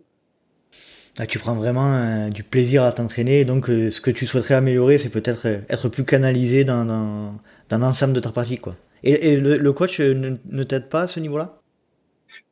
Ah, 1.16 1.27
tu 1.27 1.39
prends 1.39 1.55
vraiment 1.55 2.29
du 2.29 2.43
plaisir 2.43 2.83
à 2.83 2.91
t'entraîner, 2.91 3.45
donc 3.45 3.66
ce 3.66 4.01
que 4.01 4.11
tu 4.11 4.27
souhaiterais 4.27 4.55
améliorer, 4.55 4.99
c'est 4.99 5.11
peut-être 5.11 5.47
être 5.47 5.89
plus 5.89 6.05
canalisé 6.05 6.64
dans, 6.64 7.39
l'ensemble 7.70 8.14
de 8.14 8.20
ta 8.20 8.33
pratique. 8.33 8.62
Quoi. 8.62 8.74
Et, 9.05 9.37
le, 9.37 9.72
coach 9.72 10.01
ne 10.01 10.62
t'aide 10.64 10.89
pas 10.89 11.03
à 11.03 11.07
ce 11.07 11.20
niveau-là? 11.20 11.62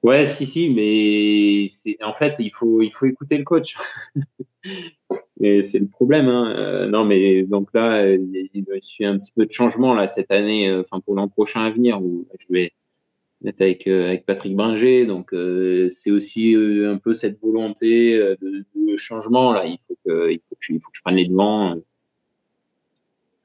Ouais, 0.02 0.26
si, 0.26 0.46
si, 0.46 0.68
mais 0.70 1.68
c'est 1.68 2.02
en 2.02 2.14
fait, 2.14 2.34
il 2.38 2.50
faut, 2.50 2.82
il 2.82 2.92
faut 2.92 3.06
écouter 3.06 3.38
le 3.38 3.44
coach. 3.44 3.76
et 5.40 5.62
c'est 5.62 5.78
le 5.78 5.86
problème. 5.86 6.28
Hein. 6.28 6.54
Euh, 6.56 6.86
non, 6.86 7.04
mais 7.04 7.42
donc 7.44 7.68
là, 7.74 8.06
il 8.10 8.48
y 8.54 9.04
a 9.04 9.08
un 9.08 9.18
petit 9.18 9.32
peu 9.32 9.46
de 9.46 9.52
changement 9.52 9.94
là 9.94 10.08
cette 10.08 10.30
année, 10.30 10.68
euh, 10.68 10.82
enfin 10.82 11.00
pour 11.00 11.14
l'an 11.14 11.28
prochain 11.28 11.62
à 11.64 11.70
venir 11.70 12.02
où 12.02 12.26
je 12.38 12.46
vais 12.50 12.72
être 13.44 13.60
avec 13.60 13.86
euh, 13.86 14.08
avec 14.08 14.26
Patrick 14.26 14.56
Bringer. 14.56 15.06
Donc 15.06 15.34
c'est 15.90 16.10
aussi 16.10 16.54
un 16.56 16.98
peu 16.98 17.14
cette 17.14 17.40
volonté 17.40 18.18
de, 18.18 18.64
de, 18.74 18.96
changement 18.96 19.52
là. 19.52 19.66
Il 19.66 19.78
faut 19.86 19.96
que, 20.06 20.30
il 20.30 20.40
faut 20.48 20.56
que, 20.56 20.72
il 20.72 20.80
faut 20.80 20.90
que 20.90 20.96
je 20.96 21.02
prenne 21.02 21.16
les 21.16 21.26
devants 21.26 21.76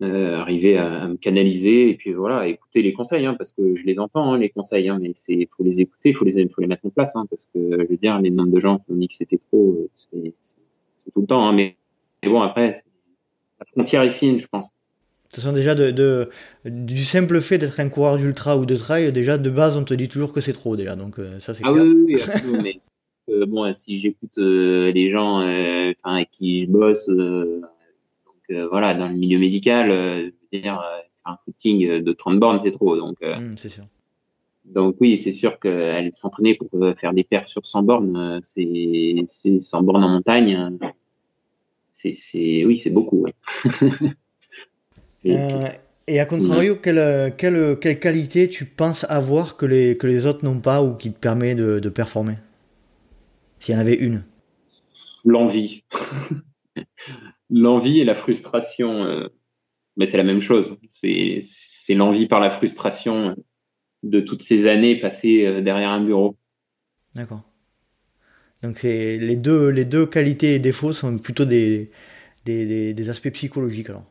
arriver 0.01 0.77
à, 0.77 1.07
me 1.07 1.17
canaliser 1.17 1.89
et 1.89 1.95
puis 1.95 2.13
voilà, 2.13 2.47
écouter 2.47 2.81
les 2.81 2.93
conseils, 2.93 3.25
hein, 3.25 3.35
parce 3.37 3.51
que 3.51 3.75
je 3.75 3.83
les 3.85 3.99
entends, 3.99 4.33
hein, 4.33 4.37
les 4.37 4.49
conseils, 4.49 4.89
hein, 4.89 4.99
mais 5.01 5.11
c'est 5.15 5.49
faut 5.55 5.63
les 5.63 5.81
écouter, 5.81 6.13
faut 6.13 6.25
les 6.25 6.47
faut 6.47 6.61
les 6.61 6.67
mettre 6.67 6.85
en 6.85 6.89
place, 6.89 7.13
parce 7.13 7.49
que 7.53 7.59
je 7.71 7.87
veux 7.89 7.97
dire, 7.97 8.19
les 8.21 8.29
nombres 8.29 8.51
de 8.51 8.59
gens 8.59 8.79
qui 8.79 8.91
ont 8.91 8.95
dit 8.95 9.07
que 9.07 9.13
c'était 9.13 9.39
trop, 9.51 9.89
c'est 9.95 11.11
tout 11.13 11.21
le 11.21 11.27
temps, 11.27 11.51
mais, 11.51 11.75
mais 12.23 12.29
bon 12.29 12.41
après, 12.41 12.83
la 13.59 13.65
frontière 13.65 14.03
est 14.03 14.11
fine, 14.11 14.39
je 14.39 14.47
pense. 14.47 14.67
De 14.67 15.35
toute 15.35 15.43
façon, 15.43 15.53
déjà, 15.53 15.75
de, 15.75 16.29
du 16.65 17.05
simple 17.05 17.39
fait 17.39 17.59
d'être 17.59 17.79
un 17.79 17.89
coureur 17.89 18.17
d'ultra 18.17 18.57
ou 18.57 18.65
de 18.65 18.75
trail, 18.75 19.11
déjà, 19.11 19.37
de 19.37 19.49
base, 19.51 19.77
on 19.77 19.83
te 19.83 19.93
dit 19.93 20.07
toujours 20.07 20.33
que 20.33 20.41
c'est 20.41 20.53
trop, 20.53 20.75
déjà. 20.75 20.95
Donc, 20.95 21.19
euh, 21.19 21.39
ça, 21.39 21.53
c'est 21.53 21.63
ah, 21.65 21.71
Oui, 21.71 21.81
oui, 22.07 22.59
mais 22.63 22.79
euh, 23.29 23.45
bon, 23.45 23.71
si 23.75 23.97
j'écoute 23.97 24.39
euh, 24.39 24.91
les 24.91 25.07
gens 25.09 25.37
avec 26.03 26.31
qui 26.31 26.61
je 26.61 26.67
bosse, 26.67 27.07
voilà, 28.69 28.93
dans 28.93 29.07
le 29.07 29.15
milieu 29.15 29.39
médical, 29.39 29.89
je 29.91 30.31
veux 30.53 30.61
dire, 30.61 30.81
un 31.25 31.37
footing 31.45 32.01
de 32.01 32.11
30 32.13 32.39
bornes, 32.39 32.59
c'est 32.63 32.71
trop. 32.71 32.95
Donc, 32.97 33.21
mmh, 33.21 33.57
c'est 33.57 33.69
sûr. 33.69 33.85
Donc 34.65 34.97
oui, 34.99 35.17
c'est 35.17 35.31
sûr 35.31 35.59
qu'elle 35.59 36.11
s'entraîner 36.13 36.55
pour 36.55 36.69
faire 36.97 37.13
des 37.13 37.23
perfs 37.23 37.47
sur 37.47 37.65
100 37.65 37.83
bornes, 37.83 38.39
c'est 38.43 39.25
100 39.59 39.83
bornes 39.83 40.03
en 40.03 40.09
montagne. 40.09 40.77
C'est 41.93 42.65
oui, 42.65 42.77
c'est 42.77 42.91
beaucoup. 42.91 43.25
Euh, 45.25 45.67
et 46.07 46.19
à 46.21 46.25
contrario, 46.25 46.77
quelle, 46.77 47.35
quelle, 47.37 47.77
quelle, 47.79 47.99
qualité 47.99 48.47
tu 48.47 48.63
penses 48.65 49.05
avoir 49.09 49.57
que 49.57 49.65
les, 49.65 49.97
que 49.97 50.07
les 50.07 50.25
autres 50.25 50.45
n'ont 50.45 50.61
pas 50.61 50.81
ou 50.81 50.95
qui 50.95 51.11
te 51.11 51.19
permet 51.19 51.55
de, 51.55 51.79
de 51.79 51.89
performer? 51.89 52.35
S'il 53.59 53.75
y 53.75 53.77
en 53.77 53.81
avait 53.81 53.95
une 53.95 54.23
L'envie. 55.25 55.83
L'envie 57.49 57.99
et 57.99 58.05
la 58.05 58.15
frustration. 58.15 59.03
Euh, 59.03 59.27
mais 59.97 60.05
c'est 60.05 60.17
la 60.17 60.23
même 60.23 60.41
chose. 60.41 60.77
C'est 60.89 61.41
l'envie 61.89 62.27
par 62.27 62.39
la 62.39 62.49
frustration 62.49 63.35
de 64.03 64.21
toutes 64.21 64.43
ces 64.43 64.67
années 64.67 64.99
passées 64.99 65.45
euh, 65.45 65.61
derrière 65.61 65.89
un 65.89 66.03
bureau. 66.03 66.37
D'accord. 67.15 67.43
Donc 68.61 68.83
les 68.83 69.35
deux, 69.37 69.69
les 69.69 69.85
deux 69.85 70.05
qualités 70.05 70.55
et 70.55 70.59
défauts 70.59 70.91
sont 70.91 71.17
plutôt 71.17 71.45
des, 71.45 71.91
des, 72.45 72.65
des, 72.65 72.93
des 72.93 73.09
aspects 73.09 73.31
psychologiques 73.31 73.89
alors. 73.89 74.05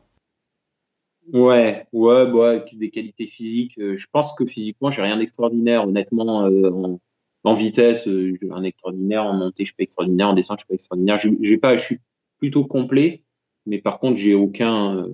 Ouais, 1.33 1.85
ouais, 1.93 2.23
ouais, 2.23 2.65
des 2.73 2.89
qualités 2.89 3.27
physiques. 3.27 3.77
Euh, 3.77 3.95
je 3.95 4.07
pense 4.11 4.33
que 4.33 4.45
physiquement, 4.45 4.89
j'ai 4.89 5.03
rien 5.03 5.17
d'extraordinaire. 5.17 5.83
Honnêtement, 5.87 6.45
euh, 6.45 6.71
en, 6.71 6.99
en, 7.43 7.53
vitesse, 7.53 8.05
j'ai 8.05 8.37
rien 8.41 8.61
d'extraordinaire. 8.61 9.25
En 9.25 9.33
montée, 9.33 9.63
je 9.63 9.67
suis 9.67 9.75
pas 9.75 9.83
extraordinaire. 9.83 10.29
En 10.29 10.33
descente, 10.33 10.59
je 10.59 10.63
suis 10.63 10.67
pas 10.67 10.73
extraordinaire. 10.73 11.17
J'ai 11.41 11.57
pas, 11.57 11.77
je 11.77 11.83
suis 11.83 11.99
plutôt 12.39 12.65
complet, 12.65 13.21
mais 13.69 13.79
par 13.79 13.99
contre, 13.99 14.17
j'ai 14.17 14.33
aucun, 14.33 15.05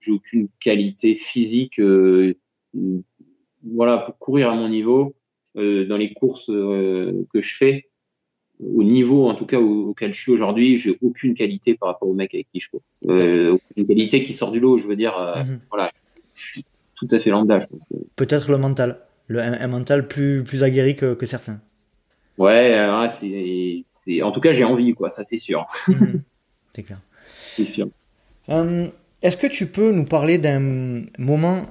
j'ai 0.00 0.12
aucune 0.12 0.48
qualité 0.60 1.16
physique. 1.16 1.80
voilà, 3.64 3.98
pour 3.98 4.18
courir 4.18 4.50
à 4.50 4.54
mon 4.54 4.68
niveau 4.68 5.14
dans 5.54 5.96
les 5.96 6.12
courses 6.14 6.46
que 6.46 7.40
je 7.40 7.56
fais 7.56 7.88
au 8.60 8.82
niveau 8.82 9.28
en 9.28 9.34
tout 9.34 9.46
cas 9.46 9.58
auquel 9.58 10.12
je 10.12 10.20
suis 10.20 10.32
aujourd'hui, 10.32 10.78
j'ai 10.78 10.98
aucune 11.02 11.34
qualité 11.34 11.76
par 11.76 11.90
rapport 11.90 12.08
au 12.08 12.14
mec 12.14 12.34
avec 12.34 12.48
qui 12.52 12.60
je 12.60 12.70
cours. 12.70 12.82
Euh, 13.06 13.52
aucune 13.52 13.86
qualité 13.86 14.22
qui 14.22 14.34
sort 14.34 14.52
du 14.52 14.60
lot, 14.60 14.78
je 14.78 14.86
veux 14.86 14.96
dire. 14.96 15.16
Euh, 15.16 15.44
mhm. 15.44 15.60
Voilà, 15.70 15.92
je 16.34 16.44
suis 16.44 16.64
tout 16.96 17.08
à 17.10 17.20
fait 17.20 17.30
lambda. 17.30 17.60
Peut-être 18.16 18.50
le 18.50 18.58
mental, 18.58 19.00
le, 19.28 19.40
un, 19.40 19.68
mental 19.68 20.08
plus 20.08 20.42
plus 20.42 20.62
aguerri 20.62 20.96
que, 20.96 21.14
que 21.14 21.26
certains. 21.26 21.60
Ouais, 22.36 22.76
c'est 23.84 24.22
en 24.22 24.32
tout 24.32 24.40
cas 24.40 24.52
j'ai 24.52 24.64
envie 24.64 24.94
quoi, 24.94 25.08
ça 25.08 25.24
c'est 25.24 25.38
sûr. 25.38 25.66
Mhm. 25.86 26.22
C'est 26.74 26.82
clair. 26.84 27.00
C'est 27.64 27.72
sûr. 27.72 27.88
Euh, 28.48 28.88
est-ce 29.22 29.36
que 29.36 29.46
tu 29.46 29.66
peux 29.66 29.92
nous 29.92 30.04
parler 30.04 30.38
d'un 30.38 31.02
moment 31.18 31.66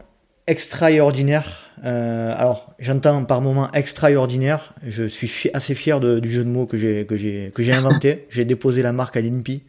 extraordinaire. 0.47 1.69
Euh, 1.83 2.33
alors, 2.35 2.73
j'entends 2.79 3.23
par 3.25 3.41
moment 3.41 3.69
extraordinaire. 3.73 4.73
Je 4.83 5.03
suis 5.03 5.49
assez 5.53 5.75
fier 5.75 5.99
du 5.99 6.31
jeu 6.31 6.43
de 6.43 6.49
mots 6.49 6.65
que 6.65 6.77
j'ai 6.77 7.05
que 7.05 7.17
j'ai 7.17 7.51
que 7.53 7.61
j'ai 7.61 7.73
inventé. 7.73 8.25
j'ai 8.29 8.45
déposé 8.45 8.81
la 8.81 8.93
marque 8.93 9.17
à 9.17 9.21
l'INPI. 9.21 9.63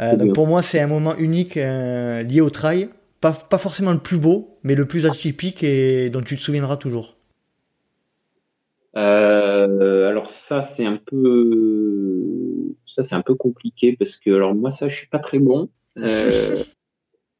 Euh, 0.00 0.16
donc 0.16 0.34
pour 0.34 0.46
moi, 0.46 0.62
c'est 0.62 0.80
un 0.80 0.86
moment 0.86 1.16
unique 1.16 1.56
euh, 1.56 2.22
lié 2.22 2.40
au 2.40 2.50
trail. 2.50 2.88
Pas, 3.20 3.32
pas 3.32 3.58
forcément 3.58 3.92
le 3.92 3.98
plus 3.98 4.18
beau, 4.18 4.58
mais 4.64 4.74
le 4.74 4.86
plus 4.86 5.06
atypique 5.06 5.62
et 5.62 6.08
dont 6.10 6.22
tu 6.22 6.36
te 6.36 6.40
souviendras 6.40 6.76
toujours. 6.76 7.16
Alors 8.94 10.28
ça, 10.28 10.62
c'est 10.62 10.86
un 10.86 10.96
peu 10.96 12.74
ça, 12.86 13.02
c'est 13.02 13.14
un 13.14 13.22
peu 13.22 13.34
compliqué 13.34 13.96
parce 13.96 14.16
que 14.16 14.30
alors 14.30 14.54
moi, 14.54 14.72
ça, 14.72 14.88
je 14.88 14.96
suis 14.96 15.08
pas 15.08 15.18
très 15.20 15.38
bon. 15.38 15.68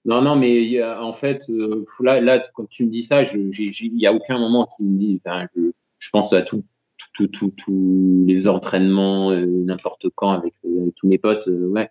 Non, 0.07 0.23
non, 0.23 0.35
mais 0.35 0.83
en 0.83 1.13
fait, 1.13 1.45
euh, 1.51 1.85
là, 2.01 2.23
là, 2.23 2.43
quand 2.55 2.67
tu 2.71 2.87
me 2.87 2.91
dis 2.91 3.03
ça, 3.03 3.23
il 3.23 3.95
n'y 3.95 4.07
a 4.07 4.15
aucun 4.15 4.39
moment 4.39 4.67
qui 4.75 4.83
me 4.83 4.99
dit. 4.99 5.21
Je, 5.55 5.73
je 5.99 6.11
pense 6.11 6.33
à 6.33 6.41
tous 6.41 6.65
tout, 7.13 7.29
tout, 7.29 7.51
tout, 7.57 8.25
les 8.27 8.49
entraînements, 8.49 9.31
euh, 9.31 9.45
n'importe 9.47 10.09
quand 10.15 10.31
avec, 10.31 10.55
euh, 10.65 10.83
avec, 10.83 10.95
tous 10.95 11.07
mes 11.07 11.19
potes. 11.19 11.47
ouais. 11.47 11.89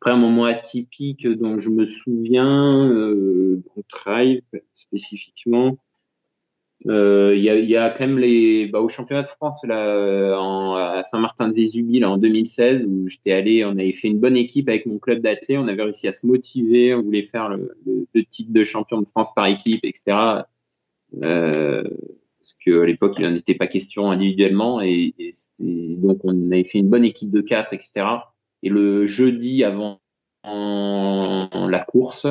Après, 0.00 0.12
un 0.12 0.16
moment 0.16 0.46
atypique 0.46 1.26
dont 1.26 1.58
je 1.58 1.68
me 1.68 1.84
souviens, 1.84 2.88
euh, 2.88 3.62
au 3.76 3.82
trail 3.88 4.42
spécifiquement, 4.72 5.76
euh, 6.86 7.34
il 7.36 7.42
y, 7.42 7.50
a, 7.50 7.58
y, 7.58 7.76
a, 7.76 7.90
quand 7.90 8.06
même 8.06 8.18
les 8.18 8.66
bah, 8.66 8.80
au 8.80 8.88
championnat 8.88 9.22
de 9.22 9.28
France 9.28 9.62
là 9.64 10.38
en, 10.40 10.76
à 10.76 11.02
Saint-Martin-de-Vésubie 11.04 12.02
en 12.06 12.16
2016 12.16 12.86
où 12.86 13.06
j'étais 13.06 13.32
allé, 13.32 13.66
on 13.66 13.72
avait 13.72 13.92
fait 13.92 14.08
une 14.08 14.18
bonne 14.18 14.36
équipe 14.36 14.66
avec 14.66 14.86
mon 14.86 14.98
club 14.98 15.20
d'athlètes, 15.20 15.58
on 15.58 15.68
avait 15.68 15.82
réussi 15.82 16.08
à 16.08 16.12
se 16.12 16.26
motiver, 16.26 16.94
on 16.94 17.02
voulait 17.02 17.24
faire 17.24 17.50
le, 17.50 17.76
le, 18.14 18.24
titre 18.24 18.52
de 18.52 18.64
champion 18.64 19.02
de 19.02 19.06
France 19.06 19.28
par 19.34 19.44
équipe, 19.46 19.84
etc. 19.84 20.44
Euh, 21.22 21.82
parce 21.82 22.56
que 22.64 22.82
à 22.82 22.86
l'époque 22.86 23.16
il 23.18 23.28
n'en 23.28 23.34
était 23.34 23.54
pas 23.54 23.66
question 23.66 24.10
individuellement 24.10 24.80
et, 24.80 25.12
et 25.18 25.32
donc 25.58 26.20
on 26.24 26.50
avait 26.50 26.64
fait 26.64 26.78
une 26.78 26.88
bonne 26.88 27.04
équipe 27.04 27.30
de 27.30 27.42
quatre, 27.42 27.74
etc. 27.74 28.06
Et 28.62 28.70
le 28.70 29.04
jeudi 29.04 29.64
avant 29.64 30.00
la 30.44 31.84
course, 31.86 32.26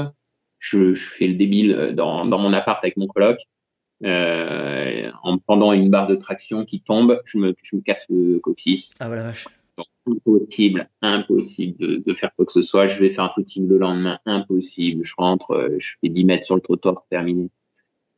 je, 0.58 0.96
je, 0.96 1.10
fais 1.12 1.28
le 1.28 1.36
débile 1.36 1.94
dans, 1.96 2.26
dans 2.26 2.40
mon 2.40 2.52
appart 2.52 2.84
avec 2.84 2.98
mon 2.98 3.06
coloc 3.06 3.38
euh, 4.04 5.12
en 5.24 5.38
pendant 5.38 5.74
une 5.74 5.90
barre 5.90 6.08
de 6.08 6.16
traction 6.16 6.64
qui 6.66 6.82
tombe, 6.82 7.22
je 7.26 7.38
me, 7.38 7.56
je 7.62 7.76
me 7.76 7.82
casse 7.82 8.06
le 8.10 8.40
coccyx. 8.40 8.94
Ah 9.00 9.08
voilà 9.08 9.24
vache. 9.24 9.48
Donc, 9.78 9.88
impossible, 10.08 10.90
impossible 11.02 11.78
de, 11.78 12.04
de, 12.06 12.14
faire 12.14 12.34
quoi 12.36 12.46
que 12.46 12.52
ce 12.52 12.62
soit. 12.62 12.88
Je 12.88 13.00
vais 13.00 13.10
faire 13.10 13.26
un 13.26 13.30
footing 13.30 13.68
le 13.68 13.78
lendemain, 13.78 14.20
impossible. 14.26 15.04
Je 15.04 15.14
rentre, 15.18 15.52
euh, 15.52 15.76
je 15.78 15.96
fais 16.02 16.10
10 16.10 16.26
mètres 16.26 16.46
sur 16.46 16.56
le 16.56 16.62
trottoir, 16.62 17.06
terminé. 17.10 17.50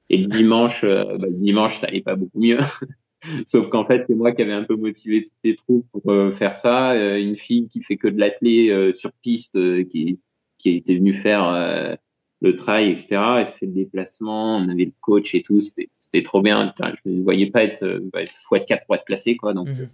Et 0.10 0.18
le 0.18 0.28
dimanche, 0.28 0.84
euh, 0.84 1.18
bah, 1.18 1.28
le 1.28 1.38
dimanche, 1.38 1.80
ça 1.80 1.88
allait 1.88 2.02
pas 2.02 2.16
beaucoup 2.16 2.40
mieux. 2.40 2.60
Sauf 3.46 3.70
qu'en 3.70 3.86
fait, 3.86 4.06
c'est 4.08 4.16
moi 4.16 4.32
qui 4.32 4.42
avais 4.42 4.54
un 4.54 4.64
peu 4.64 4.76
motivé 4.76 5.24
toutes 5.24 5.34
les 5.44 5.56
troupes 5.56 5.86
pour 5.92 6.12
euh, 6.12 6.32
faire 6.32 6.56
ça. 6.56 6.96
une 7.18 7.36
fille 7.36 7.68
qui 7.68 7.84
fait 7.84 7.98
que 7.98 8.08
de 8.08 8.20
l'athlé 8.20 8.92
sur 8.96 9.12
piste, 9.22 9.54
qui, 9.90 10.20
qui 10.58 10.76
était 10.76 10.96
venue 10.96 11.14
faire 11.14 11.98
le 12.42 12.56
trail, 12.56 12.92
etc. 12.92 13.22
Elle 13.40 13.54
fait 13.60 13.68
le 13.68 13.72
déplacement, 13.72 14.58
on 14.58 14.68
avait 14.68 14.86
le 14.86 14.94
coach 15.00 15.34
et 15.36 15.44
tout, 15.44 15.60
c'était 15.62 16.24
trop 16.24 16.42
bien. 16.42 16.74
je 16.80 17.10
ne 17.10 17.22
voyais 17.22 17.52
pas 17.52 17.64
être 17.64 17.84
euh, 17.84 18.00
bah, 18.12 18.24
x 18.24 18.34
4 18.68 18.86
pour 18.86 18.96
être 18.96 19.06
placé, 19.06 19.38
quoi. 19.38 19.54
Donc, 19.54 19.70
mhm. 19.70 19.90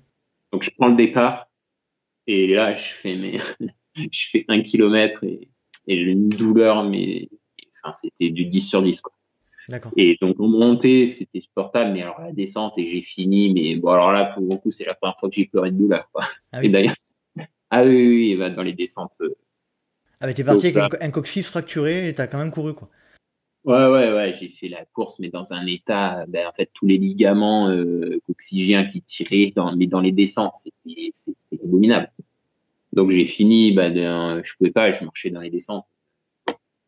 donc 0.53 0.63
je 0.63 0.71
prends 0.71 0.87
le 0.87 0.95
départ 0.95 1.49
et 2.25 2.47
là 2.47 2.75
je 2.75 2.89
fais 3.01 3.15
mais 3.15 3.39
je 4.11 4.29
fais 4.29 4.45
un 4.47 4.61
kilomètre 4.61 5.23
et, 5.23 5.49
et 5.87 5.97
j'ai 5.97 6.11
une 6.11 6.29
douleur, 6.29 6.83
mais 6.83 7.29
enfin 7.83 7.93
c'était 7.93 8.29
du 8.29 8.45
10 8.45 8.61
sur 8.61 8.81
10, 8.81 9.01
quoi. 9.01 9.13
Et 9.97 10.17
donc 10.21 10.39
en 10.39 10.47
montée, 10.47 11.07
c'était 11.07 11.41
supportable, 11.41 11.91
mais 11.91 12.01
alors 12.01 12.21
la 12.21 12.31
descente 12.31 12.77
et 12.77 12.87
j'ai 12.87 13.01
fini, 13.01 13.53
mais 13.53 13.75
bon 13.75 13.89
alors 13.89 14.13
là 14.13 14.25
pour 14.33 14.43
beaucoup 14.43 14.71
c'est 14.71 14.85
la 14.85 14.95
première 14.95 15.19
fois 15.19 15.29
que 15.29 15.35
j'ai 15.35 15.45
pleuré 15.45 15.71
de 15.71 15.77
douleur, 15.77 16.09
quoi. 16.13 16.23
Ah 16.53 16.59
oui. 16.59 16.67
Et 16.67 16.69
d'ailleurs, 16.69 16.95
ah 17.69 17.83
oui, 17.83 17.89
oui, 17.89 18.07
oui 18.07 18.35
bah, 18.37 18.49
dans 18.49 18.63
les 18.63 18.71
descentes 18.71 19.21
ah, 20.19 20.33
t'es 20.33 20.43
parti 20.43 20.67
avec 20.67 20.93
un, 21.01 21.11
coccyx 21.11 21.47
fracturé 21.47 22.09
et 22.09 22.13
t'as 22.13 22.27
quand 22.27 22.37
même 22.37 22.51
couru, 22.51 22.73
quoi. 22.73 22.89
Ouais, 23.65 23.85
ouais, 23.87 24.13
ouais, 24.13 24.33
j'ai 24.39 24.47
fait 24.47 24.69
la 24.69 24.85
course, 24.85 25.19
mais 25.19 25.29
dans 25.29 25.51
un 25.51 25.65
état, 25.65 26.25
ben, 26.27 26.47
en 26.47 26.53
fait, 26.53 26.69
tous 26.73 26.87
les 26.87 26.97
ligaments 26.97 27.69
euh, 27.69 28.17
coccygiens 28.25 28.85
qui 28.85 29.01
tiraient 29.01 29.51
dans, 29.53 29.75
mais 29.75 29.87
dans 29.87 29.99
les 29.99 30.13
descentes, 30.13 30.53
c'était 30.63 31.11
abominable. 31.61 32.09
Donc 32.93 33.11
j'ai 33.11 33.25
fini, 33.25 33.73
ben, 33.73 33.93
de, 33.93 34.41
je 34.43 34.53
pouvais 34.55 34.71
pas, 34.71 34.89
je 34.91 35.03
marchais 35.03 35.31
dans 35.31 35.41
les 35.41 35.49
descentes. 35.49 35.85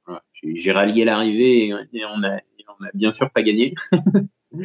Voilà. 0.05 0.23
J'ai 0.41 0.71
rallié 0.71 1.03
l'arrivée 1.03 1.67
et, 1.67 1.73
on 2.05 2.23
a, 2.23 2.39
on 2.79 2.85
a 2.85 2.89
bien 2.93 3.11
sûr 3.11 3.29
pas 3.29 3.43
gagné. 3.43 3.75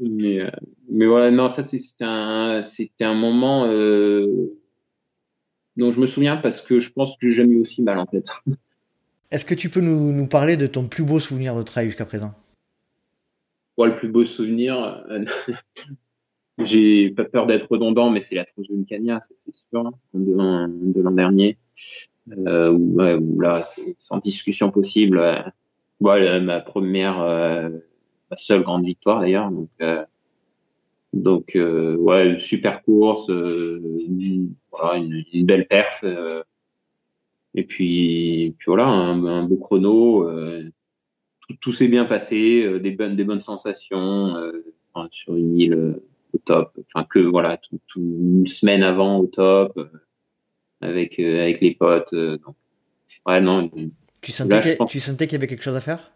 mais, 0.00 0.40
euh, 0.40 0.50
mais 0.88 1.06
voilà, 1.06 1.30
non, 1.30 1.48
ça 1.48 1.62
c'était 1.62 2.04
un, 2.04 2.62
un 3.00 3.14
moment. 3.14 3.66
Euh, 3.66 4.58
dont 5.76 5.90
je 5.90 6.00
me 6.00 6.06
souviens 6.06 6.36
parce 6.36 6.60
que 6.60 6.78
je 6.80 6.90
pense 6.92 7.16
que 7.16 7.28
j'ai 7.28 7.34
jamais 7.34 7.54
eu 7.54 7.62
aussi 7.62 7.82
mal 7.82 7.98
en 7.98 8.06
fait. 8.06 8.26
Est-ce 9.30 9.44
que 9.44 9.54
tu 9.54 9.68
peux 9.68 9.80
nous, 9.80 10.12
nous, 10.12 10.26
parler 10.26 10.56
de 10.56 10.66
ton 10.66 10.86
plus 10.86 11.02
beau 11.02 11.18
souvenir 11.18 11.56
de 11.56 11.62
trail 11.62 11.86
jusqu'à 11.86 12.04
présent? 12.04 12.34
Ouais, 13.76 13.88
Le 13.88 13.96
plus 13.96 14.08
beau 14.08 14.24
souvenir, 14.24 15.04
euh, 15.10 15.24
j'ai 16.64 17.10
pas 17.10 17.24
peur 17.24 17.46
d'être 17.46 17.66
redondant, 17.70 18.10
mais 18.10 18.20
c'est 18.20 18.36
la 18.36 18.44
Transvulcania, 18.44 19.20
c'est 19.34 19.54
sûr, 19.54 19.90
de, 20.14 20.92
de 20.92 21.00
l'an 21.02 21.10
dernier. 21.10 21.58
euh, 22.30 22.70
où, 22.70 22.94
ouais, 22.94 23.14
où 23.14 23.40
là, 23.40 23.62
c'est 23.64 23.96
sans 23.98 24.18
discussion 24.18 24.70
possible. 24.70 25.20
Voilà, 25.98 26.40
ma 26.40 26.60
première, 26.60 27.18
ma 27.18 28.36
seule 28.36 28.62
grande 28.62 28.84
victoire 28.84 29.20
d'ailleurs. 29.20 29.50
Donc, 29.50 29.68
donc 31.22 31.52
ouais, 31.54 32.36
super 32.40 32.82
course, 32.82 33.28
une, 33.28 34.54
voilà, 34.70 34.98
une, 34.98 35.24
une, 35.32 35.46
belle 35.46 35.66
perf. 35.66 36.04
et 37.54 37.64
puis, 37.64 38.54
puis 38.58 38.66
voilà, 38.66 38.86
un, 38.86 39.24
un 39.24 39.42
beau 39.44 39.56
chrono. 39.56 40.28
tout, 41.48 41.56
tout 41.60 41.72
s'est 41.72 41.88
bien 41.88 42.04
passé, 42.04 42.78
des 42.80 42.90
bonnes, 42.90 43.16
des 43.16 43.24
bonnes 43.24 43.40
sensations 43.40 44.34
sur 45.10 45.36
une 45.36 45.58
île 45.58 46.00
au 46.34 46.38
top. 46.38 46.72
Enfin 46.86 47.06
que 47.08 47.18
voilà, 47.18 47.56
tout, 47.56 47.80
une 47.96 48.46
semaine 48.46 48.82
avant 48.82 49.18
au 49.18 49.26
top 49.26 49.76
euh, 49.76 49.88
avec 50.80 51.18
euh, 51.18 51.42
avec 51.42 51.60
les 51.60 51.74
potes. 51.74 52.12
Euh, 52.12 52.38
donc, 52.38 52.56
ouais 53.26 53.40
non. 53.40 53.70
Tu 54.20 54.32
sentais 54.32 54.76
tu 54.88 55.00
sentais 55.00 55.26
qu'il 55.26 55.34
y 55.34 55.36
avait 55.36 55.46
quelque 55.46 55.62
chose 55.62 55.76
à 55.76 55.80
faire? 55.80 56.12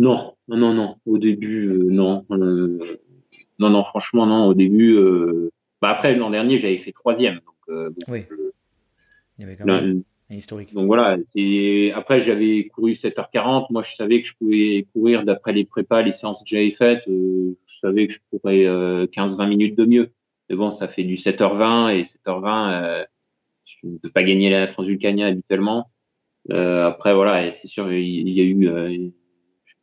Non, 0.00 0.34
non, 0.48 0.72
non. 0.72 0.96
Au 1.06 1.18
début, 1.18 1.66
non. 1.90 2.24
non, 2.30 3.70
non. 3.70 3.84
Franchement, 3.84 4.26
non. 4.26 4.46
Au 4.46 4.54
début. 4.54 4.98
Bah 5.82 5.90
après 5.90 6.14
l'an 6.14 6.30
dernier, 6.30 6.58
j'avais 6.58 6.78
fait 6.78 6.92
troisième. 6.92 7.36
Donc, 7.68 8.08
oui. 8.08 8.20
Il 9.38 9.42
y 9.42 9.44
avait 9.44 9.56
quand 9.56 9.64
même 9.66 10.02
historique. 10.30 10.74
Donc 10.74 10.86
voilà. 10.86 11.16
Et 11.34 11.92
après, 11.92 12.20
j'avais 12.20 12.68
couru 12.68 12.92
7h40. 12.92 13.66
Moi, 13.70 13.82
je 13.82 13.94
savais 13.96 14.22
que 14.22 14.28
je 14.28 14.34
pouvais 14.36 14.86
courir 14.92 15.24
d'après 15.24 15.52
les 15.52 15.64
prépas, 15.64 16.02
les 16.02 16.12
séances 16.12 16.42
que 16.42 16.48
j'avais 16.48 16.70
faites. 16.70 17.06
Euh, 17.08 17.56
je 17.66 17.78
savais 17.78 18.06
que 18.06 18.12
je 18.12 18.18
pourrais 18.30 18.66
euh, 18.66 19.06
15-20 19.06 19.48
minutes 19.48 19.76
de 19.76 19.84
mieux. 19.84 20.10
Mais 20.50 20.56
bon, 20.56 20.72
ça 20.72 20.88
fait 20.88 21.04
du 21.04 21.14
7h20 21.14 21.94
et 21.94 22.02
7h20, 22.02 22.72
euh, 22.72 23.04
je 23.64 23.86
ne 23.86 23.98
peux 23.98 24.10
pas 24.10 24.24
gagner 24.24 24.50
la 24.50 24.66
Transvulcania 24.66 25.26
habituellement. 25.26 25.90
Euh, 26.50 26.86
après, 26.86 27.14
voilà, 27.14 27.52
c'est 27.52 27.68
sûr, 27.68 27.92
il 27.92 28.28
y 28.28 28.40
a 28.40 28.44
eu 28.44 28.68
euh, 28.68 29.10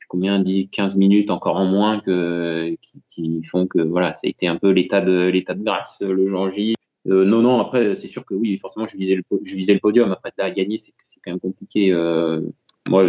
combien 0.07 0.39
dit 0.39 0.69
15 0.69 0.95
minutes 0.95 1.31
encore 1.31 1.57
en 1.57 1.65
moins 1.65 1.99
que 1.99 2.75
qui, 2.81 3.01
qui, 3.09 3.43
font 3.43 3.67
que 3.67 3.79
voilà 3.79 4.13
ça 4.13 4.21
a 4.25 4.29
été 4.29 4.47
un 4.47 4.57
peu 4.57 4.69
l'état 4.69 5.01
de 5.01 5.27
l'état 5.27 5.53
de 5.53 5.63
grâce 5.63 6.01
le 6.01 6.27
jour 6.27 6.49
J 6.49 6.75
euh, 7.07 7.25
non, 7.25 7.41
non, 7.41 7.59
après, 7.61 7.95
c'est 7.95 8.07
sûr 8.07 8.25
que 8.25 8.33
oui, 8.33 8.57
forcément, 8.57 8.85
je 8.87 8.97
visais 8.97 9.15
le, 9.15 9.23
je 9.43 9.55
visais 9.55 9.73
le 9.73 9.79
podium. 9.79 10.11
Après, 10.11 10.31
là, 10.37 10.45
à 10.45 10.51
gagner, 10.51 10.77
c'est 10.77 10.93
quand 11.23 11.31
même 11.31 11.39
compliqué. 11.39 11.91
Euh, 11.91 12.41
moi, 12.89 13.05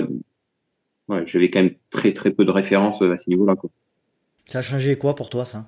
ouais, 1.09 1.26
j'avais 1.26 1.51
quand 1.51 1.62
même 1.62 1.74
très, 1.90 2.12
très 2.12 2.30
peu 2.30 2.44
de 2.44 2.51
références 2.51 3.03
euh, 3.03 3.12
à 3.12 3.16
ce 3.18 3.28
niveau-là. 3.28 3.57
Quoi. 3.57 3.70
Ça 4.44 4.61
a 4.61 4.62
changé 4.62 4.96
quoi 4.96 5.14
pour 5.14 5.30
toi, 5.30 5.44
ça, 5.44 5.66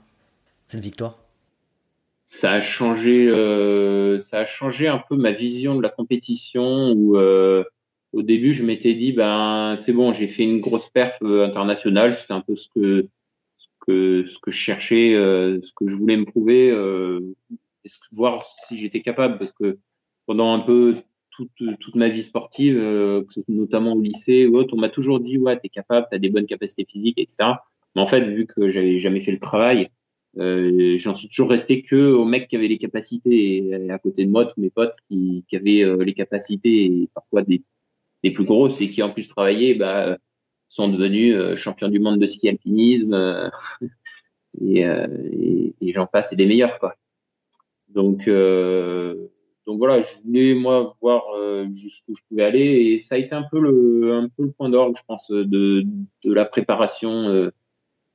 cette 0.69 0.83
victoire? 0.83 1.19
Ça 2.25 2.53
a 2.53 2.61
changé, 2.61 3.29
euh, 3.29 4.19
ça 4.19 4.41
a 4.41 4.47
changé 4.47 4.87
un 4.87 5.03
peu 5.09 5.17
ma 5.17 5.33
vision 5.33 5.75
de 5.75 5.83
la 5.83 5.89
compétition. 5.89 6.93
Où 6.93 7.17
au 8.13 8.23
début, 8.23 8.53
je 8.53 8.65
m'étais 8.65 8.95
dit, 8.95 9.13
ben 9.13 9.77
c'est 9.77 9.93
bon, 9.93 10.13
j'ai 10.13 10.29
fait 10.29 10.45
une 10.45 10.61
grosse 10.61 10.89
perf 10.89 11.21
internationale. 11.23 12.15
C'était 12.15 12.33
un 12.33 12.41
peu 12.41 12.57
ce 12.57 12.69
que 12.75 13.09
ce 13.59 13.67
que 13.87 14.27
ce 14.27 14.39
que 14.41 14.51
je 14.51 14.59
cherchais, 14.59 15.13
ce 15.15 15.73
que 15.77 15.89
je 15.89 15.95
voulais 15.95 16.17
me 16.17 16.25
prouver 16.25 16.73
voir 18.13 18.45
si 18.69 18.77
j'étais 18.77 19.03
capable, 19.03 19.39
parce 19.39 19.53
que 19.53 19.79
pendant 20.27 20.53
un 20.53 20.61
peu 20.61 20.97
toute, 21.31 21.79
toute 21.81 21.95
ma 21.95 22.09
vie 22.09 22.23
sportive, 22.23 22.77
euh, 22.79 23.23
notamment 23.49 23.95
au 23.95 24.01
lycée 24.01 24.47
ou 24.47 24.57
autre, 24.57 24.75
on 24.75 24.81
m'a 24.81 24.89
toujours 24.89 25.21
dit 25.21 25.39
ouais, 25.39 25.59
t'es 25.59 25.69
capable, 25.69 26.07
t'as 26.11 26.19
des 26.19 26.29
bonnes 26.29 26.47
capacités 26.47 26.85
physiques, 26.85 27.19
etc. 27.19 27.53
Mais 27.95 28.03
en 28.03 28.07
fait, 28.07 28.21
vu 28.23 28.47
que 28.47 28.69
j'avais 28.69 28.99
jamais 28.99 29.21
fait 29.21 29.33
le 29.33 29.41
travail, 29.41 29.89
euh, 30.39 30.97
j'en 30.99 31.15
suis 31.15 31.29
toujours 31.29 31.51
resté 31.51 31.83
que 31.83 32.13
aux 32.13 32.25
mecs 32.25 32.49
qui 32.49 32.57
avaient 32.57 32.69
les 32.69 32.79
capacités 32.79 33.57
et 33.65 33.91
à 33.91 33.99
côté 33.99 34.25
de 34.25 34.31
moi, 34.31 34.47
tous 34.47 34.61
mes 34.61 34.71
potes 34.71 34.95
qui, 35.09 35.45
qui 35.49 35.57
avaient 35.57 35.83
euh, 35.83 36.05
les 36.05 36.15
capacités 36.15 36.85
et 36.85 37.09
parfois 37.15 37.43
des, 37.43 37.63
des 38.23 38.31
plus 38.31 38.45
grosses 38.45 38.81
et 38.81 38.91
qui 38.91 39.03
en 39.03 39.11
plus 39.11 39.29
travaillaient, 39.29 39.75
bah, 39.75 40.19
sont 40.69 40.89
devenus 40.89 41.35
euh, 41.35 41.57
champions 41.57 41.89
du 41.89 42.01
monde 42.01 42.19
de 42.19 42.27
ski 42.27 42.49
alpinisme 42.49 43.51
et, 44.61 44.81
et, 44.81 45.75
et 45.81 45.93
j'en 45.93 46.07
passe 46.07 46.33
et 46.33 46.37
des 46.37 46.47
meilleurs 46.47 46.79
quoi. 46.79 46.95
Donc, 47.93 48.29
euh, 48.29 49.29
donc 49.67 49.79
voilà, 49.79 50.01
je 50.01 50.09
voulais 50.25 50.55
moi 50.55 50.97
voir 51.01 51.25
euh, 51.37 51.67
jusqu'où 51.73 52.15
je 52.15 52.23
pouvais 52.29 52.45
aller 52.45 52.61
et 52.61 53.01
ça 53.01 53.17
a 53.17 53.19
été 53.19 53.35
un 53.35 53.45
peu 53.51 53.61
le, 53.61 54.15
un 54.15 54.29
peu 54.29 54.45
le 54.45 54.53
point 54.53 54.69
d'orgue, 54.69 54.97
je 54.97 55.03
pense, 55.07 55.31
de, 55.31 55.85
de 56.25 56.33
la 56.33 56.45
préparation, 56.45 57.29
euh, 57.29 57.51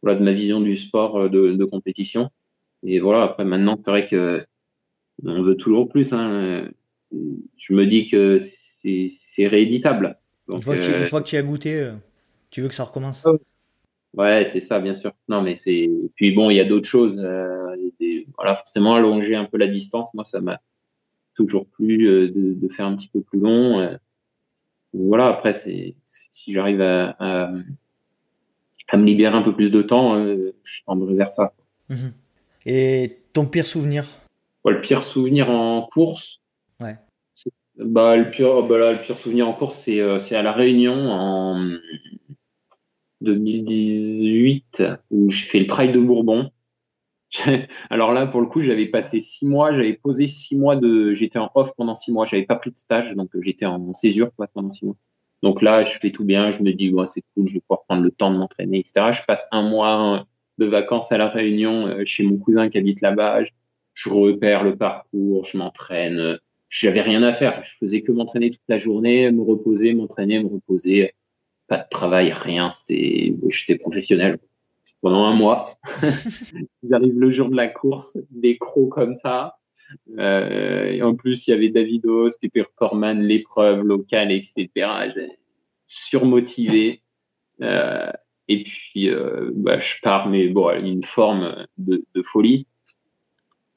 voilà, 0.01 0.17
de 0.17 0.23
ma 0.23 0.31
vision 0.31 0.61
du 0.61 0.77
sport 0.77 1.29
de, 1.29 1.51
de 1.53 1.65
compétition. 1.65 2.29
Et 2.83 2.99
voilà, 2.99 3.23
après 3.23 3.45
maintenant, 3.45 3.77
c'est 3.83 3.91
vrai 3.91 4.07
que 4.07 4.43
on 5.23 5.41
veut 5.41 5.55
toujours 5.55 5.89
plus. 5.89 6.13
Hein. 6.13 6.69
Je 7.11 7.73
me 7.73 7.85
dis 7.85 8.07
que 8.07 8.39
c'est 9.11 9.47
rééditable. 9.47 10.17
Donc, 10.47 10.57
une, 10.57 10.63
fois 10.63 10.75
que 10.77 10.81
tu, 10.81 10.91
une 10.91 11.05
fois 11.05 11.21
que 11.21 11.27
tu 11.27 11.37
as 11.37 11.43
goûté, 11.43 11.91
tu 12.49 12.61
veux 12.61 12.67
que 12.67 12.75
ça 12.75 12.83
recommence. 12.83 13.23
Ah 13.25 13.31
Ouais, 14.15 14.47
c'est 14.51 14.61
ça, 14.61 14.79
bien 14.79 14.95
sûr. 14.95 15.11
Non, 15.27 15.41
mais 15.41 15.55
c'est. 15.55 15.89
Puis 16.15 16.31
bon, 16.31 16.49
il 16.49 16.55
y 16.55 16.59
a 16.59 16.65
d'autres 16.65 16.87
choses. 16.87 17.17
Euh, 17.19 17.75
Voilà, 18.37 18.55
forcément, 18.55 18.95
allonger 18.95 19.35
un 19.35 19.45
peu 19.45 19.57
la 19.57 19.67
distance, 19.67 20.13
moi, 20.13 20.23
ça 20.23 20.39
m'a 20.39 20.61
toujours 21.35 21.67
plu 21.67 22.07
euh, 22.07 22.29
de, 22.29 22.53
de, 22.53 22.67
faire 22.69 22.85
un 22.85 22.95
petit 22.95 23.09
peu 23.09 23.21
plus 23.21 23.39
long. 23.39 23.79
Euh. 23.79 23.97
Voilà, 24.93 25.27
après, 25.27 25.53
c'est 25.53 25.95
si 26.31 26.53
j'arrive 26.53 26.81
à, 26.81 27.15
à, 27.19 27.51
à, 28.87 28.97
me 28.97 29.05
libérer 29.05 29.35
un 29.35 29.41
peu 29.41 29.53
plus 29.53 29.69
de 29.69 29.81
temps, 29.81 30.15
euh, 30.15 30.55
je 30.63 30.83
tendrai 30.85 31.13
vers 31.15 31.31
ça. 31.31 31.53
Mhm. 31.89 32.13
Et 32.65 33.19
ton 33.33 33.45
pire 33.45 33.65
souvenir? 33.65 34.05
Le 34.65 34.81
pire 34.81 35.03
souvenir 35.03 35.49
en 35.49 35.81
course? 35.81 36.39
Ouais. 36.79 36.95
Bah, 37.77 38.15
le 38.15 38.31
pire, 38.31 38.63
bah 38.63 38.77
là, 38.77 38.93
le 38.93 38.99
pire 38.99 39.17
souvenir 39.17 39.47
en 39.47 39.53
course, 39.53 39.75
c'est 39.77 40.35
à 40.35 40.41
la 40.41 40.53
Réunion 40.53 40.93
en 40.93 41.77
2018 43.21 44.83
où 45.11 45.29
j'ai 45.29 45.45
fait 45.45 45.59
le 45.59 45.67
trail 45.67 45.91
de 45.91 45.99
Bourbon. 45.99 46.51
Alors 47.89 48.13
là, 48.13 48.27
pour 48.27 48.41
le 48.41 48.47
coup, 48.47 48.61
j'avais 48.61 48.85
passé 48.87 49.19
six 49.19 49.45
mois, 49.45 49.73
j'avais 49.73 49.93
posé 49.93 50.27
six 50.27 50.57
mois 50.57 50.75
de, 50.75 51.13
j'étais 51.13 51.39
en 51.39 51.51
off 51.55 51.71
pendant 51.75 51.95
six 51.95 52.11
mois, 52.11 52.25
j'avais 52.25 52.45
pas 52.45 52.55
pris 52.55 52.71
de 52.71 52.77
stage, 52.77 53.13
donc 53.15 53.29
j'étais 53.41 53.65
en 53.65 53.93
césure 53.93 54.31
quoi, 54.35 54.47
pendant 54.47 54.71
six 54.71 54.85
mois. 54.85 54.95
Donc 55.43 55.61
là, 55.61 55.85
je 55.85 55.97
fais 55.99 56.11
tout 56.11 56.23
bien, 56.23 56.51
je 56.51 56.63
me 56.63 56.71
dis, 56.71 56.91
ouais, 56.91 57.05
c'est 57.07 57.23
cool, 57.33 57.47
je 57.47 57.55
vais 57.55 57.59
pouvoir 57.61 57.83
prendre 57.83 58.03
le 58.03 58.11
temps 58.11 58.31
de 58.31 58.37
m'entraîner, 58.37 58.79
etc. 58.79 59.11
Je 59.11 59.23
passe 59.27 59.45
un 59.51 59.67
mois 59.67 60.25
de 60.57 60.65
vacances 60.65 61.11
à 61.11 61.17
la 61.17 61.27
Réunion 61.27 61.87
euh, 61.87 62.05
chez 62.05 62.23
mon 62.23 62.37
cousin 62.37 62.69
qui 62.69 62.77
habite 62.77 63.01
là-bas. 63.01 63.43
Je 63.93 64.09
repère 64.09 64.63
le 64.63 64.75
parcours, 64.77 65.45
je 65.45 65.57
m'entraîne. 65.57 66.39
J'avais 66.69 67.01
rien 67.01 67.23
à 67.23 67.33
faire, 67.33 67.63
je 67.63 67.75
faisais 67.79 68.01
que 68.01 68.11
m'entraîner 68.11 68.51
toute 68.51 68.67
la 68.67 68.79
journée, 68.79 69.31
me 69.31 69.43
reposer, 69.43 69.93
m'entraîner, 69.93 70.43
me 70.43 70.49
reposer 70.49 71.13
pas 71.67 71.77
de 71.77 71.89
travail, 71.89 72.31
rien. 72.31 72.69
C'était, 72.69 73.33
j'étais 73.49 73.77
professionnel 73.77 74.37
pendant 75.01 75.25
un 75.25 75.33
mois. 75.33 75.77
J'arrive 76.89 77.17
le 77.17 77.29
jour 77.29 77.49
de 77.49 77.55
la 77.55 77.67
course, 77.67 78.17
des 78.29 78.57
crocs 78.57 78.91
comme 78.91 79.17
ça. 79.17 79.55
Euh, 80.17 80.91
et 80.91 81.01
en 81.01 81.15
plus, 81.15 81.47
il 81.47 81.51
y 81.51 81.53
avait 81.53 81.69
Davidos 81.69 82.31
qui 82.39 82.47
était 82.47 82.61
recordman 82.61 83.21
l'épreuve 83.21 83.81
locale, 83.81 84.31
etc. 84.31 84.69
Surmotivé. 85.85 87.01
Euh, 87.61 88.11
et 88.47 88.63
puis, 88.63 89.09
euh, 89.09 89.51
bah, 89.53 89.79
je 89.79 89.95
pars, 90.01 90.29
mais 90.29 90.47
bon, 90.47 90.69
une 90.71 91.03
forme 91.03 91.65
de, 91.77 92.03
de, 92.13 92.21
folie. 92.21 92.67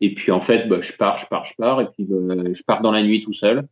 Et 0.00 0.14
puis, 0.14 0.30
en 0.32 0.40
fait, 0.40 0.68
bah, 0.68 0.80
je 0.80 0.92
pars, 0.92 1.18
je 1.18 1.26
pars, 1.26 1.44
je 1.44 1.54
pars. 1.56 1.80
Et 1.80 1.86
puis, 1.86 2.06
bah, 2.08 2.34
je 2.52 2.62
pars 2.62 2.80
dans 2.82 2.92
la 2.92 3.02
nuit 3.02 3.24
tout 3.24 3.32
seul 3.32 3.66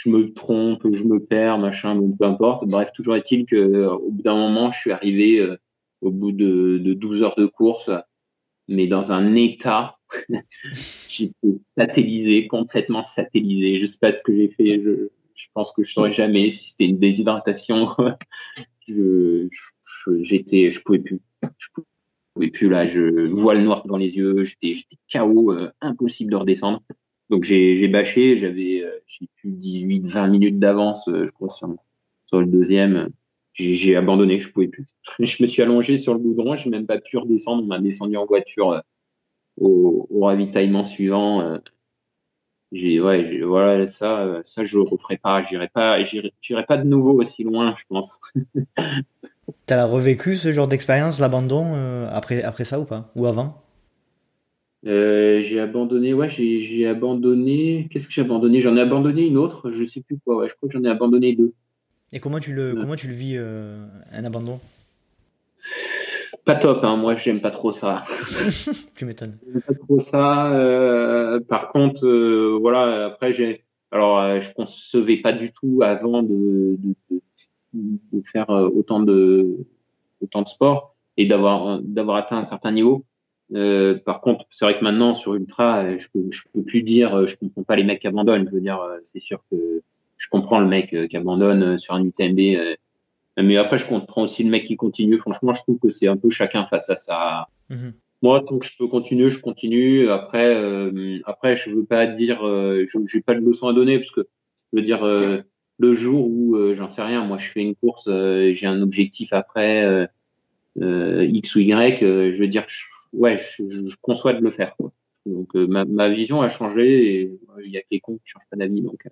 je 0.00 0.08
me 0.08 0.32
trompe, 0.32 0.86
je 0.92 1.04
me 1.04 1.20
perds, 1.20 1.58
machin, 1.58 1.94
bon, 1.94 2.12
peu 2.16 2.24
importe. 2.24 2.66
Bref, 2.66 2.90
toujours 2.94 3.16
est-il 3.16 3.44
que 3.44 3.56
euh, 3.56 3.90
au 3.92 4.10
bout 4.10 4.22
d'un 4.22 4.36
moment, 4.36 4.72
je 4.72 4.78
suis 4.78 4.92
arrivé 4.92 5.38
euh, 5.38 5.58
au 6.00 6.10
bout 6.10 6.32
de, 6.32 6.78
de 6.78 6.94
12 6.94 7.22
heures 7.22 7.36
de 7.36 7.44
course, 7.44 7.90
mais 8.66 8.86
dans 8.86 9.12
un 9.12 9.34
état, 9.34 9.98
j'étais 11.08 11.58
satellisé, 11.76 12.46
complètement 12.46 13.04
satellisé. 13.04 13.78
Je 13.78 13.84
sais 13.84 13.98
pas 14.00 14.12
ce 14.12 14.22
que 14.22 14.34
j'ai 14.34 14.48
fait. 14.48 14.80
Je, 14.82 15.10
je 15.34 15.46
pense 15.52 15.70
que 15.72 15.82
je 15.82 15.92
saurais 15.92 16.12
jamais 16.12 16.50
si 16.50 16.70
c'était 16.70 16.86
une 16.86 16.98
déshydratation. 16.98 17.88
je, 18.88 19.48
j'étais, 20.22 20.70
je 20.70 20.82
pouvais 20.82 21.00
plus. 21.00 21.20
Je 21.58 21.68
pouvais 22.40 22.50
plus 22.50 22.68
là. 22.68 22.86
Je 22.86 23.28
vois 23.28 23.54
le 23.54 23.62
noir 23.62 23.86
dans 23.86 23.96
les 23.96 24.16
yeux. 24.16 24.42
J'étais, 24.42 24.72
KO, 25.12 25.52
euh, 25.52 25.70
impossible 25.80 26.30
de 26.30 26.36
redescendre. 26.36 26.82
Donc 27.28 27.44
j'ai 27.44 27.86
bâché, 27.88 28.36
j'avais 28.36 28.82
euh, 28.82 28.90
plus 29.36 29.52
18 29.52 30.06
20 30.06 30.28
minutes 30.28 30.58
d'avance 30.58 31.06
euh, 31.08 31.26
je 31.26 31.32
crois 31.32 31.48
sur, 31.48 31.68
le 32.32 32.46
deuxième. 32.46 33.10
J'ai 33.52 33.94
abandonné, 33.94 34.38
je 34.38 34.50
pouvais 34.50 34.68
plus. 34.68 34.86
je 35.20 35.42
me 35.42 35.46
suis 35.46 35.62
allongé 35.62 35.96
sur 35.96 36.14
le 36.14 36.20
goudron, 36.20 36.56
j'ai 36.56 36.70
même 36.70 36.86
pas 36.86 36.98
pu 36.98 37.18
redescendre, 37.18 37.62
on 37.62 37.66
m'a 37.66 37.78
descendu 37.78 38.16
en 38.16 38.26
voiture 38.26 38.82
au, 39.58 40.08
ravitaillement 40.20 40.84
suivant. 40.84 41.58
ouais, 42.72 43.40
voilà 43.42 43.86
ça 43.86 44.40
ça 44.44 44.64
je 44.64 44.78
referai 44.78 45.18
pas, 45.18 45.42
j'irai 45.42 45.68
pas 45.68 46.02
j'irai 46.02 46.64
pas 46.66 46.78
de 46.78 46.84
nouveau 46.84 47.20
aussi 47.20 47.44
loin, 47.44 47.74
je 47.76 47.84
pense. 47.88 48.20
T'as 49.66 49.84
revécu 49.84 50.36
ce 50.36 50.52
genre 50.52 50.68
d'expérience, 50.68 51.20
l'abandon 51.20 51.74
après 52.10 52.42
après 52.42 52.64
ça 52.64 52.80
ou 52.80 52.84
pas? 52.84 53.10
Ou 53.16 53.26
avant? 53.26 53.62
Euh, 54.86 55.42
j'ai 55.42 55.60
abandonné, 55.60 56.14
ouais, 56.14 56.30
j'ai, 56.30 56.86
abandonné. 56.86 57.88
Qu'est-ce 57.90 58.06
que 58.06 58.12
j'ai 58.12 58.22
abandonné? 58.22 58.60
J'en 58.60 58.76
ai 58.76 58.80
abandonné 58.80 59.26
une 59.26 59.36
autre, 59.36 59.70
je 59.70 59.84
sais 59.84 60.00
plus 60.00 60.18
quoi. 60.24 60.36
Ouais, 60.36 60.48
je 60.48 60.54
crois 60.54 60.68
que 60.68 60.72
j'en 60.72 60.84
ai 60.84 60.88
abandonné 60.88 61.34
deux. 61.34 61.52
Et 62.12 62.20
comment 62.20 62.40
tu 62.40 62.52
le, 62.52 62.74
comment 62.74 62.96
tu 62.96 63.06
le 63.06 63.14
vis 63.14 63.34
euh, 63.36 63.86
un 64.12 64.24
abandon? 64.24 64.58
Pas 66.44 66.56
top, 66.56 66.82
hein. 66.82 66.96
Moi, 66.96 67.14
j'aime 67.14 67.40
pas 67.40 67.50
trop 67.50 67.72
ça. 67.72 68.04
Tu 68.96 69.04
m'étonnes. 69.04 69.36
J'aime 69.52 69.60
pas 69.60 69.74
trop 69.74 70.00
ça. 70.00 70.52
Euh, 70.52 71.40
par 71.40 71.68
contre, 71.68 72.06
euh, 72.06 72.58
voilà. 72.60 73.06
Après, 73.06 73.32
j'ai. 73.32 73.64
Alors, 73.92 74.20
euh, 74.20 74.40
je 74.40 74.52
concevais 74.54 75.18
pas 75.18 75.32
du 75.32 75.52
tout 75.52 75.80
avant 75.82 76.22
de, 76.22 76.76
de, 76.78 76.94
de, 77.10 77.20
de 77.72 78.22
faire 78.32 78.50
euh, 78.50 78.68
autant 78.68 79.00
de 79.00 79.66
autant 80.22 80.42
de 80.42 80.48
sport 80.48 80.94
et 81.16 81.26
d'avoir 81.26 81.80
d'avoir 81.82 82.16
atteint 82.16 82.38
un 82.38 82.44
certain 82.44 82.72
niveau. 82.72 83.04
Euh, 83.54 83.98
par 83.98 84.20
contre, 84.20 84.44
c'est 84.50 84.64
vrai 84.64 84.78
que 84.78 84.84
maintenant 84.84 85.14
sur 85.14 85.34
ultra, 85.34 85.82
euh, 85.82 85.98
je 85.98 86.08
peux, 86.12 86.30
je 86.30 86.42
peux 86.54 86.62
plus 86.62 86.82
dire, 86.82 87.14
euh, 87.16 87.26
je 87.26 87.36
comprends 87.36 87.64
pas 87.64 87.76
les 87.76 87.82
mecs 87.82 88.00
qui 88.00 88.06
abandonnent. 88.06 88.46
Je 88.46 88.52
veux 88.52 88.60
dire, 88.60 88.80
c'est 89.02 89.18
sûr 89.18 89.42
que 89.50 89.82
je 90.16 90.28
comprends 90.28 90.60
le 90.60 90.66
mec 90.66 90.94
qui 91.08 91.16
abandonne 91.16 91.78
sur 91.78 91.94
un 91.94 92.04
UTMB, 92.04 92.76
mais 93.38 93.56
après 93.56 93.78
je 93.78 93.86
comprends 93.86 94.22
aussi 94.22 94.44
le 94.44 94.50
mec 94.50 94.64
qui 94.64 94.76
continue. 94.76 95.18
Franchement, 95.18 95.52
je 95.52 95.62
trouve 95.62 95.78
que 95.78 95.88
c'est 95.88 96.08
un 96.08 96.16
peu 96.16 96.30
chacun 96.30 96.66
face 96.66 96.90
à 96.90 96.96
ça. 96.96 97.46
Mhm. 97.70 97.94
Moi, 98.22 98.42
tant 98.46 98.58
que 98.58 98.66
je 98.66 98.76
peux 98.76 98.86
continuer, 98.86 99.30
je 99.30 99.38
continue. 99.38 100.10
Après, 100.10 100.54
euh, 100.54 101.18
après, 101.24 101.56
je 101.56 101.70
veux 101.70 101.84
pas 101.84 102.06
dire, 102.06 102.46
euh, 102.46 102.84
je 102.86 102.98
j'ai 103.06 103.22
pas 103.22 103.34
de 103.34 103.40
leçon 103.40 103.66
à 103.66 103.72
donner 103.72 103.98
parce 103.98 104.10
que 104.10 104.28
je 104.72 104.78
veux 104.78 104.84
dire, 104.84 105.04
euh, 105.04 105.38
le 105.80 105.94
jour 105.94 106.28
où 106.28 106.74
j'en 106.74 106.88
sais 106.88 107.02
rien, 107.02 107.24
moi, 107.24 107.38
je 107.38 107.50
fais 107.50 107.62
une 107.62 107.74
course, 107.74 108.04
j'ai 108.06 108.66
un 108.66 108.82
objectif 108.82 109.32
après 109.32 110.08
X 110.80 111.54
ou 111.54 111.60
Y, 111.60 112.00
je 112.00 112.38
veux 112.38 112.48
dire, 112.48 112.64
je, 112.68 112.84
ouais, 113.12 113.36
je, 113.36 113.68
je, 113.68 113.96
conçois 114.00 114.34
de 114.34 114.42
le 114.42 114.50
faire. 114.50 114.76
Quoi. 114.76 114.92
Donc 115.26 115.54
euh, 115.54 115.66
ma, 115.66 115.84
ma, 115.84 116.08
vision 116.08 116.40
a 116.40 116.48
changé 116.48 117.14
et 117.14 117.38
il 117.64 117.70
y 117.70 117.76
a 117.76 117.80
que 117.82 117.88
les 117.90 118.00
cons 118.00 118.16
qui 118.16 118.22
changent 118.24 118.48
pas 118.50 118.56
d'avis. 118.56 118.80
Donc, 118.82 119.02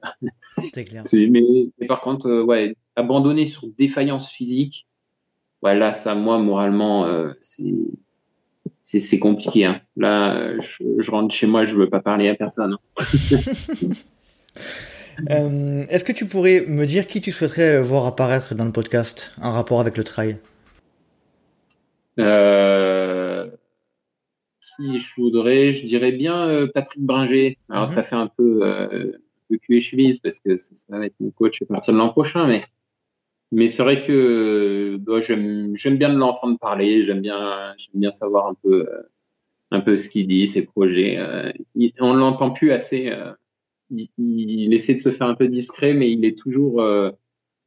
c'est 0.72 0.84
clair. 0.84 1.02
Mais, 1.12 1.42
mais, 1.78 1.86
par 1.86 2.00
contre, 2.00 2.26
euh, 2.28 2.42
ouais, 2.42 2.76
abandonner 2.96 3.46
sur 3.46 3.66
défaillance 3.76 4.30
physique, 4.30 4.86
ouais, 5.62 5.76
là, 5.76 5.92
ça, 5.92 6.14
moi, 6.14 6.38
moralement, 6.38 7.04
euh, 7.06 7.32
c'est 7.40 7.74
c'est 8.82 9.18
compliqué. 9.18 9.66
Hein. 9.66 9.82
Là, 9.96 10.58
je, 10.60 10.82
je, 10.98 11.10
rentre 11.10 11.34
chez 11.34 11.46
moi, 11.46 11.66
je 11.66 11.76
veux 11.76 11.90
pas 11.90 12.00
parler 12.00 12.28
à 12.28 12.34
personne. 12.34 12.78
Hein. 12.96 13.04
euh, 15.30 15.84
Est-ce 15.90 16.04
que 16.04 16.12
tu 16.12 16.26
pourrais 16.26 16.64
me 16.66 16.86
dire 16.86 17.06
qui 17.06 17.20
tu 17.20 17.32
souhaiterais 17.32 17.80
voir 17.80 18.06
apparaître 18.06 18.54
dans 18.54 18.64
le 18.64 18.72
podcast 18.72 19.32
en 19.40 19.52
rapport 19.52 19.80
avec 19.80 19.96
le 19.96 20.04
trail? 20.04 20.36
Euh, 22.18 23.46
qui 24.60 24.98
je 24.98 25.14
voudrais, 25.16 25.70
je 25.70 25.86
dirais 25.86 26.12
bien 26.12 26.48
euh, 26.48 26.66
Patrick 26.72 27.02
Bringer. 27.02 27.58
Alors 27.68 27.84
mm 27.84 27.86
-hmm. 27.86 27.94
ça 27.94 28.02
fait 28.02 28.16
un 28.16 28.30
peu, 28.36 28.60
euh, 28.62 29.12
un 29.16 29.46
peu 29.48 29.56
cul 29.58 29.76
et 29.76 29.80
chemise 29.80 30.18
parce 30.18 30.38
que 30.40 30.56
ça, 30.56 30.98
va 30.98 31.06
être 31.06 31.14
mon 31.20 31.30
coach 31.30 31.62
à 31.62 31.66
partir 31.66 31.94
de 31.94 31.98
l'an 31.98 32.10
prochain, 32.10 32.46
mais 32.46 32.64
mais 33.50 33.68
c'est 33.68 33.82
vrai 33.82 34.02
que 34.06 34.98
bah, 35.00 35.20
j'aime 35.20 35.96
bien 36.02 36.10
de 36.12 36.18
l'entendre 36.18 36.58
parler, 36.58 37.04
j'aime 37.04 37.22
bien 37.22 37.74
j'aime 37.78 38.00
bien 38.04 38.12
savoir 38.12 38.46
un 38.52 38.56
peu 38.62 38.76
un 39.70 39.80
peu 39.80 39.96
ce 39.96 40.08
qu'il 40.08 40.26
dit, 40.28 40.46
ses 40.46 40.62
projets. 40.62 41.18
On 42.00 42.14
l'entend 42.14 42.50
plus 42.58 42.72
assez. 42.72 43.02
Il, 43.90 44.08
il, 44.18 44.74
essaie 44.74 44.94
de 44.94 45.00
se 45.00 45.10
faire 45.10 45.26
un 45.26 45.34
peu 45.34 45.48
discret, 45.48 45.94
mais 45.94 46.10
il 46.10 46.24
est 46.24 46.38
toujours 46.38 46.80
euh, 46.80 47.10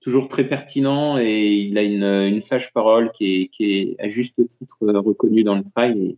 toujours 0.01 0.27
très 0.27 0.43
pertinent 0.43 1.17
et 1.17 1.47
il 1.47 1.77
a 1.77 1.83
une, 1.83 2.03
une 2.03 2.41
sage 2.41 2.73
parole 2.73 3.11
qui 3.11 3.41
est, 3.43 3.47
qui 3.47 3.73
est 3.73 3.95
à 3.99 4.09
juste 4.09 4.35
titre 4.47 4.77
reconnue 4.81 5.43
dans 5.43 5.55
le 5.55 5.63
trail. 5.63 5.99
Et, 5.99 6.17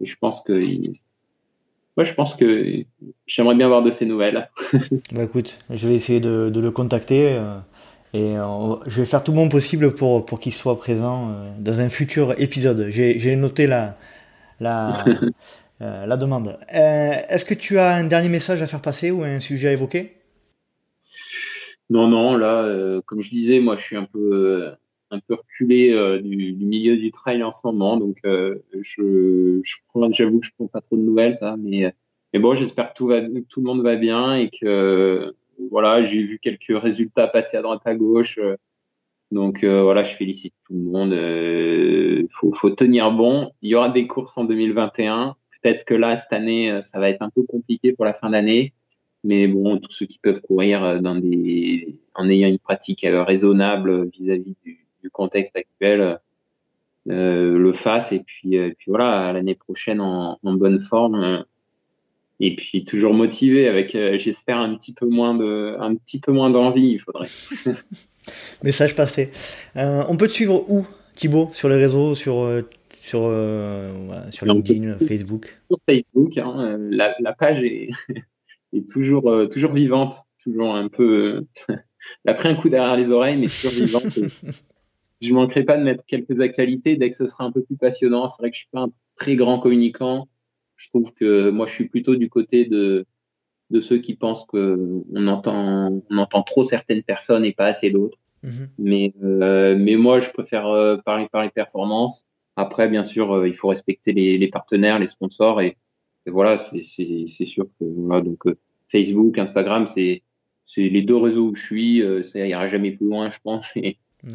et 0.00 0.06
je 0.06 0.16
pense 0.16 0.42
que 0.42 0.52
il... 0.52 0.98
moi, 1.96 2.04
je 2.04 2.14
pense 2.14 2.34
que 2.34 2.84
j'aimerais 3.26 3.54
bien 3.54 3.66
avoir 3.66 3.82
de 3.82 3.90
ses 3.90 4.06
nouvelles. 4.06 4.50
bah 5.12 5.24
écoute, 5.24 5.58
je 5.70 5.88
vais 5.88 5.94
essayer 5.94 6.20
de, 6.20 6.50
de 6.50 6.60
le 6.60 6.70
contacter. 6.70 7.32
Euh... 7.32 7.58
Et 8.14 8.38
euh, 8.38 8.76
je 8.86 9.00
vais 9.00 9.06
faire 9.06 9.24
tout 9.24 9.32
mon 9.32 9.48
possible 9.48 9.92
pour, 9.92 10.24
pour 10.24 10.38
qu'il 10.38 10.54
soit 10.54 10.78
présent 10.78 11.30
euh, 11.30 11.50
dans 11.58 11.80
un 11.80 11.88
futur 11.88 12.40
épisode. 12.40 12.86
J'ai 12.88 13.34
noté 13.34 13.66
la, 13.66 13.98
la, 14.60 15.04
euh, 15.80 16.06
la 16.06 16.16
demande. 16.16 16.58
Est-ce 16.68 17.44
que 17.44 17.54
tu 17.54 17.78
as 17.78 17.94
un 17.94 18.04
dernier 18.04 18.28
message 18.28 18.62
à 18.62 18.66
faire 18.66 18.82
passer 18.82 19.10
ou 19.10 19.22
un 19.22 19.40
sujet 19.40 19.68
à 19.68 19.72
évoquer? 19.72 20.12
Non, 21.90 22.08
non, 22.08 22.36
là, 22.36 23.00
comme 23.06 23.20
je 23.20 23.30
disais, 23.30 23.60
moi 23.60 23.76
je 23.76 23.82
suis 23.82 23.96
un 23.96 24.04
peu, 24.04 24.70
un 25.10 25.20
peu 25.20 25.34
reculé 25.34 25.92
du, 26.22 26.64
milieu 26.64 26.96
du 26.96 27.10
trail 27.10 27.42
en 27.42 27.52
ce 27.52 27.60
moment. 27.64 27.98
Donc 27.98 28.18
je, 28.24 29.60
j'avoue 30.10 30.40
que 30.40 30.46
je 30.46 30.50
prends 30.56 30.66
pas 30.66 30.80
trop 30.80 30.96
de 30.96 31.02
nouvelles, 31.02 31.34
ça. 31.34 31.56
Mais, 31.58 31.92
mais 32.32 32.40
bon, 32.40 32.54
j'espère 32.54 32.94
que 32.94 32.96
tout, 32.96 33.08
le 33.60 33.62
monde 33.62 33.82
va 33.82 33.96
bien 33.96 34.34
et 34.34 34.50
que 34.50 35.34
voilà, 35.70 36.02
j'ai 36.02 36.22
vu 36.22 36.38
quelques 36.38 36.72
résultats 36.80 37.28
passer 37.28 37.56
à 37.56 37.62
droite 37.62 37.82
à 37.84 37.94
gauche. 37.94 38.38
Donc 39.34 39.64
euh, 39.64 39.82
voilà, 39.82 40.04
je 40.04 40.14
félicite 40.14 40.54
tout 40.64 40.74
le 40.74 40.80
monde. 40.80 41.10
Il 41.10 41.18
euh, 41.18 42.28
faut, 42.30 42.70
tenir 42.70 43.10
bon. 43.10 43.50
Il 43.62 43.70
y 43.70 43.74
aura 43.74 43.88
des 43.88 44.06
courses 44.06 44.38
en 44.38 44.44
2021. 44.44 45.36
Peut-être 45.64 45.84
que 45.86 45.94
là, 45.94 46.14
cette 46.14 46.32
année, 46.32 46.80
ça 46.82 47.00
va 47.00 47.08
être 47.08 47.22
un 47.22 47.30
peu 47.30 47.42
compliqué 47.42 47.94
pour 47.94 48.04
la 48.04 48.12
fin 48.12 48.28
d'année. 48.28 48.74
Mais 49.24 49.48
bon, 49.48 49.78
tous 49.78 49.90
ceux 49.90 50.04
qui 50.04 50.18
peuvent 50.18 50.42
courir 50.42 51.00
dans 51.00 51.14
des, 51.14 51.96
en 52.14 52.28
ayant 52.28 52.48
une 52.48 52.58
pratique 52.58 53.06
raisonnable 53.10 54.10
vis-à-vis 54.10 54.54
du, 54.62 55.10
contexte 55.10 55.56
actuel, 55.56 56.18
euh, 57.08 57.58
le 57.58 57.72
fassent. 57.72 58.12
Et 58.12 58.20
puis, 58.20 58.58
voilà, 58.86 59.32
l'année 59.32 59.54
prochaine 59.54 60.02
en, 60.02 60.38
bonne 60.44 60.80
forme 60.80 61.44
et 62.40 62.54
puis 62.56 62.84
toujours 62.84 63.14
motivé 63.14 63.68
avec 63.68 63.94
euh, 63.94 64.18
j'espère 64.18 64.58
un 64.58 64.74
petit 64.74 64.92
peu 64.92 65.06
moins 65.06 65.34
de 65.34 66.52
d'envie 66.52 66.90
il 66.92 66.98
faudrait 66.98 67.28
message 68.62 68.96
passé 68.96 69.30
euh, 69.76 70.02
on 70.08 70.16
peut 70.16 70.26
te 70.26 70.32
suivre 70.32 70.68
où 70.68 70.86
Thibaut 71.14 71.50
sur 71.52 71.68
les 71.68 71.76
réseaux 71.76 72.14
sur 72.14 72.64
euh, 73.14 73.92
sur 73.92 74.04
voilà, 74.06 74.32
sur 74.32 74.46
LinkedIn 74.46 74.98
Facebook 74.98 75.60
sur 75.68 75.78
Facebook 75.86 76.38
hein, 76.38 76.78
la, 76.78 77.14
la, 77.20 77.32
page 77.32 77.62
est, 77.62 77.90
est 78.72 78.88
toujours 78.88 79.48
toujours 79.50 79.72
vivante 79.72 80.16
toujours 80.42 80.74
un 80.74 80.88
peu 80.88 81.44
elle 81.68 81.78
a 82.26 82.34
pris 82.34 82.48
un 82.48 82.54
coup 82.54 82.68
derrière 82.68 82.96
les 82.96 83.10
oreilles 83.10 83.36
mais 83.36 83.46
toujours 83.46 83.72
vivante 83.72 84.18
je 85.20 85.32
manquerai 85.32 85.64
pas 85.64 85.76
de 85.76 85.82
mettre 85.82 86.04
quelques 86.06 86.40
actualités 86.40 86.96
dès 86.96 87.10
que 87.10 87.16
ce 87.16 87.26
sera 87.26 87.44
un 87.44 87.52
peu 87.52 87.62
plus 87.62 87.76
passionnant 87.76 88.28
c'est 88.28 88.40
vrai 88.40 88.50
que 88.50 88.56
je 88.56 88.60
suis 88.60 88.70
pas 88.72 88.82
un 88.82 88.92
très 89.16 89.36
grand 89.36 89.58
communicant 89.58 90.28
je 90.76 90.88
trouve 90.88 91.12
que 91.12 91.50
moi, 91.50 91.66
je 91.66 91.72
suis 91.72 91.88
plutôt 91.88 92.16
du 92.16 92.28
côté 92.28 92.64
de, 92.64 93.06
de 93.70 93.80
ceux 93.80 93.98
qui 93.98 94.14
pensent 94.14 94.46
que 94.46 95.02
on 95.12 95.28
entend, 95.28 96.02
on 96.10 96.18
entend 96.18 96.42
trop 96.42 96.64
certaines 96.64 97.02
personnes 97.02 97.44
et 97.44 97.52
pas 97.52 97.66
assez 97.66 97.90
d'autres. 97.90 98.18
Mmh. 98.42 98.50
Mais, 98.78 99.14
euh, 99.22 99.76
mais 99.78 99.96
moi, 99.96 100.20
je 100.20 100.30
préfère 100.30 100.66
euh, 100.66 100.96
parler 100.96 101.28
par 101.30 101.42
les 101.42 101.50
performances. 101.50 102.26
Après, 102.56 102.88
bien 102.88 103.04
sûr, 103.04 103.32
euh, 103.32 103.48
il 103.48 103.54
faut 103.54 103.68
respecter 103.68 104.12
les, 104.12 104.38
les, 104.38 104.48
partenaires, 104.48 104.98
les 104.98 105.06
sponsors 105.06 105.60
et, 105.60 105.76
et 106.26 106.30
voilà, 106.30 106.58
c'est 106.58 107.44
sûr 107.44 107.66
que 107.78 107.84
voilà, 107.84 108.22
donc 108.22 108.46
euh, 108.46 108.56
Facebook, 108.90 109.38
Instagram, 109.38 109.86
c'est 109.86 110.22
les 110.76 111.02
deux 111.02 111.16
réseaux 111.16 111.48
où 111.48 111.54
je 111.54 111.62
suis. 111.62 112.02
Euh, 112.02 112.22
ça 112.22 112.46
ira 112.46 112.66
jamais 112.66 112.92
plus 112.92 113.06
loin, 113.06 113.30
je 113.30 113.38
pense. 113.42 113.66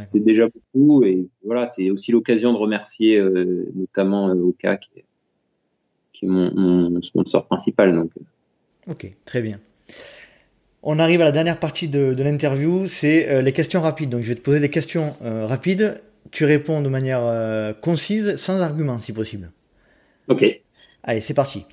C'est 0.06 0.20
déjà 0.20 0.48
beaucoup. 0.48 1.04
Et 1.04 1.28
voilà, 1.44 1.66
c'est 1.66 1.90
aussi 1.90 2.12
l'occasion 2.12 2.54
de 2.54 2.58
remercier 2.58 3.18
euh, 3.18 3.72
notamment 3.74 4.28
Oka 4.28 4.78
qui 4.78 4.91
est 4.98 5.06
qui 6.14 6.26
est 6.26 6.30
mon, 6.30 6.54
mon, 6.54 7.02
sponsor 7.02 7.46
principal. 7.46 7.96
Donc. 7.96 8.12
Ok, 8.88 9.12
très 9.26 9.41
bien. 9.41 9.60
On 10.82 11.00
arrive 11.00 11.22
à 11.22 11.26
la 11.26 11.32
dernière 11.32 11.60
partie 11.60 11.88
de, 11.88 12.14
de 12.14 12.24
l'interview, 12.24 12.88
c'est 12.88 13.30
euh, 13.30 13.41
les 13.41 13.52
questions 13.52 13.82
rapides. 13.82 14.10
Donc 14.10 14.24
je 14.24 14.30
vais 14.30 14.36
te 14.36 14.41
poser 14.41 14.60
des 14.60 14.70
questions 14.70 15.16
euh, 15.24 15.46
rapides. 15.46 16.02
Tu 16.31 16.45
réponds 16.45 16.81
de 16.81 16.89
manière 16.89 17.23
euh, 17.23 17.73
concise, 17.73 18.35
sans 18.38 18.61
argument 18.61 18.99
si 18.99 19.14
possible. 19.14 19.51
Ok. 20.27 20.45
Allez, 21.03 21.22
c'est 21.22 21.34
parti. 21.34 21.65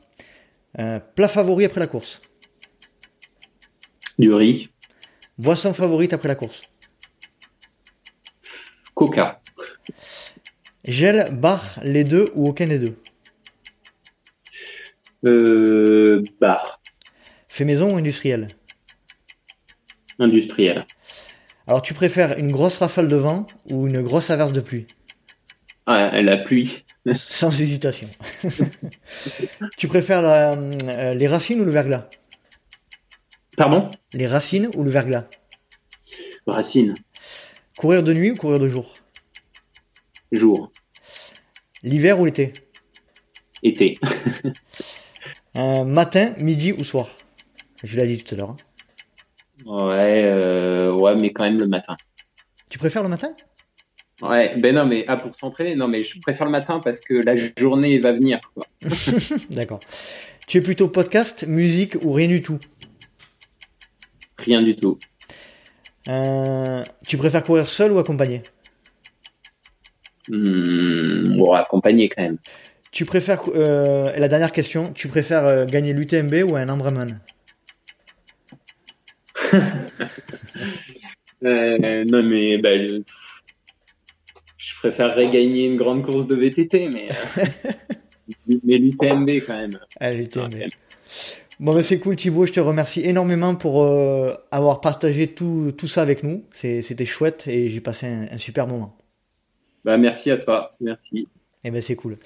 plat 0.75 1.29
favori 1.29 1.65
après 1.65 1.81
la 1.81 1.87
course 1.87 2.21
Du 4.19 4.33
riz. 4.33 4.71
Boisson 5.39 5.75
favorite 5.75 6.15
après 6.15 6.29
la 6.29 6.35
course 6.35 6.63
Coca. 8.95 9.43
Gel, 10.85 11.35
bar, 11.35 11.79
les 11.83 12.05
deux 12.05 12.31
ou 12.35 12.49
aucun 12.49 12.67
des 12.67 12.79
deux? 12.79 12.97
Euh, 15.27 16.23
bar. 16.41 16.81
Fait 17.49 17.67
maison 17.67 17.93
ou 17.93 17.97
industriel? 17.97 18.49
Industriel. 20.19 20.87
Alors 21.67 21.83
tu 21.83 21.95
préfères 21.95 22.39
une 22.39 22.53
grosse 22.53 22.79
rafale 22.79 23.09
de 23.09 23.17
vent 23.17 23.47
ou 23.71 23.87
une 23.89 24.01
grosse 24.03 24.31
averse 24.31 24.53
de 24.53 24.61
pluie? 24.61 24.87
Ah, 25.87 26.21
La 26.21 26.37
pluie. 26.37 26.85
Sans 27.13 27.61
hésitation. 27.61 28.09
tu 29.77 29.89
préfères 29.89 30.23
la, 30.23 30.53
euh, 30.53 31.13
les 31.15 31.27
racines 31.27 31.61
ou 31.61 31.65
le 31.65 31.71
verglas? 31.71 32.09
Pardon? 33.57 33.89
Les 34.13 34.27
racines 34.27 34.69
ou 34.77 34.83
le 34.85 34.91
verglas? 34.91 35.25
Racines. 36.47 36.95
Courir 37.77 38.03
de 38.03 38.13
nuit 38.13 38.31
ou 38.33 38.37
courir 38.37 38.59
de 38.59 38.69
jour? 38.69 38.93
Jour. 40.33 40.73
L'hiver 41.83 42.21
ou 42.21 42.25
l'été? 42.25 42.53
Été. 43.63 43.95
Euh, 45.57 45.85
matin, 45.85 46.35
midi 46.39 46.73
ou 46.73 46.85
soir? 46.85 47.09
Je 47.83 47.97
l'ai 47.97 48.07
dit 48.07 48.23
tout 48.23 48.35
à 48.35 48.39
l'heure. 48.39 48.51
Hein. 48.51 48.57
Ouais, 49.67 50.21
euh, 50.25 50.93
ouais, 50.93 51.17
mais 51.17 51.33
quand 51.33 51.45
même 51.45 51.59
le 51.59 51.67
matin. 51.67 51.97
Tu 52.69 52.79
préfères 52.79 53.03
le 53.03 53.09
matin? 53.09 53.33
Ouais, 54.23 54.55
ben 54.57 54.75
non, 54.75 54.87
mais 54.87 55.05
ah, 55.09 55.17
pour 55.17 55.35
s'entraîner, 55.35 55.75
non, 55.75 55.89
mais 55.89 56.03
je 56.03 56.19
préfère 56.21 56.47
le 56.47 56.53
matin 56.53 56.81
parce 56.83 57.01
que 57.01 57.15
la 57.15 57.35
journée 57.59 57.99
va 57.99 58.13
venir. 58.13 58.39
D'accord. 59.51 59.81
Tu 60.47 60.59
es 60.59 60.61
plutôt 60.61 60.89
podcast, 60.89 61.45
musique 61.47 61.97
ou 62.05 62.13
rien 62.13 62.29
du 62.29 62.41
tout? 62.41 62.59
Rien 64.39 64.61
du 64.61 64.77
tout. 64.77 64.99
Euh, 66.09 66.85
tu 67.07 67.17
préfères 67.17 67.43
courir 67.43 67.67
seul 67.67 67.93
ou 67.93 67.99
accompagné? 67.99 68.43
Hmm, 70.29 71.37
Bon, 71.37 71.53
accompagné 71.53 72.09
quand 72.09 72.23
même. 72.23 72.39
Tu 72.93 73.05
préfères, 73.05 73.43
euh, 73.55 74.11
la 74.17 74.29
dernière 74.29 74.53
question, 74.53 74.93
tu 74.93 75.09
préfères 75.09 75.45
euh, 75.45 75.67
gagner 75.67 75.93
l'UTMB 75.93 76.51
ou 76.51 76.57
un 76.57 76.69
Ambraman 76.69 77.21
euh, 81.45 82.05
Non, 82.11 82.23
mais 82.23 82.59
bah, 82.59 82.71
je 84.57 84.75
préférerais 84.79 85.29
gagner 85.29 85.67
une 85.67 85.77
grande 85.77 86.05
course 86.05 86.27
de 86.27 86.37
VTT, 86.37 86.89
mais, 86.93 87.09
mais 88.65 88.79
l'UTMB 88.79 89.31
quand 89.47 89.57
même. 89.57 89.79
Ah, 90.01 90.11
l'UTMB. 90.11 90.55
Bon, 91.59 91.73
ben 91.73 91.81
c'est 91.81 91.99
cool 91.99 92.17
Thibaut, 92.17 92.45
je 92.45 92.53
te 92.53 92.61
remercie 92.61 93.01
énormément 93.03 93.55
pour 93.55 93.87
avoir 94.51 94.83
partagé 94.83 95.29
tout, 95.29 95.73
tout, 95.77 95.87
ça 95.87 96.03
avec 96.03 96.23
nous. 96.23 96.45
C'était 96.53 97.07
chouette 97.07 97.47
et 97.47 97.71
j'ai 97.71 97.81
passé 97.81 98.07
un, 98.07 98.27
un, 98.31 98.39
super 98.39 98.67
moment. 98.67 98.95
Bah, 99.85 99.97
merci 99.97 100.31
à 100.31 100.37
toi, 100.37 100.77
merci. 100.81 101.29
Et 101.65 101.69
eh 101.69 101.71
ben 101.71 101.81
c'est 101.81 101.97
cool. 101.97 102.19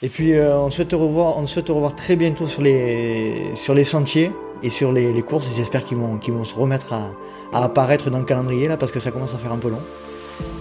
Et 0.00 0.08
puis 0.08 0.32
euh, 0.32 0.56
on, 0.58 0.70
souhaite 0.70 0.88
te 0.88 0.94
revoir, 0.94 1.38
on 1.38 1.46
souhaite 1.46 1.66
te 1.66 1.72
revoir 1.72 1.96
très 1.96 2.14
bientôt 2.14 2.46
sur 2.46 2.62
les, 2.62 3.54
sur 3.56 3.74
les 3.74 3.84
sentiers 3.84 4.30
et 4.62 4.70
sur 4.70 4.92
les, 4.92 5.12
les 5.12 5.22
courses. 5.22 5.48
J'espère 5.56 5.84
qu'ils 5.84 5.98
vont, 5.98 6.18
vont 6.28 6.44
se 6.44 6.54
remettre 6.54 6.92
à, 6.92 7.10
à, 7.52 7.64
apparaître 7.64 8.10
dans 8.10 8.18
le 8.18 8.24
calendrier 8.24 8.68
là 8.68 8.76
parce 8.76 8.92
que 8.92 9.00
ça 9.00 9.10
commence 9.10 9.34
à 9.34 9.38
faire 9.38 9.52
un 9.52 9.58
peu 9.58 9.70
long. 9.70 9.80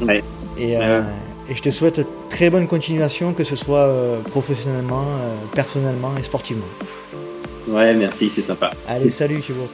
Ouais. 0.02 0.24
Et, 0.58 0.78
euh, 0.78 1.02
et 1.50 1.56
je 1.56 1.62
te 1.62 1.70
souhaite 1.70 2.06
très 2.30 2.50
bonne 2.50 2.68
continuation, 2.68 3.34
que 3.34 3.44
ce 3.44 3.56
soit 3.56 3.88
euh, 3.88 4.20
professionnellement, 4.22 5.04
euh, 5.04 5.36
personnellement 5.54 6.12
et 6.18 6.24
sportivement. 6.24 6.66
Ouais, 7.68 7.94
merci, 7.94 8.32
c'est 8.34 8.42
sympa. 8.42 8.72
Allez, 8.88 9.10
salut 9.12 9.40
Thibaut. 9.40 9.70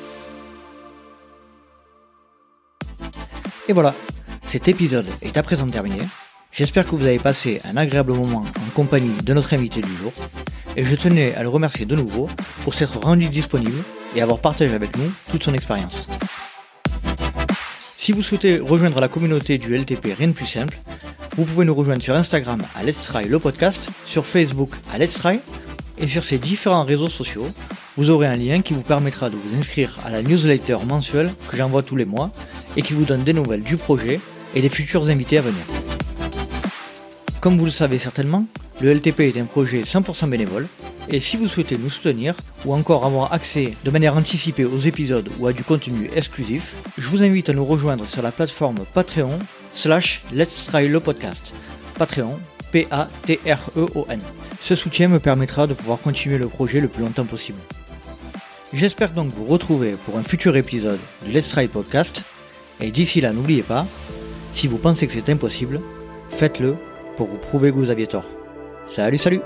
Et 3.68 3.74
voilà, 3.74 3.94
cet 4.44 4.68
épisode 4.68 5.08
est 5.22 5.38
à 5.38 5.44
présent 5.44 5.66
terminé. 5.68 6.00
J'espère 6.52 6.86
que 6.86 6.96
vous 6.96 7.06
avez 7.06 7.18
passé 7.18 7.62
un 7.64 7.78
agréable 7.78 8.14
moment 8.14 8.46
en 8.46 8.70
compagnie 8.76 9.16
de 9.24 9.34
notre 9.34 9.54
invité 9.54 9.82
du 9.82 9.92
jour, 9.92 10.12
et 10.76 10.84
je 10.84 10.96
tenais 10.96 11.34
à 11.36 11.44
le 11.44 11.50
remercier 11.50 11.86
de 11.86 11.96
nouveau 11.96 12.28
pour 12.64 12.74
s'être 12.74 13.00
rendu 13.00 13.30
disponible 13.30 13.84
et 14.16 14.22
avoir 14.22 14.40
partagé 14.40 14.74
avec 14.74 14.98
nous 14.98 15.12
toute 15.32 15.44
son 15.44 15.54
expérience. 15.54 16.08
Si 17.96 18.12
vous 18.12 18.22
souhaitez 18.22 18.60
rejoindre 18.60 19.00
la 19.00 19.08
communauté 19.08 19.58
du 19.58 19.78
LTP 19.78 20.10
Rien 20.18 20.28
de 20.28 20.34
plus 20.34 20.46
simple, 20.46 20.78
vous 21.38 21.46
pouvez 21.46 21.66
nous 21.66 21.74
rejoindre 21.74 22.04
sur 22.04 22.16
Instagram 22.16 22.62
à 22.76 22.84
Let's 22.84 23.00
Try 23.00 23.28
le 23.28 23.40
podcast, 23.40 23.88
sur 24.06 24.26
Facebook 24.26 24.72
à 24.94 24.98
Let's 24.98 25.14
Try, 25.14 25.40
et 25.98 26.08
sur 26.08 26.24
ces 26.24 26.38
différents 26.38 26.84
réseaux 26.84 27.08
sociaux, 27.08 27.48
vous 27.96 28.10
aurez 28.10 28.28
un 28.28 28.36
lien 28.36 28.62
qui 28.62 28.74
vous 28.74 28.82
permettra 28.82 29.30
de 29.30 29.36
vous 29.36 29.58
inscrire 29.58 30.00
à 30.06 30.10
la 30.10 30.22
newsletter 30.22 30.78
mensuelle 30.86 31.32
que 31.48 31.56
j'envoie 31.56 31.84
tous 31.84 31.96
les 31.96 32.06
mois 32.06 32.32
et 32.76 32.82
qui 32.82 32.94
vous 32.94 33.06
donne 33.06 33.24
des 33.24 33.34
nouvelles 33.34 33.64
du 33.64 33.78
projet 33.78 34.20
et 34.56 34.62
des 34.62 34.70
futurs 34.70 35.10
invités 35.10 35.38
à 35.38 35.42
venir. 35.42 35.64
Comme 37.44 37.58
vous 37.58 37.66
le 37.66 37.72
savez 37.72 37.98
certainement, 37.98 38.46
le 38.80 38.94
LTP 38.94 39.20
est 39.20 39.38
un 39.38 39.44
projet 39.44 39.82
100% 39.82 40.30
bénévole, 40.30 40.66
et 41.10 41.20
si 41.20 41.36
vous 41.36 41.50
souhaitez 41.50 41.78
nous 41.78 41.90
soutenir 41.90 42.36
ou 42.64 42.74
encore 42.74 43.06
avoir 43.06 43.34
accès 43.34 43.74
de 43.84 43.92
manière 43.92 44.16
anticipée 44.16 44.64
aux 44.64 44.80
épisodes 44.80 45.28
ou 45.40 45.48
à 45.48 45.52
du 45.52 45.62
contenu 45.62 46.10
exclusif, 46.16 46.74
je 46.98 47.10
vous 47.10 47.22
invite 47.22 47.50
à 47.50 47.54
nous 47.54 47.66
rejoindre 47.66 48.08
sur 48.08 48.22
la 48.22 48.32
plateforme 48.32 48.86
Patreon 48.94 49.40
slash 49.74 50.24
Let's 50.32 50.68
Try 50.68 50.88
le 50.88 51.02
podcast. 51.02 51.54
Patreon, 51.98 52.40
P-A-T-R-E-O-N. 52.72 54.22
Ce 54.62 54.76
soutien 54.76 55.10
me 55.10 55.20
permettra 55.20 55.68
de 55.68 55.74
pouvoir 55.74 56.00
continuer 56.00 56.38
le 56.38 56.48
projet 56.48 56.80
le 56.80 56.88
plus 56.88 57.04
longtemps 57.04 57.26
possible. 57.26 57.60
J'espère 58.72 59.12
donc 59.12 59.34
vous 59.34 59.44
retrouver 59.44 59.98
pour 60.06 60.18
un 60.18 60.24
futur 60.24 60.56
épisode 60.56 61.00
du 61.26 61.34
Let's 61.34 61.50
Try 61.50 61.68
Podcast, 61.68 62.24
et 62.80 62.90
d'ici 62.90 63.20
là 63.20 63.34
n'oubliez 63.34 63.64
pas, 63.64 63.86
si 64.52 64.68
vous 64.68 64.78
pensez 64.78 65.08
que 65.08 65.14
c'est 65.14 65.28
impossible, 65.28 65.82
faites-le 66.30 66.78
pour 67.16 67.28
vous 67.28 67.38
prouver 67.38 67.72
que 67.72 67.78
vous 67.78 67.90
aviez 67.90 68.08
tort. 68.08 68.26
Salut, 68.86 69.18
salut 69.18 69.42